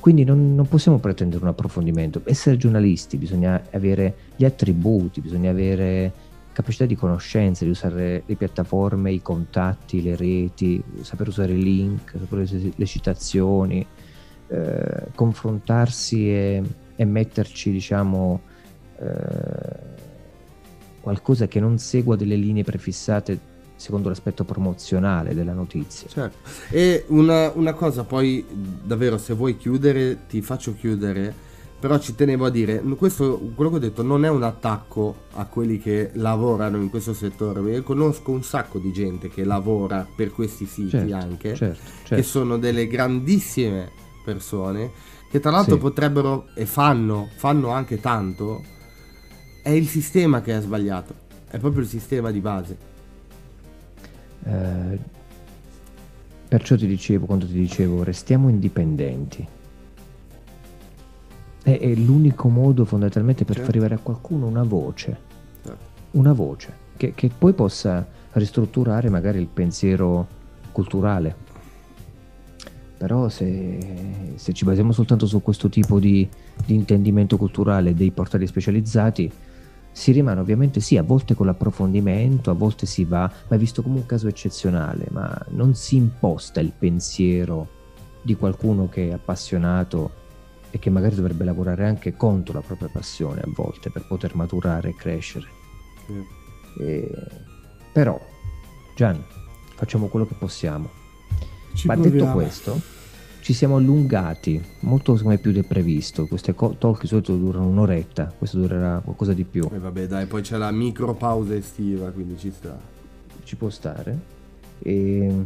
Quindi 0.00 0.24
non, 0.24 0.56
non, 0.56 0.66
possiamo 0.66 0.98
pretendere 0.98 1.40
un 1.40 1.50
approfondimento. 1.50 2.22
Essere 2.24 2.56
giornalisti 2.56 3.16
bisogna 3.16 3.62
avere 3.70 4.16
gli 4.34 4.44
attributi, 4.44 5.20
bisogna 5.20 5.50
avere 5.50 6.12
capacità 6.52 6.84
di 6.84 6.96
conoscenza, 6.96 7.64
di 7.64 7.70
usare 7.70 8.24
le 8.26 8.34
piattaforme, 8.34 9.12
i 9.12 9.22
contatti, 9.22 10.02
le 10.02 10.16
reti, 10.16 10.82
saper 11.02 11.28
usare 11.28 11.52
i 11.52 11.62
link, 11.62 12.12
le 12.74 12.86
citazioni, 12.86 13.86
eh, 14.48 15.06
confrontarsi 15.14 16.28
e, 16.30 16.62
e, 16.96 17.04
metterci, 17.04 17.70
diciamo, 17.70 18.40
eh, 18.98 19.90
qualcosa 21.00 21.46
che 21.46 21.60
non 21.60 21.78
segua 21.78 22.16
delle 22.16 22.36
linee 22.36 22.62
prefissate 22.62 23.50
secondo 23.76 24.08
l'aspetto 24.08 24.44
promozionale 24.44 25.34
della 25.34 25.52
notizia. 25.52 26.08
Certo. 26.08 26.36
E 26.70 27.04
una, 27.08 27.50
una 27.54 27.72
cosa, 27.72 28.04
poi 28.04 28.44
davvero, 28.84 29.18
se 29.18 29.34
vuoi 29.34 29.56
chiudere, 29.56 30.26
ti 30.28 30.40
faccio 30.40 30.74
chiudere 30.74 31.50
però 31.82 31.98
ci 31.98 32.14
tenevo 32.14 32.46
a 32.46 32.50
dire, 32.50 32.80
questo, 32.96 33.40
quello 33.56 33.68
che 33.70 33.76
ho 33.76 33.80
detto 33.80 34.04
non 34.04 34.24
è 34.24 34.28
un 34.28 34.44
attacco 34.44 35.22
a 35.32 35.46
quelli 35.46 35.80
che 35.80 36.10
lavorano 36.12 36.76
in 36.76 36.88
questo 36.88 37.12
settore, 37.12 37.60
io 37.72 37.82
conosco 37.82 38.30
un 38.30 38.44
sacco 38.44 38.78
di 38.78 38.92
gente 38.92 39.28
che 39.28 39.42
lavora 39.42 40.06
per 40.14 40.30
questi 40.30 40.64
siti 40.64 40.90
certo, 40.90 41.14
anche, 41.16 41.56
certo, 41.56 41.82
certo. 42.04 42.14
che 42.14 42.22
sono 42.22 42.56
delle 42.56 42.86
grandissime 42.86 43.90
persone 44.24 44.90
che 45.32 45.40
tra 45.40 45.50
l'altro 45.50 45.76
sì. 45.76 45.80
potrebbero 45.80 46.48
e 46.54 46.66
fanno, 46.66 47.28
fanno 47.36 47.70
anche 47.70 47.98
tanto, 48.00 48.62
è 49.62 49.70
il 49.70 49.86
sistema 49.86 50.42
che 50.42 50.54
è 50.54 50.60
sbagliato, 50.60 51.14
è 51.48 51.58
proprio 51.58 51.80
il 51.80 51.88
sistema 51.88 52.30
di 52.30 52.40
base. 52.40 52.76
Eh, 54.44 54.98
perciò 56.48 56.76
ti 56.76 56.86
dicevo, 56.86 57.24
quando 57.24 57.46
ti 57.46 57.54
dicevo, 57.54 58.02
restiamo 58.02 58.50
indipendenti. 58.50 59.48
È, 61.62 61.78
è 61.78 61.94
l'unico 61.94 62.48
modo 62.48 62.84
fondamentalmente 62.84 63.46
per 63.46 63.54
certo. 63.54 63.70
far 63.70 63.78
arrivare 63.78 63.98
a 63.98 64.02
qualcuno 64.02 64.46
una 64.46 64.64
voce, 64.64 65.18
certo. 65.62 65.78
una 66.10 66.34
voce 66.34 66.76
che, 66.98 67.14
che 67.14 67.30
poi 67.36 67.54
possa 67.54 68.06
ristrutturare 68.32 69.08
magari 69.08 69.38
il 69.38 69.46
pensiero 69.46 70.26
culturale 70.72 71.41
però 73.02 73.28
se, 73.28 74.32
se, 74.36 74.52
ci 74.52 74.64
basiamo 74.64 74.92
soltanto 74.92 75.26
su 75.26 75.42
questo 75.42 75.68
tipo 75.68 75.98
di, 75.98 76.28
di, 76.64 76.74
intendimento 76.74 77.36
culturale 77.36 77.94
dei 77.94 78.12
portali 78.12 78.46
specializzati, 78.46 79.28
si 79.90 80.12
rimane 80.12 80.38
ovviamente 80.38 80.78
sì, 80.78 80.96
a 80.96 81.02
volte 81.02 81.34
con 81.34 81.46
l'approfondimento, 81.46 82.52
a 82.52 82.54
volte 82.54 82.86
si 82.86 83.04
va, 83.04 83.28
ma 83.48 83.56
è 83.56 83.58
visto 83.58 83.82
come 83.82 83.96
un 83.96 84.06
caso 84.06 84.28
eccezionale, 84.28 85.06
ma 85.10 85.36
non 85.48 85.74
si 85.74 85.96
imposta 85.96 86.60
il 86.60 86.72
pensiero 86.78 87.66
di 88.22 88.36
qualcuno 88.36 88.88
che 88.88 89.08
è 89.08 89.12
appassionato 89.12 90.12
e 90.70 90.78
che 90.78 90.88
magari 90.88 91.16
dovrebbe 91.16 91.42
lavorare 91.42 91.84
anche 91.84 92.14
contro 92.14 92.54
la 92.54 92.64
propria 92.64 92.88
passione 92.88 93.40
a 93.40 93.48
volte 93.52 93.90
per 93.90 94.06
poter 94.06 94.36
maturare 94.36 94.90
e 94.90 94.94
crescere. 94.94 95.46
Mm. 96.08 96.20
E, 96.78 97.10
però, 97.92 98.16
Gian, 98.94 99.20
facciamo 99.74 100.06
quello 100.06 100.24
che 100.24 100.34
possiamo 100.38 101.00
ci 101.74 101.86
Ma 101.86 101.94
proviamo. 101.94 102.18
detto 102.18 102.32
questo, 102.32 102.80
ci 103.40 103.52
siamo 103.52 103.76
allungati 103.76 104.62
molto 104.80 105.14
come 105.14 105.38
più 105.38 105.52
del 105.52 105.66
previsto. 105.66 106.26
Queste 106.26 106.54
co- 106.54 106.76
talk 106.78 107.00
di 107.00 107.06
solito 107.08 107.34
durano 107.36 107.66
un'oretta, 107.66 108.32
questo 108.36 108.58
durerà 108.58 109.00
qualcosa 109.02 109.32
di 109.32 109.44
più. 109.44 109.68
E 109.72 109.78
vabbè, 109.78 110.06
dai, 110.06 110.26
poi 110.26 110.42
c'è 110.42 110.56
la 110.56 110.70
micro 110.70 111.14
pausa 111.14 111.54
estiva, 111.54 112.10
quindi 112.10 112.38
ci 112.38 112.50
sta. 112.50 112.78
Ci 113.42 113.56
può 113.56 113.68
stare. 113.68 114.18
E 114.78 115.44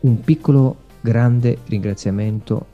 un 0.00 0.20
piccolo, 0.20 0.76
grande 1.00 1.58
ringraziamento, 1.66 2.66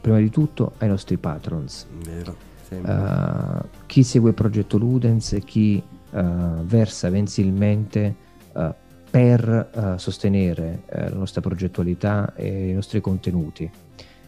prima 0.00 0.18
di 0.18 0.30
tutto, 0.30 0.72
ai 0.78 0.88
nostri 0.88 1.16
patrons. 1.16 1.86
Vero. 2.04 2.44
Uh, 2.68 3.64
chi 3.86 4.02
segue 4.02 4.30
il 4.30 4.34
progetto 4.34 4.76
Ludens, 4.76 5.36
chi 5.44 5.80
uh, 6.10 6.64
versa 6.64 7.08
mensilmente 7.10 8.14
uh, 8.52 8.74
per 9.16 9.70
uh, 9.72 9.96
sostenere 9.96 10.82
uh, 10.84 11.08
la 11.08 11.16
nostra 11.16 11.40
progettualità 11.40 12.34
e 12.34 12.68
i 12.68 12.74
nostri 12.74 13.00
contenuti. 13.00 13.70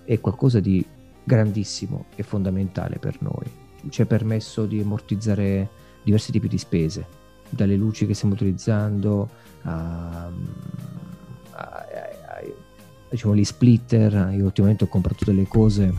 È 0.02 0.18
qualcosa 0.18 0.60
di 0.60 0.82
grandissimo 1.24 2.06
e 2.14 2.22
fondamentale 2.22 2.98
per 2.98 3.18
noi. 3.20 3.44
ci 3.90 4.00
ha 4.00 4.06
permesso 4.06 4.64
di 4.64 4.80
ammortizzare 4.80 5.68
diversi 6.02 6.32
tipi 6.32 6.48
di 6.48 6.56
spese, 6.56 7.06
dalle 7.50 7.76
luci 7.76 8.06
che 8.06 8.14
stiamo 8.14 8.32
utilizzando 8.32 9.28
a, 9.64 10.24
a, 10.24 10.32
a, 11.50 11.84
diciamo, 13.10 13.36
gli 13.36 13.44
splitter. 13.44 14.32
Io 14.32 14.44
ultimamente 14.46 14.84
ho 14.84 14.88
comprato 14.88 15.26
delle 15.26 15.46
cose 15.46 15.92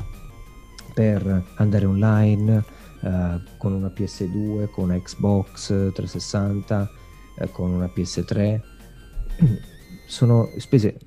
per 0.95 1.43
andare 1.57 1.85
online 1.85 2.63
uh, 3.01 3.09
con 3.59 3.73
una 3.73 3.91
PS2, 3.95 4.71
con 4.71 4.85
una 4.85 4.99
Xbox 4.99 5.67
360, 5.67 6.89
uh, 7.35 7.51
con 7.51 7.69
una 7.69 7.85
PS3. 7.85 8.68
Sono 10.05 10.49
spese 10.57 10.97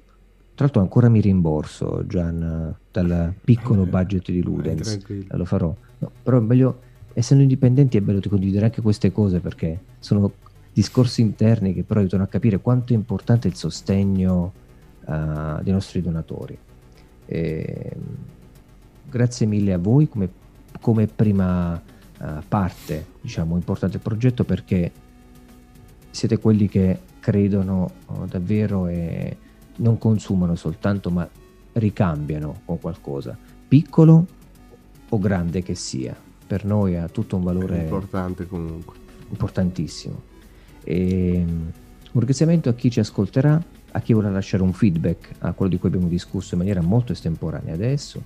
tra 0.54 0.66
l'altro 0.66 0.82
ancora 0.82 1.08
mi 1.08 1.20
rimborso 1.20 2.04
Gian 2.06 2.74
dal 2.90 3.34
piccolo 3.42 3.84
budget 3.86 4.30
di 4.30 4.42
Ludens, 4.42 5.00
lo 5.28 5.44
farò. 5.44 5.74
No, 5.98 6.10
però 6.22 6.38
è 6.38 6.40
meglio, 6.40 6.80
essendo 7.14 7.42
indipendenti 7.42 7.96
è 7.96 8.00
bello 8.00 8.20
di 8.20 8.28
condividere 8.28 8.66
anche 8.66 8.82
queste 8.82 9.12
cose 9.12 9.40
perché 9.40 9.80
sono 9.98 10.30
discorsi 10.72 11.22
interni 11.22 11.72
che 11.72 11.84
però 11.84 12.00
aiutano 12.00 12.22
a 12.22 12.26
capire 12.26 12.60
quanto 12.60 12.92
è 12.92 12.96
importante 12.96 13.48
il 13.48 13.54
sostegno 13.54 14.52
uh, 15.04 15.62
dei 15.62 15.72
nostri 15.72 16.02
donatori. 16.02 16.56
E, 17.24 17.96
grazie 19.08 19.46
mille 19.46 19.72
a 19.72 19.78
voi 19.78 20.08
come, 20.08 20.28
come 20.80 21.06
prima 21.06 21.74
uh, 21.74 22.26
parte, 22.46 23.06
diciamo, 23.22 23.56
importante 23.56 23.96
del 23.96 24.02
progetto 24.02 24.44
perché 24.44 24.92
siete 26.10 26.38
quelli 26.38 26.68
che 26.68 26.98
credono 27.22 27.88
uh, 28.06 28.26
davvero 28.26 28.88
e 28.88 29.36
non 29.76 29.96
consumano 29.96 30.56
soltanto, 30.56 31.08
ma 31.08 31.28
ricambiano 31.74 32.62
con 32.64 32.80
qualcosa, 32.80 33.38
piccolo 33.68 34.26
o 35.08 35.18
grande 35.20 35.62
che 35.62 35.76
sia. 35.76 36.16
Per 36.44 36.64
noi 36.64 36.96
ha 36.96 37.08
tutto 37.08 37.36
un 37.36 37.44
valore 37.44 37.78
importante 37.78 38.46
comunque. 38.46 38.96
Importantissimo. 39.30 40.20
E, 40.82 41.44
um, 41.46 41.70
un 42.12 42.20
ringraziamento 42.20 42.68
a 42.68 42.74
chi 42.74 42.90
ci 42.90 42.98
ascolterà, 42.98 43.62
a 43.92 44.00
chi 44.00 44.12
vorrà 44.12 44.28
lasciare 44.28 44.64
un 44.64 44.72
feedback 44.72 45.30
a 45.38 45.52
quello 45.52 45.70
di 45.70 45.78
cui 45.78 45.88
abbiamo 45.88 46.08
discusso 46.08 46.54
in 46.54 46.60
maniera 46.60 46.82
molto 46.82 47.12
estemporanea 47.12 47.72
adesso. 47.72 48.22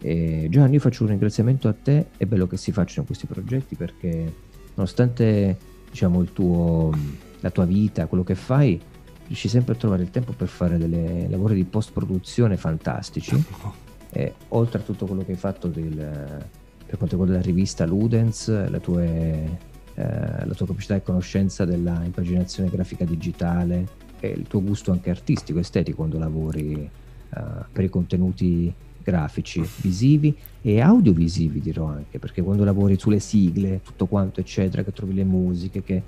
E 0.00 0.46
Giovanni, 0.50 0.74
io 0.74 0.80
faccio 0.80 1.02
un 1.04 1.08
ringraziamento 1.08 1.66
a 1.66 1.72
te, 1.72 2.08
è 2.18 2.26
bello 2.26 2.46
che 2.46 2.58
si 2.58 2.72
facciano 2.72 3.06
questi 3.06 3.26
progetti 3.26 3.74
perché 3.74 4.32
nonostante 4.74 5.56
diciamo, 5.90 6.22
tuo, 6.24 6.92
la 7.40 7.50
tua 7.50 7.64
vita, 7.64 8.06
quello 8.06 8.24
che 8.24 8.34
fai, 8.34 8.80
riesci 9.26 9.48
sempre 9.48 9.74
a 9.74 9.76
trovare 9.76 10.02
il 10.02 10.10
tempo 10.10 10.32
per 10.32 10.48
fare 10.48 10.78
dei 10.78 11.28
lavori 11.28 11.54
di 11.54 11.64
post 11.64 11.92
produzione 11.92 12.56
fantastici. 12.56 13.44
E, 14.10 14.32
oltre 14.48 14.78
a 14.78 14.82
tutto 14.82 15.04
quello 15.04 15.22
che 15.22 15.32
hai 15.32 15.36
fatto 15.36 15.68
del, 15.68 15.94
per 15.94 16.96
quanto 16.96 17.16
riguarda 17.16 17.34
la 17.34 17.42
rivista 17.42 17.84
Ludens 17.84 18.48
la 18.70 18.78
tua, 18.78 19.02
eh, 19.02 19.58
la 19.94 20.54
tua 20.54 20.66
capacità 20.66 20.94
e 20.94 21.02
conoscenza 21.02 21.66
della 21.66 22.02
impaginazione 22.02 22.70
grafica 22.70 23.04
digitale 23.04 23.86
e 24.18 24.28
il 24.28 24.46
tuo 24.46 24.62
gusto 24.62 24.92
anche 24.92 25.10
artistico 25.10 25.58
estetico 25.58 25.98
quando 25.98 26.18
lavori 26.18 26.72
eh, 26.72 27.40
per 27.70 27.84
i 27.84 27.90
contenuti 27.90 28.72
grafici 29.02 29.62
visivi 29.80 30.36
e 30.62 30.80
audiovisivi 30.80 31.60
dirò 31.60 31.86
anche 31.86 32.18
perché 32.18 32.42
quando 32.42 32.64
lavori 32.64 32.98
sulle 32.98 33.20
sigle 33.20 33.80
tutto 33.82 34.06
quanto 34.06 34.40
eccetera 34.40 34.82
che 34.82 34.92
trovi 34.92 35.14
le 35.14 35.24
musiche 35.24 35.82
che 35.82 36.02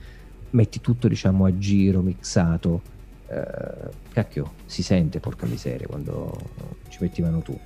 metti 0.50 0.80
tutto 0.80 1.08
diciamo 1.08 1.44
a 1.44 1.58
giro 1.58 2.00
mixato 2.00 2.82
eh, 3.28 3.90
cacchio, 4.12 4.52
si 4.66 4.82
sente 4.82 5.20
porca 5.20 5.46
miseria 5.46 5.86
quando 5.86 6.36
ci 6.88 6.98
mettevano 7.00 7.40
tu. 7.40 7.58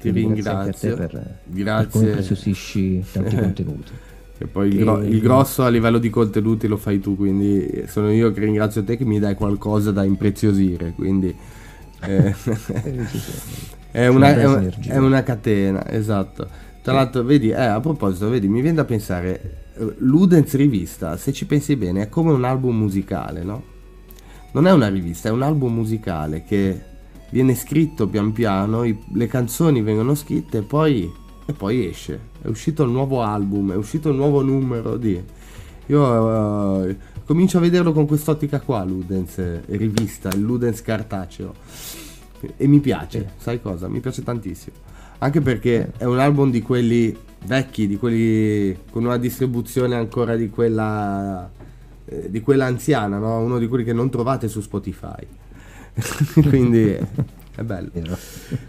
Ti 0.00 0.10
ringrazio. 0.10 0.96
Per, 0.96 1.38
Grazie. 1.44 1.86
per 1.86 1.88
come 1.88 2.10
preziosisci 2.12 3.04
tanti 3.12 3.36
contenuti. 3.38 3.92
E 4.38 4.46
poi 4.46 4.68
il, 4.68 4.78
gro- 4.78 5.02
il, 5.02 5.20
grosso 5.20 5.64
a 5.64 5.68
livello 5.68 5.98
di 5.98 6.08
contenuti 6.08 6.66
lo 6.66 6.78
fai 6.78 6.98
tu, 6.98 7.14
quindi 7.14 7.84
sono 7.86 8.10
io 8.10 8.32
che 8.32 8.40
ringrazio 8.40 8.82
te 8.82 8.96
che 8.96 9.04
mi 9.04 9.18
dai 9.18 9.34
qualcosa 9.34 9.92
da 9.92 10.02
impreziosire. 10.02 10.92
Quindi 10.92 11.36
eh, 12.00 12.34
è, 13.92 14.06
una, 14.06 14.34
è, 14.34 14.46
un, 14.46 14.72
è, 14.80 14.96
una, 14.96 15.22
catena, 15.22 15.86
esatto. 15.90 16.48
Tra 16.80 16.94
l'altro, 16.94 17.22
vedi, 17.22 17.50
eh, 17.50 17.60
a 17.60 17.80
proposito, 17.80 18.30
vedi, 18.30 18.48
mi 18.48 18.62
viene 18.62 18.76
da 18.76 18.86
pensare, 18.86 19.59
Ludens 19.98 20.54
Rivista, 20.54 21.16
se 21.16 21.32
ci 21.32 21.46
pensi 21.46 21.76
bene, 21.76 22.02
è 22.02 22.08
come 22.08 22.32
un 22.32 22.44
album 22.44 22.76
musicale, 22.76 23.42
no? 23.42 23.70
non 24.52 24.66
è 24.66 24.72
una 24.72 24.88
rivista, 24.88 25.28
è 25.28 25.32
un 25.32 25.42
album 25.42 25.74
musicale 25.74 26.42
che 26.44 26.88
viene 27.30 27.54
scritto 27.54 28.08
pian 28.08 28.32
piano, 28.32 28.84
i, 28.84 28.98
le 29.12 29.26
canzoni 29.26 29.82
vengono 29.82 30.14
scritte 30.14 30.58
e 30.58 30.62
poi, 30.62 31.10
e 31.46 31.52
poi, 31.52 31.86
esce. 31.86 32.28
È 32.42 32.48
uscito 32.48 32.82
il 32.82 32.90
nuovo 32.90 33.22
album, 33.22 33.72
è 33.72 33.76
uscito 33.76 34.10
il 34.10 34.16
nuovo 34.16 34.42
numero 34.42 34.96
di... 34.96 35.22
Io 35.86 36.02
uh, 36.02 36.96
comincio 37.24 37.58
a 37.58 37.60
vederlo 37.60 37.92
con 37.92 38.06
quest'ottica 38.06 38.60
qua, 38.60 38.84
Ludens, 38.84 39.38
eh, 39.38 39.62
rivista, 39.66 40.28
il 40.30 40.40
Ludens 40.40 40.82
cartaceo. 40.82 41.54
E 42.56 42.66
mi 42.66 42.80
piace, 42.80 43.32
sai 43.36 43.60
cosa? 43.60 43.88
Mi 43.88 44.00
piace 44.00 44.22
tantissimo. 44.22 44.76
Anche 45.18 45.40
perché 45.40 45.92
è 45.96 46.04
un 46.04 46.18
album 46.18 46.50
di 46.50 46.62
quelli 46.62 47.14
vecchi, 47.44 47.86
di 47.86 47.96
quelli 47.96 48.76
con 48.90 49.04
una 49.04 49.18
distribuzione 49.18 49.94
ancora 49.94 50.36
di 50.36 50.48
quella 50.48 51.50
eh, 52.10 52.28
di 52.28 52.40
quella 52.40 52.66
anziana, 52.66 53.18
no? 53.18 53.38
uno 53.38 53.58
di 53.58 53.68
quelli 53.68 53.84
che 53.84 53.92
non 53.92 54.10
trovate 54.10 54.48
su 54.48 54.60
Spotify. 54.60 55.24
Quindi 56.48 56.96
è 57.54 57.62
bello. 57.62 57.90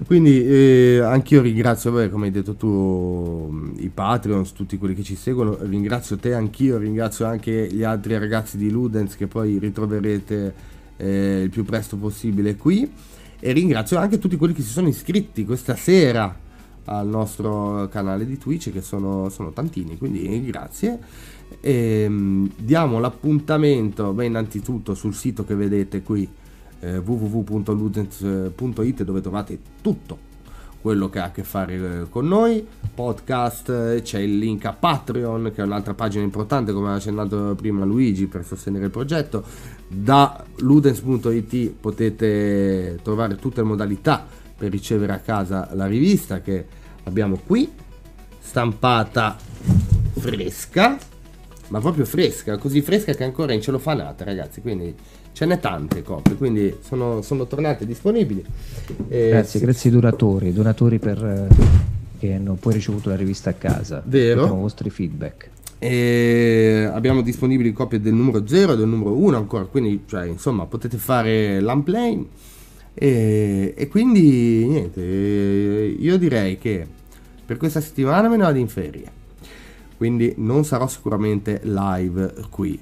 Quindi 0.05 0.45
eh, 0.45 0.99
anch'io 0.99 1.41
ringrazio, 1.41 1.91
beh, 1.91 2.09
come 2.09 2.27
hai 2.27 2.31
detto 2.31 2.53
tu, 2.53 3.71
i 3.77 3.89
Patreons, 3.89 4.53
tutti 4.53 4.77
quelli 4.77 4.93
che 4.93 5.01
ci 5.01 5.15
seguono. 5.15 5.57
Ringrazio 5.61 6.17
te 6.17 6.33
anch'io, 6.35 6.77
ringrazio 6.77 7.25
anche 7.25 7.67
gli 7.71 7.83
altri 7.83 8.17
ragazzi 8.17 8.57
di 8.57 8.69
Ludens 8.69 9.15
che 9.15 9.25
poi 9.25 9.57
ritroverete 9.57 10.53
eh, 10.97 11.41
il 11.41 11.49
più 11.49 11.65
presto 11.65 11.97
possibile 11.97 12.55
qui. 12.55 12.91
E 13.39 13.51
ringrazio 13.53 13.97
anche 13.97 14.19
tutti 14.19 14.35
quelli 14.35 14.53
che 14.53 14.61
si 14.61 14.69
sono 14.69 14.87
iscritti 14.87 15.45
questa 15.45 15.75
sera 15.75 16.37
al 16.91 17.07
nostro 17.07 17.87
canale 17.89 18.25
di 18.25 18.37
Twitch, 18.37 18.71
che 18.71 18.81
sono, 18.81 19.29
sono 19.29 19.51
tantini. 19.51 19.97
Quindi 19.97 20.43
grazie. 20.45 20.99
E, 21.59 22.05
um, 22.07 22.49
diamo 22.55 22.99
l'appuntamento, 22.99 24.11
beh, 24.11 24.25
innanzitutto 24.25 24.93
sul 24.93 25.13
sito 25.13 25.45
che 25.45 25.55
vedete 25.55 26.01
qui, 26.01 26.29
eh, 26.79 26.97
www.ludens.it 26.97 29.03
dove 29.03 29.21
trovate 29.21 29.59
tutto 29.81 30.29
quello 30.81 31.09
che 31.09 31.19
ha 31.19 31.25
a 31.25 31.31
che 31.31 31.43
fare 31.43 31.75
eh, 31.75 32.09
con 32.09 32.27
noi, 32.27 32.65
podcast, 32.93 33.69
eh, 33.69 34.01
c'è 34.01 34.19
il 34.19 34.39
link 34.39 34.65
a 34.65 34.73
Patreon 34.73 35.51
che 35.53 35.61
è 35.61 35.65
un'altra 35.65 35.93
pagina 35.93 36.23
importante 36.23 36.73
come 36.73 36.89
ha 36.89 36.95
accennato 36.95 37.53
prima 37.55 37.85
Luigi 37.85 38.25
per 38.25 38.43
sostenere 38.43 38.85
il 38.85 38.91
progetto, 38.91 39.43
da 39.87 40.43
ludens.it 40.57 41.69
potete 41.79 42.99
trovare 43.03 43.35
tutte 43.35 43.61
le 43.61 43.67
modalità 43.67 44.25
per 44.57 44.71
ricevere 44.71 45.13
a 45.13 45.19
casa 45.19 45.69
la 45.73 45.85
rivista 45.85 46.41
che 46.41 46.79
abbiamo 47.03 47.39
qui, 47.45 47.71
stampata 48.39 49.37
fresca 50.19 50.97
ma 51.71 51.79
proprio 51.79 52.05
fresca, 52.05 52.57
così 52.57 52.81
fresca 52.81 53.13
che 53.13 53.23
ancora 53.23 53.53
in 53.53 53.61
celofanata, 53.61 54.25
ragazzi. 54.25 54.59
Quindi 54.61 54.93
ce 55.31 55.45
n'è 55.45 55.59
tante 55.59 56.03
copie, 56.03 56.35
quindi 56.35 56.75
sono, 56.81 57.21
sono 57.21 57.47
tornate 57.47 57.85
disponibili. 57.85 58.43
Eh, 59.07 59.29
grazie, 59.29 59.59
sì. 59.59 59.65
grazie 59.65 59.89
ai 59.89 59.95
donatori, 59.95 60.53
donatori 60.53 60.99
per, 60.99 61.23
eh, 61.23 61.47
che 62.19 62.33
hanno 62.33 62.55
poi 62.55 62.73
ricevuto 62.73 63.09
la 63.09 63.15
rivista 63.15 63.51
a 63.51 63.53
casa. 63.53 64.03
Vero. 64.05 64.45
i 64.45 64.49
vostri 64.49 64.89
feedback. 64.89 65.49
E 65.79 66.89
abbiamo 66.91 67.21
disponibili 67.21 67.71
copie 67.71 68.01
del 68.01 68.13
numero 68.13 68.45
0 68.45 68.73
e 68.73 68.77
del 68.77 68.87
numero 68.87 69.15
1 69.15 69.37
ancora, 69.37 69.63
quindi 69.63 70.03
cioè, 70.05 70.25
insomma 70.27 70.65
potete 70.65 70.97
fare 70.97 71.61
l'unplane. 71.61 72.25
E, 72.93 73.73
e 73.75 73.87
quindi 73.87 74.65
niente, 74.67 75.01
io 75.01 76.17
direi 76.17 76.57
che 76.57 76.85
per 77.45 77.57
questa 77.57 77.81
settimana 77.81 78.27
me 78.27 78.37
ne 78.37 78.43
vado 78.43 78.57
in 78.57 78.67
ferie 78.67 79.19
quindi 80.01 80.33
non 80.37 80.65
sarò 80.65 80.87
sicuramente 80.87 81.61
live 81.61 82.33
qui. 82.49 82.79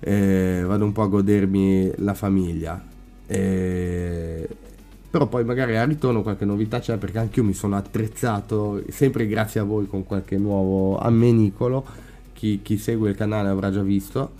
Eh, 0.00 0.62
vado 0.66 0.82
un 0.82 0.92
po' 0.92 1.02
a 1.02 1.06
godermi 1.06 1.92
la 1.96 2.14
famiglia. 2.14 2.82
Eh, 3.26 4.48
però 5.10 5.26
poi 5.26 5.44
magari 5.44 5.76
al 5.76 5.88
ritorno 5.88 6.22
qualche 6.22 6.46
novità 6.46 6.78
c'è 6.78 6.96
perché 6.96 7.18
anche 7.18 7.40
io 7.40 7.44
mi 7.44 7.52
sono 7.52 7.76
attrezzato, 7.76 8.82
sempre 8.88 9.26
grazie 9.26 9.60
a 9.60 9.64
voi, 9.64 9.86
con 9.88 10.04
qualche 10.04 10.38
nuovo 10.38 10.96
ammenicolo. 10.98 11.84
Chi, 12.32 12.60
chi 12.62 12.78
segue 12.78 13.10
il 13.10 13.14
canale 13.14 13.50
avrà 13.50 13.70
già 13.70 13.82
visto. 13.82 14.30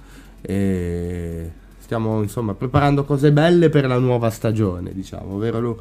E 0.40 1.50
stiamo 1.88 2.20
insomma 2.20 2.52
preparando 2.52 3.02
cose 3.02 3.32
belle 3.32 3.70
per 3.70 3.86
la 3.86 3.96
nuova 3.96 4.28
stagione, 4.28 4.92
diciamo, 4.92 5.38
vero 5.38 5.58
Lu? 5.58 5.76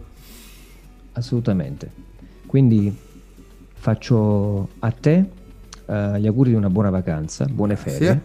Assolutamente. 1.11 1.91
Quindi 2.45 2.95
faccio 3.73 4.69
a 4.79 4.91
te 4.91 5.25
uh, 5.85 6.15
gli 6.15 6.25
auguri 6.25 6.51
di 6.51 6.55
una 6.55 6.69
buona 6.69 6.89
vacanza, 6.89 7.43
buone 7.43 7.75
ferie. 7.75 8.21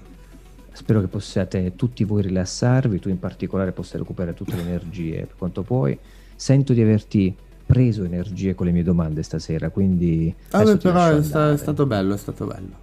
Sì. 0.70 0.76
Spero 0.76 1.00
che 1.00 1.08
possiate 1.08 1.74
tutti 1.74 2.04
voi 2.04 2.22
rilassarvi, 2.22 3.00
tu 3.00 3.08
in 3.08 3.18
particolare 3.18 3.72
possa 3.72 3.98
recuperare 3.98 4.36
tutte 4.36 4.54
le 4.54 4.62
energie 4.62 5.26
per 5.26 5.34
quanto 5.36 5.62
puoi. 5.62 5.98
Sento 6.36 6.74
di 6.74 6.82
averti 6.82 7.34
preso 7.66 8.04
energie 8.04 8.54
con 8.54 8.66
le 8.66 8.72
mie 8.72 8.84
domande 8.84 9.24
stasera, 9.24 9.70
quindi... 9.70 10.32
Vabbè, 10.50 10.76
però 10.76 11.16
è, 11.16 11.22
sta, 11.24 11.50
è, 11.50 11.56
stato 11.56 11.84
bello, 11.84 12.14
è 12.14 12.18
stato 12.18 12.46
bello. 12.46 12.76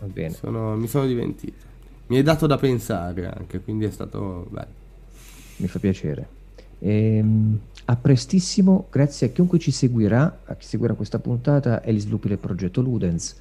Va 0.00 0.06
bene. 0.06 0.32
Sono, 0.32 0.76
mi 0.76 0.88
sono 0.88 1.04
divertito. 1.04 1.68
Mi 2.10 2.16
hai 2.16 2.22
dato 2.24 2.48
da 2.48 2.56
pensare 2.56 3.28
anche, 3.28 3.60
quindi 3.60 3.84
è 3.84 3.90
stato 3.90 4.48
bello. 4.50 4.78
Mi 5.58 5.68
fa 5.68 5.78
piacere. 5.78 6.28
Ehm, 6.80 7.56
a 7.84 7.94
prestissimo, 7.94 8.88
grazie 8.90 9.28
a 9.28 9.30
chiunque 9.30 9.60
ci 9.60 9.70
seguirà, 9.70 10.40
a 10.44 10.56
chi 10.56 10.66
seguirà 10.66 10.94
questa 10.94 11.20
puntata 11.20 11.82
e 11.82 11.94
gli 11.94 12.00
sviluppi 12.00 12.26
del 12.26 12.38
progetto 12.38 12.80
Ludens. 12.80 13.40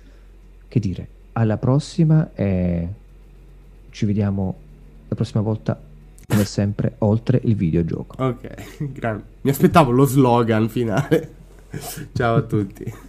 Che 0.67 0.79
dire, 0.79 1.07
alla 1.33 1.57
prossima 1.57 2.29
e 2.35 2.87
ci 3.89 4.05
vediamo 4.05 4.55
la 5.07 5.15
prossima 5.15 5.41
volta 5.41 5.81
come 6.27 6.45
sempre 6.45 6.93
oltre 6.99 7.41
il 7.45 7.55
videogioco. 7.55 8.23
Ok, 8.23 8.53
grande. 8.93 9.23
Mi 9.41 9.49
aspettavo 9.49 9.89
lo 9.89 10.05
slogan 10.05 10.69
finale. 10.69 11.33
Ciao 12.13 12.35
a 12.35 12.41
tutti. 12.43 13.08